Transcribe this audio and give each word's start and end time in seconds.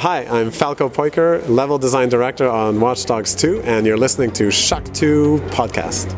hi, 0.00 0.24
I'm 0.24 0.50
Falco 0.50 0.88
Poiker, 0.88 1.46
level 1.46 1.76
design 1.76 2.08
director 2.08 2.48
on 2.48 2.80
Watch 2.80 3.04
Dogs 3.04 3.34
2, 3.34 3.60
and 3.64 3.84
you're 3.84 3.98
listening 3.98 4.30
to 4.30 4.50
Shock 4.50 4.84
2 4.94 5.42
Podcast. 5.48 6.08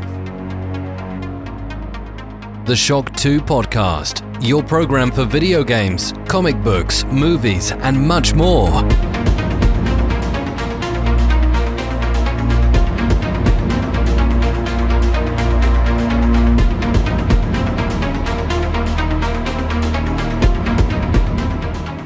The 2.65 2.77
Shock 2.77 3.13
2 3.17 3.41
Podcast, 3.41 4.23
your 4.41 4.63
program 4.63 5.11
for 5.11 5.25
video 5.25 5.65
games, 5.65 6.15
comic 6.29 6.63
books, 6.63 7.03
movies, 7.07 7.73
and 7.73 8.01
much 8.07 8.35
more. 8.35 9.12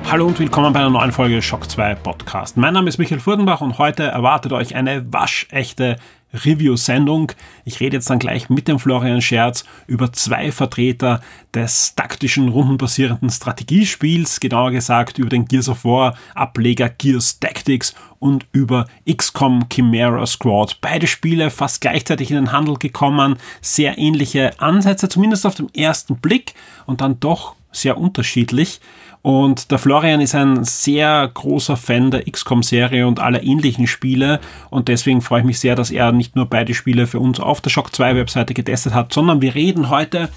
Hallo 0.09 0.25
und 0.25 0.39
willkommen 0.39 0.73
bei 0.73 0.79
einer 0.79 0.91
neuen 0.91 1.11
Folge 1.11 1.43
Shock 1.43 1.69
2 1.69 1.97
Podcast. 1.97 2.57
Mein 2.57 2.75
Name 2.75 2.89
ist 2.89 2.99
Michael 2.99 3.19
Furdenbach 3.19 3.61
und 3.61 3.79
heute 3.79 4.05
erwartet 4.05 4.53
euch 4.53 4.77
eine 4.77 5.05
waschechte 5.13 5.97
Review-Sendung. 6.33 7.33
Ich 7.65 7.81
rede 7.81 7.97
jetzt 7.97 8.09
dann 8.09 8.21
gleich 8.21 8.49
mit 8.49 8.69
dem 8.69 8.79
Florian 8.79 9.21
Scherz 9.21 9.65
über 9.89 10.13
zwei 10.13 10.53
Vertreter 10.53 11.21
des 11.53 11.97
taktischen, 11.97 12.49
rundenbasierenden 12.49 13.31
Strategiespiels, 13.31 14.39
genauer 14.39 14.71
gesagt 14.71 15.19
über 15.19 15.29
den 15.29 15.47
Gears 15.47 15.69
of 15.69 15.85
War 15.85 16.17
Ableger 16.37 16.89
Gears 16.89 17.41
Tactics 17.41 17.93
und 18.21 18.47
über 18.53 18.87
XCOM 19.11 19.65
Chimera 19.73 20.25
Squad. 20.25 20.79
Beide 20.81 21.09
Spiele 21.09 21.51
fast 21.51 21.81
gleichzeitig 21.81 22.31
in 22.31 22.37
den 22.37 22.53
Handel 22.53 22.77
gekommen, 22.77 23.39
sehr 23.61 23.99
ähnliche 23.99 24.61
Ansätze, 24.61 25.09
zumindest 25.09 25.45
auf 25.45 25.57
den 25.57 25.75
ersten 25.75 26.17
Blick 26.17 26.55
und 26.87 27.01
dann 27.01 27.19
doch 27.19 27.57
sehr 27.73 27.99
unterschiedlich. 27.99 28.81
Und 29.27 29.73
der 29.73 29.81
Florian 29.81 30.21
ist 30.21 30.37
ein 30.37 30.63
sehr 30.63 31.29
großer 31.35 31.77
Fan 31.77 32.13
der 32.13 32.31
XCOM-Serie 32.31 33.09
und 33.09 33.19
aller 33.19 33.43
ähnlichen 33.43 33.89
Spiele. 33.89 34.39
Und 34.71 34.87
deswegen 34.87 35.21
freue 35.21 35.41
ich 35.41 35.47
mich 35.47 35.59
sehr, 35.59 35.75
dass 35.75 35.91
er 35.91 36.13
nicht 36.13 36.37
nur 36.37 36.47
beide 36.47 36.75
Spiele 36.75 37.09
für 37.09 37.19
uns 37.19 37.41
auf 37.41 37.61
der 37.61 37.71
Shock 37.71 37.93
2 37.93 38.15
Webseite 38.15 38.55
getestet 38.55 38.95
hat, 38.95 39.13
sondern 39.13 39.43
wir 39.43 39.57
reden 39.57 39.91
heute 39.91 40.29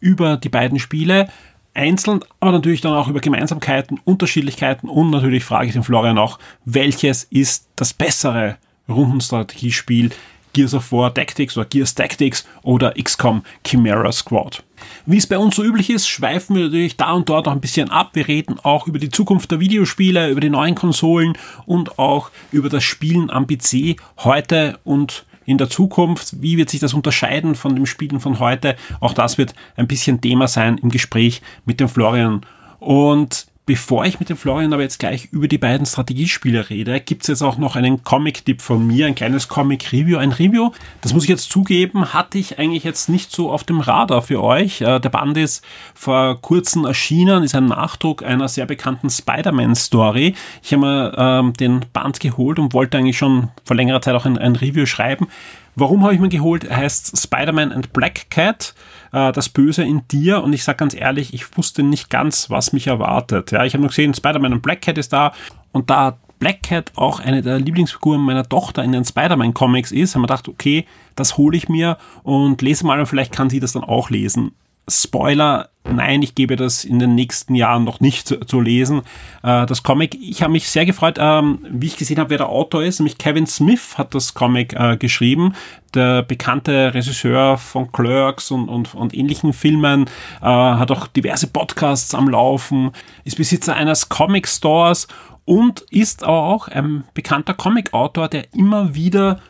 über 0.00 0.36
die 0.36 0.50
beiden 0.50 0.78
Spiele 0.78 1.30
einzeln, 1.72 2.20
aber 2.38 2.52
natürlich 2.52 2.82
dann 2.82 2.92
auch 2.92 3.08
über 3.08 3.20
Gemeinsamkeiten, 3.20 3.98
Unterschiedlichkeiten 4.04 4.90
und 4.90 5.08
natürlich 5.08 5.42
frage 5.42 5.68
ich 5.68 5.72
den 5.72 5.82
Florian 5.82 6.18
auch, 6.18 6.38
welches 6.66 7.24
ist 7.24 7.70
das 7.74 7.94
bessere 7.94 8.58
Rundenstrategiespiel 8.86 10.10
Gears 10.52 10.74
of 10.74 10.92
War 10.92 11.14
Tactics 11.14 11.56
oder 11.56 11.64
Gears 11.64 11.94
Tactics 11.94 12.46
oder 12.62 12.92
XCOM 13.02 13.44
Chimera 13.66 14.12
Squad. 14.12 14.62
Wie 15.06 15.16
es 15.16 15.26
bei 15.26 15.38
uns 15.38 15.56
so 15.56 15.64
üblich 15.64 15.90
ist, 15.90 16.08
schweifen 16.08 16.56
wir 16.56 16.64
natürlich 16.64 16.96
da 16.96 17.12
und 17.12 17.28
dort 17.28 17.46
noch 17.46 17.52
ein 17.52 17.60
bisschen 17.60 17.90
ab. 17.90 18.10
Wir 18.14 18.28
reden 18.28 18.58
auch 18.62 18.86
über 18.86 18.98
die 18.98 19.08
Zukunft 19.08 19.50
der 19.50 19.60
Videospiele, 19.60 20.30
über 20.30 20.40
die 20.40 20.50
neuen 20.50 20.74
Konsolen 20.74 21.36
und 21.64 21.98
auch 21.98 22.30
über 22.52 22.68
das 22.68 22.84
Spielen 22.84 23.30
am 23.30 23.46
PC 23.46 23.96
heute 24.18 24.78
und 24.84 25.26
in 25.44 25.58
der 25.58 25.70
Zukunft. 25.70 26.42
Wie 26.42 26.56
wird 26.56 26.70
sich 26.70 26.80
das 26.80 26.92
unterscheiden 26.92 27.54
von 27.54 27.74
dem 27.74 27.86
Spielen 27.86 28.20
von 28.20 28.38
heute? 28.38 28.76
Auch 29.00 29.14
das 29.14 29.38
wird 29.38 29.54
ein 29.76 29.86
bisschen 29.86 30.20
Thema 30.20 30.48
sein 30.48 30.78
im 30.78 30.90
Gespräch 30.90 31.40
mit 31.64 31.80
dem 31.80 31.88
Florian. 31.88 32.42
Und 32.78 33.46
Bevor 33.66 34.04
ich 34.04 34.20
mit 34.20 34.28
dem 34.28 34.36
Florian 34.36 34.72
aber 34.72 34.82
jetzt 34.84 35.00
gleich 35.00 35.26
über 35.32 35.48
die 35.48 35.58
beiden 35.58 35.86
Strategiespiele 35.86 36.70
rede, 36.70 37.00
gibt's 37.00 37.26
jetzt 37.26 37.42
auch 37.42 37.58
noch 37.58 37.74
einen 37.74 38.04
Comic-Tipp 38.04 38.62
von 38.62 38.86
mir, 38.86 39.08
ein 39.08 39.16
kleines 39.16 39.48
Comic-Review. 39.48 40.18
Ein 40.18 40.30
Review, 40.30 40.70
das 41.00 41.12
muss 41.12 41.24
ich 41.24 41.28
jetzt 41.28 41.50
zugeben, 41.50 42.14
hatte 42.14 42.38
ich 42.38 42.60
eigentlich 42.60 42.84
jetzt 42.84 43.08
nicht 43.08 43.32
so 43.32 43.50
auf 43.50 43.64
dem 43.64 43.80
Radar 43.80 44.22
für 44.22 44.40
euch. 44.40 44.82
Äh, 44.82 45.00
der 45.00 45.08
Band 45.08 45.36
ist 45.36 45.64
vor 45.94 46.40
kurzem 46.40 46.84
erschienen, 46.84 47.42
ist 47.42 47.56
ein 47.56 47.66
Nachdruck 47.66 48.22
einer 48.22 48.46
sehr 48.46 48.66
bekannten 48.66 49.10
Spider-Man-Story. 49.10 50.36
Ich 50.62 50.72
habe 50.72 50.86
mir 50.86 51.14
ähm, 51.18 51.52
den 51.54 51.86
Band 51.92 52.20
geholt 52.20 52.60
und 52.60 52.72
wollte 52.72 52.98
eigentlich 52.98 53.18
schon 53.18 53.48
vor 53.64 53.74
längerer 53.74 54.00
Zeit 54.00 54.14
auch 54.14 54.26
ein, 54.26 54.38
ein 54.38 54.54
Review 54.54 54.86
schreiben. 54.86 55.26
Warum 55.74 56.04
habe 56.04 56.14
ich 56.14 56.20
mir 56.20 56.28
geholt? 56.28 56.64
Er 56.64 56.76
heißt 56.78 57.20
Spider-Man 57.20 57.72
and 57.72 57.92
Black 57.92 58.30
Cat, 58.30 58.74
äh, 59.16 59.32
das 59.32 59.48
Böse 59.48 59.82
in 59.82 60.06
dir. 60.08 60.42
Und 60.42 60.52
ich 60.52 60.62
sage 60.62 60.76
ganz 60.76 60.94
ehrlich, 60.94 61.32
ich 61.32 61.56
wusste 61.56 61.82
nicht 61.82 62.10
ganz, 62.10 62.50
was 62.50 62.72
mich 62.72 62.86
erwartet. 62.86 63.50
Ja, 63.50 63.64
ich 63.64 63.72
habe 63.72 63.80
nur 63.80 63.88
gesehen, 63.88 64.14
Spider-Man 64.14 64.52
and 64.52 64.62
Black 64.62 64.82
Cat 64.82 64.98
ist 64.98 65.12
da. 65.12 65.32
Und 65.72 65.88
da 65.88 66.18
Black 66.38 66.62
Cat 66.62 66.92
auch 66.96 67.18
eine 67.18 67.40
der 67.40 67.58
Lieblingsfiguren 67.58 68.20
meiner 68.20 68.46
Tochter 68.46 68.84
in 68.84 68.92
den 68.92 69.06
Spider-Man-Comics 69.06 69.90
ist, 69.90 70.14
haben 70.14 70.22
wir 70.22 70.26
gedacht, 70.26 70.48
okay, 70.48 70.84
das 71.14 71.38
hole 71.38 71.56
ich 71.56 71.70
mir 71.70 71.96
und 72.24 72.60
lese 72.60 72.84
mal 72.84 73.00
und 73.00 73.06
vielleicht 73.06 73.32
kann 73.32 73.48
sie 73.48 73.58
das 73.58 73.72
dann 73.72 73.84
auch 73.84 74.10
lesen. 74.10 74.52
Spoiler, 74.88 75.70
nein, 75.84 76.22
ich 76.22 76.34
gebe 76.34 76.54
das 76.54 76.84
in 76.84 76.98
den 76.98 77.14
nächsten 77.16 77.54
Jahren 77.54 77.84
noch 77.84 78.00
nicht 78.00 78.28
zu, 78.28 78.38
zu 78.40 78.60
lesen. 78.60 79.02
Äh, 79.42 79.66
das 79.66 79.82
Comic, 79.82 80.16
ich 80.20 80.42
habe 80.42 80.52
mich 80.52 80.68
sehr 80.68 80.86
gefreut, 80.86 81.16
ähm, 81.18 81.58
wie 81.68 81.86
ich 81.86 81.96
gesehen 81.96 82.18
habe, 82.18 82.30
wer 82.30 82.38
der 82.38 82.48
Autor 82.48 82.84
ist. 82.84 83.00
Nämlich 83.00 83.18
Kevin 83.18 83.46
Smith 83.46 83.98
hat 83.98 84.14
das 84.14 84.34
Comic 84.34 84.74
äh, 84.74 84.96
geschrieben. 84.96 85.54
Der 85.94 86.22
bekannte 86.22 86.94
Regisseur 86.94 87.58
von 87.58 87.90
Clerks 87.90 88.50
und, 88.50 88.68
und, 88.68 88.94
und 88.94 89.14
ähnlichen 89.14 89.52
Filmen, 89.52 90.06
äh, 90.40 90.46
hat 90.46 90.90
auch 90.90 91.08
diverse 91.08 91.48
Podcasts 91.48 92.14
am 92.14 92.28
Laufen, 92.28 92.92
ist 93.24 93.36
Besitzer 93.36 93.74
eines 93.74 94.08
Comic 94.08 94.46
Stores 94.46 95.08
und 95.44 95.80
ist 95.90 96.24
auch 96.24 96.68
ein 96.68 97.04
bekannter 97.14 97.54
Comic-Autor, 97.54 98.28
der 98.28 98.52
immer 98.54 98.94
wieder 98.94 99.40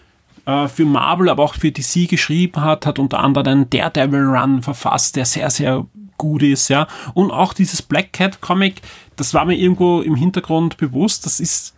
äh, 0.47 0.69
für 0.69 0.85
Marvel, 0.85 1.29
aber 1.29 1.43
auch 1.43 1.55
für 1.55 1.71
DC 1.71 2.09
geschrieben 2.09 2.63
hat, 2.63 2.87
hat 2.87 2.99
unter 2.99 3.19
anderem 3.19 3.47
einen 3.47 3.71
Daredevil 3.71 4.25
Run 4.25 4.63
verfasst, 4.63 5.17
der 5.17 5.27
sehr, 5.27 5.51
sehr 5.51 5.87
gut 6.17 6.43
ist, 6.43 6.69
ja. 6.69 6.87
Und 7.15 7.31
auch 7.31 7.53
dieses 7.53 7.83
Black 7.83 8.13
Cat 8.13 8.41
Comic, 8.41 8.81
das 9.17 9.35
war 9.35 9.45
mir 9.45 9.57
irgendwo 9.57 10.01
im 10.01 10.15
Hintergrund 10.15 10.77
bewusst, 10.77 11.27
das 11.27 11.41
ist 11.41 11.75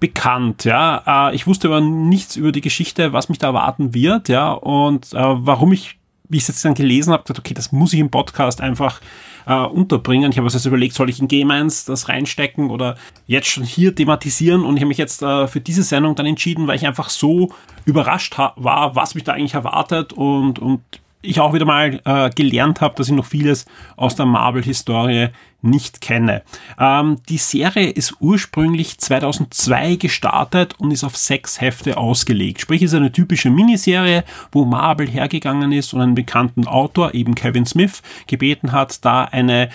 bekannt, 0.00 0.64
ja. 0.64 1.30
Äh, 1.30 1.34
ich 1.34 1.46
wusste 1.46 1.68
aber 1.68 1.80
nichts 1.80 2.36
über 2.36 2.52
die 2.52 2.60
Geschichte, 2.60 3.12
was 3.12 3.28
mich 3.28 3.38
da 3.38 3.48
erwarten 3.48 3.94
wird, 3.94 4.28
ja. 4.28 4.52
Und 4.52 5.12
äh, 5.12 5.16
warum 5.18 5.72
ich, 5.72 5.98
wie 6.28 6.36
ich 6.36 6.42
es 6.42 6.48
jetzt 6.48 6.64
dann 6.64 6.74
gelesen 6.74 7.12
habe, 7.12 7.22
gesagt, 7.22 7.38
okay, 7.38 7.54
das 7.54 7.72
muss 7.72 7.92
ich 7.92 8.00
im 8.00 8.10
Podcast 8.10 8.60
einfach 8.60 9.00
äh, 9.48 9.54
unterbringen. 9.54 10.30
Ich 10.30 10.38
habe 10.38 10.46
also 10.46 10.68
überlegt, 10.68 10.94
soll 10.94 11.08
ich 11.08 11.20
in 11.20 11.26
Game 11.26 11.50
1 11.50 11.86
das 11.86 12.08
reinstecken 12.08 12.70
oder 12.70 12.96
jetzt 13.26 13.48
schon 13.48 13.64
hier 13.64 13.94
thematisieren 13.94 14.62
und 14.62 14.76
ich 14.76 14.82
habe 14.82 14.88
mich 14.88 14.98
jetzt 14.98 15.22
äh, 15.22 15.48
für 15.48 15.60
diese 15.60 15.82
Sendung 15.82 16.14
dann 16.14 16.26
entschieden, 16.26 16.66
weil 16.66 16.76
ich 16.76 16.86
einfach 16.86 17.08
so 17.08 17.50
überrascht 17.86 18.36
war, 18.38 18.94
was 18.94 19.14
mich 19.14 19.24
da 19.24 19.32
eigentlich 19.32 19.54
erwartet 19.54 20.12
und, 20.12 20.58
und 20.58 20.82
ich 21.20 21.40
auch 21.40 21.52
wieder 21.52 21.64
mal 21.64 22.00
äh, 22.04 22.30
gelernt 22.30 22.80
habe, 22.80 22.94
dass 22.96 23.08
ich 23.08 23.14
noch 23.14 23.26
vieles 23.26 23.66
aus 23.96 24.14
der 24.14 24.26
Marvel-Historie 24.26 25.28
nicht 25.60 26.00
kenne. 26.00 26.42
Ähm, 26.78 27.18
die 27.28 27.38
Serie 27.38 27.90
ist 27.90 28.16
ursprünglich 28.20 28.98
2002 28.98 29.96
gestartet 29.96 30.74
und 30.78 30.92
ist 30.92 31.02
auf 31.02 31.16
sechs 31.16 31.60
Hefte 31.60 31.96
ausgelegt. 31.96 32.60
Sprich, 32.60 32.82
ist 32.82 32.94
eine 32.94 33.10
typische 33.10 33.50
Miniserie, 33.50 34.24
wo 34.52 34.64
Marvel 34.64 35.08
hergegangen 35.08 35.72
ist 35.72 35.92
und 35.92 36.00
einen 36.00 36.14
bekannten 36.14 36.66
Autor, 36.68 37.14
eben 37.14 37.34
Kevin 37.34 37.66
Smith, 37.66 38.02
gebeten 38.26 38.72
hat, 38.72 39.04
da 39.04 39.24
eine 39.24 39.68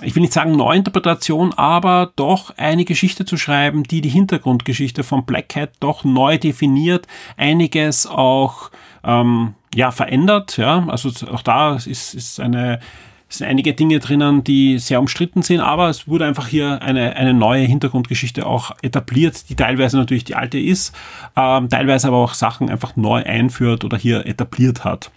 ich 0.00 0.14
will 0.14 0.22
nicht 0.22 0.32
sagen 0.32 0.52
Neuinterpretation, 0.52 1.52
aber 1.52 2.12
doch 2.16 2.56
eine 2.56 2.86
Geschichte 2.86 3.26
zu 3.26 3.36
schreiben, 3.36 3.82
die 3.82 4.00
die 4.00 4.08
Hintergrundgeschichte 4.08 5.02
von 5.02 5.26
Black 5.26 5.50
Cat 5.50 5.72
doch 5.80 6.02
neu 6.02 6.38
definiert, 6.38 7.06
einiges 7.36 8.06
auch 8.06 8.70
ähm, 9.04 9.54
ja 9.74 9.90
verändert. 9.90 10.56
Ja, 10.56 10.86
also 10.88 11.10
auch 11.30 11.42
da 11.42 11.76
ist, 11.76 12.14
ist 12.14 12.40
eine 12.40 12.80
sind 13.34 13.46
einige 13.46 13.72
Dinge 13.72 13.98
drinnen, 13.98 14.44
die 14.44 14.78
sehr 14.78 15.00
umstritten 15.00 15.42
sind, 15.42 15.60
aber 15.60 15.88
es 15.88 16.06
wurde 16.06 16.26
einfach 16.26 16.48
hier 16.48 16.82
eine, 16.82 17.16
eine 17.16 17.34
neue 17.34 17.64
Hintergrundgeschichte 17.64 18.46
auch 18.46 18.72
etabliert, 18.82 19.48
die 19.48 19.56
teilweise 19.56 19.96
natürlich 19.96 20.24
die 20.24 20.34
alte 20.34 20.58
ist, 20.58 20.94
ähm, 21.36 21.68
teilweise 21.68 22.08
aber 22.08 22.18
auch 22.18 22.34
Sachen 22.34 22.68
einfach 22.68 22.96
neu 22.96 23.22
einführt 23.24 23.84
oder 23.84 23.96
hier 23.96 24.26
etabliert 24.26 24.84
hat. 24.84 25.10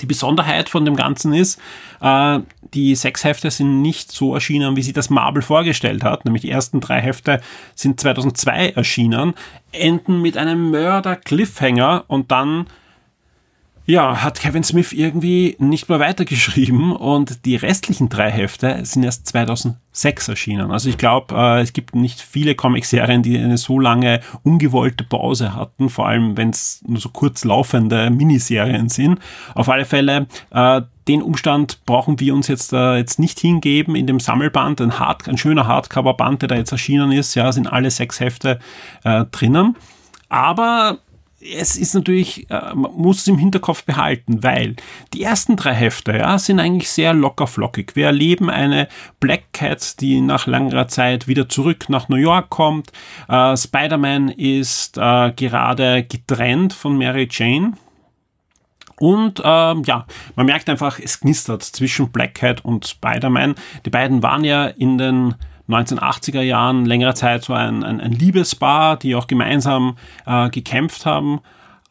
Die 0.00 0.06
Besonderheit 0.06 0.68
von 0.68 0.84
dem 0.84 0.94
Ganzen 0.94 1.32
ist, 1.32 1.60
äh, 2.00 2.38
die 2.74 2.94
sechs 2.94 3.24
Hefte 3.24 3.50
sind 3.50 3.82
nicht 3.82 4.12
so 4.12 4.34
erschienen, 4.34 4.76
wie 4.76 4.82
sie 4.82 4.92
das 4.92 5.10
Marvel 5.10 5.42
vorgestellt 5.42 6.04
hat. 6.04 6.24
Nämlich 6.24 6.42
die 6.42 6.50
ersten 6.50 6.80
drei 6.80 7.00
Hefte 7.00 7.40
sind 7.74 7.98
2002 7.98 8.70
erschienen, 8.70 9.34
enden 9.72 10.22
mit 10.22 10.36
einem 10.36 10.70
Mörder-Cliffhanger 10.70 12.04
und 12.06 12.30
dann 12.30 12.66
ja, 13.90 14.22
hat 14.22 14.38
Kevin 14.38 14.64
Smith 14.64 14.92
irgendwie 14.92 15.56
nicht 15.58 15.88
mehr 15.88 15.98
weitergeschrieben 15.98 16.92
und 16.92 17.46
die 17.46 17.56
restlichen 17.56 18.10
drei 18.10 18.30
Hefte 18.30 18.84
sind 18.84 19.02
erst 19.02 19.26
2006 19.28 20.28
erschienen. 20.28 20.70
Also 20.70 20.90
ich 20.90 20.98
glaube, 20.98 21.34
äh, 21.34 21.62
es 21.62 21.72
gibt 21.72 21.94
nicht 21.94 22.20
viele 22.20 22.54
Comicserien, 22.54 23.22
die 23.22 23.38
eine 23.38 23.56
so 23.56 23.80
lange 23.80 24.20
ungewollte 24.42 25.04
Pause 25.04 25.54
hatten, 25.54 25.88
vor 25.88 26.06
allem 26.06 26.36
wenn 26.36 26.50
es 26.50 26.84
nur 26.86 27.00
so 27.00 27.08
kurz 27.08 27.44
laufende 27.44 28.10
Miniserien 28.10 28.90
sind. 28.90 29.20
Auf 29.54 29.70
alle 29.70 29.86
Fälle, 29.86 30.26
äh, 30.50 30.82
den 31.08 31.22
Umstand 31.22 31.82
brauchen 31.86 32.20
wir 32.20 32.34
uns 32.34 32.46
jetzt, 32.46 32.74
äh, 32.74 32.98
jetzt 32.98 33.18
nicht 33.18 33.40
hingeben. 33.40 33.96
In 33.96 34.06
dem 34.06 34.20
Sammelband, 34.20 34.82
ein, 34.82 34.98
Hard, 34.98 35.26
ein 35.30 35.38
schöner 35.38 35.66
Hardcover-Band, 35.66 36.42
der 36.42 36.48
da 36.50 36.56
jetzt 36.56 36.72
erschienen 36.72 37.10
ist, 37.10 37.34
ja, 37.34 37.50
sind 37.52 37.66
alle 37.66 37.90
sechs 37.90 38.20
Hefte 38.20 38.58
äh, 39.04 39.24
drinnen. 39.30 39.76
Aber 40.28 40.98
es 41.40 41.76
ist 41.76 41.94
natürlich, 41.94 42.50
äh, 42.50 42.74
man 42.74 42.92
muss 42.94 43.18
es 43.18 43.28
im 43.28 43.38
Hinterkopf 43.38 43.84
behalten, 43.84 44.42
weil 44.42 44.76
die 45.14 45.22
ersten 45.22 45.56
drei 45.56 45.74
Hefte 45.74 46.16
ja, 46.16 46.38
sind 46.38 46.60
eigentlich 46.60 46.90
sehr 46.90 47.14
locker 47.14 47.46
flockig. 47.46 47.94
Wir 47.94 48.06
erleben 48.06 48.50
eine 48.50 48.88
Black 49.20 49.52
Cat, 49.52 50.00
die 50.00 50.20
nach 50.20 50.46
langer 50.46 50.88
Zeit 50.88 51.28
wieder 51.28 51.48
zurück 51.48 51.88
nach 51.88 52.08
New 52.08 52.16
York 52.16 52.50
kommt. 52.50 52.92
Äh, 53.28 53.56
Spider-Man 53.56 54.30
ist 54.30 54.98
äh, 54.98 55.32
gerade 55.32 56.04
getrennt 56.04 56.72
von 56.72 56.98
Mary 56.98 57.28
Jane. 57.30 57.74
Und 59.00 59.40
ähm, 59.44 59.84
ja, 59.86 60.06
man 60.34 60.46
merkt 60.46 60.68
einfach, 60.68 60.98
es 60.98 61.20
knistert 61.20 61.62
zwischen 61.62 62.10
Black 62.10 62.34
Cat 62.34 62.64
und 62.64 62.86
Spider-Man. 62.86 63.54
Die 63.86 63.90
beiden 63.90 64.24
waren 64.24 64.42
ja 64.42 64.66
in 64.66 64.98
den 64.98 65.34
1980er 65.68 66.40
Jahren 66.40 66.86
längere 66.86 67.14
Zeit 67.14 67.44
so 67.44 67.52
ein, 67.52 67.84
ein, 67.84 68.00
ein 68.00 68.12
Liebespaar, 68.12 68.96
die 68.96 69.14
auch 69.14 69.26
gemeinsam 69.26 69.96
äh, 70.26 70.48
gekämpft 70.50 71.06
haben. 71.06 71.40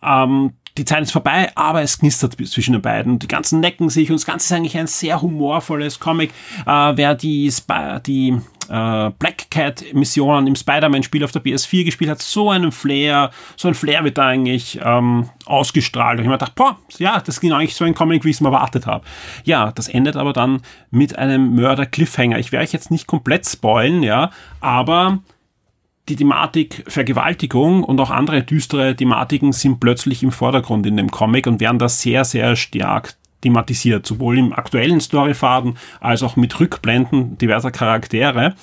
Ähm, 0.03 0.53
die 0.77 0.85
Zeit 0.85 1.01
ist 1.03 1.11
vorbei, 1.11 1.51
aber 1.55 1.81
es 1.81 1.99
knistert 1.99 2.35
zwischen 2.47 2.73
den 2.73 2.81
beiden. 2.81 3.19
Die 3.19 3.27
ganzen 3.27 3.59
necken 3.59 3.89
sich 3.89 4.09
und 4.09 4.15
das 4.15 4.25
Ganze 4.25 4.45
ist 4.45 4.57
eigentlich 4.57 4.77
ein 4.77 4.87
sehr 4.87 5.21
humorvolles 5.21 5.99
Comic. 5.99 6.31
Äh, 6.65 6.93
wer 6.95 7.15
die, 7.15 7.47
Sp 7.49 7.99
die 8.05 8.37
äh, 8.69 9.11
Black 9.17 9.49
Cat 9.49 9.83
Missionen 9.93 10.47
im 10.47 10.55
Spider-Man-Spiel 10.55 11.23
auf 11.23 11.31
der 11.31 11.43
PS4 11.43 11.85
gespielt 11.85 12.09
hat, 12.09 12.21
so 12.21 12.49
einen 12.49 12.71
Flair, 12.71 13.31
so 13.55 13.67
ein 13.67 13.73
Flair 13.73 14.03
wird 14.03 14.17
da 14.17 14.27
eigentlich 14.27 14.79
ähm, 14.83 15.29
ausgestrahlt. 15.45 16.19
Und 16.19 16.25
ich 16.25 16.29
mir 16.29 16.37
gedacht, 16.37 16.55
boah, 16.55 16.77
ja, 16.97 17.19
das 17.19 17.39
genau 17.39 17.55
eigentlich 17.55 17.75
so 17.75 17.85
ein 17.85 17.95
Comic, 17.95 18.23
wie 18.23 18.29
ich 18.29 18.37
es 18.37 18.41
mir 18.41 18.49
erwartet 18.49 18.85
habe. 18.85 19.05
Ja, 19.43 19.71
das 19.71 19.87
endet 19.87 20.15
aber 20.15 20.33
dann 20.33 20.61
mit 20.91 21.17
einem 21.17 21.55
Mörder-Cliffhanger. 21.55 22.39
Ich 22.39 22.51
werde 22.51 22.65
euch 22.65 22.73
jetzt 22.73 22.91
nicht 22.91 23.07
komplett 23.07 23.47
spoilen, 23.47 24.03
ja, 24.03 24.31
aber 24.59 25.19
die 26.09 26.15
Thematik 26.15 26.83
Vergewaltigung 26.87 27.83
und 27.83 27.99
auch 27.99 28.11
andere 28.11 28.43
düstere 28.43 28.95
Thematiken 28.95 29.51
sind 29.51 29.79
plötzlich 29.79 30.23
im 30.23 30.31
Vordergrund 30.31 30.85
in 30.85 30.97
dem 30.97 31.11
Comic 31.11 31.47
und 31.47 31.59
werden 31.59 31.79
da 31.79 31.89
sehr, 31.89 32.23
sehr 32.23 32.55
stark 32.55 33.15
thematisiert, 33.41 34.05
sowohl 34.05 34.37
im 34.37 34.53
aktuellen 34.53 35.01
Storyfaden 35.01 35.77
als 35.99 36.23
auch 36.23 36.35
mit 36.35 36.59
Rückblenden 36.59 37.37
diverser 37.37 37.71
Charaktere. 37.71 38.55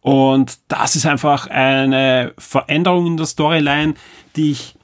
Und 0.00 0.58
das 0.68 0.96
ist 0.96 1.06
einfach 1.06 1.46
eine 1.48 2.32
Veränderung 2.38 3.06
in 3.06 3.16
der 3.16 3.26
Storyline, 3.26 3.94
die 4.36 4.52
ich 4.52 4.74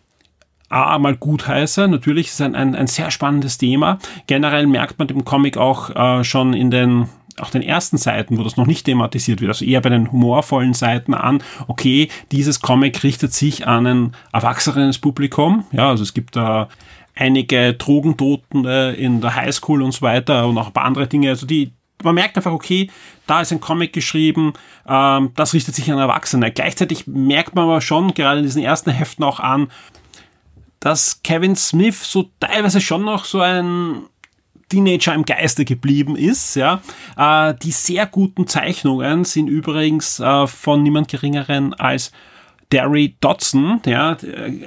A, 0.69 0.99
mal 0.99 1.17
gut 1.17 1.47
heiße. 1.47 1.87
Natürlich 1.87 2.29
ist 2.29 2.35
es 2.35 2.41
ein, 2.41 2.57
ein, 2.57 2.75
ein 2.75 2.89
sehr 2.89 3.13
spannendes 3.13 3.59
Thema. 3.59 3.99
Generell 4.27 4.67
merkt 4.67 4.99
man 4.99 5.07
dem 5.07 5.25
Comic 5.25 5.57
auch 5.57 5.91
äh, 5.91 6.25
schon 6.25 6.53
in 6.53 6.71
den 6.71 7.09
auch 7.39 7.51
den 7.51 7.63
ersten 7.63 7.99
Seiten, 7.99 8.39
wo 8.39 8.43
das 8.43 8.57
noch 8.57 8.67
nicht 8.67 8.85
thematisiert 8.85 9.41
wird, 9.41 9.51
also 9.51 9.65
eher 9.65 9.81
bei 9.81 9.89
den 9.91 10.11
humorvollen 10.13 10.75
Seiten 10.75 11.15
an, 11.15 11.43
okay, 11.67 12.09
dieses 12.33 12.61
Comic 12.61 13.03
richtet 13.03 13.33
sich 13.33 13.67
an 13.67 13.87
ein 13.87 14.17
erwachsenes 14.33 14.99
Publikum. 14.99 15.65
Ja, 15.73 15.89
also 15.89 16.03
es 16.03 16.15
gibt 16.15 16.37
da 16.37 16.69
einige 17.15 17.75
Drogentoten 17.75 18.65
in 18.65 19.21
der 19.21 19.35
Highschool 19.35 19.83
und 19.83 19.93
so 19.93 20.03
weiter 20.03 20.47
und 20.49 20.59
auch 20.59 20.69
ein 20.69 20.73
paar 20.73 20.85
andere 20.85 21.07
Dinge. 21.07 21.31
Also 21.31 21.47
die, 21.47 21.73
man 22.03 22.15
merkt 22.15 22.37
einfach, 22.37 22.53
okay, 22.53 22.91
da 23.27 23.41
ist 23.41 23.53
ein 23.53 23.61
Comic 23.61 23.93
geschrieben, 23.93 24.53
ähm, 24.87 25.31
das 25.37 25.55
richtet 25.55 25.75
sich 25.75 25.91
an 25.91 25.99
Erwachsene. 25.99 26.51
Gleichzeitig 26.51 27.07
merkt 27.07 27.55
man 27.55 27.65
aber 27.65 27.81
schon, 27.81 28.15
gerade 28.15 28.39
in 28.39 28.47
diesen 28.47 28.63
ersten 28.63 28.91
Heften 28.91 29.25
auch 29.25 29.41
an, 29.41 29.69
dass 30.81 31.23
Kevin 31.23 31.57
Smith 31.57 32.03
so 32.03 32.31
teilweise 32.41 32.81
schon 32.81 33.05
noch 33.05 33.25
so 33.25 33.41
ein 33.41 34.03
Teenager 34.69 35.15
im 35.15 35.25
Geiste 35.25 35.65
geblieben 35.65 36.17
ist. 36.17 36.57
Ja. 36.57 36.81
Äh, 37.17 37.55
die 37.63 37.73
sehr 37.73 38.07
guten 38.07 38.47
Zeichnungen 38.47 39.25
sind 39.25 39.49
übrigens 39.49 40.21
äh, 40.21 40.47
von 40.47 40.83
niemand 40.83 41.09
Geringeren 41.09 41.75
als 41.75 42.13
Derry 42.73 43.15
Dodson, 43.21 43.81
ja, 43.87 44.17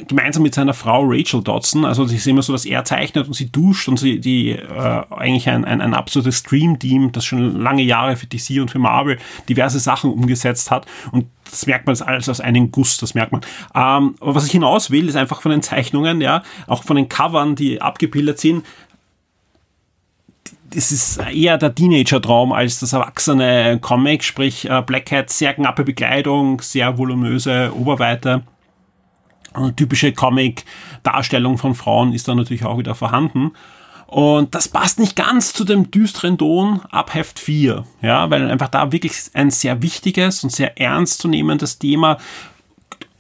gemeinsam 0.08 0.44
mit 0.44 0.54
seiner 0.54 0.74
Frau 0.74 1.04
Rachel 1.06 1.44
Dodson. 1.44 1.84
Also 1.84 2.06
es 2.06 2.14
ist 2.14 2.26
immer 2.28 2.42
so, 2.42 2.54
dass 2.54 2.64
er 2.64 2.86
zeichnet 2.86 3.28
und 3.28 3.34
sie 3.34 3.52
duscht 3.52 3.90
und 3.90 3.98
sie 3.98 4.20
die 4.20 4.52
äh, 4.52 5.04
eigentlich 5.10 5.50
ein, 5.50 5.66
ein, 5.66 5.82
ein 5.82 5.94
absolutes 5.94 6.38
Stream-Team, 6.38 7.12
das 7.12 7.26
schon 7.26 7.60
lange 7.60 7.82
Jahre 7.82 8.16
für 8.16 8.28
DC 8.28 8.62
und 8.62 8.72
für 8.72 8.80
Marvel 8.80 9.18
diverse 9.50 9.80
Sachen 9.80 10.12
umgesetzt 10.14 10.72
hat. 10.72 10.86
Und 11.12 11.26
das 11.50 11.66
merkt 11.66 11.86
man 11.86 11.94
das 11.94 12.02
alles 12.02 12.30
aus 12.30 12.40
einem 12.40 12.72
Guss, 12.72 12.98
das 12.98 13.14
merkt 13.14 13.32
man. 13.32 13.42
Ähm, 13.76 14.16
aber 14.22 14.36
was 14.36 14.46
ich 14.46 14.52
hinaus 14.52 14.92
will, 14.92 15.10
ist 15.10 15.16
einfach 15.16 15.42
von 15.42 15.52
den 15.52 15.62
Zeichnungen, 15.62 16.22
ja, 16.22 16.44
auch 16.68 16.84
von 16.84 16.96
den 16.96 17.10
Covern, 17.10 17.56
die 17.56 17.82
abgebildet 17.82 18.40
sind, 18.40 18.66
es 20.76 20.92
ist 20.92 21.18
eher 21.18 21.58
der 21.58 21.74
Teenager-Traum 21.74 22.52
als 22.52 22.80
das 22.80 22.94
erwachsene 22.94 23.80
Comic, 23.82 24.24
sprich 24.24 24.70
äh, 24.70 24.82
Black 24.86 25.12
Hat, 25.12 25.30
sehr 25.30 25.54
knappe 25.54 25.84
Bekleidung, 25.84 26.62
sehr 26.62 26.98
voluminöse 26.98 27.72
Oberweite. 27.74 28.44
Eine 29.54 29.76
typische 29.76 30.12
Comic-Darstellung 30.12 31.58
von 31.58 31.74
Frauen 31.74 32.14
ist 32.14 32.28
da 32.28 32.36
natürlich 32.36 32.66
auch 32.66 32.78
wieder 32.78 32.96
vorhanden. 32.96 33.52
Und 34.08 34.56
das 34.56 34.70
passt 34.70 35.00
nicht 35.00 35.16
ganz 35.16 35.52
zu 35.54 35.66
dem 35.66 35.92
düsteren 35.92 36.38
Ton 36.38 36.82
ab 36.92 37.14
Heft 37.14 37.40
4, 37.40 37.84
ja, 38.02 38.30
weil 38.30 38.50
einfach 38.50 38.70
da 38.70 38.92
wirklich 38.92 39.14
ein 39.34 39.52
sehr 39.52 39.82
wichtiges 39.82 40.44
und 40.44 40.52
sehr 40.52 40.80
ernstzunehmendes 40.80 41.78
Thema 41.78 42.18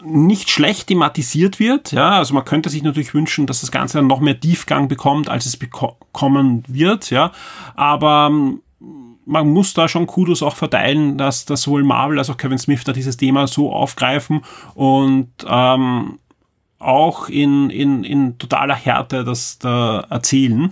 nicht 0.09 0.49
schlecht 0.49 0.87
thematisiert 0.87 1.59
wird. 1.59 1.91
Ja, 1.91 2.11
also 2.11 2.33
man 2.33 2.45
könnte 2.45 2.69
sich 2.69 2.83
natürlich 2.83 3.13
wünschen, 3.13 3.47
dass 3.47 3.61
das 3.61 3.71
Ganze 3.71 3.97
dann 3.97 4.07
noch 4.07 4.19
mehr 4.19 4.39
Tiefgang 4.39 4.87
bekommt, 4.87 5.29
als 5.29 5.45
es 5.45 5.57
bekommen 5.57 6.63
wird. 6.67 7.09
Ja, 7.09 7.31
aber 7.75 8.27
ähm, 8.29 8.61
man 9.25 9.49
muss 9.49 9.73
da 9.73 9.87
schon 9.87 10.07
Kudos 10.07 10.41
auch 10.41 10.55
verteilen, 10.55 11.17
dass, 11.17 11.45
dass 11.45 11.63
sowohl 11.63 11.83
Marvel 11.83 12.17
als 12.17 12.29
auch 12.29 12.37
Kevin 12.37 12.57
Smith 12.57 12.83
da 12.85 12.93
dieses 12.93 13.17
Thema 13.17 13.47
so 13.47 13.71
aufgreifen 13.71 14.41
und 14.73 15.29
ähm, 15.47 16.19
auch 16.79 17.27
in, 17.27 17.69
in, 17.69 18.03
in 18.03 18.37
totaler 18.37 18.75
Härte 18.75 19.23
das 19.23 19.59
da 19.59 20.01
erzählen. 20.09 20.71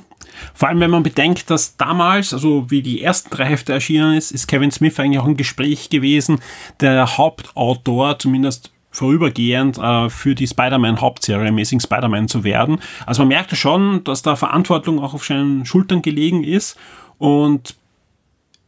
Vor 0.53 0.69
allem, 0.69 0.79
wenn 0.79 0.91
man 0.91 1.03
bedenkt, 1.03 1.49
dass 1.49 1.77
damals, 1.77 2.33
also 2.33 2.69
wie 2.69 2.81
die 2.81 3.01
ersten 3.01 3.29
drei 3.29 3.45
Hefte 3.45 3.73
erschienen 3.73 4.15
ist, 4.15 4.31
ist 4.31 4.47
Kevin 4.47 4.71
Smith 4.71 4.99
eigentlich 4.99 5.19
auch 5.19 5.27
ein 5.27 5.37
Gespräch 5.37 5.89
gewesen, 5.89 6.39
der 6.79 7.17
Hauptautor, 7.17 8.19
zumindest 8.19 8.71
vorübergehend 8.95 9.77
äh, 9.77 10.09
für 10.09 10.35
die 10.35 10.47
Spider-Man-Hauptserie 10.47 11.49
Amazing 11.49 11.79
Spider-Man 11.79 12.27
zu 12.27 12.43
werden. 12.43 12.79
Also 13.05 13.21
man 13.21 13.29
merkte 13.29 13.55
schon, 13.55 14.03
dass 14.03 14.21
da 14.21 14.35
Verantwortung 14.35 14.99
auch 14.99 15.13
auf 15.13 15.25
seinen 15.25 15.65
Schultern 15.65 16.01
gelegen 16.01 16.43
ist. 16.43 16.77
Und 17.17 17.75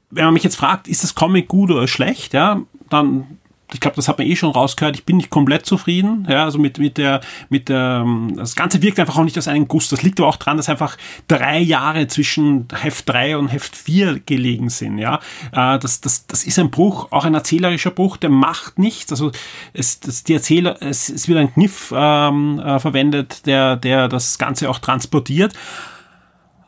wenn 0.10 0.26
man 0.26 0.34
mich 0.34 0.44
jetzt 0.44 0.58
fragt, 0.58 0.88
ist 0.88 1.04
das 1.04 1.16
Comic 1.16 1.48
gut 1.48 1.72
oder 1.72 1.88
schlecht, 1.88 2.34
ja, 2.34 2.62
dann 2.90 3.38
ich 3.74 3.82
glaube, 3.82 3.98
das 3.98 4.08
hat 4.08 4.18
man 4.18 4.28
eh 4.28 4.36
schon 4.36 4.52
rausgehört, 4.52 4.96
ich 4.96 5.04
bin 5.04 5.18
nicht 5.18 5.30
komplett 5.30 5.66
zufrieden. 5.66 6.26
Ja, 6.30 6.46
also 6.46 6.58
mit, 6.58 6.80
mit 6.80 6.98
der, 6.98 7.20
mit 7.50 7.68
der, 7.68 8.06
das 8.36 8.56
Ganze 8.56 8.82
wirkt 8.82 8.98
einfach 9.00 9.18
auch 9.18 9.24
nicht 9.24 9.38
aus 9.38 9.50
einem 9.50 9.68
Guss. 9.68 9.90
Das 9.90 10.04
liegt 10.04 10.20
aber 10.20 10.30
auch 10.30 10.38
daran, 10.38 10.56
dass 10.56 10.70
einfach 10.70 10.98
drei 11.28 11.60
Jahre 11.60 12.08
zwischen 12.08 12.68
Heft 12.74 13.10
3 13.10 13.38
und 13.38 13.50
Heft 13.50 13.76
4 13.76 14.22
gelegen 14.26 14.70
sind. 14.70 15.00
Ja, 15.00 15.20
äh, 15.52 15.78
das, 15.80 16.00
das, 16.00 16.28
das 16.28 16.46
ist 16.46 16.58
ein 16.60 16.72
Bruch, 16.72 17.12
auch 17.12 17.26
ein 17.26 17.34
erzählerischer 17.34 17.92
Bruch, 17.92 18.16
der 18.16 18.30
macht 18.30 18.80
nichts. 18.80 19.12
Also 19.12 19.32
es, 19.74 20.00
das, 20.00 20.24
die 20.24 20.36
Erzähler, 20.36 20.78
es, 20.82 21.10
es 21.10 21.28
wird 21.28 21.38
ein 21.38 21.54
Kniff 21.54 21.94
ähm, 21.96 22.60
äh, 22.60 22.80
verwendet, 22.80 23.46
der, 23.48 23.76
der 23.76 24.08
das 24.08 24.38
Ganze 24.38 24.70
auch 24.70 24.80
transportiert. 24.80 25.54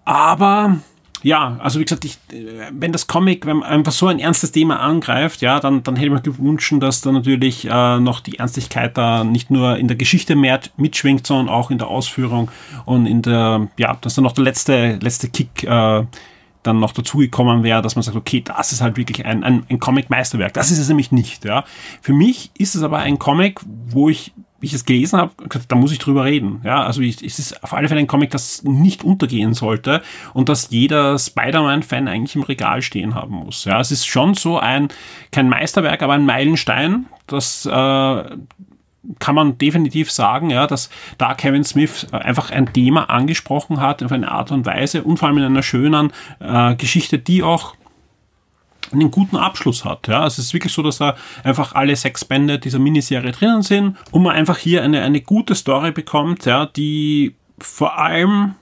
Aber 0.03 0.79
ja, 1.23 1.57
also 1.59 1.79
wie 1.79 1.85
gesagt, 1.85 2.05
ich, 2.05 2.17
wenn 2.71 2.91
das 2.91 3.07
Comic, 3.07 3.45
wenn 3.45 3.63
einfach 3.63 3.91
so 3.91 4.07
ein 4.07 4.19
ernstes 4.19 4.51
Thema 4.51 4.79
angreift, 4.79 5.41
ja, 5.41 5.59
dann, 5.59 5.83
dann 5.83 5.95
hätte 5.95 6.07
ich 6.07 6.13
mir 6.13 6.21
gewünscht, 6.21 6.73
dass 6.79 7.01
da 7.01 7.11
natürlich 7.11 7.65
äh, 7.65 7.99
noch 7.99 8.21
die 8.21 8.39
Ernstlichkeit 8.39 8.97
da 8.97 9.23
nicht 9.23 9.51
nur 9.51 9.77
in 9.77 9.87
der 9.87 9.97
Geschichte 9.97 10.35
mehr 10.35 10.59
mitschwingt, 10.77 11.27
sondern 11.27 11.49
auch 11.49 11.71
in 11.71 11.77
der 11.77 11.87
Ausführung 11.87 12.51
und 12.85 13.05
in 13.05 13.21
der, 13.21 13.67
ja, 13.77 13.97
dass 14.01 14.15
dann 14.15 14.23
noch 14.23 14.33
der 14.33 14.43
letzte, 14.43 14.97
letzte 15.01 15.29
Kick 15.29 15.63
äh, 15.63 16.05
dann 16.63 16.79
noch 16.79 16.91
dazugekommen 16.91 17.63
wäre, 17.63 17.81
dass 17.81 17.95
man 17.95 18.03
sagt, 18.03 18.17
okay, 18.17 18.41
das 18.41 18.71
ist 18.71 18.81
halt 18.81 18.97
wirklich 18.97 19.25
ein, 19.25 19.43
ein, 19.43 19.65
ein 19.69 19.79
Comic-Meisterwerk. 19.79 20.53
Das 20.53 20.71
ist 20.71 20.79
es 20.79 20.87
nämlich 20.89 21.11
nicht, 21.11 21.45
ja. 21.45 21.63
Für 22.01 22.13
mich 22.13 22.51
ist 22.57 22.75
es 22.75 22.83
aber 22.83 22.99
ein 22.99 23.17
Comic, 23.17 23.61
wo 23.87 24.09
ich 24.09 24.33
wie 24.59 24.65
ich 24.65 24.73
es 24.73 24.85
gelesen 24.85 25.19
habe, 25.19 25.31
da 25.67 25.75
muss 25.75 25.91
ich 25.91 25.99
drüber 25.99 26.25
reden. 26.25 26.61
Ja, 26.63 26.83
also 26.83 27.01
ich, 27.01 27.23
es 27.23 27.39
ist 27.39 27.63
auf 27.63 27.73
alle 27.73 27.87
Fälle 27.87 27.99
ein 27.99 28.07
Comic, 28.07 28.31
das 28.31 28.63
nicht 28.63 29.03
untergehen 29.03 29.53
sollte 29.53 30.01
und 30.33 30.49
dass 30.49 30.69
jeder 30.69 31.17
Spider-Man-Fan 31.17 32.07
eigentlich 32.07 32.35
im 32.35 32.43
Regal 32.43 32.81
stehen 32.81 33.15
haben 33.15 33.35
muss. 33.35 33.65
Ja, 33.65 33.79
es 33.79 33.91
ist 33.91 34.05
schon 34.05 34.33
so 34.33 34.59
ein, 34.59 34.89
kein 35.31 35.49
Meisterwerk, 35.49 36.01
aber 36.01 36.13
ein 36.13 36.25
Meilenstein. 36.25 37.05
Das 37.27 37.65
äh, 37.65 37.69
kann 39.19 39.35
man 39.35 39.57
definitiv 39.57 40.11
sagen, 40.11 40.49
ja, 40.49 40.67
dass 40.67 40.89
da 41.17 41.33
Kevin 41.33 41.63
Smith 41.63 42.07
einfach 42.11 42.51
ein 42.51 42.71
Thema 42.73 43.09
angesprochen 43.09 43.79
hat 43.79 44.03
auf 44.03 44.11
eine 44.11 44.29
Art 44.29 44.51
und 44.51 44.65
Weise 44.65 45.03
und 45.03 45.17
vor 45.17 45.29
allem 45.29 45.37
in 45.37 45.45
einer 45.45 45.63
schönen 45.63 46.11
äh, 46.39 46.75
Geschichte, 46.75 47.17
die 47.17 47.43
auch 47.43 47.75
einen 48.91 49.11
guten 49.11 49.37
Abschluss 49.37 49.85
hat. 49.85 50.07
Ja, 50.07 50.25
es 50.25 50.39
ist 50.39 50.53
wirklich 50.53 50.73
so, 50.73 50.81
dass 50.81 50.97
da 50.97 51.15
einfach 51.43 51.73
alle 51.73 51.95
sechs 51.95 52.25
Bände 52.25 52.59
dieser 52.59 52.79
Miniserie 52.79 53.31
drinnen 53.31 53.61
sind 53.61 53.97
und 54.11 54.23
man 54.23 54.35
einfach 54.35 54.57
hier 54.57 54.83
eine, 54.83 55.01
eine 55.01 55.21
gute 55.21 55.55
Story 55.55 55.91
bekommt, 55.91 56.45
ja, 56.45 56.65
die 56.65 57.35
vor 57.59 57.97
allem 57.97 58.55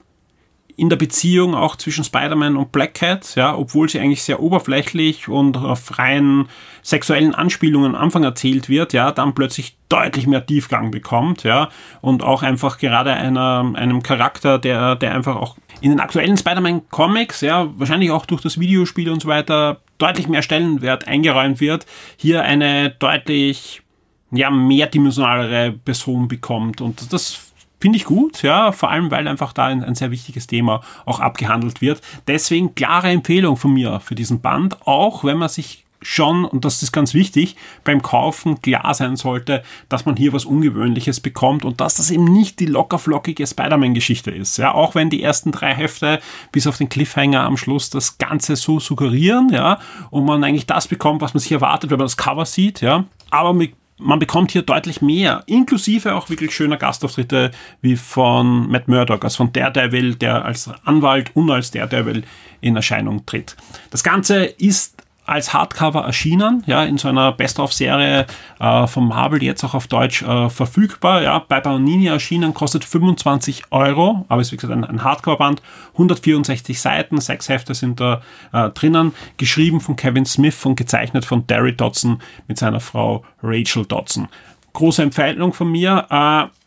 in 0.77 0.89
der 0.89 0.95
Beziehung 0.95 1.55
auch 1.55 1.75
zwischen 1.75 2.03
Spider-Man 2.03 2.55
und 2.55 2.71
Black 2.71 2.93
Cat, 2.93 3.35
ja, 3.35 3.57
obwohl 3.57 3.89
sie 3.89 3.99
eigentlich 3.99 4.21
sehr 4.21 4.39
oberflächlich 4.39 5.27
und 5.27 5.57
auf 5.57 5.97
rein 5.97 6.47
sexuellen 6.83 7.33
Anspielungen 7.33 7.95
am 7.95 8.01
Anfang 8.01 8.23
erzählt 8.23 8.69
wird, 8.69 8.93
ja, 8.93 9.11
dann 9.11 9.33
plötzlich 9.33 9.75
deutlich 9.89 10.27
mehr 10.27 10.45
Tiefgang 10.45 10.91
bekommt, 10.91 11.43
ja, 11.43 11.69
und 12.01 12.23
auch 12.23 12.43
einfach 12.43 12.77
gerade 12.77 13.11
einer, 13.11 13.73
einem 13.73 14.03
Charakter, 14.03 14.59
der, 14.59 14.95
der 14.95 15.15
einfach 15.15 15.35
auch 15.35 15.57
in 15.81 15.89
den 15.89 15.99
aktuellen 15.99 16.37
Spider-Man 16.37 16.89
Comics, 16.89 17.41
ja, 17.41 17.67
wahrscheinlich 17.77 18.11
auch 18.11 18.27
durch 18.27 18.43
das 18.43 18.59
Videospiel 18.59 19.09
und 19.09 19.23
so 19.23 19.27
weiter, 19.27 19.81
deutlich 19.97 20.27
mehr 20.27 20.43
Stellenwert 20.43 21.07
eingeräumt 21.07 21.59
wird, 21.59 21.87
hier 22.17 22.43
eine 22.43 22.91
deutlich, 22.91 23.81
ja, 24.29 24.51
mehrdimensionalere 24.51 25.71
Person 25.71 26.27
bekommt. 26.27 26.81
Und 26.81 27.11
das 27.11 27.46
Finde 27.79 27.97
ich 27.97 28.05
gut, 28.05 28.41
ja, 28.41 28.71
vor 28.71 28.89
allem 28.89 29.11
weil 29.11 29.27
einfach 29.27 29.53
da 29.53 29.65
ein, 29.65 29.83
ein, 29.83 29.95
sehr 29.95 30.09
wichtiges 30.09 30.47
Thema 30.47 30.81
auch 31.05 31.19
abgehandelt 31.19 31.81
wird. 31.81 32.01
Deswegen 32.27 32.73
klare 32.73 33.09
Empfehlung 33.09 33.55
von 33.55 33.73
mir 33.73 33.99
für 33.99 34.15
diesen 34.15 34.41
Band, 34.41 34.77
auch 34.87 35.23
wenn 35.23 35.37
man 35.37 35.49
sich 35.49 35.85
schon, 36.01 36.45
und 36.45 36.65
das 36.65 36.83
ist 36.83 36.91
ganz 36.91 37.13
wichtig, 37.13 37.55
beim 37.83 38.01
Kaufen 38.01 38.61
klar 38.61 38.93
sein 38.93 39.15
sollte, 39.15 39.63
dass 39.89 40.05
man 40.05 40.15
hier 40.15 40.33
was 40.33 40.45
Ungewöhnliches 40.45 41.19
bekommt 41.19 41.65
und 41.65 41.81
dass 41.81 41.95
das 41.95 42.11
eben 42.11 42.25
nicht 42.25 42.59
die 42.59 42.65
lockerflockige 42.65 43.45
Spider-Man-Geschichte 43.45 44.31
ist. 44.31 44.57
Ja, 44.57 44.73
auch 44.73 44.95
wenn 44.95 45.09
die 45.09 45.23
ersten 45.23 45.51
drei 45.51 45.73
Hefte 45.73 46.19
bis 46.51 46.67
auf 46.67 46.77
den 46.77 46.89
Cliffhanger 46.89 47.41
am 47.41 47.57
Schluss 47.57 47.89
das 47.89 48.17
Ganze 48.17 48.55
so 48.55 48.79
suggerieren, 48.79 49.49
ja, 49.51 49.79
und 50.09 50.25
man 50.25 50.43
eigentlich 50.43 50.67
das 50.67 50.87
bekommt, 50.87 51.21
was 51.21 51.33
man 51.33 51.41
sich 51.41 51.51
erwartet, 51.51 51.89
wenn 51.89 51.97
man 51.97 52.05
das 52.05 52.17
Cover 52.17 52.45
sieht, 52.45 52.81
ja, 52.81 53.05
aber 53.29 53.53
mit 53.53 53.73
man 53.97 54.19
bekommt 54.19 54.51
hier 54.51 54.61
deutlich 54.61 55.01
mehr, 55.01 55.43
inklusive 55.47 56.15
auch 56.15 56.29
wirklich 56.29 56.53
schöner 56.53 56.77
Gastauftritte 56.77 57.51
wie 57.81 57.95
von 57.95 58.69
Matt 58.69 58.87
Murdock, 58.87 59.23
also 59.23 59.37
von 59.37 59.53
Daredevil, 59.53 60.15
der 60.15 60.45
als 60.45 60.69
Anwalt 60.85 61.31
und 61.35 61.49
als 61.49 61.71
Daredevil 61.71 62.23
in 62.61 62.75
Erscheinung 62.75 63.25
tritt. 63.25 63.55
Das 63.89 64.03
Ganze 64.03 64.45
ist 64.45 65.03
als 65.27 65.53
Hardcover 65.53 66.05
erschienen, 66.05 66.63
ja, 66.65 66.83
in 66.83 66.97
so 66.97 67.09
einer 67.09 67.33
Best-of-Serie 67.33 68.25
äh, 68.59 68.87
von 68.87 69.07
Marvel, 69.07 69.43
jetzt 69.43 69.63
auch 69.63 69.73
auf 69.73 69.87
Deutsch 69.87 70.21
äh, 70.23 70.49
verfügbar, 70.49 71.21
ja, 71.21 71.39
bei 71.39 71.59
Panini 71.59 72.07
erschienen, 72.07 72.53
kostet 72.53 72.85
25 72.85 73.63
Euro, 73.71 74.25
aber 74.29 74.41
ist 74.41 74.53
wie 74.53 74.55
gesagt 74.55 74.73
ein, 74.73 74.85
ein 74.85 75.03
Hardcover-Band, 75.03 75.61
164 75.93 76.79
Seiten, 76.79 77.19
sechs 77.19 77.49
Hefte 77.49 77.75
sind 77.75 77.99
da 77.99 78.21
äh, 78.53 78.69
drinnen, 78.69 79.13
geschrieben 79.35 79.81
von 79.81 79.97
Kevin 79.97 80.25
Smith 80.25 80.65
und 80.65 80.77
gezeichnet 80.77 81.25
von 81.25 81.45
Derry 81.45 81.75
Dodson 81.75 82.21
mit 82.47 82.57
seiner 82.57 82.79
Frau 82.79 83.25
Rachel 83.43 83.85
Dodson. 83.85 84.29
Große 84.71 85.03
Empfehlung 85.03 85.53
von 85.53 85.69
mir. 85.69 86.05
Äh, 86.09 86.57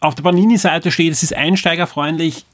auf 0.00 0.14
der 0.14 0.22
Panini-Seite 0.22 0.92
steht, 0.92 1.12
es 1.12 1.24
ist 1.24 1.34
einsteigerfreundlich 1.34 2.44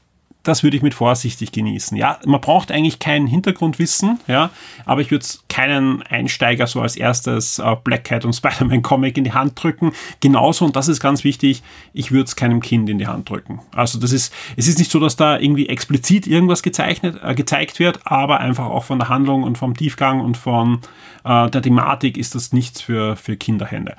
das 0.45 0.63
würde 0.63 0.77
ich 0.77 0.83
mit 0.83 0.93
vorsichtig 0.93 1.51
genießen. 1.51 1.97
Ja, 1.97 2.19
man 2.25 2.39
braucht 2.39 2.71
eigentlich 2.71 2.99
kein 2.99 3.27
Hintergrundwissen, 3.27 4.19
ja, 4.27 4.51
aber 4.85 5.01
ich 5.01 5.11
würde 5.11 5.25
keinen 5.49 6.03
Einsteiger 6.03 6.67
so 6.67 6.81
als 6.81 6.95
erstes 6.95 7.59
äh, 7.59 7.75
Black 7.83 8.05
Cat 8.05 8.25
und 8.25 8.33
Spider-Man 8.35 8.81
Comic 8.81 9.17
in 9.17 9.23
die 9.23 9.33
Hand 9.33 9.61
drücken. 9.61 9.91
Genauso, 10.19 10.65
und 10.65 10.75
das 10.75 10.87
ist 10.87 10.99
ganz 10.99 11.23
wichtig, 11.23 11.63
ich 11.93 12.11
würde 12.11 12.25
es 12.25 12.35
keinem 12.35 12.61
Kind 12.61 12.89
in 12.89 12.97
die 12.97 13.07
Hand 13.07 13.29
drücken. 13.29 13.59
Also 13.73 13.99
das 13.99 14.11
ist, 14.11 14.33
es 14.55 14.67
ist 14.67 14.77
nicht 14.79 14.91
so, 14.91 14.99
dass 14.99 15.15
da 15.15 15.39
irgendwie 15.39 15.67
explizit 15.67 16.27
irgendwas 16.27 16.61
gezeichnet, 16.63 17.19
äh, 17.23 17.33
gezeigt 17.35 17.79
wird, 17.79 18.05
aber 18.05 18.39
einfach 18.39 18.65
auch 18.65 18.83
von 18.83 18.99
der 18.99 19.09
Handlung 19.09 19.43
und 19.43 19.57
vom 19.57 19.75
Tiefgang 19.75 20.21
und 20.21 20.37
von 20.37 20.81
äh, 21.23 21.49
der 21.49 21.61
Thematik 21.61 22.17
ist 22.17 22.35
das 22.35 22.53
nichts 22.53 22.81
für, 22.81 23.15
für 23.15 23.35
Kinderhände. 23.35 23.95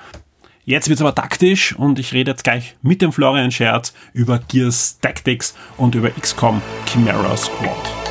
Jetzt 0.69 0.89
wird 0.89 0.97
es 0.97 1.01
aber 1.01 1.15
taktisch 1.15 1.77
und 1.77 2.01
ich 2.01 2.13
rede 2.13 2.33
jetzt 2.33 2.43
gleich 2.43 2.75
mit 2.83 3.01
dem 3.01 3.13
Florian 3.13 3.53
Scherz 3.53 3.95
über 4.13 4.41
Gears 4.41 4.99
Tactics 5.01 5.55
und 5.77 5.95
über 5.95 6.11
XCOM 6.11 6.61
Chimera 6.87 7.37
Squad. 7.37 8.06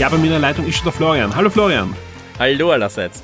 Ja, 0.00 0.08
bei 0.08 0.16
mir 0.16 0.28
in 0.28 0.30
der 0.30 0.38
Leitung 0.38 0.64
ist 0.64 0.76
schon 0.76 0.84
der 0.84 0.94
Florian. 0.94 1.36
Hallo 1.36 1.50
Florian. 1.50 1.94
Hallo 2.38 2.70
allerseits. 2.70 3.22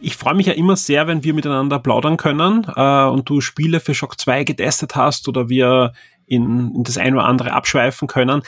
Ich 0.00 0.16
freue 0.16 0.32
mich 0.32 0.46
ja 0.46 0.54
immer 0.54 0.76
sehr, 0.76 1.06
wenn 1.06 1.22
wir 1.24 1.34
miteinander 1.34 1.78
plaudern 1.78 2.16
können 2.16 2.66
äh, 2.74 3.04
und 3.04 3.28
du 3.28 3.42
Spiele 3.42 3.78
für 3.78 3.92
Shock 3.92 4.18
2 4.18 4.44
getestet 4.44 4.96
hast 4.96 5.28
oder 5.28 5.50
wir 5.50 5.92
in, 6.24 6.74
in 6.74 6.84
das 6.84 6.96
eine 6.96 7.16
oder 7.16 7.26
andere 7.26 7.52
abschweifen 7.52 8.08
können. 8.08 8.40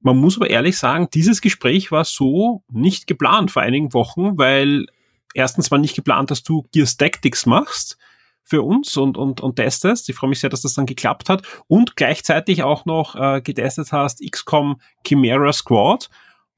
Man 0.00 0.16
muss 0.16 0.36
aber 0.36 0.48
ehrlich 0.48 0.78
sagen, 0.78 1.08
dieses 1.12 1.40
Gespräch 1.40 1.90
war 1.90 2.04
so 2.04 2.62
nicht 2.70 3.08
geplant 3.08 3.50
vor 3.50 3.62
einigen 3.62 3.92
Wochen, 3.92 4.38
weil 4.38 4.86
erstens 5.34 5.72
war 5.72 5.78
nicht 5.78 5.96
geplant, 5.96 6.30
dass 6.30 6.44
du 6.44 6.68
Gears 6.70 6.96
Tactics 6.96 7.46
machst 7.46 7.98
für 8.44 8.62
uns 8.62 8.96
und, 8.96 9.16
und, 9.16 9.40
und 9.40 9.56
testest. 9.56 10.08
Ich 10.08 10.14
freue 10.14 10.30
mich 10.30 10.38
sehr, 10.38 10.50
dass 10.50 10.62
das 10.62 10.74
dann 10.74 10.86
geklappt 10.86 11.30
hat 11.30 11.42
und 11.66 11.96
gleichzeitig 11.96 12.62
auch 12.62 12.84
noch 12.84 13.16
äh, 13.16 13.40
getestet 13.40 13.90
hast 13.90 14.22
XCOM 14.24 14.80
Chimera 15.04 15.52
Squad. 15.52 16.08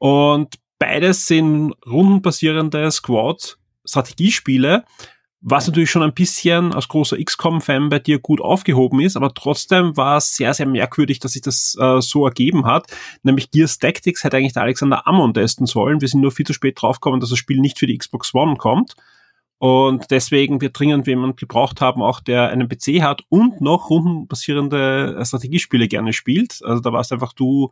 Und 0.03 0.59
beides 0.81 1.29
sind 1.29 1.75
rundenbasierende 1.87 2.91
Squad-Strategiespiele, 2.91 4.85
was 5.41 5.69
natürlich 5.69 5.93
schon 5.93 6.03
ein 6.03 6.13
bisschen 6.13 6.75
als 6.75 6.89
großer 6.89 7.23
XCOM-Fan 7.23 7.89
bei 7.89 8.01
dir 8.01 8.19
gut 8.19 8.41
aufgehoben 8.41 8.99
ist, 8.99 9.17
aber 9.17 9.33
trotzdem 9.33 9.97
war 9.97 10.17
es 10.17 10.35
sehr, 10.35 10.55
sehr 10.55 10.67
merkwürdig, 10.67 11.21
dass 11.21 11.35
sich 11.35 11.43
das 11.43 11.77
äh, 11.79 12.01
so 12.01 12.27
ergeben 12.27 12.67
hat. 12.67 12.89
Nämlich 13.23 13.53
Gears 13.53 13.79
Tactics 13.79 14.25
hätte 14.25 14.39
eigentlich 14.39 14.55
der 14.55 14.63
Alexander 14.63 15.07
Ammon 15.07 15.35
testen 15.35 15.67
sollen. 15.67 16.01
Wir 16.01 16.09
sind 16.09 16.21
nur 16.21 16.33
viel 16.33 16.47
zu 16.47 16.53
spät 16.53 16.83
draufgekommen, 16.83 17.21
dass 17.21 17.31
das 17.31 17.39
Spiel 17.39 17.61
nicht 17.61 17.79
für 17.79 17.87
die 17.87 17.97
Xbox 17.97 18.35
One 18.35 18.57
kommt. 18.57 18.97
Und 19.59 20.11
deswegen 20.11 20.61
wir 20.61 20.71
dringend 20.71 21.07
jemanden 21.07 21.37
gebraucht 21.37 21.81
haben, 21.81 22.03
auch 22.03 22.19
der 22.19 22.49
einen 22.49 22.69
PC 22.69 23.03
hat 23.03 23.23
und 23.29 23.61
noch 23.61 23.89
rundenbasierende 23.89 25.23
Strategiespiele 25.25 25.87
gerne 25.87 26.13
spielt. 26.13 26.59
Also 26.65 26.81
da 26.81 26.93
warst 26.93 27.13
einfach 27.13 27.35
du 27.35 27.71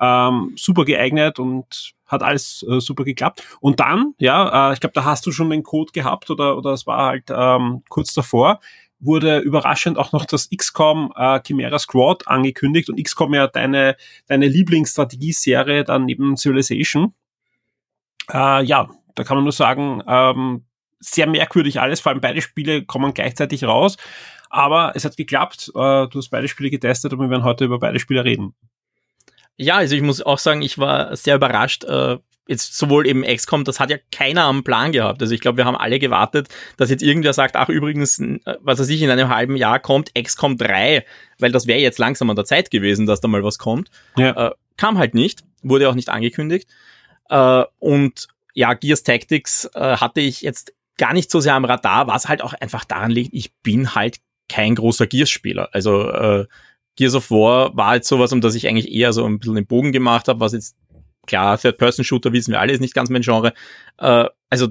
ähm, 0.00 0.52
super 0.56 0.84
geeignet 0.84 1.38
und 1.38 1.94
hat 2.06 2.22
alles 2.22 2.64
äh, 2.68 2.80
super 2.80 3.04
geklappt. 3.04 3.42
Und 3.60 3.80
dann, 3.80 4.14
ja, 4.18 4.70
äh, 4.70 4.74
ich 4.74 4.80
glaube, 4.80 4.94
da 4.94 5.04
hast 5.04 5.26
du 5.26 5.32
schon 5.32 5.50
den 5.50 5.62
Code 5.62 5.92
gehabt 5.92 6.30
oder, 6.30 6.56
oder 6.56 6.72
es 6.72 6.86
war 6.86 7.06
halt 7.06 7.30
ähm, 7.30 7.82
kurz 7.88 8.14
davor, 8.14 8.60
wurde 9.00 9.38
überraschend 9.38 9.98
auch 9.98 10.12
noch 10.12 10.24
das 10.24 10.48
XCOM 10.54 11.12
äh, 11.16 11.40
Chimera 11.46 11.78
Squad 11.78 12.26
angekündigt 12.28 12.88
und 12.88 13.02
XCOM 13.02 13.34
ja 13.34 13.46
deine, 13.46 13.96
deine 14.26 14.48
Lieblingsstrategieserie 14.48 15.84
dann 15.84 16.06
neben 16.06 16.36
Civilization. 16.36 17.14
Äh, 18.32 18.64
ja, 18.64 18.88
da 19.14 19.24
kann 19.24 19.36
man 19.36 19.44
nur 19.44 19.52
sagen, 19.52 20.02
ähm, 20.06 20.64
sehr 21.00 21.26
merkwürdig 21.26 21.80
alles, 21.80 22.00
vor 22.00 22.12
allem 22.12 22.20
beide 22.20 22.40
Spiele 22.40 22.84
kommen 22.84 23.12
gleichzeitig 23.12 23.64
raus. 23.64 23.96
Aber 24.48 24.92
es 24.94 25.04
hat 25.04 25.16
geklappt, 25.16 25.68
äh, 25.74 26.06
du 26.08 26.12
hast 26.14 26.30
beide 26.30 26.48
Spiele 26.48 26.70
getestet 26.70 27.12
und 27.12 27.20
wir 27.20 27.28
werden 27.28 27.44
heute 27.44 27.64
über 27.64 27.78
beide 27.78 27.98
Spiele 27.98 28.24
reden. 28.24 28.54
Ja, 29.56 29.76
also 29.76 29.94
ich 29.94 30.02
muss 30.02 30.22
auch 30.22 30.38
sagen, 30.38 30.62
ich 30.62 30.78
war 30.78 31.14
sehr 31.16 31.36
überrascht. 31.36 31.84
Äh, 31.84 32.18
jetzt 32.46 32.76
sowohl 32.76 33.06
eben 33.06 33.22
XCOM, 33.22 33.64
das 33.64 33.80
hat 33.80 33.90
ja 33.90 33.96
keiner 34.12 34.44
am 34.44 34.64
Plan 34.64 34.92
gehabt. 34.92 35.22
Also 35.22 35.34
ich 35.34 35.40
glaube, 35.40 35.58
wir 35.58 35.64
haben 35.64 35.76
alle 35.76 35.98
gewartet, 35.98 36.48
dass 36.76 36.90
jetzt 36.90 37.02
irgendwer 37.02 37.32
sagt, 37.32 37.56
ach 37.56 37.68
übrigens, 37.68 38.18
äh, 38.18 38.38
was 38.60 38.78
er 38.78 38.84
sich 38.84 39.00
in 39.02 39.10
einem 39.10 39.28
halben 39.28 39.56
Jahr 39.56 39.78
kommt, 39.78 40.14
XCOM 40.14 40.58
3, 40.58 41.04
weil 41.38 41.52
das 41.52 41.66
wäre 41.66 41.80
jetzt 41.80 41.98
langsam 41.98 42.30
an 42.30 42.36
der 42.36 42.44
Zeit 42.44 42.70
gewesen, 42.70 43.06
dass 43.06 43.20
da 43.20 43.28
mal 43.28 43.44
was 43.44 43.58
kommt. 43.58 43.90
Ja. 44.16 44.48
Äh, 44.48 44.50
kam 44.76 44.98
halt 44.98 45.14
nicht, 45.14 45.44
wurde 45.62 45.88
auch 45.88 45.94
nicht 45.94 46.08
angekündigt. 46.08 46.68
Äh, 47.30 47.64
und 47.78 48.28
ja, 48.54 48.74
Gears 48.74 49.02
Tactics 49.02 49.70
äh, 49.74 49.96
hatte 49.96 50.20
ich 50.20 50.42
jetzt 50.42 50.72
gar 50.98 51.12
nicht 51.12 51.30
so 51.30 51.40
sehr 51.40 51.54
am 51.54 51.64
Radar, 51.64 52.06
was 52.06 52.28
halt 52.28 52.42
auch 52.42 52.54
einfach 52.54 52.84
daran 52.84 53.10
liegt, 53.10 53.34
ich 53.34 53.52
bin 53.62 53.94
halt 53.94 54.18
kein 54.48 54.74
großer 54.74 55.06
Gears-Spieler. 55.06 55.70
Also 55.72 56.10
äh, 56.10 56.46
Gears 56.96 57.14
of 57.14 57.30
War 57.30 57.76
war 57.76 57.88
halt 57.88 58.04
sowas, 58.04 58.32
um 58.32 58.40
das 58.40 58.54
ich 58.54 58.68
eigentlich 58.68 58.92
eher 58.92 59.12
so 59.12 59.24
ein 59.24 59.38
bisschen 59.38 59.54
den 59.54 59.66
Bogen 59.66 59.92
gemacht 59.92 60.28
habe, 60.28 60.40
was 60.40 60.52
jetzt, 60.52 60.76
klar, 61.26 61.58
Third-Person-Shooter 61.58 62.32
wissen 62.32 62.52
wir 62.52 62.60
alle, 62.60 62.72
ist 62.72 62.80
nicht 62.80 62.94
ganz 62.94 63.10
mein 63.10 63.22
Genre. 63.22 63.52
Äh, 63.98 64.26
also 64.50 64.68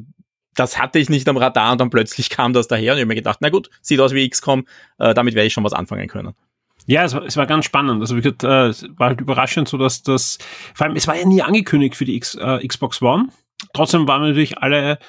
das 0.56 0.78
hatte 0.78 1.00
ich 1.00 1.10
nicht 1.10 1.28
am 1.28 1.38
Radar 1.38 1.72
und 1.72 1.82
dann 1.82 1.90
plötzlich 1.90 2.30
kam 2.32 2.54
das 2.54 2.68
daher 2.68 2.94
und 2.94 2.98
ich 2.98 3.02
habe 3.02 3.08
mir 3.10 3.16
gedacht, 3.16 3.40
na 3.42 3.50
gut, 3.50 3.70
sieht 3.82 4.00
aus 4.00 4.14
wie 4.14 4.28
XCOM, 4.28 4.66
äh, 5.00 5.14
damit 5.14 5.36
werde 5.36 5.48
ich 5.48 5.54
schon 5.54 5.64
was 5.64 5.74
anfangen 5.74 6.08
können. 6.08 6.34
Ja, 6.86 7.06
es 7.06 7.14
war, 7.14 7.24
es 7.24 7.38
war 7.38 7.46
ganz 7.46 7.66
spannend. 7.66 8.02
Also 8.02 8.18
wie 8.18 8.22
gesagt, 8.22 8.44
äh, 8.44 8.68
es 8.68 8.86
war 8.98 9.10
halt 9.10 9.22
überraschend, 9.22 9.70
so 9.70 9.78
dass 9.78 10.04
das, 10.04 10.38
vor 10.74 10.86
allem, 10.86 10.96
es 10.96 11.08
war 11.08 11.16
ja 11.16 11.26
nie 11.26 11.42
angekündigt 11.42 11.96
für 11.96 12.06
die 12.06 12.16
X, 12.16 12.36
äh, 12.36 12.66
Xbox 12.68 13.02
One. 13.02 13.30
Trotzdem 13.74 14.08
waren 14.08 14.22
wir 14.22 14.30
natürlich 14.30 14.58
alle 14.58 15.00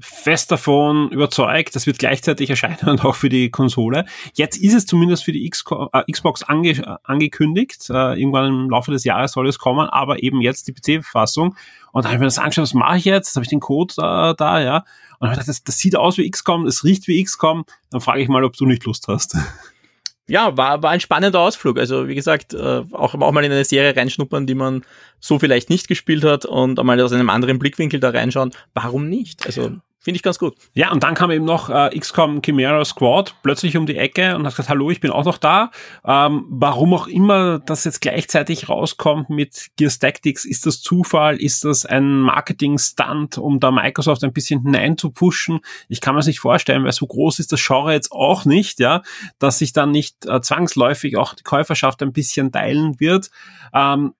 fest 0.00 0.50
davon 0.50 1.10
überzeugt, 1.10 1.74
das 1.74 1.86
wird 1.86 1.98
gleichzeitig 1.98 2.50
erscheinen 2.50 2.78
und 2.86 3.04
auch 3.04 3.14
für 3.14 3.28
die 3.28 3.50
Konsole. 3.50 4.04
Jetzt 4.34 4.56
ist 4.58 4.74
es 4.74 4.86
zumindest 4.86 5.24
für 5.24 5.32
die 5.32 5.46
äh, 5.46 6.12
Xbox 6.12 6.42
ange 6.42 6.98
angekündigt. 7.04 7.88
Äh, 7.90 8.20
irgendwann 8.20 8.46
im 8.46 8.70
Laufe 8.70 8.90
des 8.90 9.04
Jahres 9.04 9.32
soll 9.32 9.48
es 9.48 9.58
kommen, 9.58 9.88
aber 9.88 10.22
eben 10.22 10.40
jetzt 10.40 10.68
die 10.68 10.72
PC-Fassung. 10.72 11.56
Und 11.92 12.04
da 12.04 12.08
habe 12.08 12.16
ich 12.16 12.20
mir 12.20 12.26
das 12.26 12.38
angeschaut, 12.38 12.62
was 12.62 12.74
mache 12.74 12.98
ich 12.98 13.04
jetzt? 13.04 13.34
Habe 13.36 13.44
ich 13.44 13.50
den 13.50 13.60
Code 13.60 13.94
äh, 13.98 14.34
da, 14.36 14.60
ja. 14.60 14.84
Und 15.18 15.28
habe 15.28 15.30
gedacht, 15.32 15.48
das, 15.48 15.64
das 15.64 15.78
sieht 15.78 15.96
aus 15.96 16.18
wie 16.18 16.30
XCOM, 16.30 16.66
es 16.66 16.84
riecht 16.84 17.06
wie 17.08 17.22
XCOM. 17.22 17.64
Dann 17.90 18.00
frage 18.00 18.22
ich 18.22 18.28
mal, 18.28 18.44
ob 18.44 18.56
du 18.56 18.66
nicht 18.66 18.84
Lust 18.84 19.06
hast. 19.08 19.36
ja, 20.30 20.56
war, 20.56 20.82
war 20.82 20.90
ein 20.90 21.00
spannender 21.00 21.40
Ausflug. 21.40 21.78
Also 21.78 22.06
wie 22.06 22.14
gesagt, 22.14 22.54
äh, 22.54 22.84
auch, 22.92 23.14
auch 23.14 23.32
mal 23.32 23.44
in 23.44 23.52
eine 23.52 23.64
Serie 23.64 23.94
reinschnuppern, 23.96 24.46
die 24.46 24.54
man 24.54 24.84
so 25.18 25.38
vielleicht 25.38 25.68
nicht 25.70 25.88
gespielt 25.88 26.24
hat 26.24 26.46
und 26.46 26.78
einmal 26.78 27.00
aus 27.00 27.12
einem 27.12 27.28
anderen 27.30 27.58
Blickwinkel 27.58 27.98
da 27.98 28.10
reinschauen. 28.10 28.52
Warum 28.72 29.08
nicht? 29.08 29.44
Also 29.44 29.72
Finde 30.02 30.16
ich 30.16 30.22
ganz 30.22 30.38
gut. 30.38 30.54
Ja, 30.72 30.92
und 30.92 31.02
dann 31.02 31.14
kam 31.14 31.30
eben 31.30 31.44
noch 31.44 31.68
äh, 31.68 31.90
XCOM 31.98 32.40
Chimera 32.40 32.82
Squad 32.86 33.34
plötzlich 33.42 33.76
um 33.76 33.84
die 33.84 33.98
Ecke 33.98 34.34
und 34.34 34.46
hat 34.46 34.54
gesagt, 34.54 34.70
hallo, 34.70 34.90
ich 34.90 35.00
bin 35.00 35.10
auch 35.10 35.26
noch 35.26 35.36
da. 35.36 35.70
Ähm, 36.06 36.46
warum 36.48 36.94
auch 36.94 37.06
immer 37.06 37.58
das 37.58 37.84
jetzt 37.84 38.00
gleichzeitig 38.00 38.70
rauskommt 38.70 39.28
mit 39.28 39.68
Gears 39.76 39.98
Tactics, 39.98 40.46
ist 40.46 40.64
das 40.64 40.80
Zufall, 40.80 41.36
ist 41.36 41.66
das 41.66 41.84
ein 41.84 42.20
Marketing-Stunt, 42.20 43.36
um 43.36 43.60
da 43.60 43.70
Microsoft 43.70 44.24
ein 44.24 44.32
bisschen 44.32 44.62
hinein 44.62 44.96
zu 44.96 45.10
pushen? 45.10 45.60
Ich 45.88 46.00
kann 46.00 46.14
mir 46.14 46.20
das 46.20 46.28
nicht 46.28 46.40
vorstellen, 46.40 46.82
weil 46.84 46.92
so 46.92 47.06
groß 47.06 47.38
ist 47.38 47.52
das 47.52 47.62
Genre 47.62 47.92
jetzt 47.92 48.10
auch 48.10 48.46
nicht, 48.46 48.80
ja, 48.80 49.02
dass 49.38 49.58
sich 49.58 49.74
dann 49.74 49.90
nicht 49.90 50.24
äh, 50.24 50.40
zwangsläufig 50.40 51.18
auch 51.18 51.34
die 51.34 51.42
Käuferschaft 51.42 52.02
ein 52.02 52.14
bisschen 52.14 52.52
teilen 52.52 52.98
wird. 53.00 53.30
Ähm, 53.74 54.14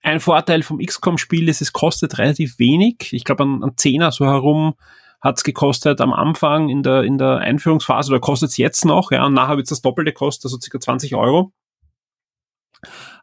ein 0.00 0.20
Vorteil 0.20 0.62
vom 0.62 0.78
XCOM-Spiel 0.78 1.46
ist, 1.50 1.60
es 1.60 1.74
kostet 1.74 2.16
relativ 2.16 2.58
wenig. 2.58 3.08
Ich 3.12 3.24
glaube, 3.24 3.44
ein, 3.44 3.62
ein 3.62 3.76
Zehner 3.76 4.12
so 4.12 4.24
herum 4.24 4.76
hat's 5.20 5.44
gekostet 5.44 6.00
am 6.00 6.12
Anfang 6.12 6.68
in 6.68 6.82
der, 6.82 7.02
in 7.02 7.18
der 7.18 7.38
Einführungsphase 7.38 8.10
oder 8.12 8.20
kostet 8.20 8.50
es 8.50 8.56
jetzt 8.56 8.84
noch, 8.84 9.10
ja, 9.10 9.26
und 9.26 9.34
nachher 9.34 9.56
wird 9.56 9.70
das 9.70 9.82
Doppelte 9.82 10.12
kosten, 10.12 10.46
also 10.46 10.58
circa 10.60 10.80
20 10.80 11.14
Euro. 11.14 11.52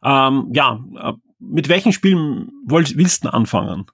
Ähm, 0.02 0.50
ja, 0.52 0.84
äh, 0.96 1.12
mit 1.38 1.68
welchen 1.68 1.92
Spielen 1.92 2.50
wollt, 2.66 2.96
willst 2.96 3.24
du 3.24 3.32
anfangen? 3.32 3.86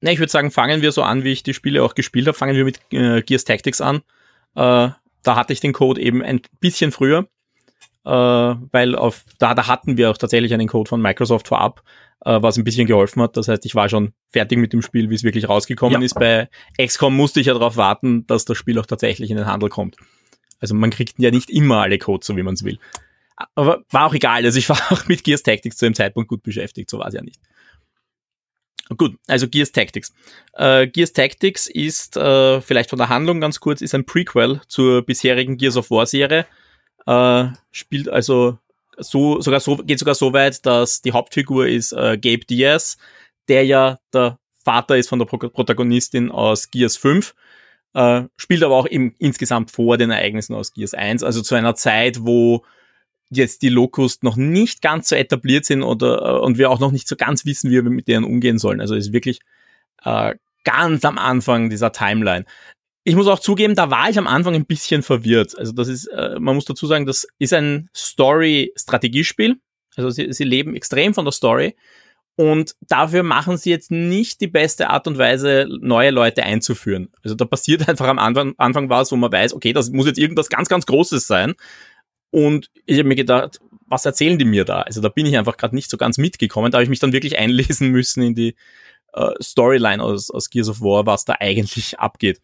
Na, 0.00 0.10
ich 0.10 0.18
würde 0.18 0.30
sagen, 0.30 0.50
fangen 0.50 0.82
wir 0.82 0.92
so 0.92 1.02
an, 1.02 1.24
wie 1.24 1.32
ich 1.32 1.42
die 1.42 1.54
Spiele 1.54 1.82
auch 1.82 1.94
gespielt 1.94 2.26
habe. 2.26 2.36
Fangen 2.36 2.56
wir 2.56 2.64
mit 2.64 2.80
äh, 2.92 3.22
Gears 3.22 3.44
Tactics 3.44 3.80
an. 3.80 3.96
Äh, 4.54 4.90
da 5.22 5.36
hatte 5.36 5.52
ich 5.52 5.60
den 5.60 5.72
Code 5.72 6.00
eben 6.00 6.22
ein 6.22 6.40
bisschen 6.60 6.92
früher, 6.92 7.26
äh, 8.04 8.10
weil 8.10 8.94
auf, 8.94 9.24
da, 9.38 9.54
da 9.54 9.66
hatten 9.66 9.96
wir 9.96 10.10
auch 10.10 10.18
tatsächlich 10.18 10.52
einen 10.54 10.68
Code 10.68 10.88
von 10.88 11.00
Microsoft 11.00 11.48
vorab 11.48 11.82
was 12.32 12.56
ein 12.56 12.64
bisschen 12.64 12.86
geholfen 12.86 13.22
hat. 13.22 13.36
Das 13.36 13.48
heißt, 13.48 13.64
ich 13.66 13.74
war 13.74 13.88
schon 13.88 14.12
fertig 14.30 14.58
mit 14.58 14.72
dem 14.72 14.82
Spiel, 14.82 15.10
wie 15.10 15.14
es 15.14 15.22
wirklich 15.22 15.48
rausgekommen 15.48 16.00
ja. 16.00 16.04
ist. 16.04 16.14
Bei 16.14 16.48
XCOM 16.80 17.14
musste 17.14 17.40
ich 17.40 17.46
ja 17.46 17.54
darauf 17.54 17.76
warten, 17.76 18.26
dass 18.26 18.44
das 18.44 18.56
Spiel 18.58 18.78
auch 18.78 18.86
tatsächlich 18.86 19.30
in 19.30 19.36
den 19.36 19.46
Handel 19.46 19.68
kommt. 19.68 19.96
Also 20.60 20.74
man 20.74 20.90
kriegt 20.90 21.18
ja 21.18 21.30
nicht 21.30 21.50
immer 21.50 21.82
alle 21.82 21.98
Codes, 21.98 22.26
so 22.26 22.36
wie 22.36 22.42
man 22.42 22.54
es 22.54 22.64
will. 22.64 22.78
Aber 23.54 23.84
war 23.90 24.06
auch 24.06 24.14
egal. 24.14 24.44
Also 24.44 24.58
ich 24.58 24.68
war 24.68 24.80
auch 24.90 25.06
mit 25.06 25.24
Gears 25.24 25.42
Tactics 25.42 25.76
zu 25.76 25.86
dem 25.86 25.94
Zeitpunkt 25.94 26.28
gut 26.28 26.42
beschäftigt, 26.42 26.90
so 26.90 26.98
war 26.98 27.08
es 27.08 27.14
ja 27.14 27.22
nicht. 27.22 27.40
Gut, 28.96 29.18
also 29.26 29.48
Gears 29.48 29.72
Tactics. 29.72 30.14
Äh, 30.52 30.86
Gears 30.86 31.12
Tactics 31.12 31.66
ist, 31.66 32.16
äh, 32.16 32.60
vielleicht 32.60 32.90
von 32.90 32.98
der 32.98 33.08
Handlung 33.08 33.40
ganz 33.40 33.58
kurz, 33.58 33.80
ist 33.80 33.94
ein 33.94 34.06
Prequel 34.06 34.60
zur 34.68 35.02
bisherigen 35.02 35.56
Gears 35.56 35.76
of 35.76 35.90
War 35.90 36.06
Serie. 36.06 36.46
Äh, 37.04 37.48
spielt 37.72 38.08
also 38.08 38.58
so, 38.96 39.40
sogar 39.40 39.60
so, 39.60 39.76
geht 39.76 39.98
sogar 39.98 40.14
so 40.14 40.32
weit, 40.32 40.64
dass 40.66 41.02
die 41.02 41.12
Hauptfigur 41.12 41.66
ist 41.66 41.92
äh, 41.92 42.18
Gabe 42.18 42.44
Diaz, 42.44 42.96
der 43.48 43.64
ja 43.64 43.98
der 44.12 44.38
Vater 44.64 44.96
ist 44.96 45.08
von 45.08 45.18
der 45.18 45.26
Pro 45.26 45.38
Protagonistin 45.38 46.30
aus 46.30 46.70
Gears 46.70 46.96
5, 46.96 47.34
äh, 47.94 48.22
spielt 48.36 48.62
aber 48.62 48.74
auch 48.74 48.86
im, 48.86 49.14
insgesamt 49.18 49.70
vor 49.70 49.96
den 49.96 50.10
Ereignissen 50.10 50.54
aus 50.54 50.72
Gears 50.72 50.94
1, 50.94 51.22
also 51.22 51.42
zu 51.42 51.54
einer 51.54 51.74
Zeit, 51.74 52.18
wo 52.24 52.64
jetzt 53.30 53.62
die 53.62 53.68
Locust 53.68 54.22
noch 54.22 54.36
nicht 54.36 54.82
ganz 54.82 55.08
so 55.08 55.16
etabliert 55.16 55.64
sind 55.64 55.82
oder 55.82 56.36
äh, 56.36 56.40
und 56.40 56.58
wir 56.58 56.70
auch 56.70 56.80
noch 56.80 56.92
nicht 56.92 57.08
so 57.08 57.16
ganz 57.16 57.44
wissen, 57.44 57.70
wie 57.70 57.82
wir 57.82 57.90
mit 57.90 58.08
denen 58.08 58.24
umgehen 58.24 58.58
sollen. 58.58 58.80
Also 58.80 58.94
ist 58.94 59.12
wirklich 59.12 59.40
äh, 60.04 60.34
ganz 60.64 61.04
am 61.04 61.18
Anfang 61.18 61.70
dieser 61.70 61.92
Timeline. 61.92 62.44
Ich 63.08 63.14
muss 63.14 63.28
auch 63.28 63.38
zugeben, 63.38 63.76
da 63.76 63.88
war 63.88 64.10
ich 64.10 64.18
am 64.18 64.26
Anfang 64.26 64.56
ein 64.56 64.66
bisschen 64.66 65.04
verwirrt. 65.04 65.56
Also 65.56 65.70
das 65.70 65.86
ist, 65.86 66.08
äh, 66.08 66.40
man 66.40 66.56
muss 66.56 66.64
dazu 66.64 66.88
sagen, 66.88 67.06
das 67.06 67.24
ist 67.38 67.52
ein 67.52 67.88
Story-Strategiespiel. 67.94 69.60
Also 69.94 70.10
sie, 70.10 70.32
sie 70.32 70.42
leben 70.42 70.74
extrem 70.74 71.14
von 71.14 71.24
der 71.24 71.30
Story. 71.30 71.76
Und 72.34 72.74
dafür 72.80 73.22
machen 73.22 73.58
sie 73.58 73.70
jetzt 73.70 73.92
nicht 73.92 74.40
die 74.40 74.48
beste 74.48 74.90
Art 74.90 75.06
und 75.06 75.18
Weise, 75.18 75.68
neue 75.80 76.10
Leute 76.10 76.42
einzuführen. 76.42 77.12
Also 77.22 77.36
da 77.36 77.44
passiert 77.44 77.88
einfach 77.88 78.08
am 78.08 78.18
Anfang, 78.18 78.54
Anfang 78.58 78.90
was, 78.90 79.12
wo 79.12 79.16
man 79.16 79.30
weiß, 79.30 79.54
okay, 79.54 79.72
das 79.72 79.90
muss 79.90 80.06
jetzt 80.06 80.18
irgendwas 80.18 80.48
ganz, 80.48 80.68
ganz 80.68 80.84
Großes 80.84 81.28
sein. 81.28 81.54
Und 82.32 82.72
ich 82.86 82.98
habe 82.98 83.08
mir 83.08 83.14
gedacht, 83.14 83.60
was 83.86 84.04
erzählen 84.04 84.36
die 84.36 84.44
mir 84.44 84.64
da? 84.64 84.80
Also 84.80 85.00
da 85.00 85.10
bin 85.10 85.26
ich 85.26 85.38
einfach 85.38 85.56
gerade 85.58 85.76
nicht 85.76 85.90
so 85.90 85.96
ganz 85.96 86.18
mitgekommen. 86.18 86.72
Da 86.72 86.78
habe 86.78 86.82
ich 86.82 86.90
mich 86.90 86.98
dann 86.98 87.12
wirklich 87.12 87.38
einlesen 87.38 87.88
müssen 87.92 88.24
in 88.24 88.34
die 88.34 88.56
äh, 89.12 89.30
Storyline 89.40 90.02
aus, 90.02 90.28
aus 90.28 90.50
Gears 90.50 90.70
of 90.70 90.80
War, 90.80 91.06
was 91.06 91.24
da 91.24 91.36
eigentlich 91.38 92.00
abgeht. 92.00 92.40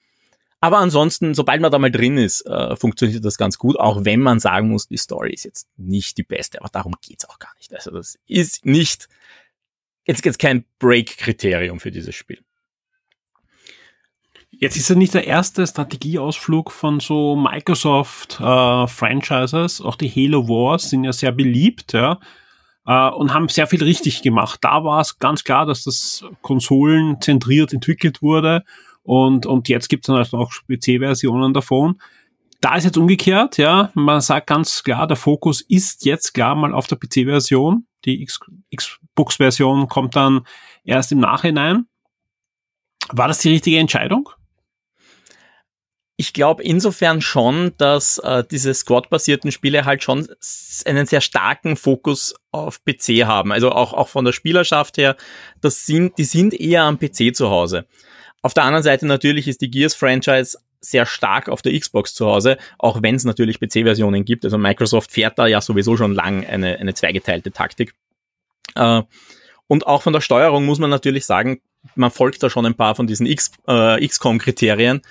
Aber 0.63 0.79
ansonsten, 0.79 1.35
sobald 1.35 1.61
man 1.61 1.71
da 1.73 1.79
mal 1.81 1.91
drin 1.91 2.17
ist, 2.17 2.47
äh, 2.47 2.77
funktioniert 2.77 3.25
das 3.25 3.37
ganz 3.37 3.59
gut, 3.59 3.81
auch 3.81 4.05
wenn 4.05 4.21
man 4.21 4.39
sagen 4.39 4.69
muss, 4.69 4.87
die 4.87 4.97
Story 4.97 5.33
ist 5.33 5.45
jetzt 5.45 5.67
nicht 5.77 6.19
die 6.19 6.23
beste, 6.23 6.61
aber 6.61 6.69
darum 6.71 6.95
geht's 7.03 7.29
auch 7.29 7.41
gar 7.41 7.53
nicht. 7.59 7.75
Also 7.75 7.91
das 7.91 8.17
ist 8.29 8.65
nicht, 8.65 9.09
jetzt 10.07 10.25
jetzt 10.25 10.39
kein 10.39 10.65
Break-Kriterium 10.79 11.81
für 11.81 11.91
dieses 11.91 12.15
Spiel. 12.15 12.39
Jetzt 14.53 14.77
ist 14.77 14.89
ja 14.89 14.95
nicht 14.95 15.15
der 15.15 15.27
erste 15.27 15.67
Strategieausflug 15.67 16.71
von 16.71 17.01
so 17.01 17.35
Microsoft-Franchises. 17.35 19.81
Äh, 19.81 19.83
auch 19.83 19.97
die 19.97 20.11
Halo 20.11 20.47
Wars 20.47 20.91
sind 20.91 21.03
ja 21.03 21.13
sehr 21.13 21.33
beliebt, 21.33 21.93
ja, 21.93 22.21
äh, 22.87 23.09
und 23.09 23.35
haben 23.35 23.49
sehr 23.49 23.67
viel 23.67 23.83
richtig 23.83 24.23
gemacht. 24.23 24.61
Da 24.63 24.85
war 24.85 25.01
es 25.01 25.19
ganz 25.19 25.43
klar, 25.43 25.67
dass 25.67 25.83
das 25.83 26.25
konsolenzentriert 26.41 27.73
entwickelt 27.73 28.23
wurde 28.23 28.63
und, 29.03 29.47
und 29.47 29.69
jetzt 29.69 29.89
gibt 29.89 30.05
es 30.05 30.07
dann 30.07 30.17
halt 30.17 30.33
auch 30.33 30.53
PC-Versionen 30.69 31.53
davon. 31.53 32.01
Da 32.61 32.77
ist 32.77 32.85
jetzt 32.85 32.97
umgekehrt, 32.97 33.59
ja. 33.59 33.91
Man 33.95 34.21
sagt 34.21 34.47
ganz 34.47 34.85
klar, 34.85 35.07
der 35.07 35.17
Fokus 35.17 35.63
ist 35.63 36.05
jetzt 36.05 36.33
klar 36.33 36.55
mal 36.55 36.73
auf 36.73 36.87
der 36.87 36.97
PC-Version. 36.97 37.87
Die 38.05 38.25
Xbox-Version 38.75 39.89
kommt 39.89 40.15
dann 40.15 40.47
erst 40.85 41.11
im 41.11 41.19
Nachhinein. 41.19 41.87
War 43.11 43.29
das 43.29 43.39
die 43.39 43.51
richtige 43.51 43.79
Entscheidung? 43.79 44.29
Ich 46.17 46.33
glaube 46.33 46.63
insofern 46.63 47.21
schon, 47.21 47.73
dass 47.79 48.19
äh, 48.19 48.45
diese 48.49 48.73
Squad-basierten 48.75 49.51
Spiele 49.51 49.85
halt 49.85 50.05
schon 50.05 50.29
einen 50.85 51.07
sehr 51.07 51.21
starken 51.21 51.75
Fokus 51.75 52.35
auf 52.53 52.85
PC 52.85 53.25
haben. 53.25 53.51
Also 53.51 53.73
auch, 53.73 53.93
auch 53.93 54.09
von 54.09 54.25
der 54.25 54.33
Spielerschaft 54.33 54.99
her, 54.99 55.17
das 55.61 55.85
sind, 55.85 56.19
die 56.19 56.25
sind 56.25 56.55
eher 56.55 56.85
am 56.85 56.99
PC 56.99 57.35
zu 57.35 57.51
Hause. 57.51 57.87
Auf 58.43 58.55
der 58.55 58.65
anderen 58.65 58.83
Seite 58.83 59.07
natürlich 59.07 59.49
ist 59.49 59.61
die 59.61 59.71
Gears-Franchise 59.71 60.59
sehr 60.81 61.07
stark 61.07 61.49
auf 61.49 61.63
der 61.63 61.79
Xbox 61.79 62.13
zu 62.13 62.27
Hause, 62.27 62.59
auch 62.79 63.03
wenn 63.03 63.15
es 63.15 63.25
natürlich 63.25 63.61
PC-Versionen 63.61 64.25
gibt. 64.25 64.45
Also 64.45 64.59
Microsoft 64.59 65.13
fährt 65.13 65.39
da 65.39 65.47
ja 65.47 65.61
sowieso 65.61 65.97
schon 65.97 66.13
lang 66.13 66.45
eine, 66.45 66.79
eine 66.79 66.93
zweigeteilte 66.93 67.53
Taktik. 67.53 67.95
Äh, 68.75 69.03
und 69.69 69.87
auch 69.87 70.03
von 70.03 70.13
der 70.13 70.21
Steuerung 70.21 70.67
muss 70.67 70.81
man 70.81 70.91
natürlich 70.91 71.25
sagen, 71.25 71.61
man 71.95 72.11
folgt 72.11 72.43
da 72.43 72.51
schon 72.51 72.67
ein 72.67 72.75
paar 72.75 72.95
von 72.95 73.07
diesen 73.07 73.27
X, 73.27 73.53
äh, 73.69 74.07
XCOM-Kriterien. 74.07 75.03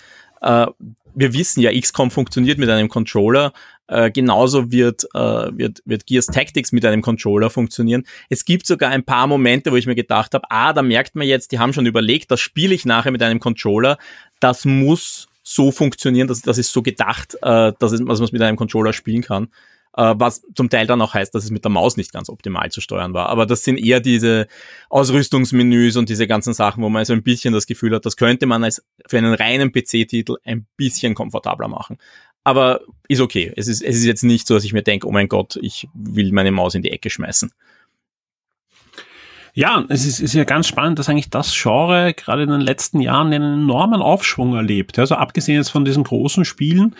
Äh, 0.42 0.68
wir 1.14 1.34
wissen 1.34 1.62
ja, 1.62 1.72
XCOM 1.72 2.12
funktioniert 2.12 2.58
mit 2.58 2.70
einem 2.70 2.90
Controller. 2.90 3.54
Äh, 3.92 4.10
genauso 4.10 4.72
wird, 4.72 5.04
äh, 5.14 5.20
wird, 5.20 5.82
wird 5.84 6.06
Gears 6.08 6.28
Tactics 6.28 6.72
mit 6.72 6.86
einem 6.86 7.02
Controller 7.02 7.50
funktionieren. 7.50 8.04
Es 8.30 8.46
gibt 8.46 8.66
sogar 8.66 8.90
ein 8.90 9.04
paar 9.04 9.28
Momente, 9.28 9.70
wo 9.70 9.76
ich 9.76 9.86
mir 9.86 9.96
gedacht 9.96 10.34
habe, 10.34 10.46
ah, 10.50 10.72
da 10.72 10.82
merkt 10.82 11.14
man 11.14 11.28
jetzt, 11.28 11.52
die 11.52 11.60
haben 11.60 11.74
schon 11.74 11.86
überlegt, 11.86 12.32
das 12.32 12.40
spiele 12.40 12.74
ich 12.74 12.86
nachher 12.86 13.12
mit 13.12 13.22
einem 13.22 13.42
Controller. 13.42 13.98
Das 14.40 14.64
muss 14.64 15.28
so 15.44 15.72
funktionieren, 15.72 16.30
das, 16.30 16.42
das 16.42 16.58
ist 16.58 16.72
so 16.72 16.82
gedacht, 16.82 17.36
äh, 17.42 17.74
dass, 17.80 17.92
es, 17.92 18.00
dass 18.00 18.20
man 18.20 18.24
es 18.24 18.32
mit 18.32 18.42
einem 18.42 18.56
Controller 18.56 18.94
spielen 18.94 19.24
kann. 19.24 19.50
Uh, 19.94 20.16
was 20.16 20.42
zum 20.56 20.70
Teil 20.70 20.88
dann 20.88 21.02
auch 21.02 21.14
heißt, 21.14 21.36
dass 21.36 21.44
es 21.44 21.52
mit 21.52 21.66
der 21.66 21.70
Maus 21.70 21.98
nicht 21.98 22.14
ganz 22.14 22.30
optimal 22.30 22.72
zu 22.72 22.80
steuern 22.80 23.14
war. 23.14 23.28
Aber 23.28 23.46
das 23.46 23.66
sind 23.66 23.78
eher 23.78 24.00
diese 24.00 24.48
Ausrüstungsmenüs 24.90 25.98
und 25.98 26.08
diese 26.08 26.28
ganzen 26.28 26.54
Sachen, 26.54 26.82
wo 26.82 26.88
man 26.88 27.04
so 27.04 27.12
ein 27.12 27.24
bisschen 27.24 27.54
das 27.54 27.66
Gefühl 27.66 27.94
hat, 27.94 28.06
das 28.06 28.16
könnte 28.16 28.46
man 28.46 28.64
als 28.64 28.82
für 29.06 29.18
einen 29.18 29.34
reinen 29.34 29.74
PC-Titel 29.74 30.38
ein 30.46 30.66
bisschen 30.78 31.14
komfortabler 31.14 31.68
machen. 31.68 31.98
Aber 32.44 32.82
ist 33.08 33.22
okay. 33.22 33.52
Es 33.56 33.68
ist, 33.68 33.82
es 33.82 33.98
ist 33.98 34.06
jetzt 34.06 34.24
nicht 34.24 34.48
so, 34.48 34.54
dass 34.54 34.64
ich 34.64 34.74
mir 34.74 34.84
denke, 34.84 35.08
oh 35.08 35.12
mein 35.12 35.28
Gott, 35.28 35.58
ich 35.62 35.88
will 35.94 36.32
meine 36.32 36.52
Maus 36.52 36.76
in 36.76 36.82
die 36.82 36.92
Ecke 36.92 37.10
schmeißen. 37.10 37.52
Ja, 39.54 39.84
es 39.90 40.06
ist, 40.06 40.22
ist 40.22 40.34
ja 40.34 40.46
ganz 40.46 40.68
spannend, 40.68 40.98
dass 40.98 41.10
eigentlich 41.10 41.30
das 41.30 41.54
Genre 41.54 42.14
gerade 42.14 42.44
in 42.44 42.50
den 42.50 42.62
letzten 42.62 43.02
Jahren 43.02 43.34
einen 43.34 43.64
enormen 43.64 44.02
Aufschwung 44.02 44.56
erlebt. 44.56 44.98
Also 44.98 45.16
abgesehen 45.16 45.58
jetzt 45.58 45.70
von 45.70 45.84
diesen 45.84 46.06
großen 46.06 46.46
Spielen, 46.46 46.96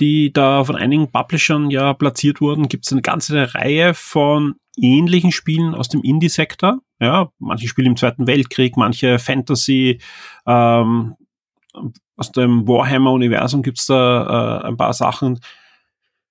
die 0.00 0.32
da 0.32 0.64
von 0.64 0.76
einigen 0.76 1.10
Publishern 1.10 1.70
ja 1.70 1.94
platziert 1.94 2.42
wurden, 2.42 2.68
gibt 2.68 2.84
es 2.84 2.92
eine 2.92 3.00
ganze 3.00 3.54
Reihe 3.54 3.94
von 3.94 4.56
ähnlichen 4.76 5.32
Spielen 5.32 5.74
aus 5.74 5.88
dem 5.88 6.02
Indie-Sektor. 6.02 6.80
Ja, 7.00 7.30
manche 7.38 7.68
Spiele 7.68 7.88
im 7.88 7.96
Zweiten 7.96 8.26
Weltkrieg, 8.26 8.76
manche 8.76 9.18
Fantasy, 9.18 10.00
ähm, 10.46 11.14
aus 12.16 12.32
dem 12.32 12.66
Warhammer-Universum 12.66 13.62
gibt's 13.62 13.86
da 13.86 14.60
äh, 14.62 14.68
ein 14.68 14.76
paar 14.76 14.92
Sachen. 14.92 15.40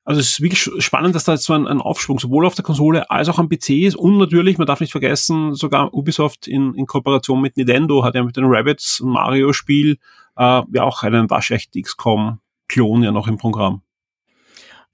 Also 0.06 0.19
es 0.19 0.32
ist 0.32 0.41
wirklich 0.41 0.69
spannend, 0.84 1.15
dass 1.15 1.23
da 1.23 1.34
jetzt 1.34 1.45
so 1.45 1.53
ein, 1.53 1.65
ein 1.65 1.79
Aufschwung 1.79 2.19
sowohl 2.19 2.45
auf 2.45 2.56
der 2.56 2.65
Konsole 2.65 3.10
als 3.10 3.29
auch 3.29 3.39
am 3.39 3.47
PC 3.47 3.69
ist. 3.69 3.95
Und 3.95 4.17
natürlich, 4.17 4.58
man 4.58 4.67
darf 4.67 4.82
nicht 4.82 4.91
vergessen, 4.91 5.56
sogar 5.56 5.93
Ubisoft 5.93 6.47
in, 6.47 6.73
in 6.73 6.86
Kooperation 6.88 7.41
mit 7.41 7.56
Nintendo 7.56 8.03
hat 8.03 8.15
ja 8.15 8.23
mit 8.23 8.36
den 8.36 8.45
Rabbits 8.45 8.99
ein 8.99 9.10
Mario-Spiel 9.10 9.97
äh, 10.38 10.62
ja 10.73 10.84
auch 10.84 11.03
einen 11.03 11.29
waschechten 11.29 11.82
XCOM-Klon 11.82 13.03
ja 13.03 13.12
noch 13.12 13.27
im 13.27 13.38
Programm. 13.38 13.82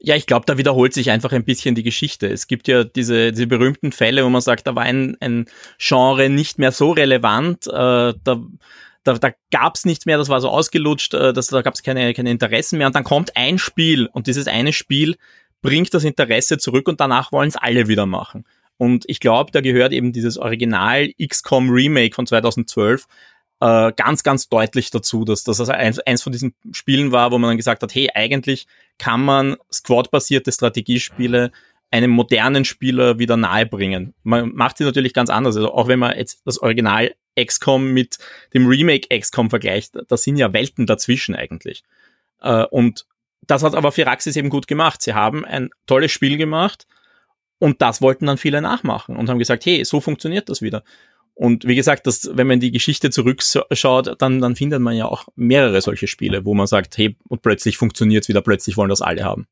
Ja, 0.01 0.15
ich 0.15 0.27
glaube, 0.27 0.45
da 0.45 0.57
wiederholt 0.57 0.93
sich 0.93 1.11
einfach 1.11 1.33
ein 1.33 1.43
bisschen 1.43 1.75
die 1.75 1.83
Geschichte. 1.83 2.27
Es 2.27 2.47
gibt 2.47 2.69
ja 2.69 2.85
diese, 2.85 3.31
diese 3.31 3.47
berühmten 3.47 3.91
Fälle, 3.91 4.23
wo 4.23 4.29
man 4.29 4.41
sagt, 4.41 4.65
da 4.65 4.75
war 4.75 4.83
ein, 4.83 5.17
ein 5.19 5.45
Genre 5.77 6.29
nicht 6.29 6.57
mehr 6.57 6.71
so 6.71 6.91
relevant, 6.91 7.67
äh, 7.67 8.13
da, 8.23 8.41
da, 9.03 9.13
da 9.13 9.31
gab 9.51 9.75
es 9.75 9.85
nichts 9.85 10.05
mehr, 10.05 10.17
das 10.17 10.29
war 10.29 10.41
so 10.41 10.49
ausgelutscht, 10.49 11.13
äh, 11.13 11.33
das, 11.33 11.47
da 11.47 11.61
gab 11.61 11.73
es 11.73 11.83
keine, 11.83 12.13
keine 12.13 12.31
Interessen 12.31 12.77
mehr. 12.77 12.87
Und 12.87 12.95
dann 12.95 13.03
kommt 13.03 13.35
ein 13.35 13.57
Spiel 13.57 14.07
und 14.07 14.27
dieses 14.27 14.47
eine 14.47 14.73
Spiel 14.73 15.17
bringt 15.61 15.93
das 15.93 16.03
Interesse 16.03 16.57
zurück 16.57 16.87
und 16.87 16.99
danach 16.99 17.31
wollen 17.31 17.49
es 17.49 17.55
alle 17.55 17.87
wieder 17.87 18.05
machen. 18.05 18.45
Und 18.77 19.03
ich 19.07 19.19
glaube, 19.19 19.51
da 19.51 19.61
gehört 19.61 19.91
eben 19.91 20.13
dieses 20.13 20.37
Original 20.37 21.11
XCOM 21.21 21.69
Remake 21.69 22.15
von 22.15 22.25
2012 22.25 23.05
äh, 23.59 23.91
ganz, 23.93 24.23
ganz 24.23 24.47
deutlich 24.47 24.89
dazu, 24.89 25.25
dass 25.25 25.43
das 25.43 25.59
also 25.59 25.73
eins, 25.73 25.99
eins 25.99 26.23
von 26.23 26.31
diesen 26.31 26.53
Spielen 26.71 27.11
war, 27.11 27.31
wo 27.31 27.37
man 27.37 27.49
dann 27.49 27.57
gesagt 27.57 27.83
hat, 27.83 27.93
hey, 27.93 28.09
eigentlich 28.13 28.67
kann 28.97 29.23
man 29.23 29.57
Squad-basierte 29.71 30.51
Strategiespiele 30.51 31.51
einem 31.91 32.11
modernen 32.11 32.65
Spieler 32.65 33.19
wieder 33.19 33.35
nahebringen. 33.35 34.13
Man 34.23 34.53
macht 34.53 34.77
sie 34.77 34.83
natürlich 34.83 35.13
ganz 35.13 35.29
anders. 35.29 35.55
Also 35.55 35.73
auch 35.73 35.87
wenn 35.87 35.99
man 35.99 36.15
jetzt 36.15 36.41
das 36.45 36.59
Original 36.59 37.13
XCOM 37.45 37.91
mit 37.91 38.17
dem 38.53 38.67
Remake 38.67 39.07
XCOM 39.17 39.49
vergleicht, 39.49 39.93
da 40.07 40.17
sind 40.17 40.37
ja 40.37 40.53
Welten 40.53 40.85
dazwischen 40.85 41.35
eigentlich. 41.35 41.83
Äh, 42.41 42.65
und 42.65 43.05
das 43.41 43.63
hat 43.63 43.75
aber 43.75 43.91
Firaxis 43.91 44.35
eben 44.35 44.49
gut 44.49 44.67
gemacht. 44.67 45.01
Sie 45.01 45.13
haben 45.13 45.45
ein 45.45 45.69
tolles 45.87 46.11
Spiel 46.11 46.37
gemacht 46.37 46.87
und 47.57 47.81
das 47.81 48.01
wollten 48.01 48.25
dann 48.25 48.37
viele 48.37 48.61
nachmachen 48.61 49.15
und 49.15 49.29
haben 49.29 49.39
gesagt, 49.39 49.65
hey, 49.65 49.83
so 49.83 50.01
funktioniert 50.01 50.49
das 50.49 50.61
wieder. 50.61 50.83
Und 51.33 51.65
wie 51.65 51.75
gesagt, 51.75 52.05
das, 52.05 52.29
wenn 52.33 52.47
man 52.47 52.59
die 52.59 52.71
Geschichte 52.71 53.11
zurückschaut, 53.11 54.21
dann, 54.21 54.41
dann 54.41 54.57
findet 54.57 54.81
man 54.81 54.95
ja 54.95 55.05
auch 55.05 55.27
mehrere 55.35 55.79
solche 55.79 56.07
Spiele, 56.07 56.43
wo 56.43 56.53
man 56.53 56.67
sagt, 56.67 56.97
hey, 56.97 57.15
und 57.29 57.41
plötzlich 57.41 57.77
funktioniert 57.77 58.25
es 58.25 58.29
wieder, 58.29 58.41
plötzlich 58.41 58.75
wollen 58.75 58.89
das 58.89 59.01
alle 59.01 59.23
haben. 59.23 59.47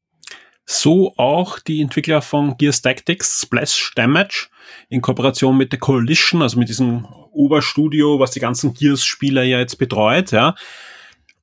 So 0.65 1.13
auch 1.15 1.59
die 1.59 1.81
Entwickler 1.81 2.21
von 2.21 2.57
Gears 2.57 2.81
Tactics, 2.81 3.39
Splash 3.41 3.93
Damage, 3.95 4.49
in 4.89 4.99
Kooperation 4.99 5.57
mit 5.57 5.71
der 5.71 5.79
Coalition, 5.79 6.41
also 6.41 6.59
mit 6.59 6.67
diesem 6.67 7.07
Oberstudio, 7.37 8.19
was 8.19 8.31
die 8.31 8.39
ganzen 8.39 8.73
Gears-Spieler 8.73 9.43
ja 9.43 9.59
jetzt 9.59 9.77
betreut, 9.77 10.31
ja. 10.31 10.55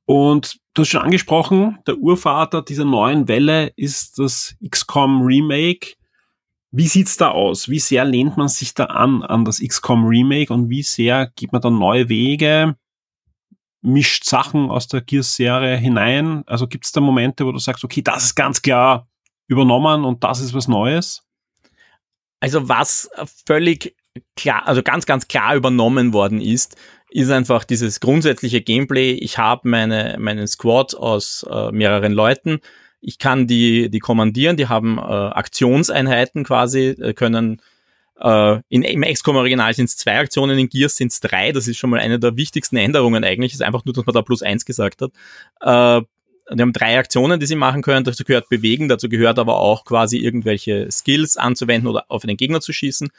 Und 0.05 0.59
du 0.73 0.81
hast 0.81 0.89
schon 0.89 1.01
angesprochen, 1.01 1.79
der 1.87 1.97
Urvater 1.97 2.61
dieser 2.61 2.85
neuen 2.85 3.27
Welle 3.27 3.71
ist 3.75 4.19
das 4.19 4.55
XCOM 4.69 5.23
Remake 5.23 5.95
wie 6.77 6.87
sieht's 6.89 7.15
da 7.15 7.29
aus? 7.29 7.69
Wie 7.69 7.79
sehr 7.79 8.03
lehnt 8.03 8.35
man 8.35 8.49
sich 8.49 8.73
da 8.73 8.85
an, 8.85 9.23
an 9.23 9.45
das 9.45 9.61
XCOM 9.61 10.05
Remake 10.05 10.51
und 10.51 10.69
wie 10.69 10.83
sehr 10.83 11.31
geht 11.37 11.53
man 11.53 11.61
da 11.61 11.69
neue 11.69 12.09
Wege, 12.09 12.75
mischt 13.81 14.25
Sachen 14.25 14.69
aus 14.69 14.89
der 14.89 14.99
Gears-Serie 14.99 15.77
hinein? 15.77 16.43
Also 16.47 16.67
gibt's 16.67 16.91
da 16.91 16.99
Momente, 16.99 17.45
wo 17.45 17.53
du 17.53 17.59
sagst, 17.59 17.85
okay, 17.85 18.01
das 18.01 18.25
ist 18.25 18.35
ganz 18.35 18.61
klar 18.61 19.07
übernommen 19.47 20.03
und 20.03 20.25
das 20.25 20.41
ist 20.41 20.53
was 20.53 20.67
Neues? 20.67 21.23
Also 22.41 22.67
was 22.67 23.09
völlig 23.45 23.95
klar, 24.35 24.67
also 24.67 24.83
ganz, 24.83 25.05
ganz 25.05 25.27
klar 25.27 25.55
übernommen 25.55 26.13
worden 26.13 26.41
ist, 26.41 26.75
ist 27.09 27.31
einfach 27.31 27.63
dieses 27.63 27.99
grundsätzliche 27.99 28.61
Gameplay. 28.61 29.11
Ich 29.11 29.37
habe 29.37 29.67
meine, 29.69 30.17
meinen 30.19 30.47
Squad 30.47 30.95
aus 30.95 31.45
äh, 31.49 31.71
mehreren 31.71 32.11
Leuten 32.11 32.59
ich 33.05 33.19
kann 33.19 33.45
die, 33.45 33.89
die 33.89 33.99
kommandieren, 33.99 34.57
die 34.57 34.67
haben 34.67 34.97
äh, 34.97 35.01
Aktionseinheiten 35.01 36.43
quasi, 36.43 36.87
äh, 36.87 37.13
können 37.13 37.61
äh, 38.19 38.59
in, 38.67 38.81
im 38.81 39.01
XCOM-Original 39.03 39.73
sind 39.75 39.89
es 39.89 39.97
zwei 39.97 40.17
Aktionen, 40.19 40.57
in 40.57 40.69
Gears 40.69 40.95
sind 40.95 41.11
es 41.11 41.19
drei. 41.19 41.51
Das 41.51 41.67
ist 41.67 41.77
schon 41.77 41.91
mal 41.91 41.99
eine 41.99 42.17
der 42.17 42.35
wichtigsten 42.35 42.77
Änderungen 42.77 43.23
eigentlich. 43.23 43.53
ist 43.53 43.61
einfach 43.61 43.85
nur, 43.85 43.93
dass 43.93 44.07
man 44.07 44.13
da 44.13 44.23
plus 44.23 44.41
eins 44.41 44.65
gesagt 44.65 45.01
hat. 45.01 45.11
Äh, 45.61 46.05
die 46.55 46.61
haben 46.61 46.73
drei 46.73 46.97
Aktionen, 46.97 47.39
die 47.39 47.45
sie 47.45 47.55
machen 47.55 47.83
können. 47.83 48.05
Dazu 48.05 48.23
gehört 48.23 48.49
Bewegen, 48.49 48.87
dazu 48.87 49.07
gehört 49.07 49.37
aber 49.37 49.57
auch 49.57 49.85
quasi 49.85 50.17
irgendwelche 50.17 50.89
Skills 50.91 51.37
anzuwenden 51.37 51.87
oder 51.87 52.05
auf 52.07 52.23
einen 52.23 52.37
Gegner 52.37 52.61
zu 52.61 52.73
schießen. 52.73 53.09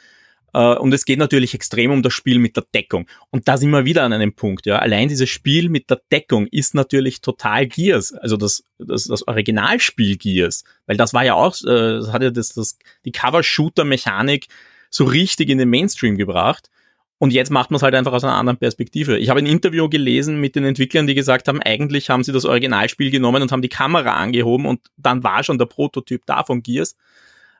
Äh, 0.57 0.75
und 0.77 0.91
es 0.91 1.05
geht 1.05 1.19
natürlich 1.19 1.53
extrem 1.53 1.91
um 1.91 2.01
das 2.01 2.13
Spiel 2.13 2.39
mit 2.39 2.55
der 2.55 2.65
Deckung. 2.73 3.07
Und 3.29 3.47
da 3.47 3.57
sind 3.57 3.69
wir 3.69 3.85
wieder 3.85 4.03
an 4.03 4.13
einem 4.13 4.33
Punkt, 4.33 4.65
ja. 4.65 4.79
Allein 4.79 5.07
dieses 5.07 5.29
Spiel 5.29 5.69
mit 5.69 5.89
der 5.91 6.01
Deckung 6.11 6.47
ist 6.47 6.73
natürlich 6.73 7.21
total 7.21 7.67
Gears. 7.67 8.13
Also 8.13 8.37
das, 8.37 8.63
das, 8.79 9.03
das 9.03 9.27
Originalspiel 9.27 10.17
Gears. 10.17 10.63
Weil 10.87 10.97
das 10.97 11.13
war 11.13 11.23
ja 11.23 11.35
auch, 11.35 11.53
äh, 11.61 11.99
das 11.99 12.11
hat 12.11 12.23
ja 12.23 12.31
das, 12.31 12.53
das, 12.53 12.79
die 13.05 13.11
Cover-Shooter-Mechanik 13.11 14.47
so 14.89 15.03
richtig 15.03 15.49
in 15.49 15.59
den 15.59 15.69
Mainstream 15.69 16.17
gebracht. 16.17 16.71
Und 17.19 17.33
jetzt 17.33 17.51
macht 17.51 17.69
man 17.69 17.77
es 17.77 17.83
halt 17.83 17.93
einfach 17.93 18.13
aus 18.13 18.23
einer 18.23 18.35
anderen 18.35 18.57
Perspektive. 18.57 19.19
Ich 19.19 19.29
habe 19.29 19.39
ein 19.39 19.45
Interview 19.45 19.89
gelesen 19.89 20.41
mit 20.41 20.55
den 20.55 20.65
Entwicklern, 20.65 21.05
die 21.05 21.15
gesagt 21.15 21.47
haben, 21.47 21.61
eigentlich 21.61 22.09
haben 22.09 22.23
sie 22.23 22.31
das 22.31 22.45
Originalspiel 22.45 23.11
genommen 23.11 23.43
und 23.43 23.51
haben 23.51 23.61
die 23.61 23.69
Kamera 23.69 24.13
angehoben 24.13 24.65
und 24.65 24.81
dann 24.97 25.23
war 25.23 25.43
schon 25.43 25.59
der 25.59 25.65
Prototyp 25.65 26.23
da 26.25 26.43
von 26.43 26.63
Gears. 26.63 26.95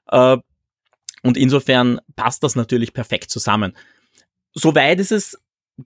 Äh, 0.09 0.37
und 1.23 1.37
insofern 1.37 1.99
passt 2.15 2.43
das 2.43 2.55
natürlich 2.55 2.93
perfekt 2.93 3.29
zusammen. 3.29 3.75
Soweit 4.53 4.99
ist 4.99 5.11
es 5.11 5.37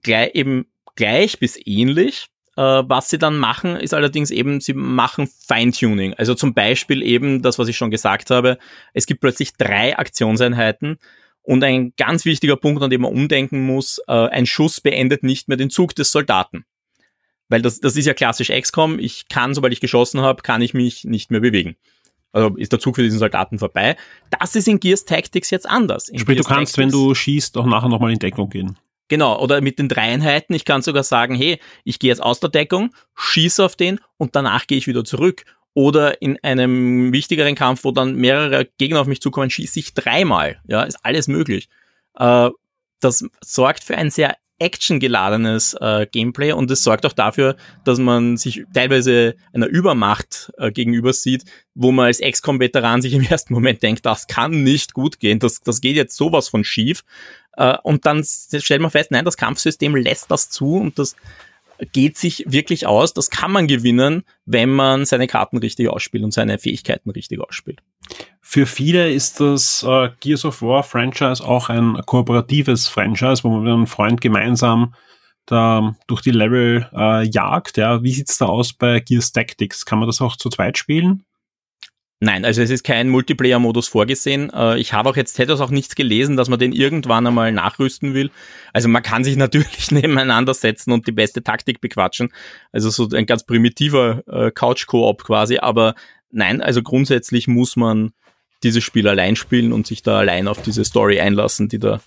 gleich, 0.02 0.34
eben 0.34 0.66
gleich 0.96 1.38
bis 1.38 1.58
ähnlich. 1.64 2.28
Äh, 2.56 2.62
was 2.62 3.08
sie 3.08 3.18
dann 3.18 3.38
machen, 3.38 3.76
ist 3.76 3.94
allerdings 3.94 4.30
eben, 4.30 4.60
sie 4.60 4.74
machen 4.74 5.28
Feintuning. 5.46 6.14
Also 6.14 6.34
zum 6.34 6.52
Beispiel 6.52 7.02
eben 7.02 7.40
das, 7.40 7.58
was 7.58 7.68
ich 7.68 7.76
schon 7.76 7.90
gesagt 7.90 8.30
habe. 8.30 8.58
Es 8.92 9.06
gibt 9.06 9.20
plötzlich 9.20 9.54
drei 9.54 9.96
Aktionseinheiten 9.96 10.98
und 11.42 11.64
ein 11.64 11.94
ganz 11.96 12.24
wichtiger 12.24 12.56
Punkt, 12.56 12.82
an 12.82 12.90
dem 12.90 13.02
man 13.02 13.12
umdenken 13.12 13.64
muss, 13.64 14.00
äh, 14.06 14.12
ein 14.12 14.46
Schuss 14.46 14.80
beendet 14.80 15.22
nicht 15.22 15.48
mehr 15.48 15.56
den 15.56 15.70
Zug 15.70 15.94
des 15.94 16.12
Soldaten. 16.12 16.64
Weil 17.48 17.62
das, 17.62 17.80
das 17.80 17.96
ist 17.96 18.06
ja 18.06 18.14
klassisch 18.14 18.48
XCOM. 18.48 18.98
Ich 18.98 19.28
kann, 19.28 19.54
sobald 19.54 19.72
ich 19.72 19.80
geschossen 19.80 20.20
habe, 20.20 20.42
kann 20.42 20.62
ich 20.62 20.72
mich 20.72 21.04
nicht 21.04 21.30
mehr 21.30 21.40
bewegen. 21.40 21.76
Also 22.32 22.56
ist 22.56 22.72
der 22.72 22.80
Zug 22.80 22.96
für 22.96 23.02
diesen 23.02 23.18
Soldaten 23.18 23.58
vorbei. 23.58 23.96
Das 24.30 24.56
ist 24.56 24.66
in 24.66 24.80
Gears 24.80 25.04
Tactics 25.04 25.50
jetzt 25.50 25.68
anders. 25.68 26.08
In 26.08 26.18
Sprich, 26.18 26.36
Gears 26.36 26.46
du 26.46 26.54
kannst, 26.54 26.74
Tactics, 26.74 26.94
wenn 26.94 27.06
du 27.06 27.14
schießt, 27.14 27.56
auch 27.58 27.66
nachher 27.66 27.88
nochmal 27.88 28.12
in 28.12 28.18
Deckung 28.18 28.48
gehen. 28.48 28.78
Genau, 29.08 29.38
oder 29.40 29.60
mit 29.60 29.78
den 29.78 29.88
drei 29.88 30.02
Einheiten. 30.02 30.54
Ich 30.54 30.64
kann 30.64 30.80
sogar 30.80 31.02
sagen, 31.02 31.34
hey, 31.34 31.60
ich 31.84 31.98
gehe 31.98 32.08
jetzt 32.08 32.22
aus 32.22 32.40
der 32.40 32.48
Deckung, 32.48 32.94
schieße 33.14 33.62
auf 33.62 33.76
den 33.76 34.00
und 34.16 34.34
danach 34.34 34.66
gehe 34.66 34.78
ich 34.78 34.86
wieder 34.86 35.04
zurück. 35.04 35.44
Oder 35.74 36.20
in 36.20 36.38
einem 36.42 37.12
wichtigeren 37.12 37.54
Kampf, 37.54 37.84
wo 37.84 37.92
dann 37.92 38.16
mehrere 38.16 38.66
Gegner 38.78 39.00
auf 39.00 39.06
mich 39.06 39.20
zukommen, 39.20 39.50
schieße 39.50 39.80
ich 39.80 39.94
dreimal. 39.94 40.60
Ja, 40.66 40.82
ist 40.82 40.98
alles 41.02 41.28
möglich. 41.28 41.68
Äh, 42.18 42.50
das 43.00 43.24
sorgt 43.42 43.84
für 43.84 43.96
ein 43.96 44.10
sehr 44.10 44.36
actiongeladenes 44.62 45.74
äh, 45.80 46.06
Gameplay 46.10 46.52
und 46.52 46.70
es 46.70 46.82
sorgt 46.82 47.04
auch 47.04 47.12
dafür, 47.12 47.56
dass 47.84 47.98
man 47.98 48.36
sich 48.36 48.64
teilweise 48.72 49.34
einer 49.52 49.66
Übermacht 49.66 50.52
äh, 50.58 50.70
gegenüber 50.70 51.12
sieht, 51.12 51.44
wo 51.74 51.92
man 51.92 52.06
als 52.06 52.20
Ex-Com-Veteran 52.20 53.02
sich 53.02 53.12
im 53.14 53.22
ersten 53.28 53.52
Moment 53.54 53.82
denkt, 53.82 54.06
das 54.06 54.26
kann 54.26 54.62
nicht 54.62 54.94
gut 54.94 55.20
gehen, 55.20 55.38
das, 55.38 55.62
das 55.62 55.80
geht 55.80 55.96
jetzt 55.96 56.16
sowas 56.16 56.48
von 56.48 56.64
schief. 56.64 57.02
Äh, 57.56 57.76
und 57.82 58.06
dann 58.06 58.24
stellt 58.24 58.80
man 58.80 58.90
fest, 58.90 59.10
nein, 59.10 59.24
das 59.24 59.36
Kampfsystem 59.36 59.94
lässt 59.96 60.30
das 60.30 60.48
zu 60.48 60.76
und 60.76 60.98
das 60.98 61.16
geht 61.92 62.16
sich 62.16 62.44
wirklich 62.46 62.86
aus. 62.86 63.14
Das 63.14 63.30
kann 63.30 63.52
man 63.52 63.66
gewinnen, 63.66 64.22
wenn 64.44 64.70
man 64.70 65.04
seine 65.04 65.26
Karten 65.26 65.58
richtig 65.58 65.88
ausspielt 65.88 66.24
und 66.24 66.32
seine 66.32 66.58
Fähigkeiten 66.58 67.10
richtig 67.10 67.40
ausspielt. 67.40 67.80
Für 68.40 68.66
viele 68.66 69.10
ist 69.10 69.40
das 69.40 69.82
äh, 69.82 70.10
Gears 70.20 70.44
of 70.44 70.62
War 70.62 70.82
Franchise 70.82 71.44
auch 71.44 71.68
ein 71.68 72.00
kooperatives 72.06 72.88
Franchise, 72.88 73.44
wo 73.44 73.50
man 73.50 73.62
mit 73.62 73.72
einem 73.72 73.86
Freund 73.86 74.20
gemeinsam 74.20 74.94
da 75.46 75.94
durch 76.06 76.22
die 76.22 76.30
Level 76.30 76.88
äh, 76.94 77.26
jagt. 77.26 77.76
Ja. 77.76 78.02
Wie 78.02 78.12
sieht's 78.12 78.38
da 78.38 78.46
aus 78.46 78.72
bei 78.72 79.00
Gears 79.00 79.32
Tactics? 79.32 79.84
Kann 79.84 79.98
man 79.98 80.08
das 80.08 80.20
auch 80.20 80.36
zu 80.36 80.48
zweit 80.50 80.78
spielen? 80.78 81.24
Nein, 82.24 82.44
also 82.44 82.62
es 82.62 82.70
ist 82.70 82.84
kein 82.84 83.08
Multiplayer-Modus 83.08 83.88
vorgesehen. 83.88 84.48
Äh, 84.54 84.78
ich 84.78 84.92
habe 84.92 85.10
auch 85.10 85.16
jetzt 85.16 85.40
hätte 85.40 85.54
auch 85.54 85.70
nichts 85.70 85.96
gelesen, 85.96 86.36
dass 86.36 86.48
man 86.48 86.60
den 86.60 86.72
irgendwann 86.72 87.26
einmal 87.26 87.50
nachrüsten 87.50 88.14
will. 88.14 88.30
Also 88.72 88.88
man 88.88 89.02
kann 89.02 89.24
sich 89.24 89.34
natürlich 89.44 89.90
nebeneinander 89.90 90.54
setzen 90.54 90.92
und 90.92 91.08
die 91.08 91.12
beste 91.12 91.42
Taktik 91.42 91.80
bequatschen. 91.80 92.32
Also 92.70 92.90
so 92.90 93.08
ein 93.08 93.26
ganz 93.26 93.42
primitiver 93.44 94.22
äh, 94.28 94.52
Couch-Koop 94.52 95.24
quasi. 95.24 95.58
Aber 95.58 95.96
nein, 96.30 96.62
also 96.62 96.80
grundsätzlich 96.80 97.48
muss 97.48 97.74
man 97.74 98.12
dieses 98.62 98.84
Spiel 98.84 99.08
allein 99.08 99.34
spielen 99.34 99.72
und 99.72 99.88
sich 99.88 100.04
da 100.04 100.18
allein 100.18 100.46
auf 100.46 100.62
diese 100.62 100.84
Story 100.84 101.18
einlassen, 101.18 101.68
die 101.68 101.80
da 101.80 102.00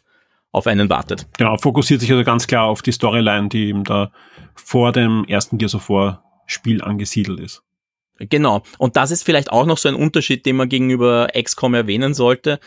auf 0.54 0.65
einen 0.65 0.89
wartet. 0.89 1.28
Genau, 1.38 1.58
fokussiert 1.58 1.99
sich 1.99 2.12
also 2.13 2.23
ganz 2.23 2.47
klar 2.47 2.67
auf 2.67 2.82
die 2.82 2.93
Storyline, 2.93 3.49
die 3.49 3.65
eben 3.65 3.84
da 3.84 4.13
vor 4.54 4.93
dem 4.93 5.25
ersten 5.25 5.58
Gears 5.58 5.75
of 5.75 5.89
War 5.89 6.23
Spiel 6.45 6.82
angesiedelt 6.82 7.41
ist. 7.41 7.64
Genau. 8.17 8.63
Und 8.78 8.95
das 8.95 9.12
ist 9.12 9.23
vielleicht 9.23 9.51
auch 9.51 9.65
noch 9.65 9.78
so 9.78 9.89
ein 9.89 9.95
Unterschied, 9.95 10.45
den 10.45 10.56
man 10.56 10.69
gegenüber 10.69 11.28
XCOM 11.38 11.73
erwähnen 11.73 12.13
sollte. 12.13 12.60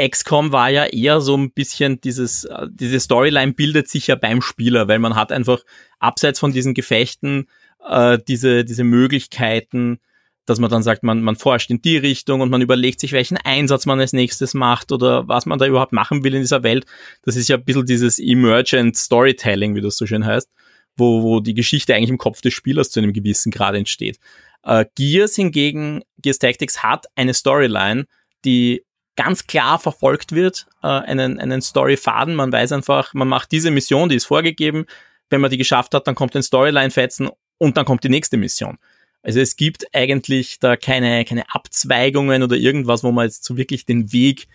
XCOM 0.00 0.52
war 0.52 0.70
ja 0.70 0.84
eher 0.84 1.20
so 1.20 1.36
ein 1.36 1.50
bisschen 1.50 2.00
dieses, 2.00 2.44
äh, 2.44 2.66
diese 2.70 3.00
Storyline 3.00 3.52
bildet 3.52 3.88
sich 3.88 4.06
ja 4.06 4.14
beim 4.14 4.40
Spieler, 4.42 4.88
weil 4.88 5.00
man 5.00 5.16
hat 5.16 5.32
einfach 5.32 5.60
abseits 5.98 6.38
von 6.38 6.52
diesen 6.52 6.74
Gefechten 6.74 7.48
äh, 7.86 8.18
diese, 8.26 8.64
diese 8.64 8.84
Möglichkeiten, 8.84 9.98
dass 10.46 10.58
man 10.58 10.70
dann 10.70 10.82
sagt, 10.82 11.02
man, 11.02 11.22
man 11.22 11.36
forscht 11.36 11.70
in 11.70 11.82
die 11.82 11.96
Richtung 11.96 12.40
und 12.40 12.50
man 12.50 12.62
überlegt 12.62 13.00
sich, 13.00 13.12
welchen 13.12 13.36
Einsatz 13.36 13.86
man 13.86 14.00
als 14.00 14.12
nächstes 14.12 14.54
macht 14.54 14.92
oder 14.92 15.28
was 15.28 15.46
man 15.46 15.58
da 15.58 15.66
überhaupt 15.66 15.92
machen 15.92 16.24
will 16.24 16.34
in 16.34 16.40
dieser 16.42 16.62
Welt. 16.62 16.86
Das 17.22 17.36
ist 17.36 17.48
ja 17.48 17.56
ein 17.56 17.64
bisschen 17.64 17.86
dieses 17.86 18.18
Emergent 18.18 18.96
Storytelling, 18.96 19.74
wie 19.74 19.80
das 19.80 19.96
so 19.96 20.06
schön 20.06 20.26
heißt, 20.26 20.48
wo, 20.96 21.22
wo 21.22 21.40
die 21.40 21.54
Geschichte 21.54 21.94
eigentlich 21.94 22.10
im 22.10 22.18
Kopf 22.18 22.40
des 22.40 22.54
Spielers 22.54 22.90
zu 22.90 23.00
einem 23.00 23.12
gewissen 23.12 23.52
Grad 23.52 23.74
entsteht. 23.74 24.18
Äh, 24.64 24.86
Gears 24.94 25.36
hingegen, 25.36 26.02
Gears 26.18 26.38
Tactics 26.38 26.82
hat 26.82 27.06
eine 27.14 27.34
Storyline, 27.34 28.06
die 28.44 28.84
ganz 29.16 29.46
klar 29.46 29.78
verfolgt 29.78 30.32
wird, 30.32 30.66
äh, 30.82 30.86
einen, 30.86 31.38
einen 31.38 31.62
Storyfaden. 31.62 32.34
Man 32.34 32.52
weiß 32.52 32.72
einfach, 32.72 33.14
man 33.14 33.28
macht 33.28 33.52
diese 33.52 33.70
Mission, 33.70 34.08
die 34.08 34.16
ist 34.16 34.26
vorgegeben. 34.26 34.86
Wenn 35.30 35.40
man 35.40 35.50
die 35.50 35.58
geschafft 35.58 35.94
hat, 35.94 36.06
dann 36.06 36.14
kommt 36.14 36.36
ein 36.36 36.42
Storyline-Fetzen 36.42 37.30
und 37.58 37.76
dann 37.76 37.84
kommt 37.84 38.04
die 38.04 38.08
nächste 38.08 38.36
Mission. 38.36 38.78
Also 39.22 39.40
es 39.40 39.56
gibt 39.56 39.86
eigentlich 39.94 40.58
da 40.58 40.76
keine, 40.76 41.24
keine 41.24 41.44
Abzweigungen 41.54 42.42
oder 42.42 42.56
irgendwas, 42.56 43.04
wo 43.04 43.12
man 43.12 43.26
jetzt 43.26 43.44
so 43.44 43.56
wirklich 43.56 43.86
den 43.86 44.12
Weg 44.12 44.48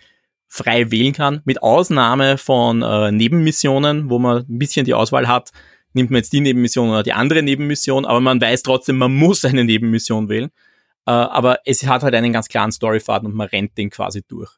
frei 0.46 0.90
wählen 0.90 1.12
kann, 1.12 1.42
mit 1.44 1.62
Ausnahme 1.62 2.38
von 2.38 2.82
äh, 2.82 3.12
Nebenmissionen, 3.12 4.10
wo 4.10 4.18
man 4.18 4.38
ein 4.48 4.58
bisschen 4.58 4.84
die 4.84 4.94
Auswahl 4.94 5.28
hat, 5.28 5.52
nimmt 5.92 6.10
man 6.10 6.18
jetzt 6.18 6.32
die 6.32 6.40
Nebenmission 6.40 6.90
oder 6.90 7.02
die 7.02 7.12
andere 7.12 7.42
Nebenmission, 7.42 8.04
aber 8.04 8.20
man 8.20 8.40
weiß 8.40 8.62
trotzdem, 8.62 8.98
man 8.98 9.14
muss 9.14 9.44
eine 9.44 9.64
Nebenmission 9.64 10.28
wählen. 10.28 10.50
Äh, 11.06 11.10
aber 11.10 11.60
es 11.64 11.86
hat 11.86 12.02
halt 12.02 12.14
einen 12.14 12.32
ganz 12.32 12.48
klaren 12.48 12.72
Storyfaden 12.72 13.26
und 13.26 13.34
man 13.34 13.48
rennt 13.48 13.76
den 13.78 13.90
quasi 13.90 14.22
durch. 14.28 14.50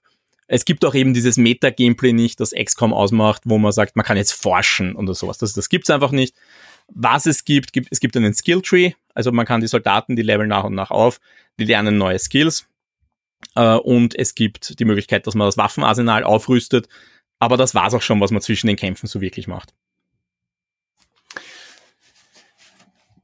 Es 0.49 0.65
gibt 0.65 0.85
auch 0.85 0.97
eben 0.97 1.15
dieses 1.15 1.37
Meta-Gameplay 1.37 2.13
nicht, 2.13 2.41
das 2.41 2.51
XCOM 2.51 2.93
ausmacht, 2.93 3.43
wo 3.45 3.57
man 3.57 3.71
sagt, 3.71 3.95
man 3.95 4.05
kann 4.05 4.17
jetzt 4.17 4.33
forschen 4.33 4.97
oder 4.97 5.15
sowas. 5.15 5.39
Das, 5.39 5.53
das 5.53 5.69
gibt's 5.69 5.91
einfach 5.91 6.11
nicht. 6.11 6.35
Was 6.89 7.27
es 7.27 7.45
gibt, 7.45 7.73
gibt, 7.73 7.87
es 7.93 8.01
gibt 8.01 8.17
einen 8.17 8.35
Skill-Tree, 8.35 8.95
also 9.15 9.31
man 9.31 9.47
kann 9.47 9.61
die 9.61 9.69
Soldaten, 9.69 10.17
die 10.17 10.23
leveln 10.23 10.49
nach 10.49 10.65
und 10.65 10.75
nach 10.75 10.91
auf, 10.91 11.21
die 11.61 11.67
lernen 11.67 11.99
neue 11.99 12.19
Skills. 12.19 12.67
Äh, 13.55 13.77
und 13.77 14.19
es 14.19 14.35
gibt 14.35 14.81
die 14.81 14.85
Möglichkeit, 14.85 15.29
dass 15.29 15.37
man 15.37 15.47
das 15.47 15.57
Waffenarsenal 15.57 16.25
aufrüstet. 16.25 16.89
Aber 17.39 17.57
das 17.57 17.75
war's 17.77 17.95
auch 17.95 18.03
schon, 18.03 18.21
was 18.21 18.33
man 18.33 18.43
zwischen 18.43 18.67
den 18.67 18.77
Kämpfen 18.77 19.07
so 19.07 19.21
wirklich 19.21 19.47
macht. 19.47 19.73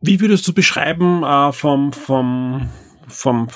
Wie 0.00 0.20
würdest 0.20 0.46
du 0.46 0.52
beschreiben 0.52 1.22
äh, 1.22 1.52
vom, 1.52 1.92
vom, 1.92 2.68
vom, 3.08 3.48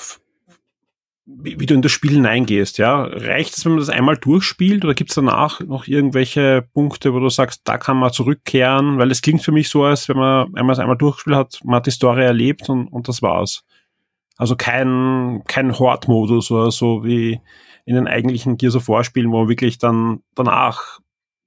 wie, 1.26 1.60
wie, 1.60 1.66
du 1.66 1.74
in 1.74 1.82
das 1.82 1.92
Spiel 1.92 2.12
hineingehst, 2.12 2.78
ja? 2.78 3.02
Reicht 3.02 3.56
es, 3.56 3.64
wenn 3.64 3.72
man 3.72 3.80
das 3.80 3.90
einmal 3.90 4.16
durchspielt 4.16 4.84
oder 4.84 4.94
gibt 4.94 5.10
es 5.10 5.16
danach 5.16 5.60
noch 5.60 5.86
irgendwelche 5.86 6.66
Punkte, 6.72 7.12
wo 7.12 7.20
du 7.20 7.28
sagst, 7.28 7.62
da 7.64 7.78
kann 7.78 7.98
man 7.98 8.12
zurückkehren? 8.12 8.98
Weil 8.98 9.10
es 9.10 9.22
klingt 9.22 9.42
für 9.42 9.52
mich 9.52 9.68
so, 9.68 9.84
als 9.84 10.08
wenn 10.08 10.16
man 10.16 10.54
einmal 10.54 10.72
es 10.72 10.78
einmal 10.78 10.96
durchgespielt 10.96 11.36
hat, 11.36 11.60
man 11.64 11.76
hat 11.76 11.86
die 11.86 11.90
Story 11.90 12.24
erlebt 12.24 12.68
und, 12.68 12.88
und 12.88 13.08
das 13.08 13.22
war's. 13.22 13.64
Also 14.36 14.56
kein, 14.56 15.42
kein 15.46 15.78
Horde-Modus 15.78 16.50
oder 16.50 16.70
so 16.70 17.04
wie 17.04 17.40
in 17.84 17.94
den 17.94 18.08
eigentlichen 18.08 18.56
Gears 18.56 18.76
of 18.76 18.88
War 18.88 19.04
Spielen, 19.04 19.30
wo 19.30 19.40
man 19.40 19.48
wirklich 19.48 19.78
dann 19.78 20.20
danach 20.34 21.00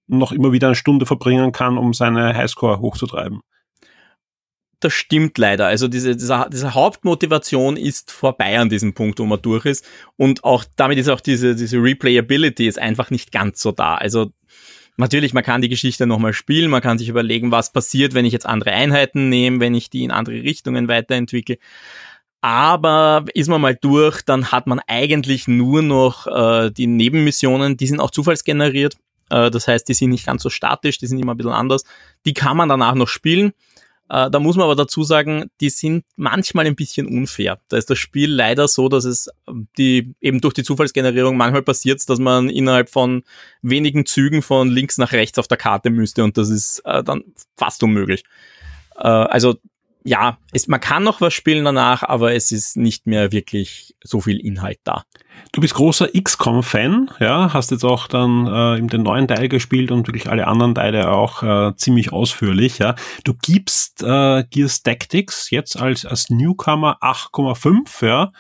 noch 0.08 0.32
immer 0.32 0.52
wieder 0.52 0.68
eine 0.68 0.76
Stunde 0.76 1.06
verbringen 1.06 1.52
kann, 1.52 1.78
um 1.78 1.94
seine 1.94 2.36
Highscore 2.36 2.80
hochzutreiben 2.80 3.42
das 4.84 4.94
stimmt 4.94 5.38
leider. 5.38 5.68
Also 5.68 5.88
diese, 5.88 6.16
diese, 6.16 6.48
diese 6.52 6.74
Hauptmotivation 6.74 7.78
ist 7.78 8.12
vorbei 8.12 8.60
an 8.60 8.70
diesem 8.70 8.94
Punkt, 8.94 9.20
wo 9.20 9.26
man 9.26 9.42
durch 9.42 9.66
ist. 9.66 9.86
Und 10.18 10.44
auch 10.44 10.64
damit 10.76 10.98
ist 10.98 11.10
auch 11.10 11.22
diese, 11.22 11.56
diese 11.56 11.78
Replayability 11.78 12.68
ist 12.68 12.80
einfach 12.80 13.10
nicht 13.10 13.32
ganz 13.32 13.62
so 13.62 13.72
da. 13.72 13.96
Also 13.96 14.32
natürlich, 14.98 15.34
man 15.34 15.44
kann 15.44 15.62
die 15.62 15.70
Geschichte 15.70 16.06
nochmal 16.06 16.34
spielen, 16.34 16.70
man 16.70 16.82
kann 16.82 16.98
sich 16.98 17.10
überlegen, 17.10 17.52
was 17.52 17.72
passiert, 17.72 18.14
wenn 18.14 18.26
ich 18.26 18.34
jetzt 18.34 18.46
andere 18.46 18.72
Einheiten 18.72 19.30
nehme, 19.30 19.60
wenn 19.60 19.76
ich 19.76 19.90
die 19.90 20.04
in 20.04 20.12
andere 20.12 20.44
Richtungen 20.44 20.88
weiterentwickle. 20.88 21.58
Aber 22.42 23.24
ist 23.34 23.48
man 23.48 23.62
mal 23.62 23.76
durch, 23.76 24.22
dann 24.22 24.52
hat 24.52 24.68
man 24.68 24.82
eigentlich 24.88 25.48
nur 25.48 25.82
noch 25.82 26.28
äh, 26.28 26.72
die 26.72 26.88
Nebenmissionen, 26.88 27.78
die 27.78 27.88
sind 27.88 28.02
auch 28.02 28.12
zufallsgeneriert. 28.12 28.98
Äh, 29.30 29.50
das 29.50 29.68
heißt, 29.68 29.88
die 29.88 29.94
sind 29.94 30.10
nicht 30.10 30.26
ganz 30.26 30.44
so 30.44 30.50
statisch, 30.50 30.98
die 30.98 31.08
sind 31.08 31.20
immer 31.20 31.34
ein 31.34 31.38
bisschen 31.38 31.54
anders. 31.54 31.86
Die 32.26 32.34
kann 32.34 32.58
man 32.58 32.68
danach 32.68 32.96
noch 32.96 33.08
spielen. 33.08 33.54
Äh, 34.14 34.30
da 34.30 34.40
muss 34.40 34.56
man 34.56 34.66
aber 34.66 34.76
dazu 34.76 35.04
sagen, 35.04 35.50
die 35.60 35.72
sind 35.72 36.06
manchmal 36.16 36.68
ein 36.68 36.76
bisschen 36.76 37.08
unfair. 37.08 37.60
Da 37.70 37.78
ist 37.78 37.90
das 37.90 37.98
Spiel 37.98 38.32
leider 38.32 38.68
so, 38.68 38.88
dass 38.88 39.06
es 39.06 39.28
ähm, 39.48 39.68
die 39.76 40.14
eben 40.22 40.40
durch 40.40 40.54
die 40.54 40.64
Zufallsgenerierung 40.64 41.36
manchmal 41.36 41.64
passiert, 41.64 42.08
dass 42.08 42.20
man 42.20 42.48
innerhalb 42.48 42.92
von 42.92 43.24
wenigen 43.64 44.06
Zügen 44.06 44.44
von 44.44 44.70
links 44.70 45.00
nach 45.00 45.14
rechts 45.14 45.40
auf 45.40 45.48
der 45.48 45.58
Karte 45.58 45.90
müsste 45.90 46.24
und 46.24 46.38
das 46.38 46.52
ist 46.52 46.84
äh, 46.86 47.04
dann 47.04 47.24
fast 47.58 47.82
unmöglich. 47.82 48.24
Äh, 48.98 49.08
also 49.08 49.56
ja, 50.06 50.38
es, 50.52 50.68
man 50.68 50.80
kann 50.80 51.04
noch 51.04 51.22
was 51.22 51.34
spielen 51.34 51.66
danach, 51.66 52.04
aber 52.04 52.34
es 52.34 52.52
ist 52.52 52.76
nicht 52.76 53.08
mehr 53.08 53.32
wirklich 53.32 53.96
so 54.04 54.20
viel 54.20 54.38
Inhalt 54.38 54.80
da. 54.84 55.04
Du 55.52 55.62
bist 55.62 55.74
großer 55.74 56.10
XCOM-Fan, 56.10 57.12
ja, 57.20 57.54
hast 57.54 57.72
jetzt 57.72 57.86
auch 57.86 58.08
dann 58.08 58.48
äh, 58.48 58.78
eben 58.78 58.90
den 58.90 59.04
neuen 59.04 59.28
Teil 59.28 59.48
gespielt 59.48 59.92
und 59.92 60.08
wirklich 60.08 60.30
alle 60.30 60.48
anderen 60.48 60.76
Teile 60.76 61.12
auch 61.12 61.44
äh, 61.44 61.76
ziemlich 61.76 62.12
ausführlich, 62.12 62.80
ja. 62.80 62.96
Du 63.24 63.34
gibst 63.34 64.04
äh, 64.04 64.44
Gears 64.50 64.84
Tactics 64.84 65.50
jetzt 65.52 65.80
als, 65.80 66.06
als 66.06 66.30
Newcomer 66.30 66.98
8,5, 67.02 68.06
ja. 68.06 68.32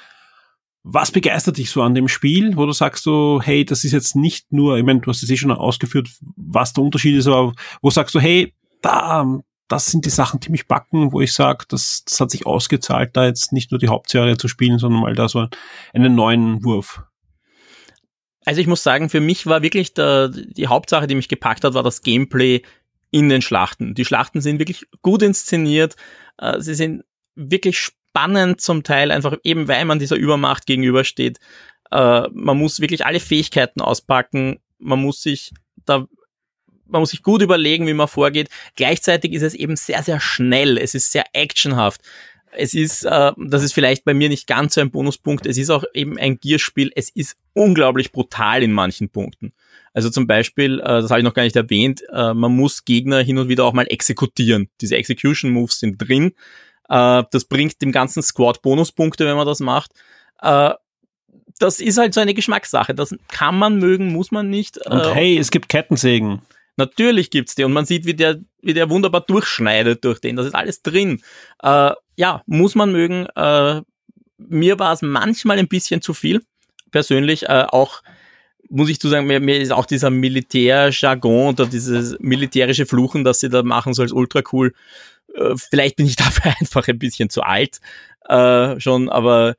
Was 0.85 1.11
begeistert 1.11 1.57
dich 1.57 1.71
so 1.71 1.81
an 1.81 1.95
dem 1.95 2.09
Spiel, 2.09 2.57
wo 2.57 2.65
du 2.65 2.73
sagst 2.73 3.05
so, 3.05 3.41
hey, 3.41 3.63
das 3.63 3.85
ist 3.85 3.93
jetzt 3.93 4.17
nicht 4.17 4.51
nur, 4.51 4.77
ich 4.77 4.83
meine, 4.83 4.99
du 4.99 5.09
hast 5.09 5.23
es 5.23 5.29
eh 5.29 5.37
schon 5.37 5.51
ausgeführt, 5.51 6.09
was 6.35 6.73
der 6.73 6.83
Unterschied 6.83 7.15
ist, 7.15 7.27
aber 7.27 7.53
wo 7.81 7.89
sagst 7.89 8.13
du, 8.13 8.19
hey, 8.19 8.53
da, 8.81 9.25
das 9.73 9.87
sind 9.87 10.05
die 10.05 10.11
Sachen, 10.11 10.39
die 10.39 10.51
mich 10.51 10.67
backen, 10.67 11.11
wo 11.11 11.19
ich 11.19 11.33
sage, 11.33 11.65
das, 11.67 12.03
das 12.05 12.19
hat 12.19 12.29
sich 12.29 12.45
ausgezahlt, 12.45 13.17
da 13.17 13.25
jetzt 13.25 13.51
nicht 13.51 13.71
nur 13.71 13.79
die 13.79 13.87
Hauptserie 13.87 14.37
zu 14.37 14.47
spielen, 14.47 14.77
sondern 14.77 15.01
mal 15.01 15.15
da 15.15 15.27
so 15.27 15.47
einen 15.93 16.13
neuen 16.13 16.63
Wurf. 16.63 17.01
Also 18.45 18.61
ich 18.61 18.67
muss 18.67 18.83
sagen, 18.83 19.09
für 19.09 19.19
mich 19.19 19.47
war 19.47 19.63
wirklich 19.63 19.95
der, 19.95 20.27
die 20.29 20.67
Hauptsache, 20.67 21.07
die 21.07 21.15
mich 21.15 21.27
gepackt 21.27 21.63
hat, 21.63 21.73
war 21.73 21.81
das 21.81 22.03
Gameplay 22.03 22.61
in 23.09 23.29
den 23.29 23.41
Schlachten. 23.41 23.95
Die 23.95 24.05
Schlachten 24.05 24.41
sind 24.41 24.59
wirklich 24.59 24.85
gut 25.01 25.23
inszeniert, 25.23 25.95
äh, 26.37 26.59
sie 26.59 26.75
sind 26.75 27.03
wirklich 27.33 27.79
spannend 27.79 28.61
zum 28.61 28.83
Teil, 28.83 29.09
einfach 29.09 29.35
eben 29.43 29.67
weil 29.67 29.85
man 29.85 29.97
dieser 29.97 30.17
Übermacht 30.17 30.67
gegenübersteht. 30.67 31.39
Äh, 31.89 32.27
man 32.31 32.59
muss 32.59 32.79
wirklich 32.79 33.07
alle 33.07 33.19
Fähigkeiten 33.19 33.81
auspacken, 33.81 34.59
man 34.77 35.01
muss 35.01 35.23
sich 35.23 35.51
da 35.85 36.05
man 36.93 37.01
muss 37.01 37.09
sich 37.09 37.23
gut 37.23 37.41
überlegen, 37.41 37.87
wie 37.87 37.93
man 37.93 38.07
vorgeht. 38.07 38.49
Gleichzeitig 38.75 39.33
ist 39.33 39.41
es 39.41 39.53
eben 39.53 39.75
sehr, 39.75 40.01
sehr 40.03 40.19
schnell. 40.19 40.77
Es 40.77 40.95
ist 40.95 41.11
sehr 41.11 41.25
actionhaft. 41.33 42.01
Es 42.55 42.73
ist, 42.73 43.03
äh, 43.03 43.31
das 43.35 43.63
ist 43.63 43.73
vielleicht 43.73 44.05
bei 44.05 44.13
mir 44.13 44.29
nicht 44.29 44.47
ganz 44.47 44.75
so 44.75 44.81
ein 44.81 44.91
Bonuspunkt. 44.91 45.45
Es 45.45 45.57
ist 45.57 45.71
auch 45.71 45.83
eben 45.93 46.17
ein 46.17 46.39
Gearspiel. 46.39 46.91
Es 46.95 47.09
ist 47.09 47.35
unglaublich 47.53 48.11
brutal 48.11 48.63
in 48.63 48.71
manchen 48.71 49.09
Punkten. 49.09 49.53
Also 49.93 50.09
zum 50.09 50.27
Beispiel, 50.27 50.79
äh, 50.79 50.83
das 50.83 51.09
habe 51.09 51.19
ich 51.19 51.25
noch 51.25 51.33
gar 51.33 51.43
nicht 51.43 51.55
erwähnt, 51.55 52.03
äh, 52.13 52.33
man 52.33 52.55
muss 52.55 52.85
Gegner 52.85 53.19
hin 53.19 53.37
und 53.37 53.49
wieder 53.49 53.65
auch 53.65 53.73
mal 53.73 53.87
exekutieren. 53.89 54.69
Diese 54.81 54.95
Execution 54.95 55.51
Moves 55.51 55.79
sind 55.79 55.97
drin. 55.97 56.33
Äh, 56.89 57.23
das 57.31 57.45
bringt 57.45 57.81
dem 57.81 57.91
ganzen 57.91 58.21
Squad 58.21 58.61
Bonuspunkte, 58.61 59.25
wenn 59.25 59.35
man 59.35 59.47
das 59.47 59.59
macht. 59.59 59.91
Äh, 60.41 60.71
das 61.59 61.79
ist 61.79 61.97
halt 61.97 62.13
so 62.13 62.21
eine 62.21 62.33
Geschmackssache. 62.33 62.93
Das 62.93 63.15
kann 63.29 63.57
man 63.57 63.77
mögen, 63.77 64.11
muss 64.11 64.31
man 64.31 64.49
nicht. 64.49 64.77
Und 64.85 64.99
äh, 64.99 65.13
hey, 65.13 65.37
es 65.37 65.51
gibt 65.51 65.69
Kettensägen. 65.69 66.41
Natürlich 66.75 67.29
gibt's 67.29 67.55
die 67.55 67.63
und 67.63 67.73
man 67.73 67.85
sieht, 67.85 68.05
wie 68.05 68.15
der, 68.15 68.39
wie 68.61 68.73
der 68.73 68.89
wunderbar 68.89 69.21
durchschneidet 69.21 70.03
durch 70.03 70.19
den. 70.19 70.35
Das 70.35 70.47
ist 70.47 70.55
alles 70.55 70.81
drin. 70.81 71.21
Äh, 71.61 71.91
ja, 72.15 72.43
muss 72.45 72.75
man 72.75 72.91
mögen. 72.91 73.27
Äh, 73.35 73.81
mir 74.37 74.79
war 74.79 74.93
es 74.93 75.01
manchmal 75.01 75.59
ein 75.59 75.67
bisschen 75.67 76.01
zu 76.01 76.13
viel. 76.13 76.41
Persönlich 76.91 77.43
äh, 77.43 77.65
auch 77.69 78.01
muss 78.69 78.89
ich 78.89 78.99
zu 78.99 79.09
sagen, 79.09 79.27
mir, 79.27 79.39
mir 79.39 79.59
ist 79.59 79.71
auch 79.71 79.85
dieser 79.85 80.09
Militärjargon 80.09 81.49
oder 81.49 81.67
dieses 81.67 82.17
militärische 82.19 82.85
Fluchen, 82.85 83.23
das 83.23 83.39
sie 83.39 83.49
da 83.49 83.61
machen, 83.61 83.93
so 83.93 84.01
als 84.01 84.11
ultra 84.11 84.41
cool. 84.51 84.73
Äh, 85.35 85.55
vielleicht 85.55 85.97
bin 85.97 86.07
ich 86.07 86.15
dafür 86.17 86.53
einfach 86.59 86.87
ein 86.87 86.99
bisschen 86.99 87.29
zu 87.29 87.43
alt 87.43 87.79
äh, 88.27 88.79
schon, 88.79 89.09
aber 89.09 89.55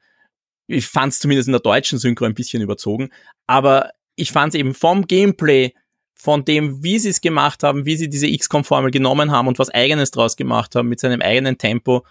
ich 0.67 0.87
fand 0.87 1.13
es 1.13 1.21
zumindest 1.21 1.49
in 1.49 1.53
der 1.53 1.61
deutschen 1.61 1.99
Synchro 1.99 2.25
ein 2.25 2.35
bisschen 2.35 2.63
überzogen. 2.63 3.11
Aber 3.47 3.91
ich 4.17 4.33
fand 4.33 4.55
es 4.55 4.59
eben 4.59 4.75
vom 4.75 5.07
Gameplay 5.07 5.75
von 6.15 6.45
dem, 6.45 6.83
wie 6.83 6.99
sie 6.99 7.11
es 7.11 7.21
gemacht 7.21 7.63
haben, 7.63 7.85
wie 7.85 7.97
sie 7.97 8.09
diese 8.09 8.31
XCOM-Formel 8.31 8.91
genommen 8.91 9.31
haben 9.31 9.49
und 9.49 9.59
was 9.59 9.71
eigenes 9.71 10.11
draus 10.11 10.37
gemacht 10.37 10.75
haben 10.75 10.89
mit 10.89 11.01
seinem 11.01 11.21
eigenen 11.21 11.59
Tempo, 11.59 12.05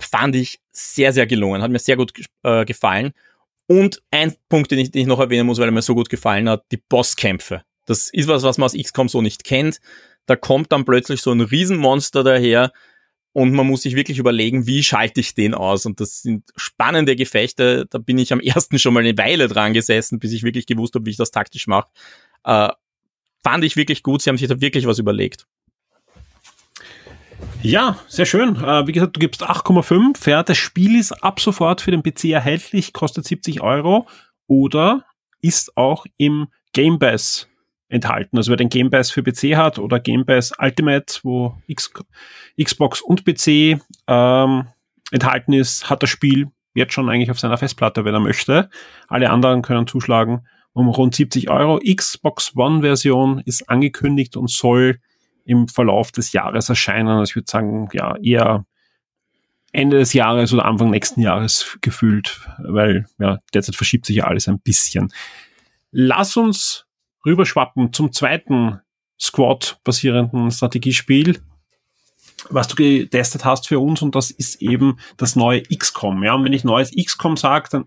fand 0.00 0.36
ich 0.36 0.60
sehr, 0.72 1.12
sehr 1.12 1.26
gelungen. 1.26 1.62
Hat 1.62 1.70
mir 1.70 1.78
sehr 1.78 1.96
gut 1.96 2.12
äh, 2.42 2.64
gefallen. 2.64 3.12
Und 3.66 4.02
ein 4.10 4.34
Punkt, 4.48 4.70
den 4.70 4.80
ich, 4.80 4.90
den 4.90 5.02
ich 5.02 5.06
noch 5.06 5.20
erwähnen 5.20 5.46
muss, 5.46 5.58
weil 5.58 5.68
er 5.68 5.72
mir 5.72 5.82
so 5.82 5.94
gut 5.94 6.10
gefallen 6.10 6.48
hat, 6.48 6.64
die 6.72 6.76
Bosskämpfe. 6.76 7.62
Das 7.86 8.10
ist 8.10 8.28
was, 8.28 8.42
was 8.42 8.58
man 8.58 8.66
aus 8.66 8.74
XCOM 8.74 9.08
so 9.08 9.22
nicht 9.22 9.44
kennt. 9.44 9.80
Da 10.26 10.36
kommt 10.36 10.72
dann 10.72 10.84
plötzlich 10.84 11.22
so 11.22 11.32
ein 11.32 11.40
Riesenmonster 11.40 12.24
daher 12.24 12.72
und 13.32 13.52
man 13.52 13.66
muss 13.66 13.82
sich 13.82 13.96
wirklich 13.96 14.18
überlegen, 14.18 14.66
wie 14.66 14.82
schalte 14.82 15.20
ich 15.20 15.34
den 15.34 15.54
aus. 15.54 15.86
Und 15.86 16.00
das 16.00 16.22
sind 16.22 16.44
spannende 16.56 17.16
Gefechte. 17.16 17.86
Da 17.90 17.98
bin 17.98 18.16
ich 18.18 18.32
am 18.32 18.40
ersten 18.40 18.78
schon 18.78 18.94
mal 18.94 19.00
eine 19.00 19.18
Weile 19.18 19.48
dran 19.48 19.74
gesessen, 19.74 20.18
bis 20.18 20.32
ich 20.32 20.44
wirklich 20.44 20.66
gewusst 20.66 20.94
habe, 20.94 21.06
wie 21.06 21.10
ich 21.10 21.16
das 21.16 21.30
taktisch 21.30 21.66
mache. 21.66 21.88
Äh, 22.44 22.68
fand 23.44 23.62
ich 23.62 23.76
wirklich 23.76 24.02
gut. 24.02 24.22
Sie 24.22 24.30
haben 24.30 24.38
sich 24.38 24.48
da 24.48 24.60
wirklich 24.60 24.86
was 24.86 24.98
überlegt. 24.98 25.46
Ja, 27.62 27.98
sehr 28.08 28.26
schön. 28.26 28.56
Äh, 28.56 28.86
wie 28.86 28.92
gesagt, 28.92 29.16
du 29.16 29.20
gibst 29.20 29.42
8,5. 29.42 30.28
Ja, 30.28 30.42
das 30.42 30.58
Spiel 30.58 30.98
ist 30.98 31.12
ab 31.12 31.40
sofort 31.40 31.80
für 31.80 31.90
den 31.90 32.02
PC 32.02 32.24
erhältlich, 32.26 32.92
kostet 32.92 33.24
70 33.24 33.62
Euro 33.62 34.06
oder 34.46 35.04
ist 35.40 35.76
auch 35.76 36.06
im 36.16 36.48
Game 36.72 36.98
Pass 36.98 37.48
enthalten. 37.88 38.36
Also 38.36 38.50
wer 38.50 38.56
den 38.56 38.68
Game 38.68 38.90
Pass 38.90 39.10
für 39.10 39.22
PC 39.22 39.56
hat 39.56 39.78
oder 39.78 40.00
Game 40.00 40.26
Pass 40.26 40.52
Ultimate, 40.58 41.20
wo 41.22 41.56
X 41.66 41.90
Xbox 42.62 43.00
und 43.00 43.24
PC 43.24 43.80
ähm, 44.08 44.66
enthalten 45.10 45.52
ist, 45.52 45.88
hat 45.88 46.02
das 46.02 46.10
Spiel 46.10 46.48
jetzt 46.74 46.92
schon 46.92 47.08
eigentlich 47.08 47.30
auf 47.30 47.38
seiner 47.38 47.56
Festplatte, 47.56 48.04
wenn 48.04 48.14
er 48.14 48.20
möchte. 48.20 48.68
Alle 49.08 49.30
anderen 49.30 49.62
können 49.62 49.86
zuschlagen 49.86 50.46
um 50.74 50.88
rund 50.88 51.14
70 51.14 51.48
Euro. 51.48 51.78
Xbox 51.78 52.54
One 52.54 52.82
Version 52.82 53.40
ist 53.46 53.70
angekündigt 53.70 54.36
und 54.36 54.50
soll 54.50 55.00
im 55.46 55.68
Verlauf 55.68 56.12
des 56.12 56.32
Jahres 56.32 56.68
erscheinen. 56.68 57.08
Also 57.08 57.30
ich 57.30 57.36
würde 57.36 57.50
sagen, 57.50 57.88
ja, 57.92 58.16
eher 58.16 58.66
Ende 59.72 59.98
des 59.98 60.12
Jahres 60.12 60.52
oder 60.52 60.66
Anfang 60.66 60.90
nächsten 60.90 61.20
Jahres 61.20 61.78
gefühlt, 61.80 62.40
weil 62.58 63.06
ja, 63.18 63.38
derzeit 63.52 63.76
verschiebt 63.76 64.06
sich 64.06 64.16
ja 64.16 64.24
alles 64.24 64.48
ein 64.48 64.60
bisschen. 64.60 65.12
Lass 65.90 66.36
uns 66.36 66.86
rüberschwappen 67.24 67.92
zum 67.92 68.12
zweiten 68.12 68.80
Squad-basierenden 69.20 70.50
Strategiespiel, 70.50 71.40
was 72.50 72.68
du 72.68 72.76
getestet 72.76 73.44
hast 73.44 73.68
für 73.68 73.78
uns 73.78 74.02
und 74.02 74.14
das 74.14 74.30
ist 74.30 74.60
eben 74.60 74.98
das 75.16 75.34
neue 75.34 75.62
XCOM. 75.62 76.22
Ja, 76.22 76.34
und 76.34 76.44
wenn 76.44 76.52
ich 76.52 76.64
neues 76.64 76.90
XCOM 76.90 77.36
sage, 77.36 77.68
dann 77.70 77.84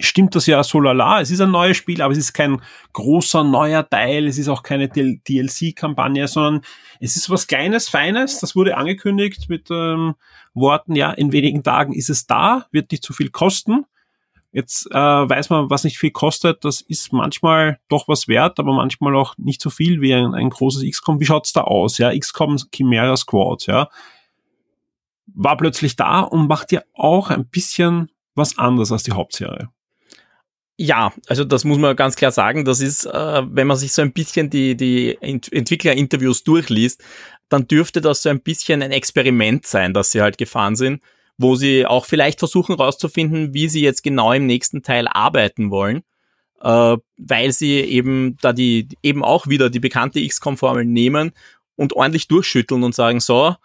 stimmt 0.00 0.34
das 0.34 0.46
ja 0.46 0.62
so 0.62 0.80
lala. 0.80 1.20
Es 1.20 1.30
ist 1.30 1.40
ein 1.40 1.50
neues 1.50 1.76
Spiel, 1.76 2.02
aber 2.02 2.12
es 2.12 2.18
ist 2.18 2.32
kein 2.32 2.60
großer 2.92 3.44
neuer 3.44 3.88
Teil. 3.88 4.26
Es 4.26 4.38
ist 4.38 4.48
auch 4.48 4.62
keine 4.62 4.88
DLC-Kampagne, 4.88 6.28
sondern 6.28 6.62
es 7.00 7.16
ist 7.16 7.30
was 7.30 7.46
Kleines, 7.46 7.88
Feines. 7.88 8.38
Das 8.40 8.54
wurde 8.54 8.76
angekündigt 8.76 9.48
mit 9.48 9.68
ähm, 9.70 10.14
Worten, 10.54 10.94
ja, 10.94 11.10
in 11.10 11.32
wenigen 11.32 11.62
Tagen 11.62 11.92
ist 11.92 12.10
es 12.10 12.26
da, 12.26 12.66
wird 12.70 12.90
nicht 12.90 13.02
zu 13.02 13.12
viel 13.12 13.30
kosten. 13.30 13.86
Jetzt 14.50 14.86
äh, 14.90 14.94
weiß 14.94 15.50
man, 15.50 15.68
was 15.68 15.84
nicht 15.84 15.98
viel 15.98 16.10
kostet. 16.10 16.64
Das 16.64 16.80
ist 16.80 17.12
manchmal 17.12 17.78
doch 17.88 18.08
was 18.08 18.28
wert, 18.28 18.58
aber 18.58 18.72
manchmal 18.72 19.14
auch 19.14 19.34
nicht 19.36 19.60
so 19.60 19.68
viel 19.68 20.00
wie 20.00 20.14
ein, 20.14 20.34
ein 20.34 20.50
großes 20.50 20.88
XCOM. 20.88 21.20
Wie 21.20 21.26
schaut's 21.26 21.52
da 21.52 21.62
aus? 21.62 21.98
Ja, 21.98 22.16
XCOM 22.16 22.56
Chimera 22.72 23.16
Squad, 23.16 23.66
ja, 23.66 23.88
war 25.26 25.56
plötzlich 25.56 25.96
da 25.96 26.20
und 26.20 26.48
macht 26.48 26.72
ja 26.72 26.80
auch 26.94 27.30
ein 27.30 27.46
bisschen 27.46 28.10
was 28.34 28.56
anderes 28.56 28.90
als 28.90 29.02
die 29.02 29.12
Hauptserie. 29.12 29.68
Ja, 30.80 31.12
also 31.26 31.42
das 31.42 31.64
muss 31.64 31.78
man 31.78 31.96
ganz 31.96 32.14
klar 32.14 32.30
sagen. 32.30 32.64
Das 32.64 32.80
ist, 32.80 33.04
äh, 33.04 33.42
wenn 33.44 33.66
man 33.66 33.76
sich 33.76 33.92
so 33.92 34.00
ein 34.00 34.12
bisschen 34.12 34.48
die, 34.48 34.76
die 34.76 35.18
Ent 35.20 35.52
Entwicklerinterviews 35.52 36.44
durchliest, 36.44 37.02
dann 37.48 37.66
dürfte 37.66 38.00
das 38.00 38.22
so 38.22 38.28
ein 38.28 38.40
bisschen 38.40 38.82
ein 38.82 38.92
Experiment 38.92 39.66
sein, 39.66 39.92
dass 39.92 40.12
sie 40.12 40.22
halt 40.22 40.38
gefahren 40.38 40.76
sind, 40.76 41.02
wo 41.36 41.56
sie 41.56 41.84
auch 41.84 42.04
vielleicht 42.04 42.38
versuchen 42.38 42.76
herauszufinden, 42.76 43.54
wie 43.54 43.68
sie 43.68 43.80
jetzt 43.80 44.04
genau 44.04 44.32
im 44.32 44.46
nächsten 44.46 44.84
Teil 44.84 45.08
arbeiten 45.08 45.72
wollen, 45.72 46.04
äh, 46.62 46.96
weil 47.16 47.52
sie 47.52 47.80
eben 47.80 48.36
da 48.40 48.52
die 48.52 48.88
eben 49.02 49.24
auch 49.24 49.48
wieder 49.48 49.70
die 49.70 49.80
bekannte 49.80 50.24
XCOM-Formel 50.24 50.84
nehmen 50.84 51.32
und 51.74 51.94
ordentlich 51.94 52.28
durchschütteln 52.28 52.84
und 52.84 52.94
sagen, 52.94 53.18
so, 53.18 53.56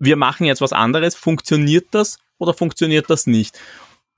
wir 0.00 0.16
machen 0.16 0.46
jetzt 0.46 0.62
was 0.62 0.72
anderes, 0.72 1.14
funktioniert 1.14 1.86
das 1.92 2.18
oder 2.38 2.54
funktioniert 2.54 3.08
das 3.08 3.28
nicht? 3.28 3.60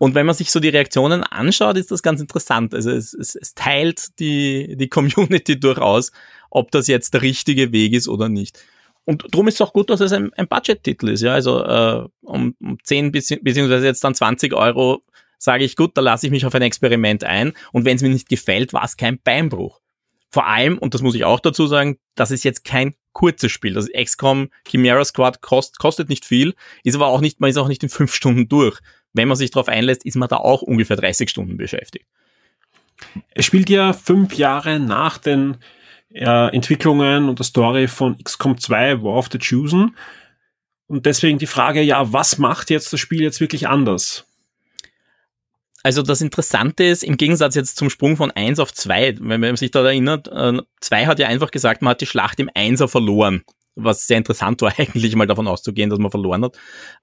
Und 0.02 0.16
wenn 0.16 0.26
man 0.26 0.34
sich 0.34 0.50
so 0.50 0.58
die 0.58 0.68
Reaktionen 0.68 1.22
anschaut, 1.22 1.76
ist 1.76 1.92
das 1.92 2.02
ganz 2.02 2.20
interessant. 2.20 2.74
Also 2.74 2.90
es, 2.90 3.14
es, 3.14 3.36
es 3.36 3.54
teilt 3.54 4.18
die, 4.18 4.74
die 4.76 4.88
Community 4.88 5.60
durchaus, 5.60 6.10
ob 6.50 6.72
das 6.72 6.88
jetzt 6.88 7.14
der 7.14 7.22
richtige 7.22 7.70
Weg 7.70 7.92
ist 7.92 8.08
oder 8.08 8.28
nicht. 8.28 8.58
Und 9.04 9.24
darum 9.30 9.46
ist 9.46 9.54
es 9.54 9.60
auch 9.60 9.72
gut, 9.72 9.90
dass 9.90 10.00
es 10.00 10.10
ein, 10.10 10.32
ein 10.34 10.48
Budget-Titel 10.48 11.08
ist. 11.08 11.22
Ja, 11.22 11.34
also 11.34 11.62
äh, 11.62 12.08
um, 12.22 12.56
um 12.60 12.78
10 12.82 13.12
bis, 13.12 13.28
beziehungsweise 13.28 13.86
jetzt 13.86 14.02
dann 14.02 14.16
20 14.16 14.54
Euro 14.54 15.04
sage 15.38 15.62
ich, 15.62 15.76
gut, 15.76 15.96
da 15.96 16.00
lasse 16.00 16.26
ich 16.26 16.32
mich 16.32 16.46
auf 16.46 16.54
ein 16.56 16.62
Experiment 16.62 17.22
ein. 17.22 17.52
Und 17.70 17.84
wenn 17.84 17.94
es 17.94 18.02
mir 18.02 18.08
nicht 18.08 18.28
gefällt, 18.28 18.72
war 18.72 18.82
es 18.82 18.96
kein 18.96 19.20
Beinbruch. 19.22 19.80
Vor 20.30 20.48
allem, 20.48 20.78
und 20.78 20.94
das 20.94 21.02
muss 21.02 21.14
ich 21.14 21.24
auch 21.24 21.38
dazu 21.38 21.68
sagen, 21.68 21.98
das 22.16 22.32
ist 22.32 22.42
jetzt 22.42 22.64
kein 22.64 22.96
kurzes 23.12 23.52
Spiel. 23.52 23.74
Das 23.74 23.86
XCOM 23.88 24.48
Chimera 24.66 25.04
Squad 25.04 25.42
kost, 25.42 25.78
kostet 25.78 26.08
nicht 26.08 26.24
viel, 26.24 26.54
ist 26.82 26.96
aber 26.96 27.06
auch 27.06 27.20
nicht, 27.20 27.38
man 27.40 27.50
ist 27.50 27.56
auch 27.56 27.68
nicht 27.68 27.84
in 27.84 27.88
fünf 27.88 28.12
Stunden 28.12 28.48
durch 28.48 28.80
wenn 29.12 29.28
man 29.28 29.36
sich 29.36 29.50
darauf 29.50 29.68
einlässt, 29.68 30.04
ist 30.04 30.16
man 30.16 30.28
da 30.28 30.36
auch 30.36 30.62
ungefähr 30.62 30.96
30 30.96 31.28
Stunden 31.28 31.56
beschäftigt. 31.56 32.06
Es 33.34 33.44
spielt 33.44 33.68
ja 33.68 33.92
fünf 33.92 34.34
Jahre 34.34 34.78
nach 34.78 35.18
den 35.18 35.56
äh, 36.14 36.54
Entwicklungen 36.54 37.28
und 37.28 37.38
der 37.38 37.44
Story 37.46 37.88
von 37.88 38.16
XCOM 38.22 38.58
2 38.58 39.02
War 39.02 39.14
of 39.14 39.28
the 39.32 39.38
Chosen. 39.38 39.96
Und 40.86 41.06
deswegen 41.06 41.38
die 41.38 41.46
Frage, 41.46 41.82
ja, 41.82 42.12
was 42.12 42.38
macht 42.38 42.70
jetzt 42.70 42.92
das 42.92 43.00
Spiel 43.00 43.22
jetzt 43.22 43.40
wirklich 43.40 43.68
anders? 43.68 44.26
Also 45.82 46.02
das 46.02 46.20
Interessante 46.20 46.84
ist, 46.84 47.02
im 47.02 47.16
Gegensatz 47.16 47.56
jetzt 47.56 47.76
zum 47.76 47.90
Sprung 47.90 48.16
von 48.16 48.30
1 48.30 48.60
auf 48.60 48.72
2, 48.72 49.16
wenn 49.20 49.40
man 49.40 49.56
sich 49.56 49.72
da 49.72 49.84
erinnert, 49.84 50.28
2 50.28 51.02
äh, 51.02 51.06
hat 51.06 51.18
ja 51.18 51.26
einfach 51.26 51.50
gesagt, 51.50 51.82
man 51.82 51.92
hat 51.92 52.00
die 52.00 52.06
Schlacht 52.06 52.38
im 52.38 52.48
1er 52.50 52.86
verloren 52.86 53.42
was 53.74 54.06
sehr 54.06 54.18
interessant 54.18 54.60
war, 54.62 54.72
eigentlich 54.78 55.14
mal 55.16 55.26
davon 55.26 55.48
auszugehen, 55.48 55.90
dass 55.90 55.98
man 55.98 56.10
verloren 56.10 56.44
hat. 56.44 56.56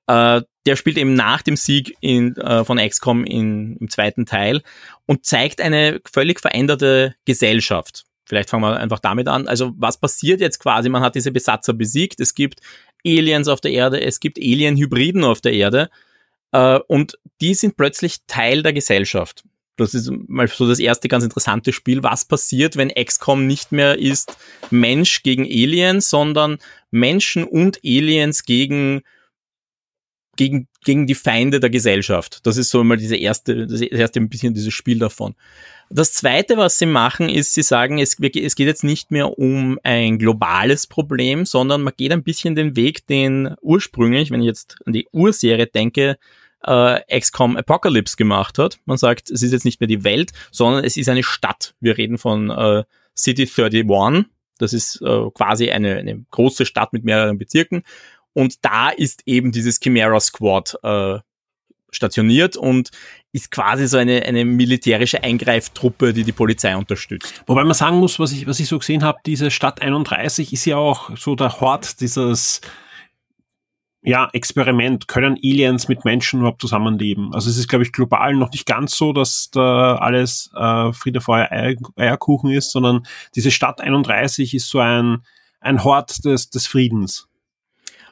Äh, 0.08 0.46
der 0.66 0.76
spielt 0.76 0.98
eben 0.98 1.14
nach 1.14 1.42
dem 1.42 1.56
Sieg 1.56 1.96
in, 2.02 2.36
äh, 2.38 2.64
von 2.64 2.78
XCOM 2.78 3.24
in, 3.24 3.78
im 3.78 3.90
zweiten 3.90 4.26
Teil 4.26 4.62
und 5.06 5.26
zeigt 5.26 5.62
eine 5.62 6.02
völlig 6.12 6.40
veränderte 6.40 7.16
Gesellschaft. 7.26 8.06
Vielleicht 8.26 8.50
fangen 8.50 8.64
wir 8.64 8.78
einfach 8.78 9.00
damit 9.00 9.28
an. 9.28 9.48
Also 9.48 9.72
was 9.78 10.00
passiert 10.00 10.40
jetzt 10.40 10.60
quasi? 10.60 10.90
Man 10.90 11.02
hat 11.02 11.16
diese 11.16 11.32
Besatzer 11.32 11.74
besiegt. 11.74 12.20
Es 12.20 12.36
gibt 12.36 12.60
Aliens 13.06 13.48
auf 13.48 13.62
der 13.62 13.72
Erde, 13.72 14.02
es 14.02 14.20
gibt 14.20 14.38
Alien-Hybriden 14.38 15.24
auf 15.24 15.42
der 15.42 15.54
Erde 15.54 15.90
äh, 16.52 16.80
und 16.88 17.18
die 17.42 17.54
sind 17.54 17.78
plötzlich 17.78 18.18
Teil 18.28 18.62
der 18.62 18.74
Gesellschaft. 18.74 19.44
Das 19.80 19.94
ist 19.94 20.12
mal 20.28 20.48
so 20.48 20.68
das 20.68 20.80
erste 20.80 21.08
ganz 21.08 21.24
interessante 21.24 21.74
Spiel. 21.74 22.04
Was 22.04 22.26
passiert, 22.26 22.78
wenn 22.78 22.89
XCOM 22.89 23.48
nicht 23.48 23.72
mehr 23.72 23.98
ist 23.98 24.38
Mensch 24.70 25.24
gegen 25.24 25.44
Aliens, 25.44 26.10
sondern 26.10 26.58
Menschen 26.92 27.44
und 27.44 27.80
Aliens 27.84 28.44
gegen 28.44 29.02
gegen, 30.39 30.70
gegen 30.86 31.06
die 31.06 31.15
Feinde 31.15 31.60
der 31.60 31.70
Gesellschaft. 31.70 32.39
Das 32.46 32.56
ist 32.56 32.70
so 32.70 32.82
mal 32.86 32.96
diese 32.96 33.18
erste, 33.18 33.68
das 33.68 33.82
erste 33.82 34.22
ein 34.22 34.30
bisschen 34.30 34.54
dieses 34.54 34.74
Spiel 34.74 34.98
davon. 34.98 35.36
Das 35.89 36.13
zweite, 36.13 36.56
was 36.56 36.80
sie 36.80 36.86
machen, 36.86 37.28
ist, 37.28 37.54
sie 37.54 37.62
sagen, 37.62 37.98
es, 37.98 38.15
es 38.20 38.56
geht 38.56 38.68
jetzt 38.68 38.86
nicht 38.86 39.12
mehr 39.12 39.38
um 39.38 39.80
ein 39.84 40.18
globales 40.18 40.88
Problem, 40.88 41.46
sondern 41.46 41.82
man 41.82 41.94
geht 41.98 42.13
ein 42.13 42.24
bisschen 42.24 42.56
den 42.56 42.78
Weg, 42.78 43.06
den 43.08 43.54
ursprünglich, 43.62 44.32
wenn 44.32 44.39
ich 44.39 44.46
jetzt 44.46 44.78
an 44.86 44.94
die 44.94 45.08
Urserie 45.12 45.68
denke, 45.68 46.18
äh, 46.63 47.19
XCOM 47.19 47.58
Apocalypse 47.58 48.15
gemacht 48.15 48.58
hat. 48.58 48.80
Man 48.86 48.98
sagt, 48.98 49.30
es 49.30 49.41
ist 49.41 49.52
jetzt 49.52 49.65
nicht 49.65 49.80
mehr 49.80 49.88
die 49.88 50.04
Welt, 50.04 50.32
sondern 50.52 50.84
es 50.84 50.98
ist 50.98 51.10
eine 51.10 51.24
Stadt. 51.24 51.76
Wir 51.80 51.98
reden 51.98 52.17
von 52.17 52.50
äh, 52.50 52.84
City 53.15 53.50
31. 53.50 54.26
Das 54.58 54.74
ist 54.74 55.02
äh, 55.02 55.30
quasi 55.34 55.72
eine, 55.72 55.95
eine 55.98 56.26
große 56.32 56.65
Stadt 56.65 56.93
mit 56.93 57.04
mehreren 57.04 57.38
Bezirken. 57.38 57.84
Und 58.34 58.63
da 58.63 58.89
ist 58.89 59.24
eben 59.26 59.52
dieses 59.52 59.80
Chimera 59.80 60.19
Squad 60.19 60.78
äh, 60.84 61.19
stationiert 61.91 62.56
und 62.56 62.91
ist 63.32 63.52
quasi 63.52 63.88
so 63.88 63.98
eine, 63.98 64.24
eine 64.24 64.45
militärische 64.45 65.24
Eingreiftruppe, 65.24 66.13
die 66.13 66.24
die 66.24 66.32
Polizei 66.32 66.76
unterstützt. 66.76 67.43
Wobei 67.48 67.63
man 67.63 67.74
sagen 67.74 67.98
muss, 67.98 68.19
was 68.19 68.32
ich, 68.32 68.48
was 68.48 68.60
ich 68.60 68.67
so 68.67 68.80
gesehen 68.80 69.04
habe, 69.04 69.19
diese 69.26 69.52
Stadt 69.52 69.82
31 69.82 70.54
ist 70.54 70.65
ja 70.65 70.78
auch 70.78 71.15
so 71.17 71.36
der 71.36 71.60
Hort 71.62 72.02
dieses 72.02 72.62
ja, 74.02 74.30
Experiment, 74.32 75.08
können 75.08 75.38
Aliens 75.44 75.90
mit 75.90 76.06
Menschen 76.06 76.40
überhaupt 76.40 76.62
zusammenleben? 76.62 77.34
Also 77.34 77.50
es 77.50 77.58
ist, 77.58 77.68
glaube 77.68 77.84
ich, 77.84 77.92
global 77.92 78.34
noch 78.34 78.52
nicht 78.52 78.66
ganz 78.66 78.96
so, 78.96 79.12
dass 79.12 79.50
da 79.52 79.96
alles 79.96 80.50
äh, 80.56 80.94
Friede, 80.94 81.20
Feuer, 81.20 81.52
Eier, 81.52 81.76
Eierkuchen 81.98 82.52
ist, 82.52 82.72
sondern 82.72 83.06
diese 83.36 83.52
Stadt 83.52 83.82
31 83.82 84.54
ist 84.54 84.70
so 84.70 84.80
ein, 84.80 85.24
ein 85.60 85.84
Hort 85.84 86.24
des, 86.24 86.50
des 86.50 86.66
Friedens. 86.66 87.28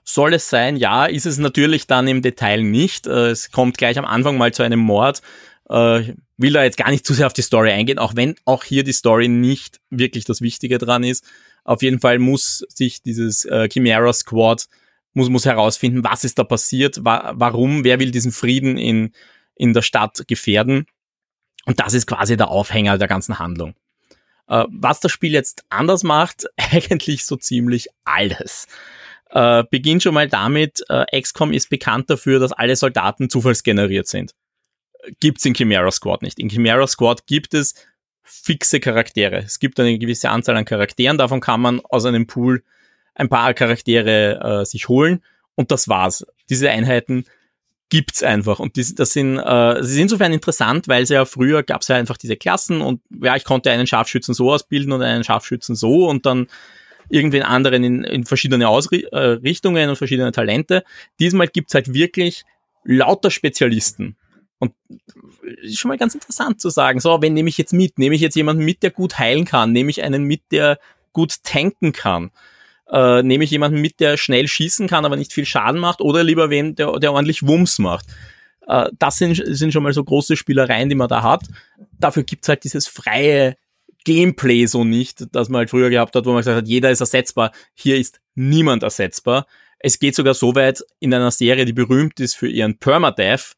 Soll 0.04 0.34
es 0.34 0.50
sein? 0.50 0.78
Ja, 0.78 1.06
ist 1.06 1.26
es 1.26 1.38
natürlich 1.38 1.88
dann 1.88 2.08
im 2.08 2.22
Detail 2.22 2.64
nicht. 2.64 3.08
Äh, 3.08 3.30
es 3.30 3.52
kommt 3.52 3.78
gleich 3.78 3.98
am 3.98 4.06
Anfang 4.06 4.38
mal 4.38 4.54
zu 4.54 4.64
einem 4.64 4.80
Mord. 4.80 5.22
Äh, 5.70 6.14
will 6.38 6.54
da 6.54 6.64
jetzt 6.64 6.78
gar 6.78 6.90
nicht 6.90 7.06
zu 7.06 7.14
sehr 7.14 7.28
auf 7.28 7.34
die 7.34 7.42
Story 7.42 7.72
eingehen, 7.72 8.00
auch 8.00 8.16
wenn 8.16 8.36
auch 8.46 8.64
hier 8.64 8.84
die 8.84 8.94
Story 8.94 9.28
nicht 9.28 9.80
wirklich 9.90 10.26
das 10.26 10.42
Wichtige 10.42 10.78
dran 10.78 11.04
ist. 11.04 11.26
Auf 11.64 11.82
jeden 11.82 12.00
Fall 12.00 12.20
muss 12.20 12.66
sich 12.70 13.02
dieses 13.02 13.44
äh, 13.46 13.68
Chimera 13.70 14.14
Squad 14.14 14.68
muss, 15.18 15.30
muss 15.30 15.46
herausfinden, 15.46 16.04
was 16.04 16.24
ist 16.24 16.40
da 16.40 16.44
passiert, 16.44 17.04
wa 17.04 17.34
warum, 17.36 17.84
wer 17.84 18.00
will 18.00 18.12
diesen 18.12 18.32
Frieden 18.32 18.78
in, 18.78 19.12
in 19.56 19.74
der 19.74 19.82
Stadt 19.82 20.24
gefährden. 20.28 20.86
Und 21.66 21.80
das 21.80 21.94
ist 21.94 22.06
quasi 22.08 22.38
der 22.38 22.50
Aufhänger 22.50 22.98
der 22.98 23.08
ganzen 23.08 23.40
Handlung. 23.40 23.74
Äh, 24.48 24.66
was 24.70 25.00
das 25.02 25.12
Spiel 25.12 25.34
jetzt 25.34 25.66
anders 25.70 26.04
macht, 26.04 26.46
eigentlich 26.58 27.26
so 27.26 27.36
ziemlich 27.36 27.88
alles. 28.06 28.68
Äh, 29.32 29.64
beginnt 29.70 30.04
schon 30.04 30.14
mal 30.14 30.30
damit, 30.30 30.84
äh, 30.88 31.20
XCOM 31.20 31.52
ist 31.52 31.70
bekannt 31.70 32.10
dafür, 32.10 32.40
dass 32.40 32.54
alle 32.54 32.76
Soldaten 32.76 33.30
zufallsgeneriert 33.30 34.08
sind. 34.08 34.34
Gibt's 35.20 35.46
in 35.46 35.54
Chimera 35.54 35.92
Squad 35.92 36.22
nicht. 36.22 36.40
In 36.40 36.50
Chimera 36.50 36.88
Squad 36.88 37.26
gibt 37.26 37.54
es 37.54 37.74
fixe 38.24 38.80
Charaktere. 38.80 39.38
Es 39.38 39.60
gibt 39.60 39.80
eine 39.80 39.98
gewisse 39.98 40.30
Anzahl 40.30 40.56
an 40.56 40.66
Charakteren, 40.66 41.18
davon 41.18 41.42
kann 41.42 41.60
man 41.60 41.82
aus 41.82 42.06
einem 42.06 42.28
Pool 42.28 42.64
ein 43.18 43.30
paar 43.30 43.54
Charaktere 43.54 44.62
äh, 44.62 44.66
sich 44.66 44.88
holen 44.88 45.24
und 45.56 45.72
das 45.72 45.88
war's. 45.88 46.26
Diese 46.50 46.70
Einheiten 46.70 47.26
gibt's 47.90 48.22
einfach 48.22 48.60
und 48.60 48.76
die, 48.76 48.96
das 48.96 49.14
sind 49.14 49.38
äh, 49.40 49.82
sie 49.82 49.94
sind 49.94 50.04
insofern 50.04 50.34
interessant, 50.34 50.88
weil 50.88 51.06
sie 51.06 51.16
ja 51.16 51.26
früher 51.26 51.64
gab's 51.64 51.88
ja 51.88 51.96
einfach 51.96 52.18
diese 52.18 52.36
Klassen 52.36 52.82
und 52.82 53.02
ja, 53.22 53.36
ich 53.36 53.44
konnte 53.44 53.72
einen 53.72 53.88
Scharfschützen 53.88 54.34
so 54.34 54.52
ausbilden 54.52 54.92
und 54.92 55.02
einen 55.02 55.24
Scharfschützen 55.24 55.76
so 55.76 56.08
und 56.08 56.26
dann 56.26 56.48
irgendwen 57.10 57.44
anderen 57.44 57.84
in, 57.84 58.04
in 58.04 58.26
verschiedene 58.26 58.68
Ausrichtungen 58.68 59.88
äh, 59.88 59.90
und 59.90 59.96
verschiedene 59.96 60.32
Talente. 60.32 60.84
Diesmal 61.20 61.48
gibt's 61.48 61.74
halt 61.74 61.94
wirklich 61.94 62.44
lauter 62.84 63.32
Spezialisten. 63.32 64.18
Und 64.60 64.74
ist 65.62 65.80
schon 65.80 65.90
mal 65.90 65.98
ganz 65.98 66.16
interessant 66.16 66.60
zu 66.60 66.70
sagen, 66.70 67.00
so, 67.00 67.22
wen 67.22 67.34
nehme 67.34 67.50
ich 67.50 67.58
jetzt 67.58 67.74
mit? 67.74 68.00
Nehme 68.00 68.16
ich 68.16 68.22
jetzt 68.22 68.36
jemanden 68.36 68.66
mit, 68.66 68.82
der 68.82 68.92
gut 68.92 69.20
heilen 69.20 69.46
kann? 69.46 69.72
Nehme 69.72 69.92
ich 69.92 70.04
einen 70.04 70.24
mit, 70.24 70.42
der 70.52 70.80
gut 71.14 71.44
tanken 71.44 71.94
kann? 71.94 72.32
Äh, 72.92 73.24
nehme 73.24 73.44
ich 73.44 73.52
jemanden 73.52 73.82
mit, 73.82 74.00
der 74.00 74.18
schnell 74.18 74.48
schießen 74.48 74.88
kann, 74.88 75.06
aber 75.06 75.18
nicht 75.18 75.34
viel 75.34 75.46
Schaden 75.46 75.80
macht? 75.80 76.02
Oder 76.02 76.24
lieber 76.24 76.50
wen, 76.50 76.76
der, 76.76 77.00
der 77.00 77.14
ordentlich 77.14 77.46
Wumms 77.46 77.80
macht? 77.80 78.06
Äh, 78.68 78.90
das 78.98 79.18
sind, 79.18 79.42
sind 79.46 79.74
schon 79.74 79.84
mal 79.84 79.94
so 79.94 80.04
große 80.04 80.38
Spielereien, 80.38 80.90
die 80.90 80.96
man 80.96 81.10
da 81.10 81.24
hat. 81.24 81.44
Dafür 82.00 82.24
gibt's 82.24 82.48
halt 82.48 82.64
dieses 82.64 82.88
freie 82.88 83.58
Gameplay 84.06 84.66
so 84.68 84.86
nicht, 84.86 85.26
das 85.34 85.50
man 85.50 85.60
halt 85.60 85.70
früher 85.70 85.90
gehabt 85.90 86.16
hat, 86.16 86.26
wo 86.26 86.30
man 86.30 86.40
gesagt 86.40 86.58
hat, 86.58 86.68
jeder 86.68 86.92
ist 86.92 87.02
ersetzbar. 87.02 87.52
Hier 87.74 87.98
ist 87.98 88.22
niemand 88.36 88.84
ersetzbar. 88.84 89.48
Es 89.80 90.00
geht 90.00 90.16
sogar 90.16 90.34
so 90.34 90.56
weit 90.56 90.82
in 91.00 91.14
einer 91.14 91.32
Serie, 91.32 91.66
die 91.66 91.74
berühmt 91.74 92.20
ist 92.20 92.36
für 92.36 92.48
ihren 92.48 92.80
Permadeath, 92.80 93.56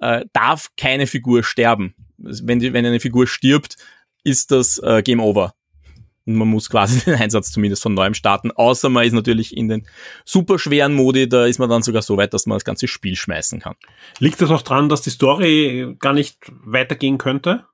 äh, 0.00 0.24
darf 0.32 0.70
keine 0.76 1.06
Figur 1.06 1.44
sterben. 1.44 1.94
Wenn, 2.18 2.58
die, 2.58 2.72
wenn 2.72 2.84
eine 2.84 3.00
Figur 3.00 3.26
stirbt, 3.26 3.76
ist 4.24 4.50
das 4.50 4.78
äh, 4.78 5.02
Game 5.02 5.20
Over. 5.20 5.54
Und 6.26 6.34
man 6.34 6.48
muss 6.48 6.70
quasi 6.70 7.00
den 7.04 7.14
Einsatz 7.14 7.52
zumindest 7.52 7.82
von 7.82 7.94
neuem 7.94 8.14
starten, 8.14 8.50
außer 8.50 8.88
man 8.88 9.04
ist 9.04 9.12
natürlich 9.12 9.56
in 9.56 9.68
den 9.68 9.86
super 10.24 10.58
schweren 10.58 10.94
Modi, 10.94 11.28
da 11.28 11.46
ist 11.46 11.58
man 11.58 11.68
dann 11.68 11.82
sogar 11.82 12.02
so 12.02 12.16
weit, 12.16 12.34
dass 12.34 12.46
man 12.46 12.56
das 12.56 12.64
ganze 12.64 12.88
Spiel 12.88 13.16
schmeißen 13.16 13.60
kann. 13.60 13.74
Liegt 14.18 14.40
das 14.40 14.50
auch 14.50 14.62
dran, 14.62 14.88
dass 14.88 15.02
die 15.02 15.10
Story 15.10 15.96
gar 15.98 16.12
nicht 16.12 16.38
weitergehen 16.48 17.18
könnte? 17.18 17.66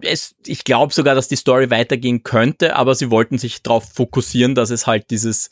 Es, 0.00 0.34
ich 0.46 0.64
glaube 0.64 0.94
sogar, 0.94 1.14
dass 1.14 1.28
die 1.28 1.36
Story 1.36 1.70
weitergehen 1.70 2.22
könnte, 2.22 2.76
aber 2.76 2.94
sie 2.94 3.10
wollten 3.10 3.38
sich 3.38 3.62
darauf 3.62 3.92
fokussieren, 3.92 4.54
dass 4.54 4.70
es 4.70 4.86
halt 4.86 5.10
dieses 5.10 5.50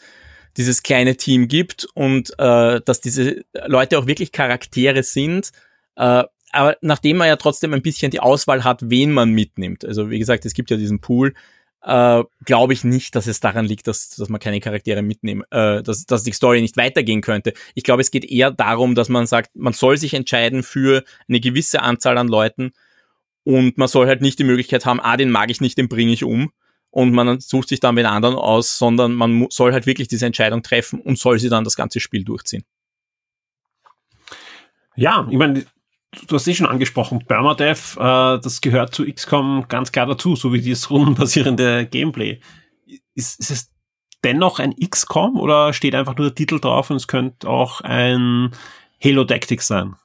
dieses 0.57 0.83
kleine 0.83 1.17
Team 1.17 1.49
gibt 1.49 1.87
und 1.95 2.31
äh, 2.39 2.81
dass 2.85 3.01
diese 3.01 3.45
Leute 3.67 3.99
auch 3.99 4.07
wirklich 4.07 4.33
Charaktere 4.33 5.03
sind. 5.03 5.51
Äh, 5.97 6.25
aber 6.53 6.77
nachdem 6.81 7.19
man 7.19 7.29
ja 7.29 7.37
trotzdem 7.37 7.75
ein 7.75 7.83
bisschen 7.83 8.11
die 8.11 8.21
Auswahl 8.21 8.65
hat, 8.65 8.91
wen 8.91 9.13
man 9.13 9.31
mitnimmt. 9.31 9.85
Also 9.85 10.11
wie 10.11 10.19
gesagt, 10.19 10.45
es 10.47 10.55
gibt 10.55 10.71
ja 10.71 10.77
diesen 10.77 11.01
Pool. 11.01 11.35
Äh, 11.83 12.25
glaube 12.45 12.75
ich 12.75 12.85
nicht, 12.85 13.15
dass 13.17 13.27
es 13.27 13.41
daran 13.41 13.65
liegt, 13.65 13.87
dass, 13.87 14.11
dass 14.11 14.29
man 14.29 14.39
keine 14.39 14.61
Charaktere 14.61 15.01
mitnimmt, 15.01 15.47
äh, 15.51 15.83
dass, 15.83 16.05
dass 16.05 16.23
die 16.23 16.33
Story 16.33 16.61
nicht 16.61 16.77
weitergehen 16.77 17.23
könnte. 17.23 17.55
Ich 17.75 17.85
glaube, 17.85 18.03
es 18.03 18.11
geht 18.11 18.27
eher 18.27 18.51
darum, 18.51 18.95
dass 18.95 19.09
man 19.09 19.27
sagt, 19.27 19.57
man 19.57 19.73
soll 19.73 19.97
sich 19.97 20.13
entscheiden 20.13 20.63
für 20.63 21.05
eine 21.27 21.41
gewisse 21.41 21.81
Anzahl 21.81 22.19
an 22.19 22.29
Leuten 22.29 22.73
und 23.45 23.79
man 23.79 23.89
soll 23.89 24.09
halt 24.09 24.21
nicht 24.21 24.39
die 24.39 24.45
Möglichkeit 24.45 24.85
haben, 24.85 25.01
ah, 25.01 25.17
den 25.17 25.31
mag 25.31 25.51
ich 25.51 25.63
nicht, 25.63 25.79
den 25.79 25.89
bringe 25.89 26.13
ich 26.13 26.23
um, 26.23 26.53
und 26.91 27.13
man 27.13 27.41
sucht 27.41 27.69
sich 27.69 27.81
dann 27.81 27.95
mit 27.95 28.05
anderen 28.05 28.35
aus, 28.35 28.77
sondern 28.77 29.15
man 29.15 29.47
soll 29.51 29.73
halt 29.73 29.87
wirklich 29.87 30.09
diese 30.09 30.27
Entscheidung 30.27 30.63
treffen 30.63 31.01
und 31.01 31.19
soll 31.19 31.39
sie 31.39 31.49
dann 31.49 31.65
das 31.65 31.77
ganze 31.77 32.01
Spiel 32.01 32.25
durchziehen. 32.25 32.65
Ja, 34.97 35.27
ich 35.31 35.39
meine, 35.39 35.65
du 36.13 36.35
hast 36.35 36.47
eh 36.49 36.55
schon 36.55 36.67
angesprochen, 36.67 37.25
Permadeath, 37.27 37.97
äh, 37.97 38.41
das 38.41 38.61
gehört 38.61 38.95
zu 38.95 39.05
XCOM 39.05 39.67
ganz 39.69 39.93
klar 39.93 40.07
dazu, 40.07 40.37
so 40.37 40.53
wie 40.53 40.61
dieses 40.61 40.91
rundenbasierende 40.91 41.87
Gameplay. 41.87 42.41
Ist, 43.15 43.41
ist 43.41 43.51
es 43.51 43.71
dennoch 44.25 44.59
ein 44.59 44.75
XCOM 44.77 45.39
oder 45.39 45.73
steht 45.73 45.95
einfach 45.95 46.17
nur 46.17 46.29
der 46.29 46.35
Titel 46.35 46.61
drauf 46.61 46.91
und 46.91 46.97
es 46.97 47.09
könnte 47.09 47.49
auch 47.49 47.81
ein 47.81 48.51
Halo 49.03 49.25
Tactics 49.25 49.67
sein? 49.67 49.97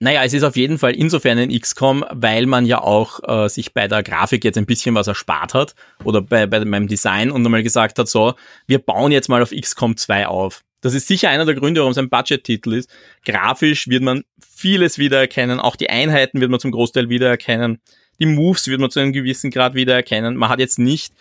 Naja, 0.00 0.24
es 0.24 0.34
ist 0.34 0.42
auf 0.42 0.56
jeden 0.56 0.78
Fall 0.78 0.96
insofern 0.96 1.38
ein 1.38 1.56
XCOM, 1.56 2.04
weil 2.10 2.46
man 2.46 2.66
ja 2.66 2.80
auch 2.80 3.20
äh, 3.22 3.48
sich 3.48 3.72
bei 3.72 3.86
der 3.86 4.02
Grafik 4.02 4.44
jetzt 4.44 4.58
ein 4.58 4.66
bisschen 4.66 4.96
was 4.96 5.06
erspart 5.06 5.54
hat 5.54 5.76
oder 6.02 6.20
bei, 6.20 6.46
bei 6.46 6.64
meinem 6.64 6.88
Design 6.88 7.30
und 7.30 7.44
einmal 7.44 7.62
gesagt 7.62 8.00
hat, 8.00 8.08
so, 8.08 8.34
wir 8.66 8.80
bauen 8.80 9.12
jetzt 9.12 9.28
mal 9.28 9.40
auf 9.40 9.52
XCOM 9.52 9.96
2 9.96 10.26
auf. 10.26 10.64
Das 10.82 10.92
ist 10.92 11.08
sicher 11.08 11.30
einer 11.30 11.46
der 11.46 11.54
Gründe, 11.54 11.80
warum 11.80 11.92
es 11.92 11.98
ein 11.98 12.10
Budget-Titel 12.10 12.74
ist. 12.74 12.90
Grafisch 13.24 13.88
wird 13.88 14.02
man 14.02 14.24
vieles 14.40 14.98
wiedererkennen, 14.98 15.58
auch 15.58 15.76
die 15.76 15.88
Einheiten 15.88 16.40
wird 16.40 16.50
man 16.50 16.60
zum 16.60 16.72
Großteil 16.72 17.08
wiedererkennen, 17.08 17.80
die 18.20 18.26
Moves 18.26 18.68
wird 18.68 18.80
man 18.80 18.90
zu 18.90 19.00
einem 19.00 19.12
gewissen 19.12 19.50
Grad 19.50 19.74
wiedererkennen. 19.74 20.36
Man 20.36 20.50
hat 20.50 20.60
jetzt 20.60 20.78
nicht 20.78 21.14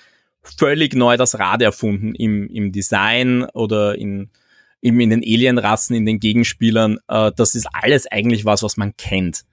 völlig 0.43 0.95
neu 0.95 1.15
das 1.15 1.39
Rad 1.39 1.61
erfunden 1.61 2.15
im, 2.15 2.47
im 2.49 2.71
Design 2.71 3.43
oder 3.53 3.95
in, 3.97 4.29
eben 4.81 4.99
in 4.99 5.11
den 5.11 5.21
Alienrassen, 5.21 5.95
in 5.95 6.05
den 6.05 6.19
Gegenspielern, 6.19 6.97
äh, 7.07 7.31
das 7.35 7.55
ist 7.55 7.67
alles 7.71 8.07
eigentlich 8.07 8.45
was, 8.45 8.63
was 8.63 8.77
man 8.77 8.95
kennt. 8.97 9.43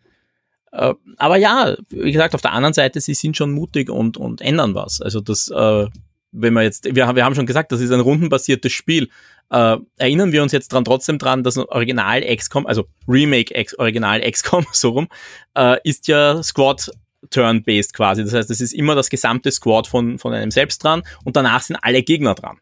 Äh, 0.72 0.94
aber 1.16 1.36
ja, 1.36 1.76
wie 1.90 2.12
gesagt, 2.12 2.34
auf 2.34 2.42
der 2.42 2.52
anderen 2.52 2.74
Seite, 2.74 3.00
sie 3.00 3.14
sind 3.14 3.36
schon 3.36 3.52
mutig 3.52 3.90
und, 3.90 4.16
und 4.16 4.40
ändern 4.40 4.74
was. 4.74 5.00
Also 5.00 5.20
das, 5.20 5.48
äh, 5.48 5.86
wenn 6.32 6.54
wir 6.54 6.62
jetzt, 6.62 6.84
wir, 6.84 7.14
wir 7.14 7.24
haben 7.24 7.34
schon 7.34 7.46
gesagt, 7.46 7.72
das 7.72 7.80
ist 7.80 7.92
ein 7.92 8.00
rundenbasiertes 8.00 8.72
Spiel. 8.72 9.08
Äh, 9.50 9.76
erinnern 9.96 10.32
wir 10.32 10.42
uns 10.42 10.52
jetzt 10.52 10.68
dran 10.68 10.84
trotzdem 10.84 11.18
dran, 11.18 11.42
dass 11.42 11.56
Original 11.56 12.22
XCOM, 12.22 12.66
also 12.66 12.86
Remake 13.06 13.58
X, 13.58 13.78
Original 13.78 14.20
XCOM, 14.20 14.66
so 14.72 14.90
rum, 14.90 15.08
äh, 15.56 15.78
ist 15.84 16.08
ja 16.08 16.42
Squad 16.42 16.90
Turn-based 17.30 17.94
quasi. 17.94 18.24
Das 18.24 18.34
heißt, 18.34 18.50
es 18.50 18.60
ist 18.60 18.72
immer 18.72 18.94
das 18.94 19.10
gesamte 19.10 19.50
Squad 19.50 19.86
von, 19.86 20.18
von 20.18 20.32
einem 20.34 20.50
selbst 20.50 20.84
dran 20.84 21.02
und 21.24 21.36
danach 21.36 21.62
sind 21.62 21.76
alle 21.76 22.02
Gegner 22.02 22.34
dran 22.34 22.58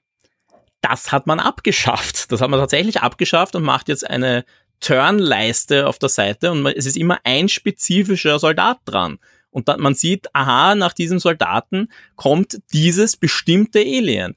das 0.88 1.12
hat 1.12 1.26
man 1.26 1.40
abgeschafft. 1.40 2.30
Das 2.30 2.40
hat 2.40 2.50
man 2.50 2.60
tatsächlich 2.60 3.00
abgeschafft 3.00 3.56
und 3.56 3.62
macht 3.62 3.88
jetzt 3.88 4.08
eine 4.08 4.44
Turnleiste 4.80 5.86
auf 5.86 5.98
der 5.98 6.08
Seite 6.08 6.52
und 6.52 6.66
es 6.66 6.86
ist 6.86 6.96
immer 6.96 7.18
ein 7.24 7.48
spezifischer 7.48 8.38
Soldat 8.38 8.78
dran. 8.84 9.18
Und 9.50 9.68
dann, 9.68 9.80
man 9.80 9.94
sieht, 9.94 10.28
aha, 10.34 10.74
nach 10.74 10.92
diesem 10.92 11.18
Soldaten 11.18 11.88
kommt 12.14 12.60
dieses 12.72 13.16
bestimmte 13.16 13.80
Alien. 13.80 14.36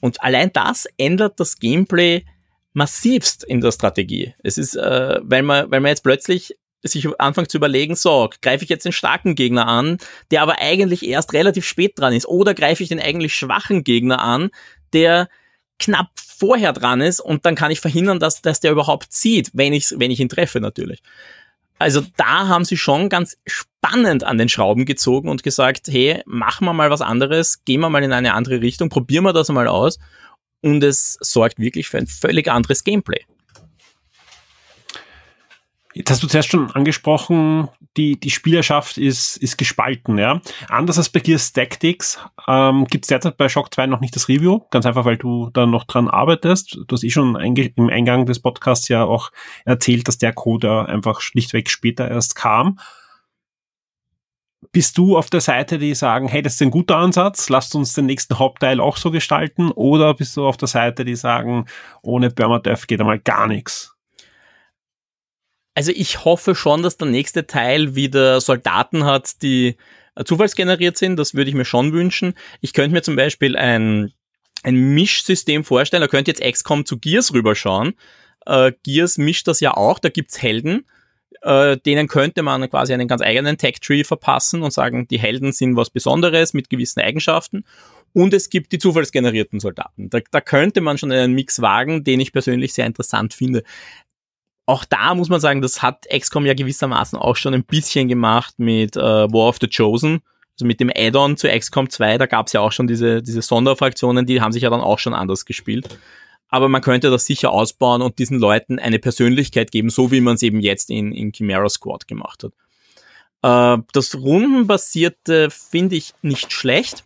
Und 0.00 0.22
allein 0.22 0.52
das 0.52 0.86
ändert 0.96 1.38
das 1.38 1.58
Gameplay 1.58 2.24
massivst 2.72 3.44
in 3.44 3.60
der 3.60 3.72
Strategie. 3.72 4.34
Es 4.42 4.58
ist, 4.58 4.76
äh, 4.76 5.20
weil 5.22 5.42
man, 5.42 5.70
weil 5.70 5.80
man 5.80 5.90
jetzt 5.90 6.02
plötzlich 6.02 6.56
sich 6.82 7.06
anfängt 7.20 7.50
zu 7.50 7.58
überlegen, 7.58 7.94
so, 7.94 8.30
greife 8.40 8.64
ich 8.64 8.70
jetzt 8.70 8.84
den 8.84 8.92
starken 8.92 9.34
Gegner 9.34 9.66
an, 9.66 9.98
der 10.30 10.42
aber 10.42 10.60
eigentlich 10.60 11.06
erst 11.06 11.34
relativ 11.34 11.66
spät 11.66 11.98
dran 11.98 12.14
ist, 12.14 12.26
oder 12.26 12.54
greife 12.54 12.82
ich 12.82 12.88
den 12.88 13.00
eigentlich 13.00 13.34
schwachen 13.34 13.84
Gegner 13.84 14.22
an, 14.22 14.50
der 14.92 15.28
knapp 15.78 16.08
vorher 16.16 16.72
dran 16.72 17.00
ist 17.00 17.20
und 17.20 17.44
dann 17.44 17.54
kann 17.54 17.70
ich 17.70 17.80
verhindern, 17.80 18.18
dass, 18.18 18.40
dass 18.40 18.60
der 18.60 18.72
überhaupt 18.72 19.12
zieht, 19.12 19.50
wenn 19.52 19.72
ich, 19.72 19.92
wenn 19.96 20.10
ich 20.10 20.20
ihn 20.20 20.28
treffe 20.28 20.60
natürlich. 20.60 21.02
Also 21.80 22.02
da 22.18 22.46
haben 22.46 22.66
sie 22.66 22.76
schon 22.76 23.08
ganz 23.08 23.38
spannend 23.46 24.22
an 24.22 24.36
den 24.36 24.50
Schrauben 24.50 24.84
gezogen 24.84 25.30
und 25.30 25.42
gesagt, 25.42 25.88
hey, 25.88 26.22
machen 26.26 26.66
wir 26.66 26.74
mal 26.74 26.90
was 26.90 27.00
anderes, 27.00 27.64
gehen 27.64 27.80
wir 27.80 27.88
mal 27.88 28.04
in 28.04 28.12
eine 28.12 28.34
andere 28.34 28.60
Richtung, 28.60 28.90
probieren 28.90 29.24
wir 29.24 29.32
das 29.32 29.48
mal 29.48 29.66
aus 29.66 29.98
und 30.60 30.84
es 30.84 31.16
sorgt 31.22 31.58
wirklich 31.58 31.88
für 31.88 31.96
ein 31.96 32.06
völlig 32.06 32.50
anderes 32.50 32.84
Gameplay. 32.84 33.24
Jetzt 35.92 36.10
hast 36.10 36.22
du 36.22 36.28
zuerst 36.28 36.48
schon 36.48 36.70
angesprochen, 36.70 37.68
die, 37.96 38.18
die 38.18 38.30
Spielerschaft 38.30 38.96
ist, 38.96 39.36
ist 39.36 39.56
gespalten, 39.56 40.18
ja. 40.18 40.40
Anders 40.68 40.98
als 40.98 41.08
bei 41.08 41.18
Gears 41.18 41.52
Tactics 41.52 42.20
ähm, 42.46 42.84
gibt 42.84 43.04
es 43.04 43.08
derzeit 43.08 43.36
bei 43.36 43.48
Shock 43.48 43.74
2 43.74 43.86
noch 43.86 44.00
nicht 44.00 44.14
das 44.14 44.28
Review, 44.28 44.60
ganz 44.70 44.86
einfach, 44.86 45.04
weil 45.04 45.16
du 45.16 45.50
da 45.52 45.66
noch 45.66 45.84
dran 45.84 46.08
arbeitest. 46.08 46.78
Du 46.86 46.94
hast 46.94 47.02
eh 47.02 47.10
schon 47.10 47.34
im 47.34 47.88
Eingang 47.90 48.24
des 48.24 48.38
Podcasts 48.38 48.86
ja 48.86 49.02
auch 49.02 49.32
erzählt, 49.64 50.06
dass 50.06 50.18
der 50.18 50.32
Code 50.32 50.86
einfach 50.88 51.20
schlichtweg 51.20 51.68
später 51.68 52.08
erst 52.08 52.36
kam. 52.36 52.78
Bist 54.70 54.96
du 54.96 55.18
auf 55.18 55.28
der 55.28 55.40
Seite, 55.40 55.78
die 55.78 55.96
sagen, 55.96 56.28
hey, 56.28 56.42
das 56.42 56.54
ist 56.54 56.62
ein 56.62 56.70
guter 56.70 56.98
Ansatz, 56.98 57.48
lasst 57.48 57.74
uns 57.74 57.94
den 57.94 58.06
nächsten 58.06 58.38
Hauptteil 58.38 58.78
auch 58.78 58.96
so 58.96 59.10
gestalten? 59.10 59.72
Oder 59.72 60.14
bist 60.14 60.36
du 60.36 60.46
auf 60.46 60.56
der 60.56 60.68
Seite, 60.68 61.04
die 61.04 61.16
sagen, 61.16 61.66
ohne 62.02 62.30
Permadeath 62.30 62.86
geht 62.86 63.00
einmal 63.00 63.18
gar 63.18 63.48
nichts? 63.48 63.96
Also 65.74 65.92
ich 65.94 66.24
hoffe 66.24 66.54
schon, 66.54 66.82
dass 66.82 66.96
der 66.96 67.08
nächste 67.08 67.46
Teil 67.46 67.94
wieder 67.94 68.40
Soldaten 68.40 69.04
hat, 69.04 69.42
die 69.42 69.76
äh, 70.16 70.24
zufallsgeneriert 70.24 70.96
sind. 70.96 71.16
Das 71.16 71.34
würde 71.34 71.50
ich 71.50 71.56
mir 71.56 71.64
schon 71.64 71.92
wünschen. 71.92 72.34
Ich 72.60 72.72
könnte 72.72 72.92
mir 72.92 73.02
zum 73.02 73.16
Beispiel 73.16 73.56
ein, 73.56 74.12
ein 74.62 74.74
Mischsystem 74.74 75.64
vorstellen. 75.64 76.00
Da 76.00 76.08
könnte 76.08 76.30
jetzt 76.30 76.42
XCOM 76.42 76.84
zu 76.84 76.98
Gears 76.98 77.32
rüberschauen. 77.32 77.94
Äh, 78.46 78.72
Gears 78.82 79.18
mischt 79.18 79.46
das 79.48 79.60
ja 79.60 79.76
auch. 79.76 79.98
Da 79.98 80.08
gibt's 80.08 80.42
Helden. 80.42 80.86
Äh, 81.42 81.78
denen 81.78 82.08
könnte 82.08 82.42
man 82.42 82.68
quasi 82.68 82.92
einen 82.92 83.08
ganz 83.08 83.22
eigenen 83.22 83.56
Tech-Tree 83.56 84.04
verpassen 84.04 84.62
und 84.62 84.72
sagen, 84.72 85.06
die 85.08 85.18
Helden 85.18 85.52
sind 85.52 85.76
was 85.76 85.88
Besonderes 85.88 86.52
mit 86.52 86.68
gewissen 86.68 87.00
Eigenschaften. 87.00 87.64
Und 88.12 88.34
es 88.34 88.50
gibt 88.50 88.72
die 88.72 88.78
zufallsgenerierten 88.78 89.60
Soldaten. 89.60 90.10
Da, 90.10 90.18
da 90.32 90.40
könnte 90.40 90.80
man 90.80 90.98
schon 90.98 91.12
einen 91.12 91.32
Mix 91.32 91.62
wagen, 91.62 92.02
den 92.02 92.18
ich 92.18 92.32
persönlich 92.32 92.74
sehr 92.74 92.86
interessant 92.86 93.34
finde 93.34 93.62
auch 94.70 94.84
da 94.84 95.16
muss 95.16 95.28
man 95.28 95.40
sagen, 95.40 95.62
das 95.62 95.82
hat 95.82 96.06
XCOM 96.08 96.46
ja 96.46 96.54
gewissermaßen 96.54 97.18
auch 97.18 97.34
schon 97.34 97.54
ein 97.54 97.64
bisschen 97.64 98.06
gemacht 98.06 98.54
mit 98.58 98.96
äh, 98.96 99.00
War 99.00 99.48
of 99.48 99.58
the 99.60 99.68
Chosen. 99.68 100.20
Also 100.54 100.64
mit 100.64 100.78
dem 100.78 100.92
Add-on 100.94 101.36
zu 101.36 101.48
XCOM 101.48 101.90
2, 101.90 102.18
da 102.18 102.26
gab 102.26 102.46
es 102.46 102.52
ja 102.52 102.60
auch 102.60 102.70
schon 102.70 102.86
diese, 102.86 103.20
diese 103.20 103.42
Sonderfraktionen, 103.42 104.26
die 104.26 104.40
haben 104.40 104.52
sich 104.52 104.62
ja 104.62 104.70
dann 104.70 104.80
auch 104.80 105.00
schon 105.00 105.12
anders 105.12 105.44
gespielt. 105.44 105.98
Aber 106.48 106.68
man 106.68 106.82
könnte 106.82 107.10
das 107.10 107.26
sicher 107.26 107.50
ausbauen 107.50 108.00
und 108.00 108.18
diesen 108.18 108.38
Leuten 108.38 108.78
eine 108.78 109.00
Persönlichkeit 109.00 109.72
geben, 109.72 109.90
so 109.90 110.12
wie 110.12 110.20
man 110.20 110.34
es 110.36 110.42
eben 110.42 110.60
jetzt 110.60 110.90
in, 110.90 111.12
in 111.12 111.32
Chimera 111.32 111.68
Squad 111.68 112.06
gemacht 112.06 112.44
hat. 112.44 113.78
Äh, 113.78 113.82
das 113.92 114.14
Rundenbasierte 114.14 115.50
finde 115.50 115.96
ich 115.96 116.12
nicht 116.22 116.52
schlecht 116.52 117.04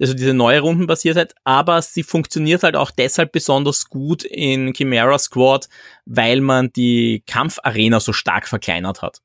also 0.00 0.14
diese 0.14 0.34
neue 0.34 0.60
Rundenbasiertheit, 0.60 1.34
aber 1.44 1.82
sie 1.82 2.02
funktioniert 2.02 2.62
halt 2.62 2.76
auch 2.76 2.90
deshalb 2.90 3.32
besonders 3.32 3.88
gut 3.88 4.24
in 4.24 4.72
Chimera 4.74 5.18
Squad, 5.18 5.68
weil 6.06 6.40
man 6.40 6.72
die 6.72 7.22
Kampfarena 7.26 8.00
so 8.00 8.12
stark 8.12 8.46
verkleinert 8.46 9.02
hat. 9.02 9.20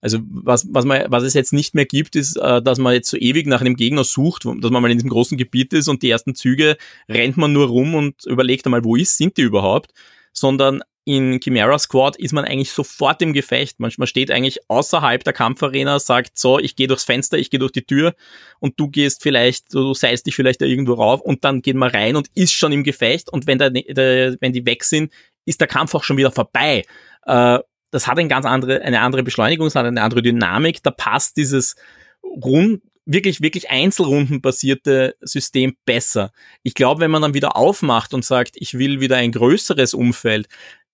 Also 0.00 0.20
was, 0.28 0.66
was, 0.70 0.84
man, 0.84 1.06
was 1.08 1.24
es 1.24 1.34
jetzt 1.34 1.52
nicht 1.52 1.74
mehr 1.74 1.86
gibt, 1.86 2.14
ist, 2.14 2.36
äh, 2.36 2.62
dass 2.62 2.78
man 2.78 2.92
jetzt 2.92 3.10
so 3.10 3.16
ewig 3.16 3.46
nach 3.46 3.60
einem 3.60 3.74
Gegner 3.74 4.04
sucht, 4.04 4.44
dass 4.44 4.70
man 4.70 4.82
mal 4.82 4.90
in 4.90 4.98
diesem 4.98 5.10
großen 5.10 5.36
Gebiet 5.36 5.72
ist 5.72 5.88
und 5.88 6.02
die 6.02 6.10
ersten 6.10 6.36
Züge 6.36 6.76
rennt 7.08 7.36
man 7.36 7.52
nur 7.52 7.66
rum 7.66 7.94
und 7.94 8.24
überlegt 8.26 8.64
einmal, 8.66 8.84
wo 8.84 8.94
ist, 8.94 9.16
sind 9.16 9.36
die 9.36 9.42
überhaupt, 9.42 9.92
sondern 10.32 10.82
in 11.08 11.40
Chimera 11.40 11.78
Squad 11.78 12.16
ist 12.16 12.34
man 12.34 12.44
eigentlich 12.44 12.70
sofort 12.70 13.22
im 13.22 13.32
Gefecht. 13.32 13.80
Man, 13.80 13.90
man 13.96 14.06
steht 14.06 14.30
eigentlich 14.30 14.58
außerhalb 14.68 15.24
der 15.24 15.32
Kampfarena, 15.32 15.98
sagt 16.00 16.38
so, 16.38 16.58
ich 16.58 16.76
gehe 16.76 16.86
durchs 16.86 17.04
Fenster, 17.04 17.38
ich 17.38 17.48
gehe 17.48 17.58
durch 17.58 17.72
die 17.72 17.86
Tür 17.86 18.14
und 18.60 18.78
du 18.78 18.90
gehst 18.90 19.22
vielleicht, 19.22 19.72
du 19.72 19.94
seilst 19.94 20.26
dich 20.26 20.36
vielleicht 20.36 20.60
da 20.60 20.66
irgendwo 20.66 20.92
rauf 20.92 21.22
und 21.22 21.46
dann 21.46 21.62
geht 21.62 21.76
man 21.76 21.88
rein 21.88 22.14
und 22.14 22.28
ist 22.34 22.52
schon 22.52 22.72
im 22.72 22.84
Gefecht 22.84 23.32
und 23.32 23.46
wenn, 23.46 23.56
der, 23.56 23.70
der, 23.70 24.36
wenn 24.40 24.52
die 24.52 24.66
weg 24.66 24.84
sind, 24.84 25.10
ist 25.46 25.62
der 25.62 25.68
Kampf 25.68 25.94
auch 25.94 26.04
schon 26.04 26.18
wieder 26.18 26.30
vorbei. 26.30 26.84
Äh, 27.24 27.58
das 27.90 28.06
hat 28.06 28.18
eine 28.18 28.28
ganz 28.28 28.44
andere, 28.44 28.82
eine 28.82 29.00
andere 29.00 29.22
Beschleunigung, 29.22 29.66
es 29.66 29.76
hat 29.76 29.86
eine 29.86 30.02
andere 30.02 30.20
Dynamik, 30.20 30.82
da 30.82 30.90
passt 30.90 31.38
dieses 31.38 31.74
rund, 32.22 32.82
wirklich, 33.06 33.40
wirklich 33.40 33.70
einzelrundenbasierte 33.70 35.16
System 35.22 35.74
besser. 35.86 36.32
Ich 36.62 36.74
glaube, 36.74 37.00
wenn 37.00 37.10
man 37.10 37.22
dann 37.22 37.32
wieder 37.32 37.56
aufmacht 37.56 38.12
und 38.12 38.26
sagt, 38.26 38.56
ich 38.56 38.76
will 38.78 39.00
wieder 39.00 39.16
ein 39.16 39.32
größeres 39.32 39.94
Umfeld, 39.94 40.46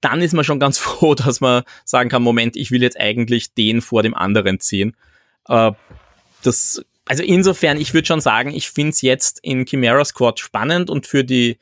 dann 0.05 0.21
ist 0.21 0.35
man 0.35 0.45
schon 0.45 0.61
ganz 0.61 0.79
froh, 0.79 1.15
dass 1.15 1.41
man 1.41 1.63
sagen 1.85 2.11
kann, 2.11 2.23
Moment, 2.23 2.57
ich 2.57 2.71
will 2.71 2.83
jetzt 2.83 2.99
eigentlich 2.99 3.55
den 3.55 3.81
vor 3.81 4.03
dem 4.03 4.15
anderen 4.15 4.61
ziehen. 4.61 4.97
Äh, 5.49 5.73
das, 6.43 6.85
also 7.07 7.23
insofern, 7.23 7.81
ich 7.81 7.95
würde 7.95 8.07
schon 8.07 8.21
sagen, 8.21 8.51
ich 8.55 8.69
finde 8.69 8.91
es 8.91 9.03
jetzt 9.03 9.41
in 9.43 9.67
Chimera 9.67 10.05
Squad 10.05 10.41
spannend 10.41 10.91
und 10.91 11.07
für 11.07 11.25
die 11.25 11.59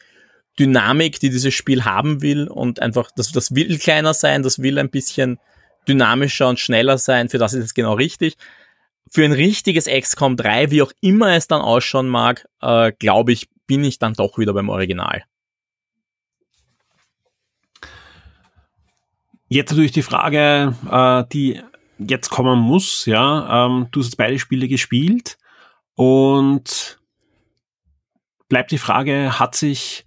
Dynamik, 0.59 1.19
die 1.21 1.31
dieses 1.31 1.55
Spiel 1.55 1.85
haben 1.85 2.21
will 2.21 2.49
und 2.49 2.81
einfach, 2.83 3.11
das, 3.17 3.33
das 3.33 3.55
will 3.55 3.79
kleiner 3.79 4.13
sein, 4.13 4.43
das 4.43 4.61
will 4.61 4.79
ein 4.79 4.91
bisschen 4.91 5.39
dynamischer 5.89 6.49
und 6.49 6.61
schneller 6.61 6.99
sein, 6.99 7.29
für 7.29 7.39
das 7.39 7.55
ist 7.55 7.65
es 7.65 7.75
genau 7.75 7.95
richtig. 7.95 8.37
Für 9.11 9.25
ein 9.25 9.33
richtiges 9.33 9.87
XCOM 9.87 10.37
3, 10.37 10.71
wie 10.71 10.83
auch 10.83 10.93
immer 11.01 11.35
es 11.37 11.49
dann 11.49 11.61
ausschauen 11.61 12.09
mag, 12.09 12.47
äh, 12.61 12.93
glaube 12.99 13.33
ich, 13.33 13.49
bin 13.67 13.85
ich 13.85 13.99
dann 13.99 14.15
doch 14.15 14.39
wieder 14.39 14.53
beim 14.53 14.69
Original. 14.69 15.25
Jetzt 19.53 19.73
natürlich 19.73 19.93
die 19.93 20.01
Frage, 20.01 20.75
äh, 20.91 21.25
die 21.31 21.61
jetzt 21.99 22.31
kommen 22.31 22.59
muss, 22.59 23.05
ja. 23.05 23.67
Ähm, 23.67 23.89
du 23.91 24.01
hast 24.01 24.07
jetzt 24.07 24.17
beide 24.17 24.39
Spiele 24.39 24.67
gespielt 24.67 25.37
und 25.95 26.99
bleibt 28.49 28.71
die 28.71 28.79
Frage, 28.79 29.39
hat 29.39 29.55
sich 29.55 30.07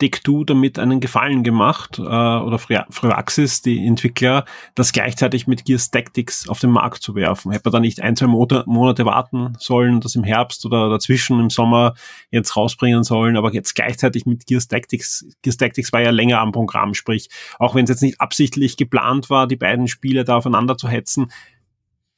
Deck2 0.00 0.44
damit 0.44 0.78
einen 0.78 1.00
Gefallen 1.00 1.42
gemacht 1.42 1.98
äh, 1.98 2.02
oder 2.02 2.58
Phraxis, 2.58 3.62
die 3.62 3.86
Entwickler, 3.86 4.44
das 4.74 4.92
gleichzeitig 4.92 5.46
mit 5.46 5.64
Gears 5.64 5.90
Tactics 5.90 6.48
auf 6.48 6.60
den 6.60 6.70
Markt 6.70 7.02
zu 7.02 7.14
werfen. 7.14 7.50
Hätte 7.52 7.62
man 7.64 7.72
da 7.72 7.80
nicht 7.80 8.00
ein, 8.00 8.14
zwei 8.14 8.26
Monate 8.26 9.06
warten 9.06 9.54
sollen, 9.58 10.00
das 10.00 10.14
im 10.14 10.24
Herbst 10.24 10.66
oder 10.66 10.90
dazwischen 10.90 11.40
im 11.40 11.48
Sommer 11.48 11.94
jetzt 12.30 12.56
rausbringen 12.56 13.04
sollen, 13.04 13.36
aber 13.36 13.54
jetzt 13.54 13.74
gleichzeitig 13.74 14.26
mit 14.26 14.46
Gears 14.46 14.68
Tactics. 14.68 15.26
Gears 15.42 15.56
Tactics 15.56 15.92
war 15.92 16.02
ja 16.02 16.10
länger 16.10 16.40
am 16.40 16.52
Programm, 16.52 16.92
sprich, 16.92 17.30
auch 17.58 17.74
wenn 17.74 17.84
es 17.84 17.90
jetzt 17.90 18.02
nicht 18.02 18.20
absichtlich 18.20 18.76
geplant 18.76 19.30
war, 19.30 19.46
die 19.46 19.56
beiden 19.56 19.88
Spiele 19.88 20.24
da 20.24 20.36
aufeinander 20.36 20.76
zu 20.76 20.88
hetzen, 20.88 21.32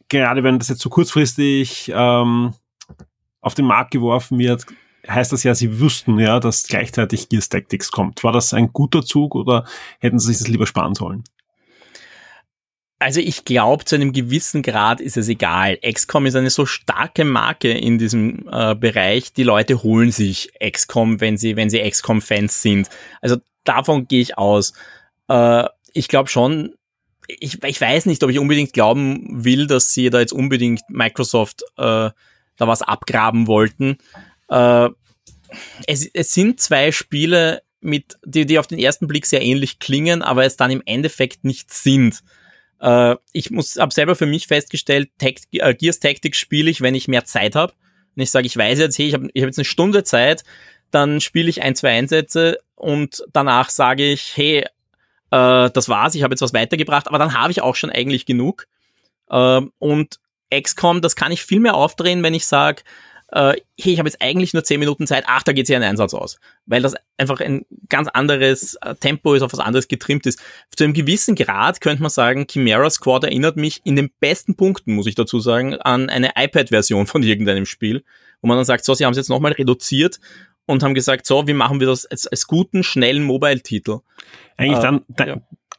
gerade 0.08 0.42
wenn 0.42 0.58
das 0.58 0.68
jetzt 0.68 0.80
so 0.80 0.90
kurzfristig 0.90 1.92
ähm, 1.94 2.54
auf 3.40 3.54
den 3.54 3.66
Markt 3.66 3.92
geworfen 3.92 4.38
wird, 4.38 4.66
heißt 5.06 5.32
das 5.32 5.42
ja, 5.42 5.54
sie 5.54 5.80
wüssten 5.80 6.18
ja, 6.18 6.40
dass 6.40 6.64
gleichzeitig 6.64 7.28
Gears 7.28 7.48
Tactics 7.48 7.90
kommt. 7.90 8.24
War 8.24 8.32
das 8.32 8.54
ein 8.54 8.72
guter 8.72 9.02
Zug 9.02 9.34
oder 9.34 9.64
hätten 10.00 10.18
sie 10.18 10.28
sich 10.28 10.38
das 10.38 10.48
lieber 10.48 10.66
sparen 10.66 10.94
sollen? 10.94 11.24
Also 13.00 13.20
ich 13.20 13.44
glaube, 13.44 13.84
zu 13.84 13.94
einem 13.94 14.12
gewissen 14.12 14.62
Grad 14.62 15.00
ist 15.00 15.16
es 15.16 15.28
egal. 15.28 15.78
XCOM 15.78 16.26
ist 16.26 16.34
eine 16.34 16.50
so 16.50 16.66
starke 16.66 17.24
Marke 17.24 17.70
in 17.70 17.98
diesem 17.98 18.48
äh, 18.50 18.74
Bereich. 18.74 19.32
Die 19.32 19.44
Leute 19.44 19.84
holen 19.84 20.10
sich 20.10 20.50
XCOM, 20.60 21.20
wenn 21.20 21.36
sie, 21.36 21.54
wenn 21.54 21.70
sie 21.70 21.78
XCOM-Fans 21.88 22.60
sind. 22.60 22.88
Also 23.20 23.36
davon 23.62 24.08
gehe 24.08 24.20
ich 24.20 24.36
aus. 24.36 24.72
Äh, 25.28 25.64
ich 25.92 26.08
glaube 26.08 26.28
schon, 26.28 26.74
ich, 27.28 27.62
ich 27.62 27.80
weiß 27.80 28.06
nicht, 28.06 28.24
ob 28.24 28.30
ich 28.30 28.38
unbedingt 28.40 28.72
glauben 28.72 29.44
will, 29.44 29.68
dass 29.68 29.92
sie 29.92 30.10
da 30.10 30.18
jetzt 30.18 30.32
unbedingt 30.32 30.80
Microsoft 30.88 31.62
äh, 31.76 32.10
da 32.56 32.66
was 32.66 32.82
abgraben 32.82 33.46
wollten. 33.46 33.98
Äh, 34.48 34.88
es, 35.86 36.06
es 36.12 36.32
sind 36.32 36.60
zwei 36.60 36.92
Spiele, 36.92 37.62
mit, 37.80 38.18
die, 38.24 38.46
die 38.46 38.58
auf 38.58 38.66
den 38.66 38.78
ersten 38.78 39.06
Blick 39.06 39.26
sehr 39.26 39.42
ähnlich 39.42 39.78
klingen, 39.78 40.22
aber 40.22 40.44
es 40.44 40.56
dann 40.56 40.70
im 40.70 40.82
Endeffekt 40.84 41.44
nicht 41.44 41.72
sind. 41.72 42.22
Äh, 42.80 43.16
ich 43.32 43.50
muss, 43.50 43.76
habe 43.76 43.92
selber 43.92 44.16
für 44.16 44.26
mich 44.26 44.46
festgestellt, 44.46 45.10
Takt, 45.18 45.44
äh, 45.52 45.74
Gears 45.74 46.00
Tactics 46.00 46.38
spiele 46.38 46.70
ich, 46.70 46.80
wenn 46.80 46.94
ich 46.94 47.08
mehr 47.08 47.24
Zeit 47.24 47.54
habe. 47.54 47.72
Wenn 48.14 48.24
ich 48.24 48.30
sage, 48.30 48.46
ich 48.46 48.56
weiß 48.56 48.78
jetzt, 48.78 48.98
hey, 48.98 49.06
ich 49.06 49.14
habe 49.14 49.28
ich 49.32 49.42
hab 49.42 49.48
jetzt 49.48 49.58
eine 49.58 49.64
Stunde 49.64 50.04
Zeit, 50.04 50.42
dann 50.90 51.20
spiele 51.20 51.48
ich 51.48 51.62
ein, 51.62 51.76
zwei 51.76 51.90
Einsätze 51.90 52.58
und 52.74 53.22
danach 53.32 53.70
sage 53.70 54.04
ich, 54.04 54.36
hey, 54.36 54.64
äh, 55.30 55.70
das 55.70 55.88
war's, 55.88 56.14
ich 56.14 56.22
habe 56.22 56.32
jetzt 56.32 56.42
was 56.42 56.54
weitergebracht, 56.54 57.06
aber 57.08 57.18
dann 57.18 57.38
habe 57.38 57.52
ich 57.52 57.62
auch 57.62 57.76
schon 57.76 57.90
eigentlich 57.90 58.26
genug. 58.26 58.66
Äh, 59.30 59.60
und 59.78 60.18
XCOM, 60.52 61.02
das 61.02 61.14
kann 61.14 61.32
ich 61.32 61.42
viel 61.42 61.60
mehr 61.60 61.74
aufdrehen, 61.74 62.22
wenn 62.22 62.34
ich 62.34 62.46
sage, 62.46 62.82
äh, 63.32 63.54
hey, 63.78 63.92
ich 63.92 63.98
habe 63.98 64.08
jetzt 64.08 64.22
eigentlich 64.22 64.54
nur 64.54 64.64
10 64.64 64.80
Minuten 64.80 65.06
Zeit, 65.06 65.24
ach, 65.26 65.42
da 65.42 65.52
geht 65.52 65.66
sich 65.66 65.76
ein 65.76 65.82
Einsatz 65.82 66.14
aus. 66.14 66.38
Weil 66.66 66.82
das 66.82 66.94
einfach 67.16 67.40
ein 67.40 67.66
ganz 67.88 68.08
anderes 68.08 68.74
äh, 68.76 68.94
Tempo 68.94 69.34
ist, 69.34 69.42
auf 69.42 69.52
was 69.52 69.60
anderes 69.60 69.88
getrimmt 69.88 70.26
ist. 70.26 70.40
Zu 70.74 70.84
einem 70.84 70.94
gewissen 70.94 71.34
Grad 71.34 71.80
könnte 71.80 72.02
man 72.02 72.10
sagen, 72.10 72.46
Chimera 72.50 72.88
Squad 72.88 73.24
erinnert 73.24 73.56
mich 73.56 73.80
in 73.84 73.96
den 73.96 74.10
besten 74.20 74.56
Punkten, 74.56 74.94
muss 74.94 75.06
ich 75.06 75.14
dazu 75.14 75.40
sagen, 75.40 75.74
an 75.74 76.08
eine 76.08 76.32
iPad-Version 76.36 77.06
von 77.06 77.22
irgendeinem 77.22 77.66
Spiel, 77.66 78.04
wo 78.40 78.48
man 78.48 78.56
dann 78.56 78.64
sagt, 78.64 78.84
so, 78.84 78.94
sie 78.94 79.04
haben 79.04 79.12
es 79.12 79.18
jetzt 79.18 79.28
nochmal 79.28 79.52
reduziert 79.52 80.20
und 80.66 80.82
haben 80.82 80.94
gesagt, 80.94 81.26
so, 81.26 81.46
wie 81.46 81.54
machen 81.54 81.80
wir 81.80 81.86
das 81.86 82.06
als, 82.06 82.26
als 82.26 82.46
guten, 82.46 82.82
schnellen 82.82 83.24
Mobile-Titel? 83.24 84.00
Eigentlich 84.56 84.78
äh, 84.78 84.82
dann, 84.82 85.04
dann 85.08 85.28
ja 85.28 85.36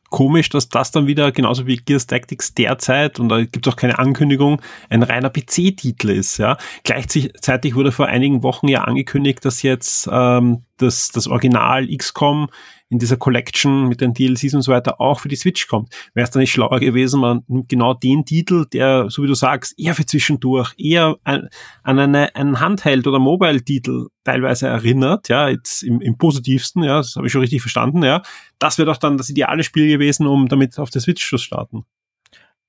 komisch, 0.10 0.50
dass 0.50 0.70
das 0.70 0.92
dann 0.92 1.08
wieder, 1.08 1.32
genauso 1.32 1.68
wie 1.68 1.78
Gears 1.78 2.08
Tactics 2.08 2.54
derzeit, 2.54 3.20
und 3.20 3.30
da 3.30 3.44
gibt 3.44 3.66
es 3.66 3.74
auch 3.74 3.78
keine 3.78 4.00
Ankündigung, 4.00 4.62
ein 4.90 5.04
reiner 5.04 5.30
PC-Titel 5.30 6.10
ist. 6.10 6.38
Ja. 6.38 6.58
Gleichzeitig 6.84 7.76
wurde 7.76 7.92
vor 7.92 8.08
einigen 8.08 8.44
Wochen 8.44 8.68
ja 8.68 8.84
angekündigt, 8.84 9.46
dass 9.46 9.62
jetzt 9.62 10.10
ähm, 10.12 10.64
das, 10.78 11.10
das 11.10 11.28
Original 11.28 11.88
XCOM 11.88 12.50
in 12.90 12.98
dieser 12.98 13.18
Collection 13.18 13.88
mit 13.88 14.02
den 14.02 14.14
DLCs 14.14 14.56
und 14.56 14.64
so 14.64 14.72
weiter 14.72 15.00
auch 15.00 15.20
für 15.20 15.30
die 15.30 15.36
Switch 15.36 15.68
kommt. 15.68 15.94
Wäre 16.14 16.24
es 16.24 16.32
dann 16.32 16.40
nicht 16.40 16.52
schlauer 16.52 16.80
gewesen, 16.80 17.20
man 17.22 17.44
nimmt 17.48 17.70
genau 17.70 17.94
den 17.94 18.26
Titel, 18.26 18.66
der, 18.74 19.10
so 19.10 19.24
wie 19.24 19.28
du 19.28 19.36
sagst, 19.36 19.76
eher 19.78 19.94
für 19.94 20.06
zwischendurch, 20.06 20.74
eher 20.78 21.18
an, 21.24 21.50
an 21.84 22.00
eine, 22.00 22.36
einen 22.36 22.60
Handheld- 22.60 23.06
oder 23.06 23.20
Mobile-Titel 23.20 24.08
teilweise 24.24 24.68
erinnert, 24.68 25.30
ja, 25.30 25.50
jetzt 25.50 25.84
im, 25.84 26.02
im 26.02 26.18
positivsten, 26.18 26.84
ja, 26.84 26.98
das 26.98 27.16
habe 27.16 27.28
ich 27.28 27.32
schon 27.32 27.42
richtig 27.42 27.62
verstanden, 27.62 28.04
ja. 28.04 28.24
Das 28.58 28.78
wäre 28.78 28.88
doch 28.88 28.98
dann 28.98 29.18
das 29.18 29.30
ideale 29.30 29.64
Spiel 29.64 29.88
gewesen, 29.88 30.26
um 30.26 30.48
damit 30.48 30.78
auf 30.80 30.90
der 30.90 31.02
Switch 31.02 31.28
zu 31.28 31.38
starten. 31.38 31.86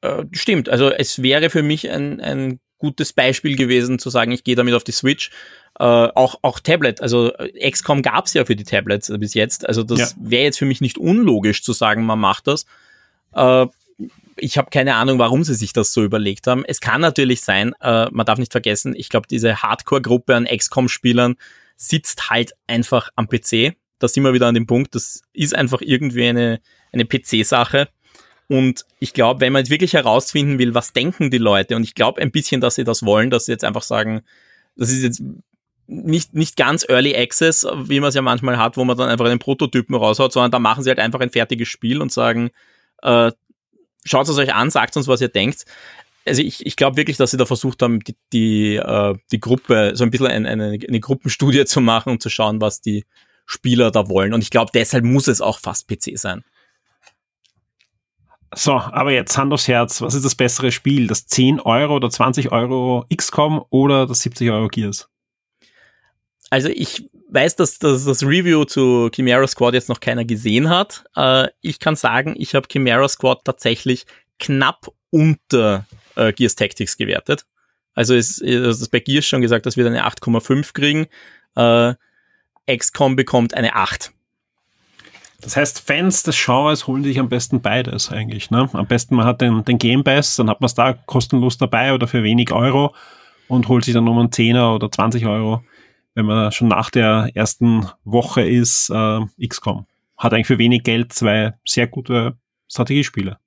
Äh, 0.02 0.24
stimmt, 0.32 0.68
also 0.68 0.90
es 0.90 1.22
wäre 1.22 1.48
für 1.48 1.62
mich 1.62 1.90
ein, 1.90 2.20
ein 2.20 2.60
gutes 2.80 3.12
Beispiel 3.12 3.56
gewesen, 3.56 3.98
zu 3.98 4.10
sagen, 4.10 4.32
ich 4.32 4.42
gehe 4.42 4.56
damit 4.56 4.74
auf 4.74 4.84
die 4.84 4.92
Switch. 4.92 5.30
Äh, 5.80 6.12
auch, 6.14 6.40
auch 6.42 6.60
Tablet, 6.60 7.00
also 7.00 7.32
äh, 7.36 7.70
XCOM 7.70 8.02
gab's 8.02 8.34
ja 8.34 8.44
für 8.44 8.54
die 8.54 8.64
Tablets 8.64 9.10
bis 9.18 9.32
jetzt. 9.32 9.66
Also 9.66 9.82
das 9.82 9.98
ja. 9.98 10.08
wäre 10.20 10.44
jetzt 10.44 10.58
für 10.58 10.66
mich 10.66 10.82
nicht 10.82 10.98
unlogisch 10.98 11.62
zu 11.62 11.72
sagen, 11.72 12.04
man 12.04 12.18
macht 12.18 12.48
das. 12.48 12.66
Äh, 13.32 13.66
ich 14.36 14.58
habe 14.58 14.68
keine 14.70 14.96
Ahnung, 14.96 15.18
warum 15.18 15.42
sie 15.42 15.54
sich 15.54 15.72
das 15.72 15.94
so 15.94 16.04
überlegt 16.04 16.46
haben. 16.46 16.66
Es 16.66 16.82
kann 16.82 17.00
natürlich 17.00 17.40
sein, 17.40 17.72
äh, 17.80 18.10
man 18.10 18.26
darf 18.26 18.38
nicht 18.38 18.52
vergessen, 18.52 18.94
ich 18.94 19.08
glaube, 19.08 19.26
diese 19.26 19.62
Hardcore-Gruppe 19.62 20.36
an 20.36 20.44
XCOM-Spielern 20.44 21.36
sitzt 21.78 22.28
halt 22.28 22.52
einfach 22.66 23.08
am 23.16 23.26
PC. 23.26 23.74
Da 24.00 24.08
sind 24.08 24.22
wir 24.22 24.34
wieder 24.34 24.48
an 24.48 24.54
dem 24.54 24.66
Punkt, 24.66 24.94
das 24.94 25.22
ist 25.32 25.54
einfach 25.54 25.80
irgendwie 25.80 26.28
eine, 26.28 26.60
eine 26.92 27.06
PC-Sache. 27.06 27.88
Und 28.48 28.84
ich 28.98 29.14
glaube, 29.14 29.40
wenn 29.40 29.54
man 29.54 29.60
jetzt 29.60 29.70
wirklich 29.70 29.94
herausfinden 29.94 30.58
will, 30.58 30.74
was 30.74 30.92
denken 30.92 31.30
die 31.30 31.38
Leute, 31.38 31.74
und 31.74 31.84
ich 31.84 31.94
glaube 31.94 32.20
ein 32.20 32.32
bisschen, 32.32 32.60
dass 32.60 32.74
sie 32.74 32.84
das 32.84 33.02
wollen, 33.02 33.30
dass 33.30 33.46
sie 33.46 33.52
jetzt 33.52 33.64
einfach 33.64 33.82
sagen, 33.82 34.20
das 34.76 34.90
ist 34.90 35.02
jetzt 35.02 35.22
nicht, 35.90 36.34
nicht 36.34 36.56
ganz 36.56 36.88
Early 36.88 37.16
Access, 37.16 37.66
wie 37.84 37.98
man 37.98 38.10
es 38.10 38.14
ja 38.14 38.22
manchmal 38.22 38.58
hat, 38.58 38.76
wo 38.76 38.84
man 38.84 38.96
dann 38.96 39.08
einfach 39.08 39.26
einen 39.26 39.40
Prototypen 39.40 39.96
raushaut, 39.96 40.32
sondern 40.32 40.52
da 40.52 40.60
machen 40.60 40.84
sie 40.84 40.90
halt 40.90 41.00
einfach 41.00 41.20
ein 41.20 41.30
fertiges 41.30 41.68
Spiel 41.68 42.00
und 42.00 42.12
sagen, 42.12 42.50
äh, 43.02 43.32
schaut 44.04 44.28
es 44.28 44.38
euch 44.38 44.54
an, 44.54 44.70
sagt 44.70 44.96
uns, 44.96 45.08
was 45.08 45.20
ihr 45.20 45.28
denkt. 45.28 45.64
also 46.26 46.42
ich, 46.42 46.64
ich 46.64 46.76
glaube 46.76 46.96
wirklich, 46.96 47.16
dass 47.16 47.32
sie 47.32 47.36
da 47.36 47.44
versucht 47.44 47.82
haben, 47.82 48.00
die, 48.00 48.14
die, 48.32 48.76
äh, 48.76 49.16
die 49.32 49.40
Gruppe, 49.40 49.92
so 49.94 50.04
ein 50.04 50.10
bisschen 50.10 50.28
eine, 50.28 50.48
eine, 50.48 50.78
eine 50.86 51.00
Gruppenstudie 51.00 51.64
zu 51.64 51.80
machen 51.80 52.12
und 52.12 52.22
zu 52.22 52.30
schauen, 52.30 52.60
was 52.60 52.80
die 52.80 53.04
Spieler 53.44 53.90
da 53.90 54.08
wollen. 54.08 54.32
Und 54.32 54.42
ich 54.42 54.50
glaube, 54.50 54.70
deshalb 54.72 55.04
muss 55.04 55.26
es 55.26 55.40
auch 55.40 55.58
fast 55.58 55.88
PC 55.88 56.16
sein. 56.16 56.44
So, 58.54 58.74
aber 58.74 59.12
jetzt 59.12 59.36
Hand 59.36 59.52
aufs 59.52 59.66
Herz, 59.66 60.00
was 60.02 60.14
ist 60.14 60.24
das 60.24 60.34
bessere 60.36 60.70
Spiel? 60.70 61.08
Das 61.08 61.26
10 61.26 61.60
Euro 61.60 61.96
oder 61.96 62.10
20 62.10 62.52
Euro 62.52 63.06
XCOM 63.14 63.64
oder 63.70 64.06
das 64.06 64.22
70 64.22 64.50
Euro 64.50 64.68
Gears? 64.68 65.08
Also 66.50 66.68
ich 66.68 67.08
weiß, 67.30 67.56
dass, 67.56 67.78
dass 67.78 68.04
das 68.04 68.22
Review 68.24 68.64
zu 68.64 69.08
Chimera 69.14 69.46
Squad 69.46 69.74
jetzt 69.74 69.88
noch 69.88 70.00
keiner 70.00 70.24
gesehen 70.24 70.68
hat. 70.68 71.04
Äh, 71.16 71.48
ich 71.60 71.78
kann 71.78 71.96
sagen, 71.96 72.34
ich 72.36 72.54
habe 72.54 72.66
Chimera 72.70 73.08
Squad 73.08 73.44
tatsächlich 73.44 74.04
knapp 74.38 74.88
unter 75.10 75.86
äh, 76.16 76.32
Gears 76.32 76.56
Tactics 76.56 76.96
gewertet. 76.96 77.46
Also 77.94 78.14
ist, 78.14 78.40
ist 78.40 78.90
bei 78.90 79.00
Gears 79.00 79.26
schon 79.26 79.42
gesagt, 79.42 79.66
dass 79.66 79.76
wir 79.76 79.86
eine 79.86 80.06
8,5 80.06 80.72
kriegen. 80.72 81.06
Äh, 81.54 81.94
XCOM 82.76 83.16
bekommt 83.16 83.54
eine 83.54 83.74
8. 83.74 84.12
Das 85.40 85.56
heißt, 85.56 85.80
Fans 85.80 86.22
des 86.22 86.42
Genres 86.44 86.86
holen 86.86 87.02
sich 87.02 87.18
am 87.18 87.28
besten 87.28 87.62
beides 87.62 88.10
eigentlich. 88.10 88.50
Ne? 88.50 88.68
Am 88.72 88.86
besten 88.86 89.16
man 89.16 89.26
hat 89.26 89.40
den, 89.40 89.64
den 89.64 89.78
Game 89.78 90.04
Pass, 90.04 90.36
dann 90.36 90.50
hat 90.50 90.60
man 90.60 90.66
es 90.66 90.74
da 90.74 90.92
kostenlos 90.92 91.56
dabei 91.58 91.94
oder 91.94 92.06
für 92.06 92.22
wenig 92.22 92.52
Euro 92.52 92.94
und 93.48 93.68
holt 93.68 93.84
sich 93.84 93.94
dann 93.94 94.06
um 94.06 94.18
einen 94.18 94.28
10er 94.28 94.74
oder 94.74 94.90
20 94.90 95.26
Euro, 95.26 95.64
wenn 96.14 96.26
man 96.26 96.52
schon 96.52 96.68
nach 96.68 96.90
der 96.90 97.30
ersten 97.34 97.88
Woche 98.04 98.42
ist, 98.42 98.90
äh, 98.90 99.20
XCOM. 99.46 99.86
Hat 100.16 100.32
eigentlich 100.32 100.46
für 100.46 100.58
wenig 100.58 100.82
Geld 100.82 101.12
zwei 101.12 101.54
sehr 101.64 101.86
gute 101.86 102.36
Strategiespiele. 102.68 103.38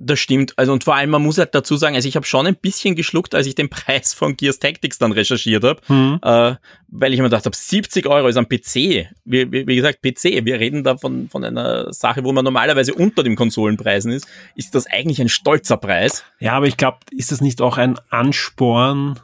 Das 0.00 0.20
stimmt. 0.20 0.56
Also 0.56 0.72
und 0.72 0.84
vor 0.84 0.94
allem, 0.94 1.10
man 1.10 1.22
muss 1.22 1.38
halt 1.38 1.56
dazu 1.56 1.76
sagen, 1.76 1.96
also 1.96 2.08
ich 2.08 2.14
habe 2.14 2.24
schon 2.24 2.46
ein 2.46 2.54
bisschen 2.54 2.94
geschluckt, 2.94 3.34
als 3.34 3.48
ich 3.48 3.56
den 3.56 3.68
Preis 3.70 4.14
von 4.14 4.36
Gears 4.36 4.60
Tactics 4.60 4.98
dann 4.98 5.10
recherchiert 5.10 5.64
habe, 5.64 5.80
mhm. 5.88 6.20
äh, 6.22 6.54
weil 6.86 7.12
ich 7.12 7.18
mir 7.18 7.24
gedacht 7.24 7.46
habe, 7.46 7.56
70 7.56 8.06
Euro 8.06 8.28
ist 8.28 8.36
am 8.36 8.48
PC. 8.48 8.74
Wie, 8.74 9.50
wie, 9.52 9.66
wie, 9.66 9.76
gesagt, 9.76 10.00
PC. 10.00 10.44
Wir 10.44 10.60
reden 10.60 10.84
da 10.84 10.96
von, 10.96 11.28
von 11.28 11.44
einer 11.44 11.92
Sache, 11.92 12.22
wo 12.22 12.32
man 12.32 12.44
normalerweise 12.44 12.94
unter 12.94 13.24
den 13.24 13.34
Konsolenpreisen 13.34 14.12
ist. 14.12 14.28
Ist 14.54 14.74
das 14.76 14.86
eigentlich 14.86 15.20
ein 15.20 15.28
stolzer 15.28 15.76
Preis? 15.76 16.24
Ja, 16.38 16.52
aber 16.52 16.66
ich 16.66 16.76
glaube, 16.76 16.98
ist 17.10 17.32
das 17.32 17.40
nicht 17.40 17.60
auch 17.60 17.76
ein 17.76 17.98
Ansporn? 18.08 19.18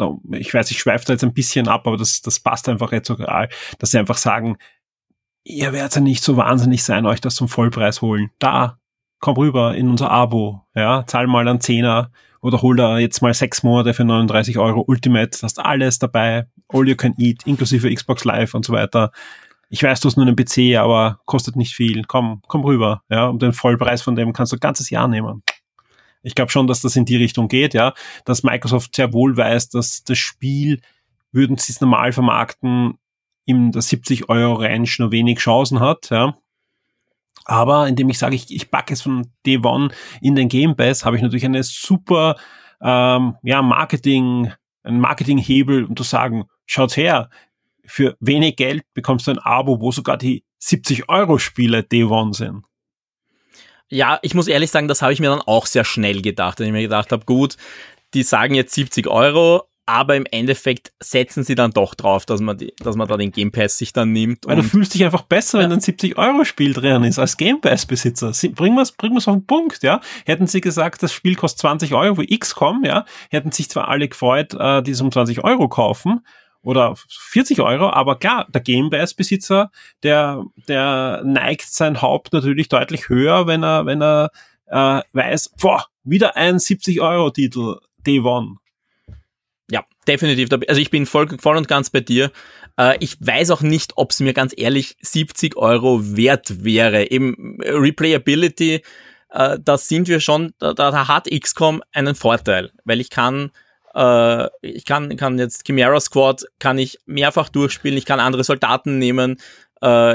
Und 0.00 0.34
ich 0.34 0.52
weiß, 0.52 0.70
ich 0.70 0.78
schweife 0.78 1.04
da 1.06 1.12
jetzt 1.12 1.24
ein 1.24 1.34
bisschen 1.34 1.68
ab, 1.68 1.86
aber 1.86 1.96
das, 1.96 2.22
das 2.22 2.40
passt 2.40 2.68
einfach 2.68 2.92
jetzt 2.92 3.08
sogar, 3.08 3.48
dass 3.78 3.90
sie 3.90 3.98
einfach 3.98 4.16
sagen, 4.16 4.56
ihr 5.44 5.72
werdet 5.72 5.96
ja 5.96 6.00
nicht 6.00 6.22
so 6.22 6.36
wahnsinnig 6.36 6.82
sein, 6.82 7.06
euch 7.06 7.20
das 7.20 7.34
zum 7.34 7.48
Vollpreis 7.48 8.02
holen. 8.02 8.30
Da, 8.38 8.78
komm 9.20 9.36
rüber 9.36 9.74
in 9.74 9.88
unser 9.88 10.10
Abo, 10.10 10.62
ja, 10.74 11.06
zahl 11.06 11.26
mal 11.26 11.46
einen 11.46 11.60
Zehner 11.60 12.10
oder 12.40 12.60
hol 12.60 12.76
da 12.76 12.98
jetzt 12.98 13.22
mal 13.22 13.32
sechs 13.32 13.62
Monate 13.62 13.94
für 13.94 14.04
39 14.04 14.58
Euro 14.58 14.84
Ultimate, 14.86 15.38
hast 15.42 15.60
alles 15.60 15.98
dabei, 15.98 16.46
all 16.68 16.88
you 16.88 16.96
can 16.96 17.14
eat, 17.18 17.46
inklusive 17.46 17.92
Xbox 17.92 18.24
Live 18.24 18.54
und 18.54 18.64
so 18.64 18.72
weiter. 18.72 19.12
Ich 19.70 19.82
weiß, 19.82 20.00
du 20.00 20.08
hast 20.08 20.16
nur 20.16 20.26
einen 20.26 20.36
PC, 20.36 20.76
aber 20.76 21.20
kostet 21.24 21.56
nicht 21.56 21.74
viel. 21.74 22.04
Komm, 22.04 22.42
komm 22.46 22.62
rüber, 22.64 23.02
ja, 23.08 23.26
um 23.26 23.38
den 23.38 23.52
Vollpreis 23.54 24.02
von 24.02 24.16
dem 24.16 24.32
kannst 24.32 24.52
du 24.52 24.56
ein 24.56 24.60
ganzes 24.60 24.90
Jahr 24.90 25.08
nehmen. 25.08 25.42
Ich 26.22 26.34
glaube 26.34 26.50
schon, 26.50 26.66
dass 26.66 26.80
das 26.80 26.96
in 26.96 27.04
die 27.04 27.16
Richtung 27.16 27.48
geht, 27.48 27.74
ja, 27.74 27.94
dass 28.24 28.42
Microsoft 28.42 28.94
sehr 28.94 29.12
wohl 29.12 29.36
weiß, 29.36 29.70
dass 29.70 30.04
das 30.04 30.18
Spiel, 30.18 30.80
würden 31.32 31.56
sie 31.58 31.72
es 31.72 31.80
normal 31.80 32.12
vermarkten, 32.12 32.98
in 33.44 33.72
der 33.72 33.82
70 33.82 34.28
Euro 34.28 34.54
Range 34.54 34.88
nur 34.98 35.10
wenig 35.10 35.38
Chancen 35.38 35.80
hat, 35.80 36.10
ja. 36.10 36.36
Aber 37.44 37.88
indem 37.88 38.08
ich 38.08 38.18
sage, 38.18 38.36
ich, 38.36 38.54
ich 38.54 38.70
packe 38.70 38.94
es 38.94 39.02
von 39.02 39.26
Day 39.44 39.58
One 39.58 39.88
in 40.20 40.36
den 40.36 40.48
Game 40.48 40.76
Pass, 40.76 41.04
habe 41.04 41.16
ich 41.16 41.22
natürlich 41.22 41.44
eine 41.44 41.64
super 41.64 42.36
ähm, 42.80 43.34
ja, 43.42 43.62
Marketing, 43.62 44.52
einen 44.84 45.00
Marketinghebel, 45.00 45.84
um 45.84 45.96
zu 45.96 46.04
sagen, 46.04 46.44
schaut 46.66 46.96
her, 46.96 47.30
für 47.84 48.16
wenig 48.20 48.56
Geld 48.56 48.84
bekommst 48.94 49.26
du 49.26 49.32
ein 49.32 49.38
Abo, 49.38 49.80
wo 49.80 49.90
sogar 49.90 50.16
die 50.16 50.44
70 50.58 51.08
Euro 51.08 51.38
Spiele 51.38 51.82
Day 51.82 52.04
One 52.04 52.32
sind. 52.32 52.64
Ja, 53.92 54.18
ich 54.22 54.34
muss 54.34 54.48
ehrlich 54.48 54.70
sagen, 54.70 54.88
das 54.88 55.02
habe 55.02 55.12
ich 55.12 55.20
mir 55.20 55.28
dann 55.28 55.42
auch 55.42 55.66
sehr 55.66 55.84
schnell 55.84 56.22
gedacht, 56.22 56.58
wenn 56.58 56.66
ich 56.66 56.72
mir 56.72 56.80
gedacht 56.80 57.12
habe, 57.12 57.26
gut, 57.26 57.58
die 58.14 58.22
sagen 58.22 58.54
jetzt 58.54 58.72
70 58.72 59.06
Euro, 59.06 59.64
aber 59.84 60.16
im 60.16 60.24
Endeffekt 60.30 60.94
setzen 60.98 61.44
sie 61.44 61.54
dann 61.54 61.72
doch 61.72 61.94
drauf, 61.94 62.24
dass 62.24 62.40
man, 62.40 62.56
die, 62.56 62.72
dass 62.78 62.96
man 62.96 63.06
da 63.06 63.18
den 63.18 63.32
Game 63.32 63.52
Pass 63.52 63.76
sich 63.76 63.92
dann 63.92 64.10
nimmt. 64.12 64.46
Weil 64.46 64.56
du 64.56 64.62
fühlst 64.62 64.94
dich 64.94 65.04
einfach 65.04 65.24
besser, 65.24 65.58
ja. 65.58 65.64
wenn 65.64 65.72
ein 65.72 65.80
70-Euro-Spiel 65.80 66.72
drin 66.72 67.04
ist, 67.04 67.18
als 67.18 67.36
Game 67.36 67.60
Pass-Besitzer. 67.60 68.32
Bringen 68.54 68.76
wir 68.76 68.82
es 68.82 68.92
bringen 68.92 69.14
wir's 69.14 69.28
auf 69.28 69.34
den 69.34 69.46
Punkt, 69.46 69.82
ja. 69.82 70.00
Hätten 70.24 70.46
sie 70.46 70.62
gesagt, 70.62 71.02
das 71.02 71.12
Spiel 71.12 71.34
kostet 71.34 71.60
20 71.60 71.92
Euro, 71.92 72.16
wie 72.16 72.38
XCOM, 72.38 72.84
ja, 72.86 73.04
hätten 73.28 73.52
sich 73.52 73.68
zwar 73.68 73.88
alle 73.88 74.08
gefreut, 74.08 74.54
äh, 74.54 74.82
die 74.82 74.92
es 74.92 75.02
um 75.02 75.12
20 75.12 75.44
Euro 75.44 75.68
kaufen, 75.68 76.24
oder 76.62 76.94
40 77.08 77.60
Euro, 77.60 77.90
aber 77.90 78.18
klar, 78.18 78.46
der 78.50 78.60
Game 78.60 78.90
Pass-Besitzer, 78.90 79.70
der, 80.02 80.44
der 80.68 81.22
neigt 81.24 81.62
sein 81.62 82.00
Haupt 82.00 82.32
natürlich 82.32 82.68
deutlich 82.68 83.08
höher, 83.08 83.46
wenn 83.46 83.62
er, 83.62 83.86
wenn 83.86 84.02
er 84.02 84.30
äh, 84.66 85.02
weiß, 85.12 85.54
boah, 85.60 85.86
wieder 86.04 86.36
ein 86.36 86.58
70-Euro-Titel, 86.58 87.76
Day 88.06 88.20
One 88.20 88.56
ja, 89.72 89.84
definitiv. 90.06 90.50
Also 90.68 90.80
ich 90.80 90.90
bin 90.90 91.06
voll, 91.06 91.38
voll 91.38 91.56
und 91.56 91.66
ganz 91.66 91.88
bei 91.88 92.00
dir. 92.00 92.30
Äh, 92.78 92.98
ich 93.00 93.16
weiß 93.20 93.50
auch 93.50 93.62
nicht, 93.62 93.92
ob 93.96 94.10
es 94.10 94.20
mir 94.20 94.34
ganz 94.34 94.52
ehrlich 94.54 94.96
70 95.00 95.56
Euro 95.56 96.14
wert 96.14 96.62
wäre. 96.62 97.10
Eben 97.10 97.58
Replayability, 97.62 98.82
äh, 99.30 99.58
da 99.58 99.78
sind 99.78 100.08
wir 100.08 100.20
schon, 100.20 100.52
da 100.58 101.08
hat 101.08 101.30
XCOM 101.30 101.82
einen 101.92 102.14
Vorteil, 102.14 102.70
weil 102.84 103.00
ich 103.00 103.08
kann 103.08 103.50
äh, 103.94 104.48
ich 104.62 104.84
kann, 104.84 105.16
kann 105.16 105.38
jetzt 105.38 105.66
Chimera 105.66 106.00
Squad 106.00 106.44
kann 106.58 106.78
ich 106.78 106.98
mehrfach 107.06 107.48
durchspielen, 107.48 107.98
ich 107.98 108.06
kann 108.06 108.20
andere 108.20 108.44
Soldaten 108.44 108.98
nehmen, 108.98 109.38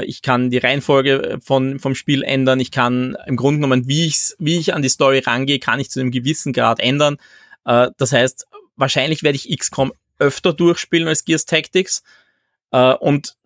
ich 0.06 0.22
kann 0.22 0.48
die 0.48 0.56
Reihenfolge 0.56 1.40
von, 1.42 1.78
vom 1.78 1.94
Spiel 1.94 2.22
ändern, 2.22 2.58
ich 2.58 2.70
kann 2.70 3.18
im 3.26 3.36
Grunde 3.36 3.60
genommen, 3.60 3.86
wie, 3.86 4.06
ich's, 4.06 4.34
wie 4.38 4.56
ich 4.56 4.72
an 4.72 4.80
die 4.80 4.88
Story 4.88 5.18
rangehe, 5.18 5.58
kann 5.58 5.78
ich 5.78 5.90
zu 5.90 6.00
einem 6.00 6.10
gewissen 6.10 6.54
Grad 6.54 6.80
ändern. 6.80 7.18
das 7.64 8.12
heißt, 8.12 8.46
wahrscheinlich 8.76 9.22
werde 9.22 9.36
ich 9.36 9.54
XCOM 9.54 9.92
öfter 10.18 10.54
durchspielen 10.54 11.06
als 11.08 11.26
Gears 11.26 11.44
Tactics. 11.44 12.02
Äh, 12.70 12.94
und 12.94 13.36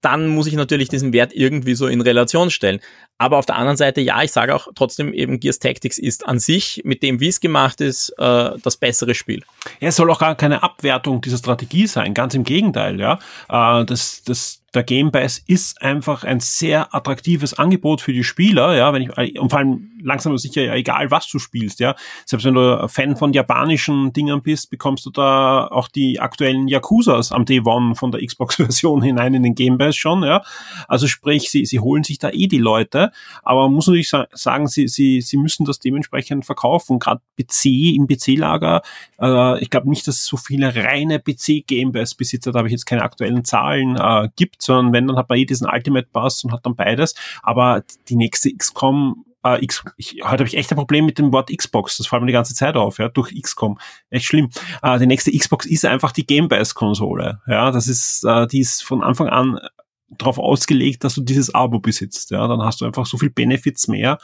dann 0.00 0.28
muss 0.28 0.46
ich 0.46 0.54
natürlich 0.54 0.88
diesen 0.88 1.12
Wert 1.12 1.32
irgendwie 1.34 1.74
so 1.74 1.86
in 1.86 2.00
Relation 2.00 2.50
stellen. 2.50 2.80
Aber 3.18 3.38
auf 3.38 3.46
der 3.46 3.56
anderen 3.56 3.76
Seite, 3.76 4.00
ja, 4.00 4.22
ich 4.22 4.30
sage 4.30 4.54
auch 4.54 4.68
trotzdem 4.74 5.12
eben, 5.12 5.40
Gears 5.40 5.58
Tactics 5.58 5.98
ist 5.98 6.26
an 6.26 6.38
sich, 6.38 6.82
mit 6.84 7.02
dem, 7.02 7.18
wie 7.20 7.28
es 7.28 7.40
gemacht 7.40 7.80
ist, 7.80 8.10
äh, 8.18 8.50
das 8.62 8.76
bessere 8.76 9.14
Spiel. 9.14 9.42
Ja, 9.80 9.88
es 9.88 9.96
soll 9.96 10.10
auch 10.10 10.18
gar 10.18 10.34
keine 10.34 10.62
Abwertung 10.62 11.22
dieser 11.22 11.38
Strategie 11.38 11.86
sein, 11.86 12.12
ganz 12.12 12.34
im 12.34 12.44
Gegenteil, 12.44 13.00
ja. 13.00 13.18
Äh, 13.48 13.84
das, 13.86 14.22
das, 14.22 14.62
der 14.76 14.84
Game 14.84 15.10
Pass 15.10 15.42
ist 15.46 15.82
einfach 15.82 16.22
ein 16.22 16.38
sehr 16.40 16.94
attraktives 16.94 17.54
Angebot 17.54 18.00
für 18.00 18.12
die 18.12 18.22
Spieler, 18.22 18.76
ja, 18.76 18.92
wenn 18.92 19.02
ich, 19.02 19.40
und 19.40 19.50
vor 19.50 19.58
allem 19.58 19.90
langsam 20.02 20.32
aber 20.32 20.38
sicher, 20.38 20.62
ja, 20.62 20.74
egal 20.74 21.10
was 21.10 21.28
du 21.28 21.38
spielst, 21.38 21.80
ja. 21.80 21.96
Selbst 22.24 22.44
wenn 22.44 22.54
du 22.54 22.86
Fan 22.88 23.16
von 23.16 23.32
japanischen 23.32 24.12
Dingern 24.12 24.42
bist, 24.42 24.70
bekommst 24.70 25.06
du 25.06 25.10
da 25.10 25.66
auch 25.66 25.88
die 25.88 26.20
aktuellen 26.20 26.68
Yakuzas 26.68 27.32
am 27.32 27.44
Day 27.44 27.60
One 27.64 27.94
von 27.94 28.12
der 28.12 28.24
Xbox-Version 28.24 29.02
hinein 29.02 29.34
in 29.34 29.42
den 29.42 29.54
Game 29.54 29.78
Pass 29.78 29.96
schon, 29.96 30.22
ja. 30.22 30.42
Also 30.88 31.06
sprich, 31.06 31.50
sie, 31.50 31.64
sie 31.64 31.80
holen 31.80 32.04
sich 32.04 32.18
da 32.18 32.30
eh 32.30 32.46
die 32.46 32.58
Leute, 32.58 33.10
aber 33.42 33.62
man 33.62 33.72
muss 33.72 33.86
natürlich 33.86 34.12
sagen, 34.32 34.68
sie, 34.68 34.88
sie, 34.88 35.22
sie 35.22 35.38
müssen 35.38 35.64
das 35.64 35.78
dementsprechend 35.78 36.44
verkaufen. 36.44 36.98
Gerade 36.98 37.22
PC 37.40 37.94
im 37.96 38.06
PC-Lager, 38.06 38.82
äh, 39.20 39.60
ich 39.62 39.70
glaube 39.70 39.88
nicht, 39.88 40.06
dass 40.06 40.16
es 40.16 40.26
so 40.26 40.36
viele 40.36 40.74
reine 40.74 41.18
PC-Game 41.18 41.92
Pass-Besitzer, 41.92 42.52
da 42.52 42.58
habe 42.58 42.68
ich 42.68 42.72
jetzt 42.72 42.86
keine 42.86 43.02
aktuellen 43.02 43.44
Zahlen, 43.44 43.96
äh, 43.96 44.28
gibt, 44.36 44.60
sondern 44.66 44.92
wenn, 44.92 45.06
dann 45.06 45.16
hat 45.16 45.28
man 45.28 45.38
eh 45.38 45.46
diesen 45.46 45.68
Ultimate 45.68 46.08
Pass 46.12 46.44
und 46.44 46.52
hat 46.52 46.66
dann 46.66 46.76
beides. 46.76 47.14
Aber 47.42 47.82
die 48.08 48.16
nächste 48.16 48.54
XCOM 48.54 49.24
Uh, 49.46 49.58
X, 49.60 49.84
ich, 49.96 50.16
heute 50.24 50.38
habe 50.38 50.48
ich 50.48 50.56
echt 50.56 50.72
ein 50.72 50.76
Problem 50.76 51.06
mit 51.06 51.18
dem 51.18 51.32
Wort 51.32 51.56
Xbox. 51.56 51.98
Das 51.98 52.08
fällt 52.08 52.20
mir 52.20 52.26
die 52.26 52.32
ganze 52.32 52.54
Zeit 52.56 52.74
auf, 52.74 52.98
ja, 52.98 53.08
durch 53.08 53.32
XCOM. 53.32 53.78
Echt 54.10 54.24
schlimm. 54.24 54.50
Uh, 54.84 54.98
die 54.98 55.06
nächste 55.06 55.30
Xbox 55.30 55.66
ist 55.66 55.84
einfach 55.84 56.10
die 56.10 56.26
Game 56.26 56.48
Pass 56.48 56.74
Konsole. 56.74 57.40
Ja, 57.46 57.70
das 57.70 57.86
ist, 57.86 58.24
uh, 58.24 58.46
die 58.46 58.58
ist 58.58 58.82
von 58.82 59.04
Anfang 59.04 59.28
an 59.28 59.60
darauf 60.08 60.38
ausgelegt, 60.38 61.04
dass 61.04 61.14
du 61.14 61.22
dieses 61.22 61.54
Abo 61.54 61.78
besitzt. 61.78 62.30
Ja, 62.30 62.48
dann 62.48 62.62
hast 62.62 62.80
du 62.80 62.86
einfach 62.86 63.06
so 63.06 63.18
viel 63.18 63.30
Benefits 63.30 63.86
mehr, 63.86 64.18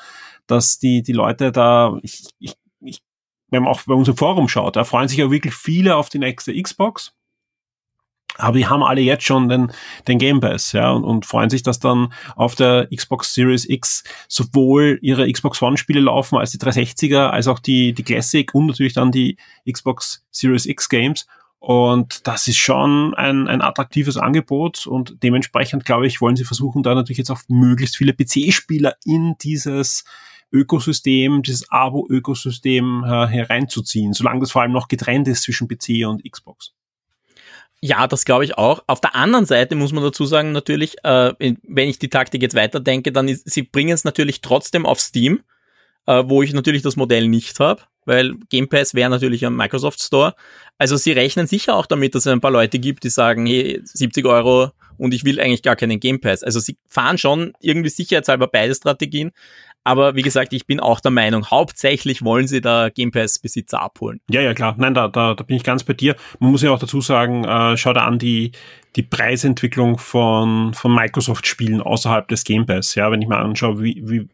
dass 0.47 0.79
die, 0.79 1.03
die 1.03 1.13
Leute 1.13 1.53
da, 1.53 1.97
ich, 2.03 2.25
ich, 2.41 2.55
ich, 2.81 3.03
wenn 3.51 3.63
man 3.63 3.73
auch 3.73 3.83
bei 3.83 3.95
unserem 3.95 4.17
Forum 4.17 4.49
schaut, 4.49 4.77
da 4.77 4.85
freuen 4.85 5.09
sich 5.09 5.19
ja 5.19 5.31
wirklich 5.31 5.55
viele 5.55 5.97
auf 5.97 6.09
die 6.09 6.19
nächste 6.19 6.61
Xbox. 6.61 7.15
Aber 8.39 8.57
die 8.57 8.67
haben 8.67 8.83
alle 8.83 9.01
jetzt 9.01 9.25
schon 9.25 9.49
den, 9.49 9.73
den 10.09 10.19
Game 10.19 10.41
Pass, 10.41 10.73
ja, 10.73 10.91
und, 10.91 11.05
und 11.05 11.27
freuen 11.27 11.51
sich, 11.51 11.63
dass 11.63 11.79
dann 11.79 12.13
auf 12.35 12.55
der 12.55 12.89
Xbox 12.95 13.35
Series 13.35 13.69
X 13.69 14.05
sowohl 14.29 14.99
ihre 15.03 15.31
Xbox 15.31 15.61
One 15.61 15.77
Spiele 15.77 16.01
laufen 16.01 16.39
als 16.39 16.51
die 16.51 16.59
360er, 16.59 17.29
als 17.29 17.47
auch 17.47 17.59
die, 17.59 17.93
die 17.93 18.03
Classic 18.03 18.53
und 18.55 18.67
natürlich 18.67 18.95
dann 18.95 19.13
die 19.13 19.37
Xbox 19.71 20.25
Series 20.31 20.67
X 20.67 20.89
Games. 20.89 21.27
Und 21.59 22.27
das 22.27 22.49
ist 22.49 22.57
schon 22.57 23.15
ein, 23.15 23.47
ein 23.47 23.63
attraktives 23.63 24.17
Angebot 24.17 24.85
und 24.87 25.23
dementsprechend, 25.23 25.85
glaube 25.85 26.09
ich, 26.09 26.21
wollen 26.21 26.35
sie 26.35 26.45
versuchen, 26.45 26.83
da 26.83 26.95
natürlich 26.95 27.19
jetzt 27.19 27.31
auch 27.31 27.43
möglichst 27.47 27.97
viele 27.97 28.15
PC-Spieler 28.15 28.97
in 29.05 29.37
dieses 29.41 30.05
Ökosystem, 30.51 31.43
dieses 31.43 31.71
Abo-Ökosystem 31.71 33.05
äh, 33.05 33.27
hereinzuziehen, 33.29 34.13
solange 34.13 34.41
das 34.41 34.51
vor 34.51 34.63
allem 34.63 34.73
noch 34.73 34.89
getrennt 34.89 35.29
ist 35.29 35.45
zwischen 35.45 35.69
PC 35.69 36.05
und 36.07 36.29
Xbox. 36.29 36.75
Ja, 37.85 38.07
das 38.07 38.25
glaube 38.25 38.45
ich 38.45 38.57
auch. 38.57 38.85
Auf 38.87 39.01
der 39.01 39.17
anderen 39.17 39.45
Seite 39.45 39.75
muss 39.75 39.93
man 39.93 40.05
dazu 40.05 40.25
sagen, 40.25 40.53
natürlich, 40.53 40.97
äh, 41.03 41.33
wenn 41.39 41.89
ich 41.89 41.99
die 41.99 42.09
Taktik 42.09 42.41
jetzt 42.41 42.55
weiterdenke, 42.55 43.11
dann 43.11 43.27
ist, 43.27 43.51
sie 43.51 43.63
bringen 43.63 43.93
es 43.93 44.05
natürlich 44.05 44.41
trotzdem 44.41 44.87
auf 44.87 45.01
Steam, 45.01 45.41
äh, 46.07 46.23
wo 46.25 46.43
ich 46.43 46.53
natürlich 46.53 46.83
das 46.83 46.95
Modell 46.95 47.27
nicht 47.27 47.59
habe, 47.59 47.83
weil 48.05 48.35
Game 48.51 48.69
Pass 48.69 48.95
wäre 48.95 49.11
natürlich 49.11 49.45
am 49.45 49.57
Microsoft 49.57 50.01
Store. 50.01 50.37
Also 50.79 50.97
sie 50.97 51.11
rechnen 51.11 51.49
sicher 51.49 51.75
auch 51.75 51.87
damit, 51.87 52.15
dass 52.15 52.25
es 52.25 52.33
ein 52.33 52.41
paar 52.41 52.53
Leute 52.53 52.79
gibt, 52.79 53.03
die 53.03 53.11
sagen, 53.11 53.47
hey, 53.47 53.81
70 53.83 54.27
Euro 54.27 54.71
und 54.97 55.13
ich 55.13 55.25
will 55.25 55.41
eigentlich 55.41 55.65
gar 55.65 55.75
keinen 55.75 55.99
Game 55.99 56.21
Pass. 56.21 56.45
Also 56.45 56.61
sie 56.61 56.77
fahren 56.87 57.19
schon 57.19 57.53
irgendwie 57.61 57.91
sicherheitshalber 57.91 58.47
beide 58.47 58.77
Strategien, 58.77 59.33
aber 59.85 60.15
wie 60.15 60.23
gesagt, 60.23 60.53
ich 60.53 60.67
bin 60.67 60.81
auch 60.81 61.01
der 61.01 61.11
Meinung, 61.11 61.51
hauptsächlich 61.51 62.23
wollen 62.23 62.47
sie 62.47 62.61
da 62.61 62.89
Game 62.89 63.11
Pass-Besitzer 63.11 63.81
abholen. 63.81 64.21
Ja, 64.31 64.41
ja, 64.41 64.55
klar. 64.55 64.75
Nein, 64.79 64.95
da, 64.95 65.09
da, 65.09 65.35
da 65.35 65.45
bin 65.45 65.57
ich 65.57 65.65
ganz 65.65 65.85
bei 65.85 65.93
dir. 65.93 66.17
Man 66.39 66.53
muss 66.53 66.63
ja 66.63 66.71
auch 66.71 66.79
dazu 66.79 67.01
sagen, 67.01 67.45
äh, 67.45 67.77
schau 67.77 67.93
dir 67.93 68.03
an 68.03 68.19
die, 68.19 68.53
die 68.97 69.03
Preisentwicklung 69.03 69.99
von, 69.99 70.75
von 70.75 70.95
Microsoft-Spielen 70.95 71.81
außerhalb 71.81 72.29
des 72.29 72.45
Game 72.45 72.67
Pass. 72.67 72.95
Ja, 72.95 73.11
wenn 73.11 73.23
ich 73.23 73.29
mal 73.29 73.43
anschaue, 73.43 73.83
wie, 73.83 74.03
wie, 74.05 74.29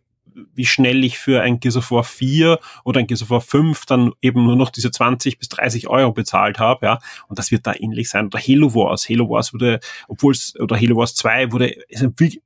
wie 0.54 0.66
schnell 0.66 1.04
ich 1.04 1.18
für 1.18 1.40
ein 1.40 1.60
Gears 1.60 1.76
of 1.76 1.90
War 1.90 2.04
4 2.04 2.58
oder 2.84 3.00
ein 3.00 3.06
Gears 3.06 3.22
of 3.22 3.30
War 3.30 3.40
5 3.40 3.86
dann 3.86 4.12
eben 4.22 4.44
nur 4.44 4.56
noch 4.56 4.70
diese 4.70 4.90
20 4.90 5.38
bis 5.38 5.48
30 5.48 5.88
Euro 5.88 6.12
bezahlt 6.12 6.58
habe, 6.58 6.86
ja, 6.86 6.98
und 7.28 7.38
das 7.38 7.50
wird 7.50 7.66
da 7.66 7.74
ähnlich 7.74 8.08
sein. 8.08 8.26
Oder 8.26 8.38
Halo 8.38 8.74
Wars. 8.74 9.08
Halo 9.08 9.28
Wars 9.28 9.52
wurde, 9.52 9.80
obwohl 10.08 10.32
es, 10.32 10.58
oder 10.58 10.76
Halo 10.76 10.96
Wars 10.96 11.14
2 11.14 11.52
wurde, 11.52 11.74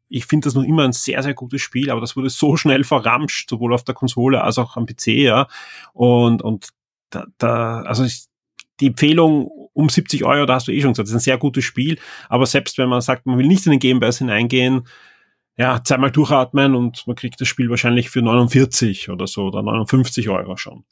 ich 0.09 0.27
finde 0.27 0.47
das 0.47 0.55
noch 0.55 0.65
immer 0.65 0.85
ein 0.85 0.93
sehr, 0.93 1.23
sehr 1.23 1.35
gutes 1.35 1.61
Spiel, 1.61 1.91
aber 1.91 2.01
das 2.01 2.17
wurde 2.17 2.31
so 2.31 2.57
schnell 2.57 2.85
verramscht, 2.85 3.49
sowohl 3.51 3.75
auf 3.75 3.85
der 3.85 3.95
Konsole 3.95 4.43
als 4.43 4.59
auch 4.59 4.77
am 4.77 4.87
PC, 4.87 5.09
ja, 5.09 5.49
und, 5.93 6.43
und 6.43 6.69
da, 7.11 7.27
da 7.39 7.83
also 7.83 8.05
ich, 8.05 8.25
die 8.81 8.89
Empfehlung 8.89 9.51
um 9.75 9.89
70 9.89 10.25
Euro, 10.25 10.47
da 10.47 10.55
hast 10.55 10.69
du 10.69 10.73
eh 10.73 10.81
schon 10.81 10.93
gesagt, 10.93 11.07
das 11.07 11.11
ist 11.11 11.23
ein 11.23 11.25
sehr 11.25 11.39
gutes 11.39 11.65
Spiel, 11.65 11.99
aber 12.29 12.47
selbst 12.47 12.79
wenn 12.79 12.89
man 12.89 13.01
sagt, 13.01 13.27
man 13.27 13.39
will 13.39 13.47
nicht 13.47 13.65
in 13.67 13.71
den 13.71 13.79
Game 13.79 14.01
Pass 14.01 14.19
hineingehen, 14.19 14.87
ja, 15.57 15.83
zweimal 15.85 16.11
durchatmen 16.11 16.75
und 16.75 17.07
man 17.07 17.17
kriegt 17.17 17.41
das 17.41 17.49
Spiel 17.49 17.71
wahrscheinlich 17.71 18.11
für 18.11 18.23
49 18.23 19.11
oder 19.11 19.27
so 19.27 19.45
oder 19.45 19.63
59 19.63 20.29
Euro 20.29 20.57
schon. 20.57 20.85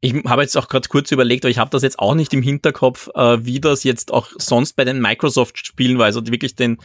Ich 0.00 0.14
habe 0.26 0.42
jetzt 0.42 0.56
auch 0.56 0.68
gerade 0.68 0.88
kurz 0.88 1.12
überlegt, 1.12 1.44
aber 1.44 1.50
ich 1.50 1.58
habe 1.58 1.70
das 1.70 1.82
jetzt 1.82 1.98
auch 1.98 2.14
nicht 2.14 2.32
im 2.32 2.42
Hinterkopf, 2.42 3.10
äh, 3.14 3.44
wie 3.44 3.60
das 3.60 3.84
jetzt 3.84 4.12
auch 4.12 4.28
sonst 4.38 4.74
bei 4.74 4.84
den 4.84 5.00
Microsoft-Spielen 5.00 5.98
war, 5.98 6.06
also 6.06 6.26
wirklich 6.26 6.54
den 6.54 6.78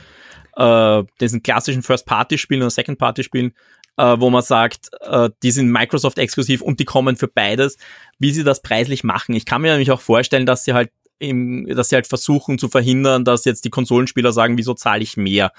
äh, 0.55 1.03
diesen 1.22 1.43
klassischen 1.43 1.84
First-Party-Spielen 1.84 2.61
oder 2.61 2.70
Second-Party-Spielen, 2.70 3.53
äh, 3.97 4.16
wo 4.20 4.30
man 4.30 4.41
sagt, 4.41 4.89
äh, 5.01 5.30
die 5.43 5.51
sind 5.51 5.70
Microsoft-exklusiv 5.70 6.61
und 6.61 6.80
die 6.80 6.86
kommen 6.86 7.16
für 7.16 7.28
beides, 7.28 7.78
wie 8.20 8.32
sie 8.32 8.43
das 8.43 8.61
preislich 8.61 9.03
machen. 9.03 9.36
Ich 9.36 9.45
kann 9.45 9.61
mir 9.61 9.72
nämlich 9.72 9.91
auch 9.91 10.01
vorstellen, 10.01 10.45
dass 10.45 10.63
sie 10.63 10.74
halt 10.74 10.91
im, 11.20 11.66
dass 11.68 11.89
sie 11.89 11.95
halt 11.95 12.07
versuchen 12.07 12.57
zu 12.57 12.68
verhindern, 12.68 13.24
dass 13.24 13.45
jetzt 13.45 13.63
die 13.63 13.70
Konsolenspieler 13.70 14.34
sagen, 14.34 14.57
wieso 14.57 14.74
zahle 14.74 15.03
ich 15.03 15.16
mehr? 15.16 15.53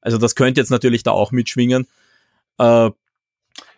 Also 0.00 0.18
das 0.18 0.34
könnte 0.34 0.60
jetzt 0.60 0.70
natürlich 0.70 1.02
da 1.02 1.12
auch 1.12 1.32
mitschwingen. 1.32 1.86
Äh, 2.58 2.90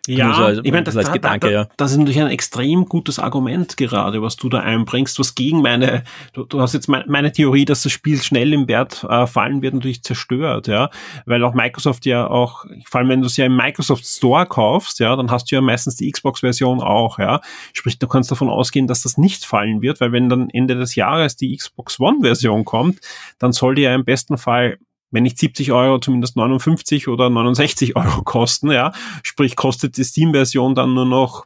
ja, 0.05 0.33
so 0.33 0.43
als, 0.43 0.59
ich 0.63 0.71
meine, 0.71 0.83
das, 0.83 0.95
da, 0.95 1.13
Gedanke, 1.13 1.47
da, 1.47 1.53
ja. 1.53 1.67
das 1.77 1.91
ist 1.91 1.97
natürlich 1.97 2.19
ein 2.19 2.27
extrem 2.27 2.85
gutes 2.85 3.19
Argument 3.19 3.77
gerade, 3.77 4.21
was 4.21 4.35
du 4.35 4.49
da 4.49 4.59
einbringst, 4.59 5.17
was 5.17 5.33
gegen 5.33 5.61
meine, 5.61 6.03
du, 6.33 6.43
du 6.43 6.59
hast 6.59 6.73
jetzt 6.73 6.89
meine, 6.89 7.05
meine 7.07 7.31
Theorie, 7.31 7.63
dass 7.63 7.83
das 7.83 7.93
Spiel 7.93 8.21
schnell 8.21 8.51
im 8.51 8.67
Wert 8.67 9.05
äh, 9.07 9.25
fallen 9.27 9.61
wird, 9.61 9.75
natürlich 9.75 10.03
zerstört, 10.03 10.67
ja, 10.67 10.89
weil 11.25 11.41
auch 11.45 11.53
Microsoft 11.53 12.05
ja 12.05 12.29
auch, 12.29 12.65
vor 12.85 12.99
allem 12.99 13.09
wenn 13.09 13.21
du 13.21 13.27
es 13.27 13.37
ja 13.37 13.45
im 13.45 13.55
Microsoft 13.55 14.05
Store 14.05 14.45
kaufst, 14.45 14.99
ja, 14.99 15.15
dann 15.15 15.31
hast 15.31 15.49
du 15.49 15.55
ja 15.55 15.61
meistens 15.61 15.95
die 15.95 16.11
Xbox-Version 16.11 16.81
auch, 16.81 17.17
ja, 17.17 17.39
sprich, 17.71 17.97
du 17.97 18.07
kannst 18.07 18.29
davon 18.29 18.49
ausgehen, 18.49 18.87
dass 18.87 19.03
das 19.03 19.17
nicht 19.17 19.45
fallen 19.45 19.81
wird, 19.81 20.01
weil 20.01 20.11
wenn 20.11 20.27
dann 20.27 20.49
Ende 20.49 20.75
des 20.75 20.95
Jahres 20.95 21.37
die 21.37 21.55
Xbox 21.55 21.97
One-Version 22.01 22.65
kommt, 22.65 22.99
dann 23.39 23.53
soll 23.53 23.75
die 23.75 23.83
ja 23.83 23.95
im 23.95 24.03
besten 24.03 24.37
Fall 24.37 24.79
wenn 25.13 25.23
nicht 25.23 25.37
70 25.37 25.71
Euro, 25.71 25.99
zumindest 25.99 26.35
59 26.35 27.07
oder 27.07 27.29
69 27.29 27.95
Euro 27.95 28.23
kosten, 28.23 28.71
ja. 28.71 28.91
Sprich, 29.21 29.55
kostet 29.55 29.95
die 29.95 30.03
Steam-Version 30.03 30.75
dann 30.75 30.93
nur 30.93 31.05
noch 31.05 31.45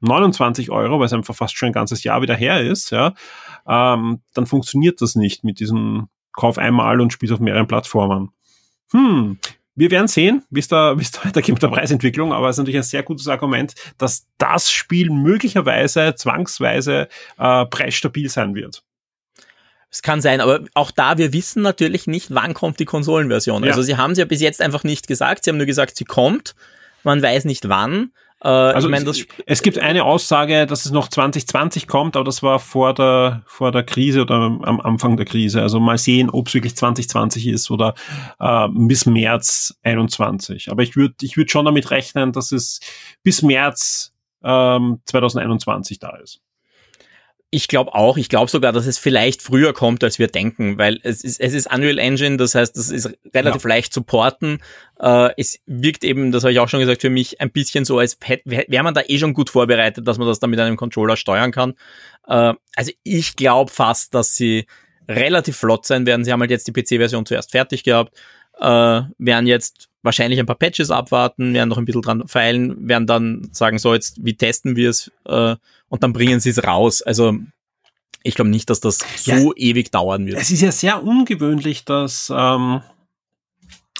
29 0.00 0.70
Euro, 0.70 0.98
weil 0.98 1.06
es 1.06 1.12
einfach 1.12 1.34
fast 1.34 1.56
schon 1.56 1.68
ein 1.68 1.72
ganzes 1.72 2.02
Jahr 2.02 2.22
wieder 2.22 2.34
her 2.34 2.60
ist, 2.60 2.90
ja. 2.90 3.14
Ähm, 3.68 4.20
dann 4.32 4.46
funktioniert 4.46 5.00
das 5.00 5.14
nicht 5.14 5.44
mit 5.44 5.60
diesem 5.60 6.08
Kauf 6.32 6.58
einmal 6.58 7.00
und 7.00 7.12
spielst 7.12 7.32
auf 7.32 7.40
mehreren 7.40 7.68
Plattformen. 7.68 8.30
Hm, 8.90 9.38
wir 9.74 9.90
werden 9.90 10.08
sehen, 10.08 10.42
wie 10.50 10.60
es 10.60 10.68
da, 10.68 10.98
wie 10.98 11.02
es 11.02 11.10
da 11.10 11.24
weitergeht 11.24 11.54
mit 11.54 11.62
der 11.62 11.68
Preisentwicklung, 11.68 12.32
aber 12.32 12.48
es 12.48 12.56
ist 12.56 12.58
natürlich 12.58 12.78
ein 12.78 12.84
sehr 12.84 13.02
gutes 13.02 13.28
Argument, 13.28 13.74
dass 13.98 14.26
das 14.38 14.70
Spiel 14.70 15.10
möglicherweise 15.10 16.14
zwangsweise 16.14 17.08
äh, 17.38 17.66
preisstabil 17.66 18.28
sein 18.30 18.54
wird. 18.54 18.82
Es 19.94 20.02
kann 20.02 20.20
sein, 20.20 20.40
aber 20.40 20.58
auch 20.74 20.90
da, 20.90 21.18
wir 21.18 21.32
wissen 21.32 21.62
natürlich 21.62 22.08
nicht, 22.08 22.34
wann 22.34 22.52
kommt 22.52 22.80
die 22.80 22.84
Konsolenversion. 22.84 23.62
Ja. 23.62 23.70
Also 23.70 23.82
sie 23.82 23.96
haben 23.96 24.10
es 24.10 24.18
ja 24.18 24.24
bis 24.24 24.40
jetzt 24.40 24.60
einfach 24.60 24.82
nicht 24.82 25.06
gesagt. 25.06 25.44
Sie 25.44 25.50
haben 25.50 25.56
nur 25.56 25.66
gesagt, 25.66 25.96
sie 25.96 26.04
kommt. 26.04 26.56
Man 27.04 27.22
weiß 27.22 27.44
nicht 27.44 27.68
wann. 27.68 28.10
Äh, 28.42 28.48
also 28.48 28.88
ich 28.88 28.90
mein, 28.90 29.06
es, 29.06 29.24
es, 29.46 29.62
gibt 29.62 29.78
eine 29.78 30.02
Aussage, 30.02 30.66
dass 30.66 30.84
es 30.84 30.90
noch 30.90 31.06
2020 31.06 31.86
kommt, 31.86 32.16
aber 32.16 32.24
das 32.24 32.42
war 32.42 32.58
vor 32.58 32.92
der, 32.92 33.42
vor 33.46 33.70
der 33.70 33.84
Krise 33.84 34.22
oder 34.22 34.34
am 34.34 34.80
Anfang 34.80 35.16
der 35.16 35.26
Krise. 35.26 35.62
Also 35.62 35.78
mal 35.78 35.96
sehen, 35.96 36.28
ob 36.28 36.48
es 36.48 36.54
wirklich 36.54 36.74
2020 36.74 37.46
ist 37.46 37.70
oder 37.70 37.94
äh, 38.40 38.66
bis 38.72 39.06
März 39.06 39.78
21. 39.84 40.72
Aber 40.72 40.82
ich 40.82 40.96
würde 40.96 41.14
ich 41.20 41.36
würd 41.36 41.52
schon 41.52 41.66
damit 41.66 41.92
rechnen, 41.92 42.32
dass 42.32 42.50
es 42.50 42.80
bis 43.22 43.42
März 43.42 44.12
ähm, 44.42 44.98
2021 45.04 46.00
da 46.00 46.16
ist. 46.16 46.40
Ich 47.54 47.68
glaube 47.68 47.94
auch, 47.94 48.16
ich 48.16 48.28
glaube 48.28 48.50
sogar, 48.50 48.72
dass 48.72 48.84
es 48.84 48.98
vielleicht 48.98 49.40
früher 49.40 49.72
kommt, 49.72 50.02
als 50.02 50.18
wir 50.18 50.26
denken, 50.26 50.76
weil 50.76 50.98
es 51.04 51.22
ist, 51.22 51.40
es 51.40 51.54
ist 51.54 51.72
Unreal 51.72 51.98
Engine, 51.98 52.36
das 52.36 52.56
heißt, 52.56 52.76
das 52.76 52.90
ist 52.90 53.16
relativ 53.32 53.62
ja. 53.62 53.68
leicht 53.68 53.94
zu 53.94 54.02
porten. 54.02 54.58
Äh, 54.98 55.30
es 55.36 55.60
wirkt 55.64 56.02
eben, 56.02 56.32
das 56.32 56.42
habe 56.42 56.50
ich 56.50 56.58
auch 56.58 56.68
schon 56.68 56.80
gesagt, 56.80 57.00
für 57.00 57.10
mich 57.10 57.40
ein 57.40 57.52
bisschen 57.52 57.84
so, 57.84 58.00
als 58.00 58.18
wäre 58.44 58.82
man 58.82 58.92
da 58.92 59.02
eh 59.06 59.18
schon 59.18 59.34
gut 59.34 59.50
vorbereitet, 59.50 60.08
dass 60.08 60.18
man 60.18 60.26
das 60.26 60.40
dann 60.40 60.50
mit 60.50 60.58
einem 60.58 60.76
Controller 60.76 61.16
steuern 61.16 61.52
kann. 61.52 61.74
Äh, 62.26 62.54
also 62.74 62.90
ich 63.04 63.36
glaube 63.36 63.70
fast, 63.70 64.16
dass 64.16 64.34
sie 64.34 64.66
relativ 65.08 65.56
flott 65.56 65.86
sein 65.86 66.06
werden. 66.06 66.24
Sie 66.24 66.32
haben 66.32 66.40
halt 66.40 66.50
jetzt 66.50 66.66
die 66.66 66.72
PC-Version 66.72 67.24
zuerst 67.24 67.52
fertig 67.52 67.84
gehabt, 67.84 68.18
äh, 68.58 69.02
werden 69.18 69.46
jetzt 69.46 69.90
wahrscheinlich 70.02 70.40
ein 70.40 70.46
paar 70.46 70.58
Patches 70.58 70.90
abwarten, 70.90 71.54
werden 71.54 71.68
noch 71.68 71.78
ein 71.78 71.84
bisschen 71.84 72.02
dran 72.02 72.26
feilen, 72.26 72.88
werden 72.88 73.06
dann 73.06 73.48
sagen, 73.52 73.78
so 73.78 73.94
jetzt, 73.94 74.24
wie 74.24 74.36
testen 74.36 74.74
wir 74.74 74.90
es 74.90 75.12
äh, 75.24 75.54
und 75.94 76.02
dann 76.02 76.12
bringen 76.12 76.40
sie 76.40 76.50
es 76.50 76.64
raus. 76.64 77.02
Also 77.02 77.36
ich 78.24 78.34
glaube 78.34 78.50
nicht, 78.50 78.68
dass 78.68 78.80
das 78.80 78.98
so 79.16 79.30
ja, 79.30 79.50
ewig 79.54 79.92
dauern 79.92 80.26
wird. 80.26 80.40
Es 80.40 80.50
ist 80.50 80.60
ja 80.60 80.72
sehr 80.72 81.04
ungewöhnlich, 81.04 81.84
dass 81.84 82.32
ähm, 82.34 82.82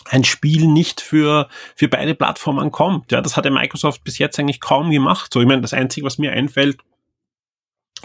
ein 0.06 0.24
Spiel 0.24 0.66
nicht 0.66 1.00
für, 1.00 1.48
für 1.76 1.86
beide 1.86 2.16
Plattformen 2.16 2.72
kommt. 2.72 3.12
Ja, 3.12 3.20
das 3.20 3.36
hat 3.36 3.44
ja 3.44 3.52
Microsoft 3.52 4.02
bis 4.02 4.18
jetzt 4.18 4.40
eigentlich 4.40 4.60
kaum 4.60 4.90
gemacht. 4.90 5.32
So, 5.32 5.40
ich 5.40 5.46
meine, 5.46 5.62
das 5.62 5.72
Einzige, 5.72 6.04
was 6.04 6.18
mir 6.18 6.32
einfällt, 6.32 6.78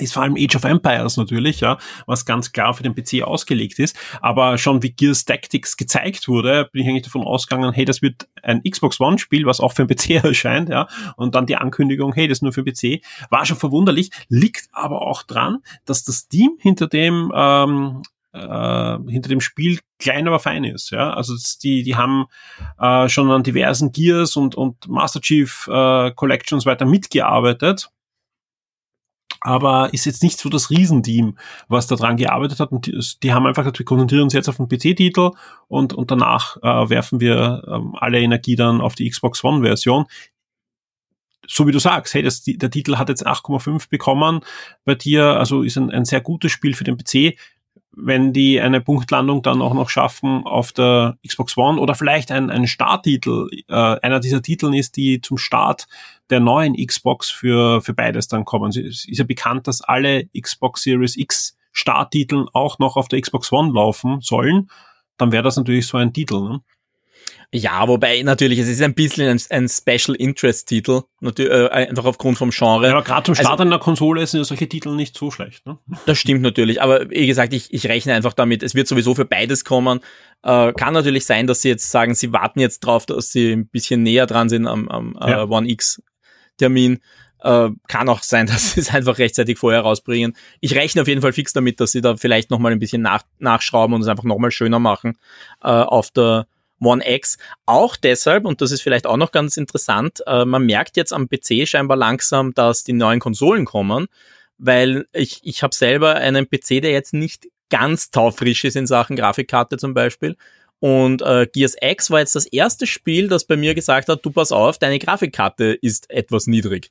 ist 0.02 0.14
vor 0.14 0.24
allem 0.24 0.36
Age 0.38 0.56
of 0.56 0.64
Empires 0.64 1.18
natürlich, 1.18 1.60
ja, 1.62 1.78
was 2.06 2.26
ganz 2.26 2.52
klar 2.52 2.74
für 2.74 2.84
den 2.84 2.95
PC 2.95 3.24
ausgelegt 3.24 3.80
ist. 3.80 3.97
Aber 4.22 4.58
schon 4.58 4.84
wie 4.84 4.91
Gears 4.91 5.26
Tactics 5.26 5.78
gezeigt 5.78 6.28
wurde, 6.28 6.70
bin 6.72 6.84
ich 6.84 6.89
eigentlich 6.89 7.04
davon 7.04 7.24
ausgegangen, 7.24 7.74
hey, 7.74 7.86
das 7.86 8.02
wird 8.02 8.28
ein 8.43 8.62
Xbox 8.64 9.00
One 9.00 9.20
Spiel, 9.20 9.45
was 9.45 9.60
auch 9.60 9.74
für 9.74 9.86
den 9.86 9.95
PC 9.95 10.24
erscheint, 10.24 10.70
ja. 10.70 10.88
Und 11.16 11.36
dann 11.36 11.45
die 11.45 11.56
Ankündigung, 11.56 12.14
hey, 12.14 12.28
das 12.28 12.39
ist 12.39 12.41
nur 12.43 12.54
für 12.54 12.64
den 12.64 12.74
PC, 12.74 13.04
war 13.30 13.45
schon 13.45 13.58
verwunderlich, 13.58 14.12
liegt 14.28 14.70
aber 14.72 15.02
auch 15.02 15.24
dran, 15.24 15.60
dass 15.86 16.04
das 16.04 16.28
Team 16.28 16.58
hinter 16.60 16.88
dem 16.88 17.32
ähm, 17.36 18.02
äh, 18.32 18.97
hinter 19.08 19.30
dem 19.30 19.41
Spiel 19.41 19.80
klein, 19.97 20.28
aber 20.28 20.39
fein 20.39 20.64
ist. 20.64 20.91
Ja, 20.91 21.14
also 21.14 21.34
die 21.64 21.84
die 21.84 21.95
haben 21.95 22.26
äh, 22.80 23.10
schon 23.10 23.30
an 23.32 23.43
diversen 23.43 23.91
Gears 23.91 24.36
und 24.36 24.56
und 24.56 24.88
Master 24.88 25.22
Chief 25.22 25.68
äh, 25.68 26.12
Collections 26.12 26.66
weiter 26.66 26.86
mitgearbeitet 26.86 27.89
aber 29.42 29.94
ist 29.94 30.06
jetzt 30.06 30.24
nicht 30.24 30.40
so 30.40 30.50
das 30.50 30.70
Riesenteam, 30.70 31.38
was 31.68 31.88
da 31.88 31.96
dran 31.96 32.18
gearbeitet 32.18 32.60
hat. 32.60 32.72
Und 32.72 32.86
die, 32.86 33.00
die 33.24 33.34
haben 33.34 33.46
einfach 33.46 33.64
gesagt, 33.64 33.80
wir 33.80 33.86
konzentrieren 33.86 34.24
uns 34.24 34.34
jetzt 34.34 34.50
auf 34.50 34.58
den 34.58 34.68
PC-Titel 34.68 35.32
und, 35.68 35.94
und 35.94 36.12
danach 36.12 36.58
äh, 36.58 36.90
werfen 36.90 37.20
wir 37.20 37.64
ähm, 37.68 37.96
alle 37.98 38.20
Energie 38.20 38.56
dann 38.56 38.82
auf 38.82 38.96
die 38.96 39.10
Xbox 39.10 39.44
One-Version. 39.44 40.06
So 41.48 41.66
wie 41.68 41.72
du 41.72 41.80
sagst, 41.80 42.14
hey, 42.14 42.22
das, 42.22 42.44
der 42.44 42.70
Titel 42.70 42.98
hat 42.98 43.10
jetzt 43.10 43.26
8,5 43.26 43.90
bekommen 43.90 44.42
bei 44.86 44.96
dir, 44.96 45.38
also 45.38 45.64
ist 45.64 45.78
ein, 45.78 45.90
ein 45.90 46.06
sehr 46.06 46.22
gutes 46.22 46.52
Spiel 46.52 46.76
für 46.76 46.84
den 46.84 46.98
PC 46.98 47.38
wenn 48.02 48.34
die 48.34 48.60
eine 48.60 48.82
Punktlandung 48.82 49.41
dann 49.41 49.62
auch 49.62 49.74
noch 49.74 49.89
schaffen 49.89 50.45
auf 50.45 50.72
der 50.72 51.18
Xbox 51.26 51.58
One 51.58 51.80
oder 51.80 51.95
vielleicht 51.95 52.32
ein, 52.32 52.50
ein 52.50 52.68
Starttitel, 52.68 53.47
äh, 53.68 53.74
einer 53.74 54.20
dieser 54.20 54.41
Titeln 54.41 54.74
ist, 54.74 54.95
die 54.97 55.22
zum 55.22 55.38
Start 55.38 55.88
der 56.30 56.39
neuen 56.39 56.76
Xbox 56.76 57.30
für, 57.30 57.82
für 57.82 57.93
beides 57.93 58.28
dann 58.28 58.45
kommen. 58.45 58.70
Es 58.70 59.06
ist 59.06 59.18
ja 59.18 59.24
bekannt, 59.24 59.68
dass 59.68 59.82
alle 59.82 60.28
Xbox 60.39 60.84
Series 60.84 61.18
X 61.18 61.58
Starttiteln 61.72 62.47
auch 62.54 62.80
noch 62.80 62.97
auf 62.97 63.08
der 63.08 63.22
Xbox 63.22 63.52
One 63.52 63.72
laufen 63.74 64.22
sollen. 64.22 64.70
Dann 65.18 65.32
wäre 65.32 65.43
das 65.43 65.58
natürlich 65.58 65.88
so 65.88 65.97
ein 65.97 66.14
Titel. 66.14 66.41
Ne? 66.41 66.62
Ja, 67.52 67.88
wobei 67.88 68.22
natürlich, 68.22 68.60
es 68.60 68.68
ist 68.68 68.82
ein 68.82 68.94
bisschen 68.94 69.28
ein, 69.28 69.42
ein 69.50 69.68
Special 69.68 70.16
Interest 70.16 70.68
Titel, 70.68 71.02
äh, 71.22 71.68
einfach 71.70 72.06
aufgrund 72.06 72.38
vom 72.38 72.52
Genre. 72.52 72.86
Ja, 72.86 72.94
aber 72.94 73.04
gerade 73.04 73.24
zum 73.24 73.36
Start 73.36 73.60
also, 73.60 73.64
einer 73.64 73.80
Konsole 73.80 74.26
sind 74.28 74.40
ja 74.40 74.44
solche 74.44 74.70
Titel 74.70 74.96
nicht 74.96 75.18
so 75.18 75.32
schlecht. 75.32 75.66
Ne? 75.66 75.78
Das 76.06 76.18
stimmt 76.20 76.42
natürlich, 76.42 76.82
aber 76.82 77.10
wie 77.10 77.28
gesagt, 77.28 77.54
ich, 77.54 77.74
ich 77.74 77.88
rechne 77.88 78.14
einfach 78.14 78.34
damit, 78.34 78.62
es 78.64 78.76
wird 78.76 78.88
sowieso 78.88 79.16
für 79.16 79.26
beides 79.26 79.66
kommen. 79.66 80.00
Äh, 80.44 80.74
kann 80.74 80.94
natürlich 80.94 81.26
sein, 81.26 81.48
dass 81.48 81.62
sie 81.62 81.70
jetzt 81.70 81.90
sagen, 81.90 82.14
sie 82.14 82.32
warten 82.32 82.60
jetzt 82.60 82.82
drauf, 82.82 83.06
dass 83.06 83.32
sie 83.32 83.54
ein 83.54 83.68
bisschen 83.68 84.04
näher 84.04 84.28
dran 84.28 84.50
sind 84.50 84.68
am, 84.68 84.88
am 84.88 85.18
äh, 85.20 85.32
ja. 85.32 85.44
One 85.46 85.70
X 85.70 86.02
Termin. 86.58 87.00
Äh, 87.42 87.70
kann 87.88 88.10
auch 88.10 88.22
sein, 88.22 88.48
dass 88.48 88.74
sie 88.74 88.82
es 88.82 88.94
einfach 88.94 89.18
rechtzeitig 89.18 89.58
vorher 89.58 89.82
rausbringen. 89.82 90.36
Ich 90.60 90.76
rechne 90.76 91.02
auf 91.02 91.08
jeden 91.08 91.22
Fall 91.22 91.34
fix 91.34 91.54
damit, 91.54 91.80
dass 91.80 91.92
sie 91.92 92.02
da 92.02 92.18
vielleicht 92.18 92.52
nochmal 92.52 92.72
ein 92.72 92.80
bisschen 92.80 93.02
nach, 93.02 93.24
nachschrauben 93.40 93.96
und 93.96 94.02
es 94.02 94.08
einfach 94.08 94.24
nochmal 94.24 94.52
schöner 94.52 94.80
machen 94.80 95.18
äh, 95.64 95.70
auf 95.70 96.12
der 96.12 96.48
One 96.82 97.04
X. 97.06 97.38
Auch 97.66 97.96
deshalb, 97.96 98.46
und 98.46 98.62
das 98.62 98.72
ist 98.72 98.82
vielleicht 98.82 99.08
auch 99.08 99.18
noch 99.18 99.32
ganz 99.32 99.58
interessant, 99.58 100.22
äh, 100.28 100.46
man 100.46 100.66
merkt 100.66 100.98
jetzt 100.98 101.14
am 101.14 101.28
PC 101.28 101.68
scheinbar 101.68 101.98
langsam, 101.98 102.54
dass 102.54 102.84
die 102.84 102.94
neuen 102.94 103.20
Konsolen 103.20 103.66
kommen, 103.66 104.08
weil 104.58 105.08
ich, 105.14 105.42
ich 105.44 105.64
habe 105.64 105.76
selber 105.76 106.16
einen 106.16 106.48
PC, 106.50 106.82
der 106.82 106.92
jetzt 106.92 107.14
nicht 107.14 107.48
ganz 107.70 108.12
taufrisch 108.12 108.64
ist 108.64 108.76
in 108.76 108.88
Sachen 108.88 109.16
Grafikkarte 109.16 109.78
zum 109.78 109.94
Beispiel. 109.94 110.36
Und 110.80 111.22
äh, 111.22 111.46
Gears 111.52 111.76
X 111.82 112.10
war 112.10 112.20
jetzt 112.20 112.36
das 112.36 112.46
erste 112.46 112.88
Spiel, 112.88 113.28
das 113.28 113.46
bei 113.46 113.58
mir 113.58 113.76
gesagt 113.76 114.08
hat, 114.08 114.26
du 114.26 114.32
pass 114.32 114.52
auf, 114.52 114.78
deine 114.78 115.00
Grafikkarte 115.00 115.78
ist 115.82 116.10
etwas 116.10 116.48
niedrig. 116.48 116.90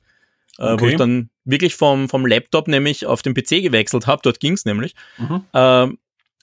Äh, 0.59 0.73
okay. 0.73 0.81
Wo 0.81 0.87
ich 0.87 0.95
dann 0.95 1.29
wirklich 1.43 1.75
vom, 1.75 2.07
vom 2.07 2.25
Laptop 2.25 2.67
nämlich 2.67 3.05
auf 3.05 3.21
den 3.21 3.33
PC 3.33 3.63
gewechselt 3.63 4.07
habe, 4.07 4.21
dort 4.23 4.39
ging's 4.39 4.65
nämlich. 4.65 4.93
Mhm. 5.17 5.43
Äh, 5.53 5.87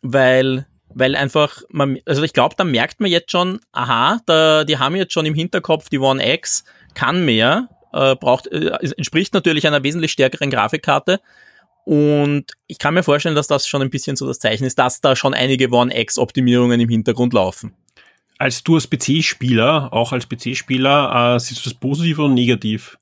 weil 0.02 0.66
weil 0.96 1.14
einfach, 1.14 1.62
man, 1.68 1.98
also 2.06 2.22
ich 2.22 2.32
glaube, 2.32 2.54
da 2.56 2.64
merkt 2.64 3.00
man 3.00 3.10
jetzt 3.10 3.30
schon, 3.30 3.60
aha, 3.72 4.18
da, 4.24 4.64
die 4.64 4.78
haben 4.78 4.96
jetzt 4.96 5.12
schon 5.12 5.26
im 5.26 5.34
Hinterkopf, 5.34 5.90
die 5.90 5.98
One 5.98 6.26
X 6.34 6.64
kann 6.94 7.26
mehr, 7.26 7.68
äh, 7.92 8.16
braucht, 8.16 8.46
äh, 8.46 8.70
entspricht 8.96 9.34
natürlich 9.34 9.66
einer 9.66 9.82
wesentlich 9.82 10.12
stärkeren 10.12 10.48
Grafikkarte. 10.50 11.20
Und 11.84 12.46
ich 12.66 12.78
kann 12.78 12.94
mir 12.94 13.02
vorstellen, 13.02 13.36
dass 13.36 13.46
das 13.46 13.68
schon 13.68 13.82
ein 13.82 13.90
bisschen 13.90 14.16
so 14.16 14.26
das 14.26 14.38
Zeichen 14.38 14.64
ist, 14.64 14.78
dass 14.78 15.02
da 15.02 15.14
schon 15.14 15.34
einige 15.34 15.70
One 15.70 15.94
X-Optimierungen 15.94 16.80
im 16.80 16.88
Hintergrund 16.88 17.34
laufen. 17.34 17.74
Als 18.38 18.64
du 18.64 18.76
als 18.76 18.88
PC-Spieler, 18.88 19.92
auch 19.92 20.12
als 20.12 20.26
PC-Spieler, 20.26 21.34
äh, 21.36 21.40
siehst 21.40 21.64
du 21.64 21.68
das 21.68 21.78
positiv 21.78 22.20
oder 22.20 22.32
negativ? 22.32 22.96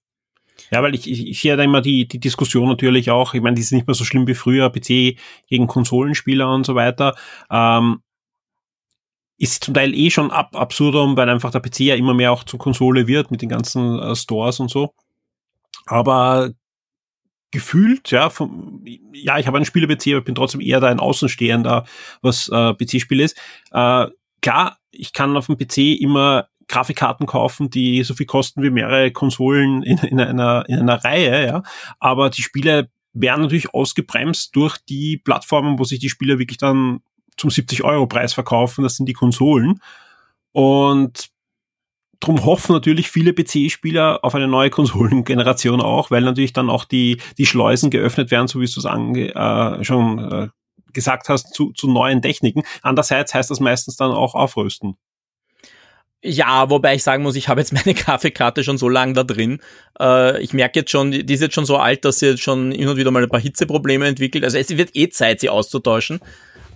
Ja, 0.75 0.83
weil 0.83 0.97
ich, 0.97 1.09
ich, 1.09 1.29
ich 1.29 1.41
sehe 1.41 1.57
da 1.57 1.63
immer 1.63 1.81
die, 1.81 2.09
die 2.09 2.19
Diskussion 2.19 2.69
natürlich 2.69 3.09
auch, 3.09 3.33
ich 3.33 3.41
meine, 3.41 3.55
die 3.55 3.63
ist 3.63 3.71
nicht 3.71 3.87
mehr 3.87 3.95
so 3.95 4.05
schlimm 4.05 4.27
wie 4.27 4.35
früher, 4.35 4.71
PC 4.71 5.17
gegen 5.47 5.69
Konsolenspieler 5.69 6.53
und 6.53 6.67
so 6.67 6.75
weiter. 6.75 7.15
Ähm, 7.49 8.03
ist 9.39 9.63
zum 9.63 9.73
Teil 9.73 9.95
eh 9.95 10.11
schon 10.11 10.33
ab 10.33 10.57
absurdum, 10.57 11.17
weil 11.17 11.29
einfach 11.29 11.53
der 11.53 11.61
PC 11.61 11.79
ja 11.81 11.95
immer 11.95 12.13
mehr 12.13 12.33
auch 12.33 12.43
zur 12.43 12.59
Konsole 12.59 13.07
wird 13.07 13.31
mit 13.31 13.41
den 13.41 13.51
ganzen 13.51 14.01
äh, 14.01 14.17
Stores 14.17 14.59
und 14.59 14.69
so. 14.69 14.93
Aber 15.87 16.51
gefühlt, 17.53 18.11
ja, 18.11 18.29
vom, 18.29 18.85
ja, 19.13 19.39
ich 19.39 19.47
habe 19.47 19.59
einen 19.59 19.67
Spieler-PC, 19.67 20.09
aber 20.09 20.23
bin 20.23 20.35
trotzdem 20.35 20.61
eher 20.61 20.81
da 20.81 20.89
ein 20.89 20.99
Außenstehender, 20.99 21.85
was 22.21 22.49
äh, 22.49 22.75
PC-Spiel 22.75 23.21
ist. 23.21 23.39
Äh, 23.71 24.09
klar, 24.43 24.79
ich 24.91 25.13
kann 25.13 25.37
auf 25.37 25.47
dem 25.47 25.57
PC 25.57 26.01
immer 26.01 26.49
Grafikkarten 26.69 27.27
kaufen, 27.27 27.71
die 27.71 28.03
so 28.05 28.15
viel 28.15 28.27
kosten 28.27 28.63
wie 28.63 28.71
mehrere 28.71 29.11
Konsolen 29.11 29.83
in, 29.83 29.99
in, 29.99 30.21
einer, 30.21 30.65
in 30.69 30.79
einer 30.79 31.05
Reihe, 31.05 31.47
ja. 31.47 31.63
Aber 31.99 32.31
die 32.31 32.43
Spiele 32.43 32.91
werden 33.13 33.43
natürlich 33.43 33.73
ausgebremst 33.73 34.55
durch 34.57 34.79
die 34.79 35.19
Plattformen, 35.19 35.79
wo 35.79 35.85
sich 35.85 36.01
die 36.01 36.09
Spieler 36.09 36.39
wirklich 36.39 36.59
dann 36.59 37.01
zum 37.37 37.51
70-Euro-Preis 37.51 38.33
verkaufen. 38.33 38.83
Das 38.83 38.97
sind 38.97 39.07
die 39.07 39.13
Konsolen. 39.13 39.81
Und 40.53 41.31
drum 42.21 42.45
hoffen 42.45 42.73
natürlich 42.73 43.11
viele 43.11 43.33
PC-Spieler 43.33 44.21
auf 44.23 44.35
eine 44.35 44.49
neue 44.49 44.71
Konsolengeneration 44.71 45.81
auch, 45.81 46.11
weil 46.11 46.23
natürlich 46.23 46.53
dann 46.53 46.71
auch 46.71 46.85
die, 46.85 47.21
die 47.39 47.47
Schleusen 47.47 47.91
geöffnet 47.91 48.31
werden, 48.31 48.49
so 48.49 48.61
wie 48.61 48.67
du 48.67 48.81
es 48.81 48.87
ange, 48.87 49.35
äh, 49.35 49.85
schon 49.85 50.19
äh, 50.19 50.49
gesagt 50.93 51.29
hast, 51.29 51.55
zu, 51.55 51.73
zu 51.73 51.91
neuen 51.91 52.23
Techniken. 52.23 52.63
Andererseits 52.83 53.35
heißt 53.35 53.51
das 53.51 53.61
meistens 53.61 53.97
dann 53.97 54.13
auch 54.13 54.35
aufrüsten. 54.35 54.97
Ja, 56.27 56.71
wobei 56.71 56.95
ich 56.95 57.03
sagen 57.03 57.23
muss, 57.23 57.37
ich 57.37 57.49
habe 57.49 57.61
jetzt 57.61 57.75
meine 57.75 57.93
Grafikkarte 57.95 58.65
schon 58.65 58.79
so 58.79 58.89
lange 58.89 59.13
da 59.13 59.25
drin. 59.25 59.61
Äh, 60.01 60.43
ich 60.43 60.55
merke 60.55 60.81
jetzt 60.81 60.91
schon, 60.91 61.11
die 61.11 61.35
ist 61.35 61.43
jetzt 61.43 61.55
schon 61.55 61.67
so 61.67 61.77
alt, 61.77 62.07
dass 62.07 62.21
sie 62.21 62.29
jetzt 62.29 62.43
schon 62.43 62.73
hin 62.73 62.89
und 62.89 62.97
wieder 62.97 63.11
mal 63.11 63.23
ein 63.23 63.29
paar 63.29 63.41
Hitzeprobleme 63.41 64.07
entwickelt. 64.07 64.43
Also 64.43 64.57
es 64.57 64.71
wird 64.71 64.97
eh 64.97 65.11
Zeit, 65.11 65.41
sie 65.41 65.51
auszutauschen. 65.51 66.21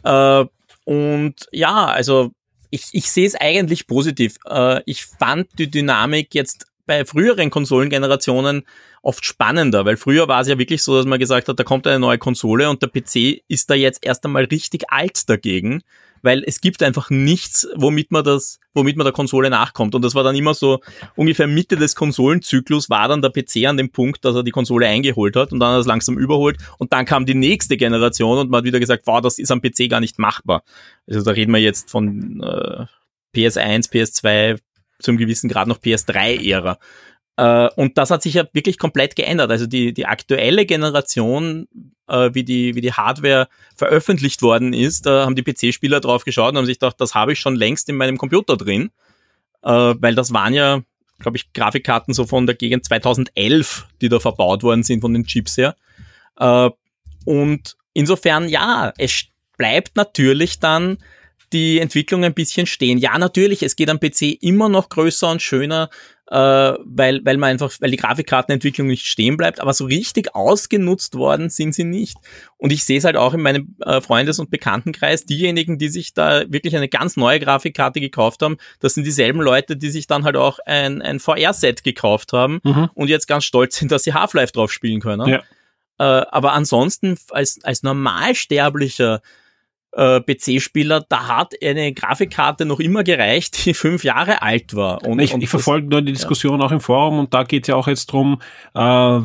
Äh, 0.05 0.45
und 0.85 1.35
ja, 1.51 1.87
also 1.87 2.33
ich, 2.69 2.89
ich 2.93 3.11
sehe 3.11 3.27
es 3.27 3.37
eigentlich 3.37 3.87
positiv. 3.87 4.37
Äh, 4.47 4.83
ich 4.85 5.07
fand 5.07 5.49
die 5.59 5.71
Dynamik 5.71 6.35
jetzt 6.35 6.67
bei 6.85 7.07
früheren 7.07 7.49
Konsolengenerationen 7.49 8.65
oft 9.01 9.25
spannender, 9.25 9.87
weil 9.87 9.97
früher 9.97 10.29
war 10.29 10.43
es 10.43 10.49
ja 10.49 10.59
wirklich 10.59 10.83
so, 10.83 10.95
dass 10.95 11.07
man 11.07 11.19
gesagt 11.19 11.49
hat, 11.49 11.59
da 11.59 11.65
kommt 11.65 11.87
eine 11.87 11.99
neue 11.99 12.19
Konsole 12.19 12.69
und 12.69 12.83
der 12.83 12.89
PC 12.89 13.43
ist 13.49 13.71
da 13.71 13.75
jetzt 13.75 14.05
erst 14.05 14.27
einmal 14.27 14.45
richtig 14.45 14.91
alt 14.91 15.27
dagegen 15.31 15.83
weil 16.23 16.43
es 16.47 16.61
gibt 16.61 16.83
einfach 16.83 17.11
nichts, 17.11 17.69
womit 17.75 18.11
man 18.11 18.25
das, 18.25 18.59
womit 18.75 18.97
man 18.97 19.05
der 19.05 19.13
Konsole 19.13 19.51
nachkommt. 19.51 19.95
Und 19.95 20.03
das 20.03 20.15
war 20.15 20.23
dann 20.23 20.37
immer 20.37 20.55
so 20.55 20.81
ungefähr 21.17 21.47
Mitte 21.47 21.77
des 21.77 21.95
Konsolenzyklus 21.95 22.91
war 22.91 23.09
dann 23.09 23.23
der 23.23 23.31
PC 23.31 23.67
an 23.67 23.77
dem 23.77 23.91
Punkt, 23.91 24.25
dass 24.25 24.35
er 24.35 24.43
die 24.43 24.51
Konsole 24.51 24.87
eingeholt 24.87 25.37
hat 25.37 25.53
und 25.53 25.61
dann 25.61 25.71
hat 25.71 25.77
er 25.77 25.81
es 25.81 25.87
langsam 25.87 26.19
überholt 26.19 26.59
und 26.79 26.93
dann 26.93 27.05
kam 27.05 27.27
die 27.27 27.35
nächste 27.35 27.77
Generation 27.77 28.39
und 28.39 28.51
man 28.51 28.59
hat 28.59 28.65
wieder 28.65 28.81
gesagt, 28.81 29.07
wow, 29.07 29.21
das 29.21 29.39
ist 29.39 29.51
am 29.51 29.61
PC 29.61 29.89
gar 29.89 30.01
nicht 30.01 30.19
machbar. 30.19 30.63
Also 31.07 31.23
da 31.23 31.31
reden 31.33 31.53
wir 31.53 31.61
jetzt 31.61 31.91
von 31.91 32.41
äh, 32.43 32.87
PS1, 33.35 33.91
PS2, 33.91 34.59
zum 34.99 35.17
gewissen 35.17 35.49
Grad 35.49 35.69
noch 35.69 35.79
PS3-Ära. 35.79 36.79
Äh, 37.39 37.69
und 37.77 37.97
das 37.97 38.11
hat 38.11 38.23
sich 38.23 38.35
ja 38.35 38.45
wirklich 38.53 38.79
komplett 38.79 39.15
geändert. 39.15 39.51
Also 39.53 39.67
die, 39.67 39.95
die 39.95 40.07
aktuelle 40.07 40.67
Generation, 40.67 41.69
äh, 42.09 42.31
wie, 42.33 42.43
die, 42.43 42.75
wie 42.75 42.81
die 42.81 42.93
Hardware 42.93 43.49
veröffentlicht 43.77 44.43
worden 44.43 44.73
ist, 44.73 45.07
da 45.07 45.25
haben 45.25 45.37
die 45.37 45.45
PC-Spieler 45.45 46.01
drauf 46.01 46.25
geschaut 46.25 46.51
und 46.51 46.59
haben 46.59 46.67
sich 46.67 46.81
gedacht, 46.81 47.01
das 47.01 47.15
habe 47.15 47.33
ich 47.33 47.39
schon 47.39 47.55
längst 47.55 47.89
in 47.89 47.97
meinem 47.97 48.19
Computer 48.19 48.57
drin. 48.57 48.91
Äh, 49.63 49.71
weil 49.71 50.17
das 50.17 50.33
waren 50.33 50.53
ja, 50.53 50.83
glaube 51.21 51.37
ich, 51.37 51.53
Grafikkarten 51.53 52.13
so 52.13 52.27
von 52.27 52.47
der 52.47 52.57
Gegend 52.57 52.85
2011, 52.85 53.87
die 54.01 54.09
da 54.09 54.19
verbaut 54.19 54.65
worden 54.65 54.83
sind 54.83 55.01
von 55.01 55.15
den 55.15 55.25
Chips 55.25 55.57
her. 55.57 55.77
Äh, 56.41 56.71
und 57.25 57.77
insofern, 57.93 58.49
ja, 58.49 58.93
es 58.99 59.27
bleibt 59.57 59.95
natürlich 59.95 60.59
dann 60.59 60.99
die 61.53 61.79
Entwicklung 61.79 62.25
ein 62.25 62.35
bisschen 62.35 62.67
stehen. 62.67 62.99
Ja, 62.99 63.17
natürlich, 63.17 63.63
es 63.63 63.77
geht 63.77 63.91
am 63.91 64.01
PC 64.01 64.43
immer 64.43 64.69
noch 64.69 64.89
größer 64.89 65.31
und 65.31 65.41
schöner 65.41 65.89
äh, 66.31 66.75
weil, 66.85 67.25
weil 67.25 67.37
man 67.39 67.51
einfach, 67.51 67.73
weil 67.81 67.91
die 67.91 67.97
Grafikkartenentwicklung 67.97 68.87
nicht 68.87 69.07
stehen 69.07 69.37
bleibt, 69.37 69.61
aber 69.61 69.73
so 69.73 69.87
richtig 69.87 70.35
ausgenutzt 70.35 71.15
worden 71.15 71.49
sind 71.49 71.75
sie 71.75 71.85
nicht. 71.85 72.17
Und 72.59 72.73
ich 72.73 72.85
sehe 72.85 72.99
es 72.99 73.05
halt 73.05 73.17
auch 73.17 73.33
in 73.33 73.41
meinem 73.41 73.77
äh, 73.81 74.01
Freundes- 74.01 74.39
und 74.39 74.51
Bekanntenkreis, 74.51 75.25
diejenigen, 75.25 75.79
die 75.79 75.89
sich 75.89 76.13
da 76.13 76.45
wirklich 76.49 76.77
eine 76.77 76.89
ganz 76.89 77.17
neue 77.17 77.41
Grafikkarte 77.41 78.01
gekauft 78.01 78.43
haben, 78.43 78.59
das 78.81 78.95
sind 78.95 79.05
dieselben 79.05 79.41
Leute, 79.41 79.77
die 79.77 79.91
sich 79.91 80.07
dann 80.07 80.25
halt 80.25 80.37
auch 80.37 80.59
ein, 80.67 81.01
ein 81.01 81.19
VR-Set 81.19 81.83
gekauft 81.83 82.33
haben 82.33 82.61
mhm. 82.63 82.91
und 82.95 83.09
jetzt 83.09 83.27
ganz 83.27 83.45
stolz 83.45 83.77
sind, 83.77 83.91
dass 83.91 84.05
sie 84.05 84.13
Half-Life 84.13 84.53
drauf 84.53 84.71
spielen 84.71 85.01
können. 85.01 85.29
Ja. 85.29 85.43
Äh, 85.99 86.27
aber 86.31 86.53
ansonsten 86.53 87.19
als, 87.31 87.59
als 87.63 87.83
Normalsterblicher 87.83 89.23
äh, 89.99 90.21
PC-Spieler, 90.21 91.05
da 91.09 91.27
hat 91.27 91.55
eine 91.63 91.93
Grafikkarte 91.93 92.65
noch 92.65 92.79
immer 92.79 93.03
gereicht, 93.03 93.67
die 93.67 93.75
fünf 93.75 94.05
Jahre 94.05 94.43
alt 94.43 94.75
war. 94.77 95.05
Und, 95.05 95.19
ich, 95.19 95.35
und 95.35 95.43
ich 95.43 95.49
verfolge 95.49 95.89
nur 95.89 96.03
die 96.03 96.13
Diskussion 96.13 96.61
ja. 96.61 96.67
auch 96.67 96.73
im 96.73 96.81
Forum 96.81 97.19
und 97.19 97.35
da 97.35 97.43
geht 97.43 97.65
es 97.65 97.69
ja 97.69 97.75
auch 97.75 97.89
jetzt 97.89 98.07
drum, 98.07 98.41
äh, 98.75 99.21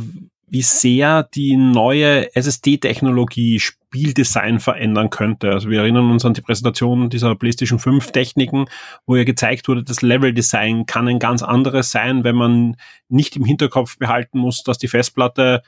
wie 0.47 0.61
sehr 0.61 1.23
die 1.23 1.55
neue 1.55 2.35
SSD-Technologie 2.35 3.59
Spieldesign 3.59 4.59
verändern 4.59 5.09
könnte. 5.09 5.51
Also 5.51 5.69
wir 5.69 5.81
erinnern 5.81 6.11
uns 6.11 6.25
an 6.25 6.33
die 6.33 6.41
Präsentation 6.41 7.09
dieser 7.09 7.35
PlayStation 7.35 7.79
5 7.79 8.11
Techniken, 8.11 8.65
wo 9.05 9.15
ja 9.15 9.23
gezeigt 9.23 9.67
wurde, 9.67 9.83
das 9.83 10.01
Level-Design 10.01 10.85
kann 10.85 11.07
ein 11.07 11.19
ganz 11.19 11.43
anderes 11.43 11.91
sein, 11.91 12.23
wenn 12.23 12.35
man 12.35 12.77
nicht 13.09 13.35
im 13.35 13.45
Hinterkopf 13.45 13.97
behalten 13.97 14.39
muss, 14.39 14.63
dass 14.63 14.77
die 14.77 14.87
Festplatte 14.87 15.61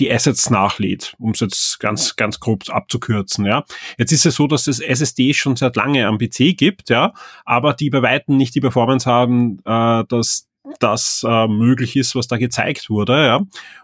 die 0.00 0.12
Assets 0.12 0.50
nachlädt, 0.50 1.14
um 1.18 1.32
es 1.32 1.40
jetzt 1.40 1.78
ganz, 1.80 2.16
ganz 2.16 2.40
grob 2.40 2.68
abzukürzen, 2.68 3.44
ja. 3.44 3.64
Jetzt 3.98 4.12
ist 4.12 4.26
es 4.26 4.34
so, 4.34 4.46
dass 4.46 4.66
es 4.66 4.80
SSD 4.80 5.34
schon 5.34 5.56
seit 5.56 5.76
lange 5.76 6.06
am 6.06 6.18
PC 6.18 6.56
gibt, 6.56 6.90
ja, 6.90 7.12
aber 7.44 7.74
die 7.74 7.90
bei 7.90 8.02
Weitem 8.02 8.36
nicht 8.36 8.54
die 8.54 8.60
Performance 8.60 9.08
haben, 9.08 9.58
äh, 9.64 10.04
dass 10.08 10.48
das 10.78 11.24
äh, 11.28 11.48
möglich 11.48 11.96
ist, 11.96 12.14
was 12.14 12.28
da 12.28 12.36
gezeigt 12.36 12.88
wurde. 12.88 13.24
Ja. 13.24 13.40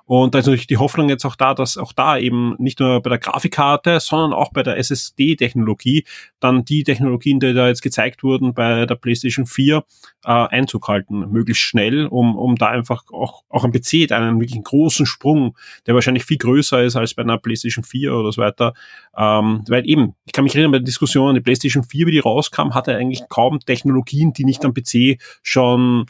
Und 0.06 0.34
da 0.34 0.38
ist 0.38 0.46
natürlich 0.46 0.66
die 0.66 0.78
Hoffnung 0.78 1.08
jetzt 1.08 1.24
auch 1.24 1.36
da, 1.36 1.52
dass 1.52 1.76
auch 1.76 1.92
da 1.92 2.16
eben 2.16 2.54
nicht 2.58 2.80
nur 2.80 3.02
bei 3.02 3.10
der 3.10 3.18
Grafikkarte, 3.18 4.00
sondern 4.00 4.32
auch 4.32 4.52
bei 4.52 4.62
der 4.62 4.78
SSD-Technologie 4.78 6.04
dann 6.40 6.64
die 6.64 6.84
Technologien, 6.84 7.40
die 7.40 7.52
da 7.52 7.68
jetzt 7.68 7.82
gezeigt 7.82 8.22
wurden 8.22 8.54
bei 8.54 8.86
der 8.86 8.94
PlayStation 8.94 9.46
4, 9.46 9.84
äh, 10.24 10.30
Einzug 10.30 10.88
halten, 10.88 11.30
möglichst 11.30 11.62
schnell, 11.62 12.06
um, 12.06 12.36
um 12.36 12.56
da 12.56 12.68
einfach 12.68 13.04
auch, 13.12 13.42
auch 13.48 13.64
am 13.64 13.72
PC 13.72 14.10
einen 14.12 14.40
wirklich 14.40 14.62
großen 14.62 15.04
Sprung, 15.04 15.56
der 15.86 15.94
wahrscheinlich 15.94 16.24
viel 16.24 16.38
größer 16.38 16.82
ist 16.82 16.96
als 16.96 17.14
bei 17.14 17.22
einer 17.22 17.38
PlayStation 17.38 17.84
4 17.84 18.14
oder 18.14 18.32
so 18.32 18.40
weiter. 18.40 18.72
Ähm, 19.16 19.64
weil 19.68 19.88
eben, 19.88 20.14
ich 20.24 20.32
kann 20.32 20.44
mich 20.44 20.54
erinnern, 20.54 20.72
bei 20.72 20.78
der 20.78 20.86
Diskussion, 20.86 21.34
die 21.34 21.40
PlayStation 21.40 21.82
4, 21.82 22.06
wie 22.06 22.12
die 22.12 22.18
rauskam, 22.20 22.74
hatte 22.74 22.96
eigentlich 22.96 23.22
kaum 23.28 23.60
Technologien, 23.60 24.32
die 24.32 24.44
nicht 24.44 24.64
am 24.64 24.72
PC 24.72 25.20
schon 25.42 26.06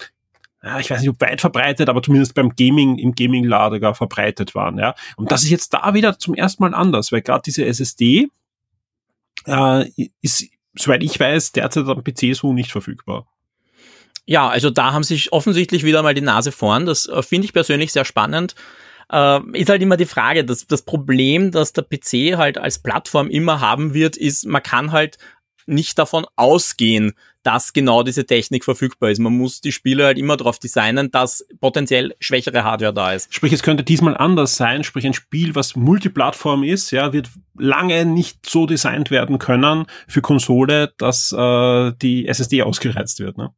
ich 0.81 0.91
weiß 0.91 1.01
nicht, 1.01 1.11
ob 1.11 1.21
weit 1.21 1.41
verbreitet, 1.41 1.89
aber 1.89 2.03
zumindest 2.03 2.35
beim 2.35 2.55
Gaming, 2.57 2.99
im 2.99 3.15
Gaming-Lager 3.15 3.95
verbreitet 3.95 4.55
waren, 4.55 4.79
ja. 4.79 4.95
Und 5.17 5.31
das 5.31 5.45
ist 5.45 5.51
jetzt 5.51 5.73
da 5.73 5.95
wieder 5.95 6.19
zum 6.19 6.35
ersten 6.35 6.63
Mal 6.63 6.75
anders, 6.75 7.13
weil 7.13 7.23
gerade 7.23 7.43
diese 7.47 7.65
SSD 7.65 8.29
äh, 9.47 9.91
ist, 10.21 10.47
soweit 10.77 11.03
ich 11.03 11.19
weiß, 11.19 11.53
derzeit 11.53 11.87
am 11.87 12.03
PC 12.03 12.35
so 12.35 12.53
nicht 12.53 12.73
verfügbar. 12.73 13.27
Ja, 14.27 14.49
also 14.49 14.71
da 14.71 14.93
haben 14.93 15.05
sich 15.05 15.33
offensichtlich 15.33 15.85
wieder 15.85 16.03
mal 16.03 16.15
die 16.15 16.21
Nase 16.21 16.53
vorn. 16.53 16.87
Das 16.87 17.07
äh, 17.07 17.23
finde 17.23 17.47
ich 17.47 17.53
persönlich 17.53 17.93
sehr 17.93 18.05
spannend. 18.05 18.55
Äh, 19.11 19.41
ist 19.53 19.71
halt 19.71 19.81
immer 19.81 19.97
die 19.97 20.07
Frage, 20.07 20.45
dass 20.45 20.67
das 20.67 20.83
Problem, 20.83 21.51
dass 21.51 21.73
der 21.73 21.83
PC 21.83 22.37
halt 22.37 22.59
als 22.59 22.81
Plattform 22.81 23.31
immer 23.31 23.61
haben 23.61 23.95
wird, 23.95 24.17
ist, 24.17 24.45
man 24.45 24.63
kann 24.63 24.93
halt 24.93 25.17
nicht 25.69 25.99
davon 25.99 26.27
ausgehen, 26.37 27.13
dass 27.43 27.73
genau 27.73 28.03
diese 28.03 28.27
Technik 28.27 28.65
verfügbar 28.65 29.11
ist. 29.11 29.21
Man 29.21 29.37
muss 29.37 29.61
die 29.61 29.73
Spiele 29.73 30.05
halt 30.05 30.19
immer 30.19 30.37
darauf 30.37 30.59
designen, 30.59 31.11
dass 31.11 31.47
potenziell 31.61 32.15
schwächere 32.21 32.65
Hardware 32.65 32.93
da 32.93 33.13
ist. 33.13 33.33
Sprich, 33.33 33.53
es 33.53 33.63
könnte 33.63 33.85
diesmal 33.85 34.17
anders 34.17 34.57
sein. 34.57 34.85
Sprich, 34.85 35.07
ein 35.07 35.15
Spiel, 35.15 35.55
was 35.55 35.77
Multiplattform 35.77 36.65
ist, 36.65 36.91
ja, 36.91 37.13
wird 37.13 37.31
lange 37.57 38.05
nicht 38.05 38.45
so 38.45 38.67
designt 38.67 39.11
werden 39.11 39.39
können 39.39 39.87
für 40.07 40.21
Konsole, 40.21 40.93
dass 40.99 41.33
äh, 41.33 41.93
die 42.03 42.27
SSD 42.27 42.63
ausgereizt 42.63 43.21
wird. 43.21 43.39
Ne? 43.39 43.51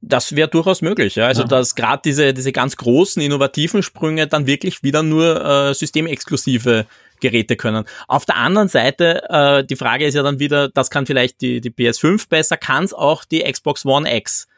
Das 0.00 0.34
wäre 0.34 0.48
durchaus 0.48 0.82
möglich, 0.82 1.14
ja. 1.14 1.26
Also 1.26 1.42
ja. 1.42 1.48
dass 1.48 1.74
gerade 1.74 2.02
diese, 2.04 2.34
diese 2.34 2.52
ganz 2.52 2.76
großen 2.76 3.22
innovativen 3.22 3.82
Sprünge 3.82 4.26
dann 4.26 4.46
wirklich 4.46 4.82
wieder 4.82 5.02
nur 5.02 5.44
äh, 5.44 5.74
systemexklusive 5.74 6.86
Geräte 7.20 7.56
können. 7.56 7.84
Auf 8.08 8.26
der 8.26 8.36
anderen 8.36 8.68
Seite, 8.68 9.22
äh, 9.30 9.64
die 9.64 9.76
Frage 9.76 10.04
ist 10.04 10.14
ja 10.14 10.22
dann 10.22 10.40
wieder, 10.40 10.68
das 10.68 10.90
kann 10.90 11.06
vielleicht 11.06 11.40
die, 11.40 11.60
die 11.60 11.70
PS5 11.70 12.28
besser, 12.28 12.58
kann 12.58 12.84
es 12.84 12.92
auch 12.92 13.24
die 13.24 13.40
Xbox 13.40 13.86
One 13.86 14.14
X. 14.14 14.48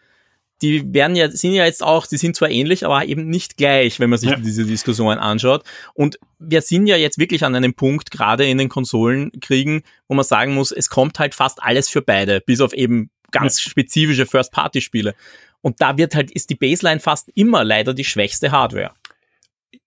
Die 0.62 0.94
werden 0.94 1.14
ja, 1.14 1.30
sind 1.30 1.52
ja 1.52 1.66
jetzt 1.66 1.82
auch, 1.82 2.06
die 2.06 2.16
sind 2.16 2.36
zwar 2.36 2.48
ähnlich, 2.48 2.86
aber 2.86 3.04
eben 3.04 3.28
nicht 3.28 3.56
gleich, 3.56 4.00
wenn 4.00 4.08
man 4.08 4.18
sich 4.18 4.30
ja. 4.30 4.36
diese 4.36 4.64
Diskussionen 4.64 5.18
anschaut. 5.18 5.62
Und 5.92 6.18
wir 6.38 6.62
sind 6.62 6.86
ja 6.86 6.96
jetzt 6.96 7.18
wirklich 7.18 7.44
an 7.44 7.54
einem 7.54 7.74
Punkt, 7.74 8.10
gerade 8.10 8.46
in 8.46 8.56
den 8.56 8.68
Konsolenkriegen, 8.70 9.82
wo 10.08 10.14
man 10.14 10.24
sagen 10.24 10.54
muss, 10.54 10.72
es 10.72 10.88
kommt 10.88 11.18
halt 11.18 11.34
fast 11.34 11.62
alles 11.62 11.90
für 11.90 12.02
beide, 12.02 12.40
bis 12.40 12.60
auf 12.60 12.72
eben 12.72 13.10
ganz 13.34 13.62
ja. 13.64 13.70
spezifische 13.70 14.26
First-Party-Spiele. 14.26 15.14
Und 15.60 15.80
da 15.80 15.96
wird 15.96 16.14
halt, 16.14 16.30
ist 16.30 16.50
die 16.50 16.54
Baseline 16.54 17.00
fast 17.00 17.30
immer 17.34 17.64
leider 17.64 17.94
die 17.94 18.04
schwächste 18.04 18.52
Hardware 18.52 18.92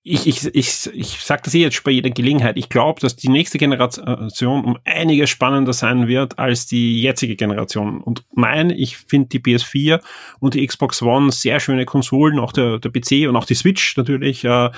ich, 0.09 0.25
ich, 0.25 0.55
ich, 0.55 0.89
ich 0.93 1.19
sage 1.19 1.41
das 1.43 1.53
eh 1.53 1.61
jetzt 1.61 1.83
bei 1.83 1.91
jeder 1.91 2.09
Gelegenheit. 2.09 2.57
Ich 2.57 2.69
glaube, 2.69 3.01
dass 3.01 3.15
die 3.15 3.27
nächste 3.27 3.57
Generation 3.57 4.63
um 4.63 4.77
einiges 4.85 5.29
spannender 5.29 5.73
sein 5.73 6.07
wird 6.07 6.39
als 6.39 6.65
die 6.65 7.01
jetzige 7.01 7.35
Generation. 7.35 8.01
Und 8.01 8.23
mein, 8.33 8.69
ich 8.69 8.97
finde 8.97 9.29
die 9.29 9.39
PS4 9.39 9.99
und 10.39 10.53
die 10.53 10.65
Xbox 10.65 11.01
One 11.01 11.31
sehr 11.31 11.59
schöne 11.59 11.85
Konsolen, 11.85 12.39
auch 12.39 12.53
der, 12.53 12.79
der 12.79 12.89
PC 12.89 13.27
und 13.27 13.35
auch 13.35 13.45
die 13.45 13.55
Switch 13.55 13.97
natürlich. 13.97 14.45
Äh, 14.45 14.69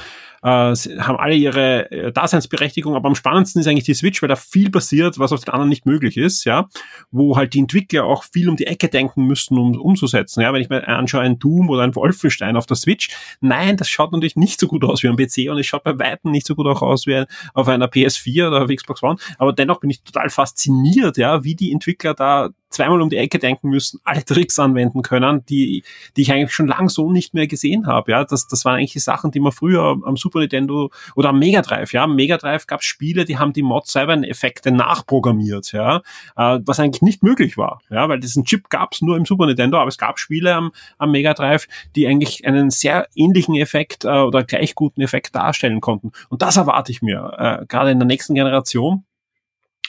äh, 0.42 0.48
haben 0.48 1.18
alle 1.18 1.36
ihre 1.36 1.92
äh, 1.92 2.12
Daseinsberechtigung, 2.12 2.96
aber 2.96 3.08
am 3.08 3.16
spannendsten 3.16 3.62
ist 3.62 3.68
eigentlich 3.68 3.86
die 3.86 3.94
Switch, 3.94 4.22
weil 4.22 4.30
da 4.30 4.36
viel 4.36 4.70
passiert, 4.70 5.20
was 5.20 5.32
auf 5.32 5.44
den 5.44 5.54
anderen 5.54 5.70
nicht 5.70 5.86
möglich 5.86 6.18
ist, 6.18 6.46
ja, 6.46 6.68
wo 7.12 7.38
halt 7.38 7.54
die 7.54 7.60
Entwickler 7.60 8.06
auch 8.06 8.24
viel 8.24 8.50
um 8.50 8.56
die 8.56 8.68
Ecke 8.68 8.88
denken 8.88 9.26
müssten, 9.26 9.58
um 9.58 9.80
umzusetzen. 9.80 10.42
Ja, 10.42 10.54
wenn 10.54 10.62
ich 10.62 10.70
mir 10.70 10.88
anschaue, 10.88 11.22
ein 11.22 11.40
Doom 11.40 11.70
oder 11.70 11.84
ein 11.84 11.96
Wolfenstein 11.96 12.58
auf 12.58 12.66
der 12.66 12.78
Switch, 12.78 13.10
nein, 13.42 13.78
das 13.78 13.90
schaut 13.90 14.12
natürlich 14.12 14.36
nicht 14.36 14.60
so 14.60 14.68
gut 14.68 14.84
aus 14.84 15.04
wie 15.04 15.08
am 15.08 15.18
PC 15.18 15.50
und 15.50 15.60
es 15.60 15.66
schaut 15.66 15.84
bei 15.84 15.98
Weitem 16.00 16.32
nicht 16.32 16.48
so 16.48 16.56
gut 16.56 16.68
auch 16.68 16.82
aus 16.82 17.08
wie 17.08 17.24
auf 17.54 17.68
einer 17.68 17.88
PS4 17.88 18.48
oder 18.48 18.64
auf 18.64 18.70
Xbox 18.70 19.04
One, 19.04 19.18
aber 19.38 19.54
dennoch 19.54 19.80
bin 19.80 19.90
ich 19.90 20.04
total 20.04 20.30
fasziniert, 20.30 21.18
ja, 21.18 21.44
wie 21.44 21.56
die 21.56 21.72
Entwickler 21.72 22.14
da 22.14 22.50
zweimal 22.70 23.02
um 23.02 23.10
die 23.10 23.18
Ecke 23.18 23.40
denken 23.40 23.70
müssen, 23.70 24.00
alle 24.04 24.24
Tricks 24.24 24.60
anwenden 24.60 25.02
können, 25.02 25.46
die, 25.46 25.84
die 26.16 26.22
ich 26.22 26.32
eigentlich 26.32 26.54
schon 26.54 26.68
lang 26.68 26.90
so 26.90 27.12
nicht 27.12 27.34
mehr 27.34 27.48
gesehen 27.48 27.88
habe. 27.88 28.12
Ja, 28.12 28.24
das, 28.24 28.48
das 28.48 28.66
waren 28.66 28.76
eigentlich 28.76 28.94
die 28.94 29.00
Sachen, 29.00 29.32
die 29.32 29.40
man 29.40 29.52
früher 29.52 29.98
am 30.04 30.18
Super 30.18 30.40
Nintendo 30.40 30.92
oder 31.16 31.30
am 31.30 31.40
Mega 31.40 31.62
Drive, 31.62 31.94
ja, 31.94 32.04
am 32.04 32.16
Mega 32.16 32.38
Drive 32.38 32.68
gab 32.68 32.82
es 32.82 32.86
Spiele, 32.86 33.26
die 33.26 33.38
haben 33.38 33.54
die 33.54 33.64
Mod 33.64 33.88
7 33.88 34.24
Effekte 34.24 34.72
nachprogrammiert, 34.72 35.72
ja, 35.72 35.98
äh, 36.38 36.60
was 36.66 36.80
eigentlich 36.80 37.02
nicht 37.02 37.24
möglich 37.24 37.58
war, 37.58 37.82
ja, 37.90 38.08
weil 38.10 38.20
diesen 38.20 38.46
Chip 38.46 38.70
gab 38.70 38.94
es 38.94 39.02
nur 39.02 39.18
im 39.18 39.26
Super 39.26 39.46
Nintendo, 39.46 39.78
aber 39.78 39.90
es 39.90 39.98
gab 39.98 40.20
Spiele 40.20 40.54
am, 40.54 40.72
am 40.98 41.12
Mega 41.12 41.34
Drive, 41.34 41.68
die 41.96 42.08
eigentlich 42.08 42.46
einen 42.46 42.70
sehr 42.70 43.08
ähnlichen 43.16 43.56
Effekt 43.56 44.06
äh, 44.06 44.10
oder 44.10 44.44
gleich 44.44 44.76
guten 44.76 45.02
Effekt 45.02 45.36
darstellen 45.36 45.82
konnten. 45.82 46.12
Und 46.30 46.42
das 46.42 46.58
erwarte 46.58 46.92
ich 46.92 47.02
mir, 47.02 47.34
äh, 47.38 47.66
gerade 47.66 47.92
in 47.92 48.00
der 48.00 48.08
nächsten 48.08 48.36
Generation 48.36 49.06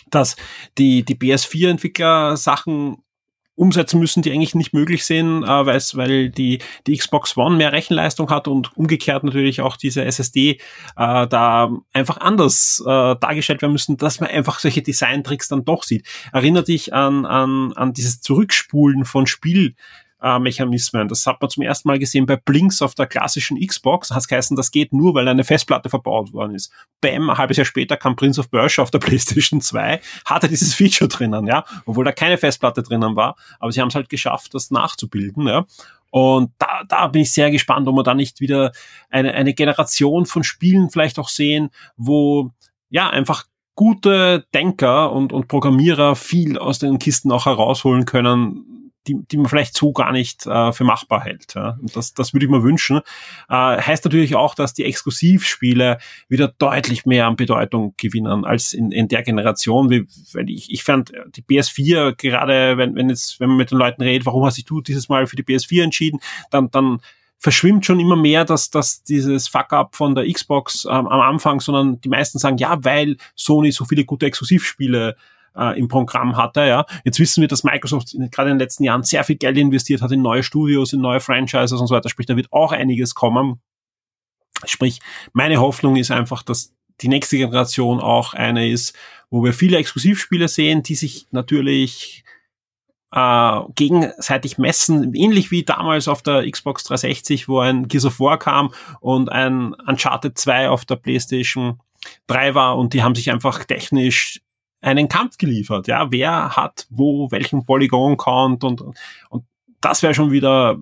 dass 0.09 0.36
die, 0.78 1.05
die 1.05 1.16
PS4-Entwickler 1.16 2.36
Sachen 2.36 2.98
umsetzen 3.61 4.01
müssen, 4.01 4.22
die 4.22 4.32
eigentlich 4.32 4.55
nicht 4.55 4.72
möglich 4.72 5.05
sind, 5.05 5.42
äh, 5.42 5.46
weil 5.46 6.30
die, 6.30 6.61
die 6.86 6.96
Xbox 6.96 7.36
One 7.36 7.57
mehr 7.57 7.72
Rechenleistung 7.72 8.30
hat 8.30 8.48
und 8.48 8.74
umgekehrt 8.74 9.22
natürlich 9.22 9.61
auch 9.61 9.76
diese 9.76 10.03
SSD 10.03 10.53
äh, 10.96 11.26
da 11.26 11.70
einfach 11.92 12.16
anders 12.16 12.82
äh, 12.86 13.16
dargestellt 13.20 13.61
werden 13.61 13.72
müssen, 13.72 13.98
dass 13.98 14.18
man 14.18 14.30
einfach 14.30 14.61
solche 14.61 14.80
Design-Tricks 14.80 15.48
dann 15.48 15.66
doch 15.66 15.82
sieht. 15.82 16.07
Erinnert 16.32 16.68
dich 16.68 16.94
an, 16.94 17.26
an, 17.26 17.74
an 17.74 17.92
dieses 17.92 18.22
Zurückspulen 18.22 19.05
von 19.05 19.26
Spiel 19.26 19.74
äh, 20.22 20.38
Mechanismen. 20.38 21.08
Das 21.08 21.26
hat 21.26 21.40
man 21.40 21.50
zum 21.50 21.62
ersten 21.62 21.88
Mal 21.88 21.98
gesehen 21.98 22.26
bei 22.26 22.36
Blinks 22.36 22.82
auf 22.82 22.94
der 22.94 23.06
klassischen 23.06 23.58
Xbox. 23.58 24.10
Hat 24.10 24.28
geheißen, 24.28 24.56
das 24.56 24.70
geht 24.70 24.92
nur, 24.92 25.14
weil 25.14 25.26
eine 25.28 25.44
Festplatte 25.44 25.88
verbaut 25.88 26.32
worden 26.32 26.54
ist. 26.54 26.72
Bam, 27.00 27.30
ein 27.30 27.38
halbes 27.38 27.56
Jahr 27.56 27.64
später 27.64 27.96
kam 27.96 28.16
Prince 28.16 28.40
of 28.40 28.50
Persia 28.50 28.82
auf 28.82 28.90
der 28.90 28.98
PlayStation 29.00 29.60
2, 29.60 30.00
hatte 30.24 30.48
dieses 30.48 30.74
Feature 30.74 31.08
drinnen, 31.08 31.46
ja, 31.46 31.64
obwohl 31.86 32.04
da 32.04 32.12
keine 32.12 32.38
Festplatte 32.38 32.82
drinnen 32.82 33.16
war. 33.16 33.36
Aber 33.58 33.72
sie 33.72 33.80
haben 33.80 33.88
es 33.88 33.94
halt 33.94 34.08
geschafft, 34.08 34.54
das 34.54 34.70
nachzubilden, 34.70 35.46
ja. 35.46 35.66
Und 36.10 36.50
da, 36.58 36.82
da 36.88 37.06
bin 37.06 37.22
ich 37.22 37.32
sehr 37.32 37.52
gespannt, 37.52 37.86
ob 37.86 37.94
wir 37.94 38.02
da 38.02 38.14
nicht 38.14 38.40
wieder 38.40 38.72
eine, 39.10 39.32
eine 39.32 39.54
Generation 39.54 40.26
von 40.26 40.42
Spielen 40.42 40.90
vielleicht 40.90 41.20
auch 41.20 41.28
sehen, 41.28 41.70
wo 41.96 42.50
ja 42.88 43.08
einfach 43.08 43.44
gute 43.76 44.44
Denker 44.52 45.12
und, 45.12 45.32
und 45.32 45.46
Programmierer 45.46 46.16
viel 46.16 46.58
aus 46.58 46.80
den 46.80 46.98
Kisten 46.98 47.30
auch 47.30 47.46
herausholen 47.46 48.04
können, 48.04 48.79
die, 49.07 49.16
die 49.30 49.36
man 49.36 49.46
vielleicht 49.46 49.76
so 49.76 49.92
gar 49.92 50.12
nicht 50.12 50.46
äh, 50.46 50.72
für 50.72 50.84
machbar 50.84 51.22
hält. 51.22 51.55
Ja. 51.55 51.78
Und 51.80 51.96
das, 51.96 52.12
das 52.12 52.34
würde 52.34 52.46
ich 52.46 52.51
mir 52.51 52.62
wünschen. 52.62 53.01
Äh, 53.48 53.55
heißt 53.55 54.05
natürlich 54.05 54.36
auch, 54.36 54.55
dass 54.55 54.74
die 54.74 54.84
Exklusivspiele 54.84 55.98
wieder 56.28 56.48
deutlich 56.59 57.07
mehr 57.07 57.26
an 57.26 57.36
Bedeutung 57.36 57.94
gewinnen 57.96 58.44
als 58.44 58.72
in, 58.72 58.92
in 58.92 59.09
der 59.09 59.22
Generation. 59.22 59.90
Wie, 59.90 60.07
weil 60.32 60.51
ich, 60.51 60.70
ich 60.70 60.84
fand 60.84 61.12
die 61.34 61.42
PS4 61.42 62.14
gerade, 62.16 62.76
wenn, 62.76 62.94
wenn 62.94 63.09
jetzt, 63.09 63.40
wenn 63.40 63.48
man 63.48 63.59
mit 63.59 63.70
den 63.70 63.78
Leuten 63.78 64.03
redet, 64.03 64.26
warum 64.26 64.44
hast 64.44 64.61
du 64.68 64.80
dieses 64.80 65.09
Mal 65.09 65.26
für 65.26 65.36
die 65.36 65.44
PS4 65.44 65.84
entschieden, 65.84 66.20
dann, 66.51 66.70
dann 66.70 67.01
verschwimmt 67.38 67.86
schon 67.86 68.01
immer 68.01 68.16
mehr, 68.16 68.44
dass, 68.44 68.68
dass 68.68 69.03
dieses 69.03 69.48
Fuck-up 69.48 69.96
von 69.96 70.14
der 70.14 70.30
Xbox 70.30 70.84
ähm, 70.84 71.09
am 71.09 71.20
Anfang, 71.20 71.61
sondern 71.61 72.01
die 72.03 72.11
meisten 72.11 72.38
sagen, 72.38 72.59
ja, 72.59 72.84
weil 72.84 73.16
Sony 73.34 73.72
so 73.72 73.86
viele 73.86 74.05
gute 74.05 74.26
Exklusivspiele 74.26 75.16
äh, 75.57 75.78
im 75.78 75.88
Programm 75.88 76.36
hatte. 76.36 76.66
Ja. 76.66 76.86
Jetzt 77.05 77.18
wissen 77.18 77.40
wir, 77.40 77.48
dass 77.48 77.64
Microsoft 77.64 78.14
gerade 78.30 78.51
in 78.51 78.57
den 78.57 78.61
letzten 78.61 78.84
Jahren 78.84 79.03
sehr 79.03 79.24
viel 79.24 79.36
Geld 79.36 79.57
investiert 79.59 80.03
hat 80.03 80.12
in 80.12 80.22
neue 80.22 80.42
Studios, 80.42 80.92
in 80.92 81.01
neue 81.01 81.20
Franchises 81.20 81.80
und 81.80 81.86
so 81.86 81.94
weiter. 81.94 82.09
Sprich, 82.09 82.26
da 82.26 82.36
wird 82.36 82.53
auch 82.53 82.72
einiges 82.72 83.14
kommen. 83.14 83.61
Sprich, 84.64 85.01
meine 85.32 85.59
Hoffnung 85.59 85.96
ist 85.96 86.11
einfach, 86.11 86.42
dass 86.42 86.74
die 87.01 87.09
nächste 87.09 87.38
Generation 87.38 88.01
auch 88.01 88.34
eine 88.34 88.68
ist, 88.68 88.96
wo 89.30 89.42
wir 89.42 89.53
viele 89.53 89.78
Exklusivspiele 89.78 90.48
sehen, 90.48 90.82
die 90.82 90.94
sich 90.94 91.28
natürlich 91.30 92.24
äh, 93.12 93.61
gegenseitig 93.74 94.59
messen, 94.59 95.14
ähnlich 95.14 95.51
wie 95.51 95.64
damals 95.64 96.09
auf 96.09 96.22
der 96.22 96.48
Xbox 96.51 96.84
360, 96.84 97.48
wo 97.48 97.61
ein 97.61 97.88
Gears 97.88 98.05
of 98.05 98.20
War 98.20 98.38
kam 98.38 98.72
und 99.01 99.30
ein 99.30 99.74
Uncharted 99.74 100.36
2 100.36 100.68
auf 100.68 100.84
der 100.84 100.96
PlayStation 100.96 101.80
3 102.26 102.55
war 102.55 102.78
und 102.78 102.94
die 102.94 103.03
haben 103.03 103.14
sich 103.14 103.30
einfach 103.30 103.64
technisch 103.64 104.40
einen 104.80 105.08
Kampf 105.08 105.36
geliefert. 105.38 105.88
Ja, 105.88 106.10
wer 106.10 106.56
hat 106.56 106.86
wo 106.90 107.30
welchen 107.30 107.64
Polygon-Count 107.64 108.64
und, 108.64 108.82
und 109.28 109.44
das 109.80 110.02
wäre 110.02 110.14
schon 110.14 110.30
wieder 110.30 110.78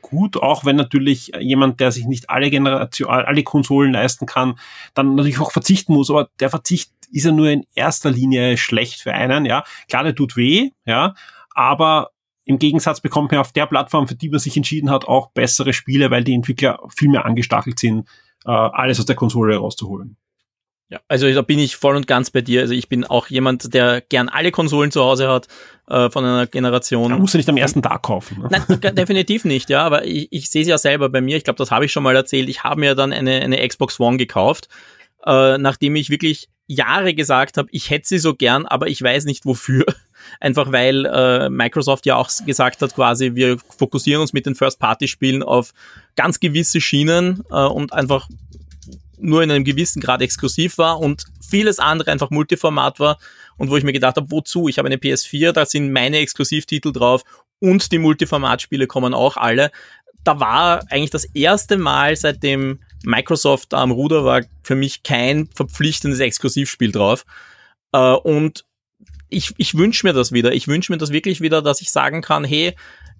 gut, 0.00 0.36
auch 0.36 0.64
wenn 0.64 0.76
natürlich 0.76 1.32
jemand, 1.38 1.80
der 1.80 1.92
sich 1.92 2.06
nicht 2.06 2.30
alle 2.30 2.50
Generation, 2.50 3.10
alle 3.10 3.42
Konsolen 3.42 3.92
leisten 3.92 4.26
kann, 4.26 4.58
dann 4.94 5.14
natürlich 5.14 5.40
auch 5.40 5.52
verzichten 5.52 5.92
muss, 5.92 6.10
aber 6.10 6.30
der 6.40 6.50
Verzicht 6.50 6.92
ist 7.10 7.24
ja 7.24 7.32
nur 7.32 7.48
in 7.48 7.64
erster 7.74 8.10
Linie 8.10 8.56
schlecht 8.56 9.00
für 9.00 9.12
einen, 9.12 9.44
ja. 9.44 9.64
Klar, 9.88 10.04
der 10.04 10.14
tut 10.14 10.36
weh, 10.36 10.70
ja, 10.84 11.14
aber 11.50 12.10
im 12.44 12.58
Gegensatz 12.58 13.00
bekommt 13.00 13.32
man 13.32 13.40
auf 13.40 13.52
der 13.52 13.66
Plattform, 13.66 14.06
für 14.08 14.14
die 14.14 14.28
man 14.28 14.38
sich 14.38 14.56
entschieden 14.56 14.90
hat, 14.90 15.06
auch 15.06 15.30
bessere 15.32 15.72
Spiele, 15.72 16.10
weil 16.10 16.24
die 16.24 16.34
Entwickler 16.34 16.78
viel 16.96 17.08
mehr 17.08 17.24
angestachelt 17.24 17.78
sind, 17.78 18.08
äh, 18.44 18.50
alles 18.50 19.00
aus 19.00 19.06
der 19.06 19.16
Konsole 19.16 19.56
rauszuholen. 19.56 20.16
Ja, 20.88 21.00
also 21.08 21.32
da 21.32 21.42
bin 21.42 21.58
ich 21.58 21.74
voll 21.74 21.96
und 21.96 22.06
ganz 22.06 22.30
bei 22.30 22.42
dir. 22.42 22.60
Also 22.60 22.72
ich 22.72 22.88
bin 22.88 23.04
auch 23.04 23.26
jemand, 23.26 23.74
der 23.74 24.00
gern 24.00 24.28
alle 24.28 24.52
Konsolen 24.52 24.92
zu 24.92 25.02
Hause 25.02 25.28
hat 25.28 25.48
äh, 25.88 26.10
von 26.10 26.24
einer 26.24 26.46
Generation. 26.46 27.10
Da 27.10 27.18
musst 27.18 27.34
du 27.34 27.38
nicht 27.38 27.48
am 27.48 27.56
ersten 27.56 27.82
Tag 27.82 28.02
kaufen. 28.02 28.42
Ne? 28.42 28.48
Nein, 28.50 28.80
definitiv 28.94 29.44
nicht, 29.44 29.68
ja. 29.68 29.82
Aber 29.82 30.04
ich, 30.04 30.28
ich 30.30 30.48
sehe 30.48 30.62
es 30.62 30.68
ja 30.68 30.78
selber 30.78 31.08
bei 31.08 31.20
mir. 31.20 31.36
Ich 31.36 31.44
glaube, 31.44 31.58
das 31.58 31.72
habe 31.72 31.86
ich 31.86 31.92
schon 31.92 32.04
mal 32.04 32.14
erzählt. 32.14 32.48
Ich 32.48 32.62
habe 32.62 32.78
mir 32.78 32.94
dann 32.94 33.12
eine, 33.12 33.40
eine 33.40 33.66
Xbox 33.66 33.98
One 33.98 34.16
gekauft, 34.16 34.68
äh, 35.24 35.58
nachdem 35.58 35.96
ich 35.96 36.08
wirklich 36.08 36.48
Jahre 36.68 37.14
gesagt 37.14 37.58
habe, 37.58 37.68
ich 37.72 37.90
hätte 37.90 38.08
sie 38.08 38.18
so 38.18 38.34
gern, 38.34 38.66
aber 38.66 38.88
ich 38.88 39.02
weiß 39.02 39.24
nicht 39.24 39.44
wofür. 39.44 39.86
Einfach 40.40 40.72
weil 40.72 41.04
äh, 41.06 41.48
Microsoft 41.48 42.06
ja 42.06 42.16
auch 42.16 42.30
gesagt 42.44 42.82
hat, 42.82 42.94
quasi, 42.94 43.34
wir 43.34 43.58
fokussieren 43.58 44.20
uns 44.20 44.32
mit 44.32 44.46
den 44.46 44.54
First-Party-Spielen 44.54 45.42
auf 45.42 45.72
ganz 46.16 46.40
gewisse 46.40 46.80
Schienen 46.80 47.44
äh, 47.50 47.64
und 47.64 47.92
einfach 47.92 48.28
nur 49.18 49.42
in 49.42 49.50
einem 49.50 49.64
gewissen 49.64 50.00
Grad 50.00 50.22
exklusiv 50.22 50.78
war 50.78 51.00
und 51.00 51.24
vieles 51.46 51.78
andere 51.78 52.10
einfach 52.10 52.30
Multiformat 52.30 53.00
war 53.00 53.18
und 53.56 53.70
wo 53.70 53.76
ich 53.76 53.84
mir 53.84 53.92
gedacht 53.92 54.16
habe, 54.16 54.30
wozu? 54.30 54.68
Ich 54.68 54.78
habe 54.78 54.86
eine 54.86 54.96
PS4, 54.96 55.52
da 55.52 55.66
sind 55.66 55.92
meine 55.92 56.18
Exklusivtitel 56.18 56.92
drauf 56.92 57.22
und 57.60 57.92
die 57.92 57.98
Multiformatspiele 57.98 58.86
kommen 58.86 59.14
auch 59.14 59.36
alle. 59.36 59.70
Da 60.24 60.40
war 60.40 60.82
eigentlich 60.90 61.10
das 61.10 61.24
erste 61.24 61.76
Mal, 61.78 62.16
seitdem 62.16 62.80
Microsoft 63.04 63.74
am 63.74 63.92
Ruder 63.92 64.24
war, 64.24 64.42
für 64.62 64.74
mich 64.74 65.02
kein 65.02 65.48
verpflichtendes 65.54 66.20
Exklusivspiel 66.20 66.92
drauf. 66.92 67.24
Äh, 67.92 67.98
und 67.98 68.64
ich, 69.28 69.54
ich 69.56 69.76
wünsche 69.76 70.06
mir 70.06 70.12
das 70.12 70.32
wieder. 70.32 70.52
Ich 70.52 70.68
wünsche 70.68 70.92
mir 70.92 70.98
das 70.98 71.12
wirklich 71.12 71.40
wieder, 71.40 71.62
dass 71.62 71.80
ich 71.80 71.90
sagen 71.90 72.22
kann, 72.22 72.44
hey, 72.44 72.74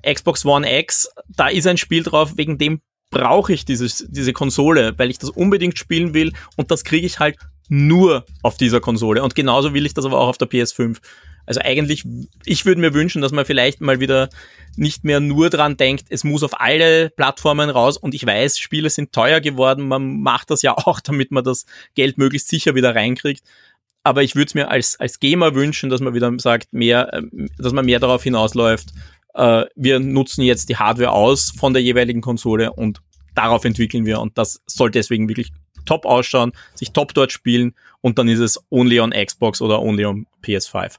Xbox 0.05 0.45
One 0.45 0.79
X, 0.81 1.09
da 1.29 1.49
ist 1.49 1.67
ein 1.67 1.79
Spiel 1.79 2.03
drauf, 2.03 2.37
wegen 2.37 2.59
dem 2.59 2.81
brauche 3.11 3.53
ich 3.53 3.65
dieses, 3.65 4.07
diese 4.09 4.33
Konsole, 4.33 4.95
weil 4.99 5.11
ich 5.11 5.19
das 5.19 5.31
unbedingt 5.31 5.79
spielen 5.79 6.15
will 6.15 6.33
und 6.57 6.71
das 6.71 6.85
kriege 6.85 7.07
ich 7.07 7.19
halt 7.19 7.37
nur 7.69 8.25
auf 8.43 8.57
dieser 8.57 8.81
Konsole. 8.81 9.23
Und 9.23 9.35
genauso 9.35 9.75
will 9.75 9.87
ich 9.87 9.95
das 9.95 10.05
aber 10.05 10.21
auch 10.21 10.29
auf 10.29 10.39
der 10.39 10.49
PS5. 10.49 10.99
Also 11.47 11.61
eigentlich, 11.63 12.05
ich 12.45 12.67
würde 12.67 12.81
mir 12.81 12.93
wünschen, 12.93 13.23
dass 13.23 13.33
man 13.33 13.45
vielleicht 13.45 13.81
mal 13.81 14.01
wieder 14.01 14.29
nicht 14.77 15.05
mehr 15.05 15.21
nur 15.21 15.49
dran 15.49 15.77
denkt, 15.77 16.07
es 16.11 16.25
muss 16.25 16.43
auf 16.43 16.61
alle 16.61 17.11
Plattformen 17.11 17.71
raus. 17.71 17.97
Und 17.97 18.15
ich 18.15 18.27
weiß, 18.27 18.59
Spiele 18.59 18.91
sind 18.91 19.13
teuer 19.13 19.41
geworden. 19.41 19.87
Man 19.87 20.21
macht 20.21 20.51
das 20.51 20.63
ja 20.63 20.73
auch, 20.77 21.01
damit 21.01 21.31
man 21.31 21.45
das 21.45 21.67
Geld 21.95 22.19
möglichst 22.19 22.49
sicher 22.49 22.75
wieder 22.75 22.95
reinkriegt. 22.95 23.43
Aber 24.03 24.23
ich 24.23 24.37
würde 24.37 24.47
es 24.47 24.55
mir 24.55 24.71
als, 24.71 25.01
als 25.01 25.19
Gamer 25.19 25.55
wünschen, 25.55 25.91
dass 25.91 26.01
man 26.01 26.15
wieder 26.15 26.33
sagt, 26.39 26.73
mehr, 26.73 27.13
ähm, 27.13 27.49
dass 27.59 27.73
man 27.73 27.87
mehr 27.87 27.99
darauf 27.99 28.23
hinausläuft, 28.23 28.91
äh, 29.37 29.67
wir 29.77 30.01
nutzen 30.01 30.43
jetzt 30.43 30.69
die 30.69 30.77
Hardware 30.77 31.13
aus 31.13 31.53
von 31.57 31.73
der 31.73 31.83
jeweiligen 31.83 32.21
Konsole 32.21 32.73
und 32.73 33.03
darauf 33.35 33.65
entwickeln 33.65 34.07
wir 34.07 34.21
und 34.21 34.37
das 34.39 34.63
soll 34.67 34.91
deswegen 34.91 35.29
wirklich 35.29 35.53
top 35.85 36.05
ausschauen, 36.07 36.53
sich 36.75 36.93
top 36.93 37.15
dort 37.15 37.33
spielen 37.33 37.75
und 38.01 38.19
dann 38.19 38.29
ist 38.29 38.41
es 38.41 38.61
only 38.71 38.99
on 38.99 39.11
Xbox 39.11 39.61
oder 39.61 39.81
only 39.81 40.05
on 40.05 40.27
PS5. 40.43 40.97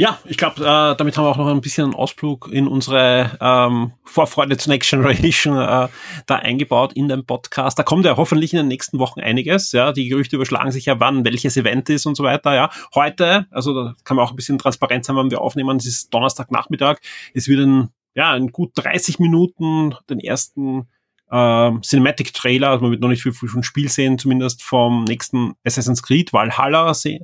Ja, 0.00 0.16
ich 0.26 0.36
glaube, 0.36 0.60
äh, 0.60 0.94
damit 0.96 1.16
haben 1.16 1.24
wir 1.24 1.30
auch 1.30 1.36
noch 1.38 1.48
ein 1.48 1.60
bisschen 1.60 1.86
einen 1.86 1.94
Ausflug 1.94 2.50
in 2.52 2.68
unsere 2.68 3.36
ähm, 3.40 3.94
Vorfreude 4.04 4.56
zur 4.56 4.72
Next 4.72 4.90
Generation 4.90 5.56
äh, 5.56 5.88
da 6.26 6.36
eingebaut 6.36 6.92
in 6.92 7.08
den 7.08 7.26
Podcast. 7.26 7.80
Da 7.80 7.82
kommt 7.82 8.04
ja 8.04 8.16
hoffentlich 8.16 8.52
in 8.52 8.58
den 8.58 8.68
nächsten 8.68 9.00
Wochen 9.00 9.18
einiges. 9.18 9.72
Ja, 9.72 9.90
die 9.90 10.08
Gerüchte 10.08 10.36
überschlagen 10.36 10.70
sich 10.70 10.84
ja, 10.84 11.00
wann 11.00 11.24
welches 11.24 11.56
Event 11.56 11.90
ist 11.90 12.06
und 12.06 12.14
so 12.14 12.22
weiter. 12.22 12.54
Ja, 12.54 12.70
heute, 12.94 13.48
also 13.50 13.74
da 13.74 13.96
kann 14.04 14.16
man 14.16 14.24
auch 14.24 14.30
ein 14.30 14.36
bisschen 14.36 14.56
Transparenz 14.56 15.08
haben, 15.08 15.16
wenn 15.16 15.32
wir 15.32 15.40
aufnehmen. 15.40 15.78
Es 15.78 15.86
ist 15.86 16.14
Donnerstagnachmittag. 16.14 16.98
Es 17.34 17.48
wird 17.48 17.66
ein 17.66 17.88
ja 18.14 18.36
in 18.36 18.52
gut 18.52 18.70
30 18.76 19.18
Minuten 19.18 19.96
den 20.08 20.20
ersten 20.20 20.86
äh, 21.30 21.80
Cinematic 21.82 22.32
Trailer, 22.32 22.70
also 22.70 22.82
man 22.82 22.92
wird 22.92 23.00
noch 23.00 23.08
nicht 23.08 23.22
viel 23.22 23.32
von 23.32 23.62
Spiel 23.62 23.88
sehen, 23.88 24.18
zumindest 24.18 24.62
vom 24.62 25.04
nächsten 25.04 25.54
Assassin's 25.64 26.02
Creed 26.02 26.32
Valhalla 26.32 26.94
se 26.94 27.20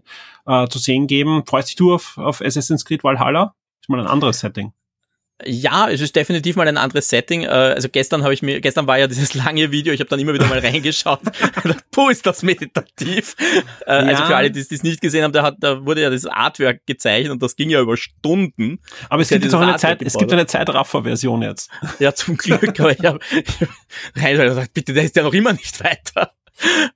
äh, 0.46 0.68
zu 0.68 0.78
sehen 0.78 1.06
geben. 1.06 1.44
Freust 1.46 1.68
dich 1.68 1.76
du 1.76 1.94
auf, 1.94 2.18
auf 2.18 2.40
Assassin's 2.40 2.84
Creed 2.84 3.04
Valhalla? 3.04 3.54
Ist 3.80 3.88
mal 3.88 4.00
ein 4.00 4.06
anderes 4.06 4.40
Setting. 4.40 4.72
Ja, 5.44 5.90
es 5.90 6.00
ist 6.00 6.14
definitiv 6.14 6.54
mal 6.54 6.68
ein 6.68 6.76
anderes 6.76 7.08
Setting. 7.08 7.42
Äh, 7.42 7.48
also 7.48 7.88
gestern 7.88 8.22
habe 8.22 8.32
ich 8.32 8.42
mir, 8.42 8.60
gestern 8.60 8.86
war 8.86 8.98
ja 8.98 9.08
dieses 9.08 9.34
lange 9.34 9.72
Video, 9.72 9.92
ich 9.92 9.98
habe 9.98 10.08
dann 10.08 10.20
immer 10.20 10.32
wieder 10.32 10.46
mal 10.46 10.60
reingeschaut. 10.60 11.20
Puh, 11.90 12.10
ist 12.10 12.24
das 12.24 12.44
meditativ. 12.44 13.34
Äh, 13.84 13.90
also 13.90 14.06
ja. 14.06 14.12
Also 14.12 14.26
für 14.26 14.36
alle, 14.36 14.50
die 14.52 14.60
es 14.60 14.82
nicht 14.84 15.00
gesehen 15.00 15.24
haben, 15.24 15.32
da, 15.32 15.42
hat, 15.42 15.56
da 15.58 15.84
wurde 15.84 16.02
ja 16.02 16.10
das 16.10 16.24
Artwork 16.24 16.86
gezeichnet 16.86 17.32
und 17.32 17.42
das 17.42 17.56
ging 17.56 17.68
ja 17.68 17.80
über 17.80 17.96
Stunden. 17.96 18.78
Aber 19.08 19.22
es 19.22 19.28
gibt 19.28 19.42
jetzt 19.42 19.54
auch 19.54 19.60
eine 19.60 19.76
Zeit, 19.76 20.02
es 20.02 20.16
gibt 20.16 20.32
eine 20.32 20.46
Zeitraffer-Version 20.46 21.42
jetzt. 21.42 21.68
Ja, 21.98 22.14
zum 22.14 22.36
Glück, 22.36 22.78
aber 22.78 22.92
ich 22.92 23.04
habe 23.04 23.18
rein 24.14 24.36
gesagt, 24.36 24.72
bitte, 24.72 24.92
der 24.92 25.02
ist 25.02 25.16
ja 25.16 25.24
noch 25.24 25.34
immer 25.34 25.52
nicht 25.52 25.82
weiter. 25.82 26.32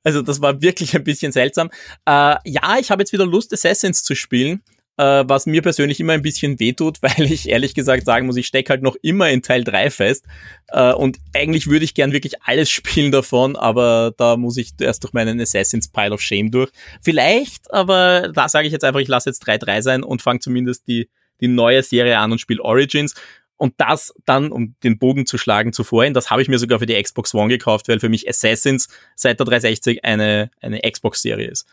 Also 0.05 0.23
das 0.23 0.41
war 0.41 0.63
wirklich 0.63 0.95
ein 0.95 1.03
bisschen 1.03 1.33
seltsam. 1.33 1.71
Äh, 2.07 2.37
ja, 2.45 2.79
ich 2.81 2.93
habe 2.93 3.03
jetzt 3.03 3.13
wieder 3.13 3.27
Lust, 3.27 3.53
Assassins 3.53 4.05
zu 4.05 4.15
spielen 4.15 4.63
äh, 4.99 5.25
was 5.27 5.47
mir 5.47 5.63
persönlich 5.63 6.01
immer 6.01 6.13
ein 6.13 6.23
bisschen 6.23 6.61
wehtut, 6.61 6.99
weil 7.03 7.31
ich 7.31 7.49
ehrlich 7.49 7.75
gesagt 7.75 8.05
sagen 8.05 8.27
muss, 8.27 8.37
ich 8.37 8.47
stecke 8.47 8.71
halt 8.71 8.83
noch 8.83 8.97
immer 9.01 9.31
in 9.31 9.43
Teil 9.43 9.65
3 9.65 9.91
fest. 9.91 10.27
Äh, 10.69 10.93
und 10.93 11.19
eigentlich 11.35 11.69
würde 11.69 11.85
ich 11.85 11.95
gern 11.95 12.13
wirklich 12.13 12.43
alles 12.43 12.69
spielen 12.79 13.13
davon, 13.13 13.57
aber 13.57 14.13
da 14.17 14.37
muss 14.37 14.57
ich 14.57 14.73
erst 14.81 15.05
durch 15.05 15.13
meinen 15.15 15.41
Assassin's 15.41 15.89
Pile 15.89 16.13
of 16.13 16.21
Shame 16.21 16.51
durch. 16.51 16.71
Vielleicht, 17.01 17.73
aber 17.73 18.31
da 18.35 18.49
sage 18.49 18.67
ich 18.67 18.73
jetzt 18.73 18.85
einfach, 18.85 19.01
ich 19.01 19.09
lasse 19.09 19.31
jetzt 19.31 19.47
3-3 19.47 19.83
sein 19.83 20.03
und 20.03 20.21
fange 20.21 20.41
zumindest 20.41 20.87
die, 20.89 21.09
die 21.41 21.49
neue 21.49 21.83
Serie 21.83 22.19
an 22.19 22.33
und 22.33 22.41
spiele 22.41 22.63
Origins. 22.63 23.15
Und 23.57 23.75
das 23.79 24.15
dann, 24.25 24.53
um 24.53 24.77
den 24.85 24.99
Bogen 24.99 25.27
zu 25.27 25.37
schlagen 25.37 25.73
zuvorhin, 25.73 26.15
das 26.15 26.31
habe 26.31 26.43
ich 26.43 26.49
mir 26.49 26.61
sogar 26.61 26.79
für 26.79 26.87
die 26.87 27.01
Xbox 27.01 27.35
One 27.35 27.49
gekauft, 27.49 27.89
weil 27.89 27.99
für 27.99 28.09
mich 28.09 28.29
Assassins 28.29 28.89
seit 29.17 29.41
der 29.41 29.47
360 29.47 30.05
eine, 30.05 30.51
eine 30.61 30.81
Xbox-Serie 30.81 31.49
ist. 31.49 31.67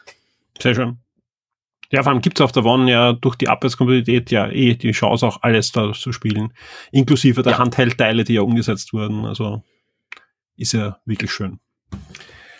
Sehr 0.59 0.73
schön. 0.73 0.97
Ja, 1.91 2.03
vor 2.03 2.11
allem 2.11 2.21
gibt 2.21 2.39
es 2.39 2.43
auf 2.43 2.51
der 2.51 2.65
One 2.65 2.91
ja 2.91 3.13
durch 3.13 3.35
die 3.35 3.47
Abwärtskompatibilität 3.47 4.31
ja 4.31 4.47
eh 4.49 4.75
die 4.75 4.91
Chance 4.91 5.25
auch 5.25 5.41
alles 5.41 5.71
da 5.71 5.93
zu 5.93 6.11
spielen, 6.11 6.53
inklusive 6.91 7.41
der 7.41 7.53
ja. 7.53 7.57
Handheld-Teile, 7.59 8.23
die 8.23 8.33
ja 8.33 8.41
umgesetzt 8.41 8.93
wurden. 8.93 9.25
Also 9.25 9.63
ist 10.57 10.73
ja 10.73 10.97
wirklich 11.05 11.31
schön. 11.31 11.59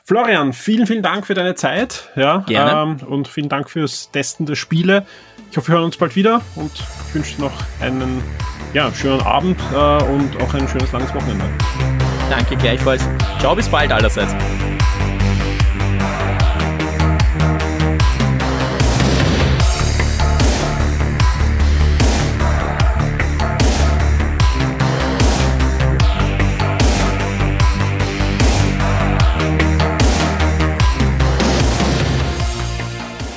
Florian, 0.08 0.54
vielen, 0.54 0.86
vielen 0.86 1.02
Dank 1.02 1.26
für 1.26 1.34
deine 1.34 1.56
Zeit. 1.56 2.12
Ja, 2.16 2.40
Gerne. 2.48 2.98
Ähm, 3.02 3.08
und 3.08 3.28
vielen 3.28 3.50
Dank 3.50 3.72
fürs 3.72 4.12
Testen 4.12 4.46
der 4.46 4.56
Spiele. 4.56 5.06
Ich 5.50 5.58
hoffe, 5.58 5.70
wir 5.70 5.76
hören 5.76 5.86
uns 5.86 5.98
bald 5.98 6.16
wieder 6.16 6.42
und 6.56 6.72
ich 6.74 7.16
wünsche 7.16 7.42
noch 7.42 7.54
einen 7.82 8.22
ja, 8.74 8.94
schönen 8.94 9.22
Abend 9.22 9.60
äh, 9.74 9.76
und 9.76 10.40
auch 10.42 10.54
ein 10.54 10.68
schönes 10.68 10.92
langes 10.92 11.14
Wochenende. 11.16 11.46
Danke 12.30 12.56
gleichfalls. 12.56 13.08
Ciao, 13.40 13.56
bis 13.56 13.68
bald 13.68 13.92
allerseits. 13.92 14.36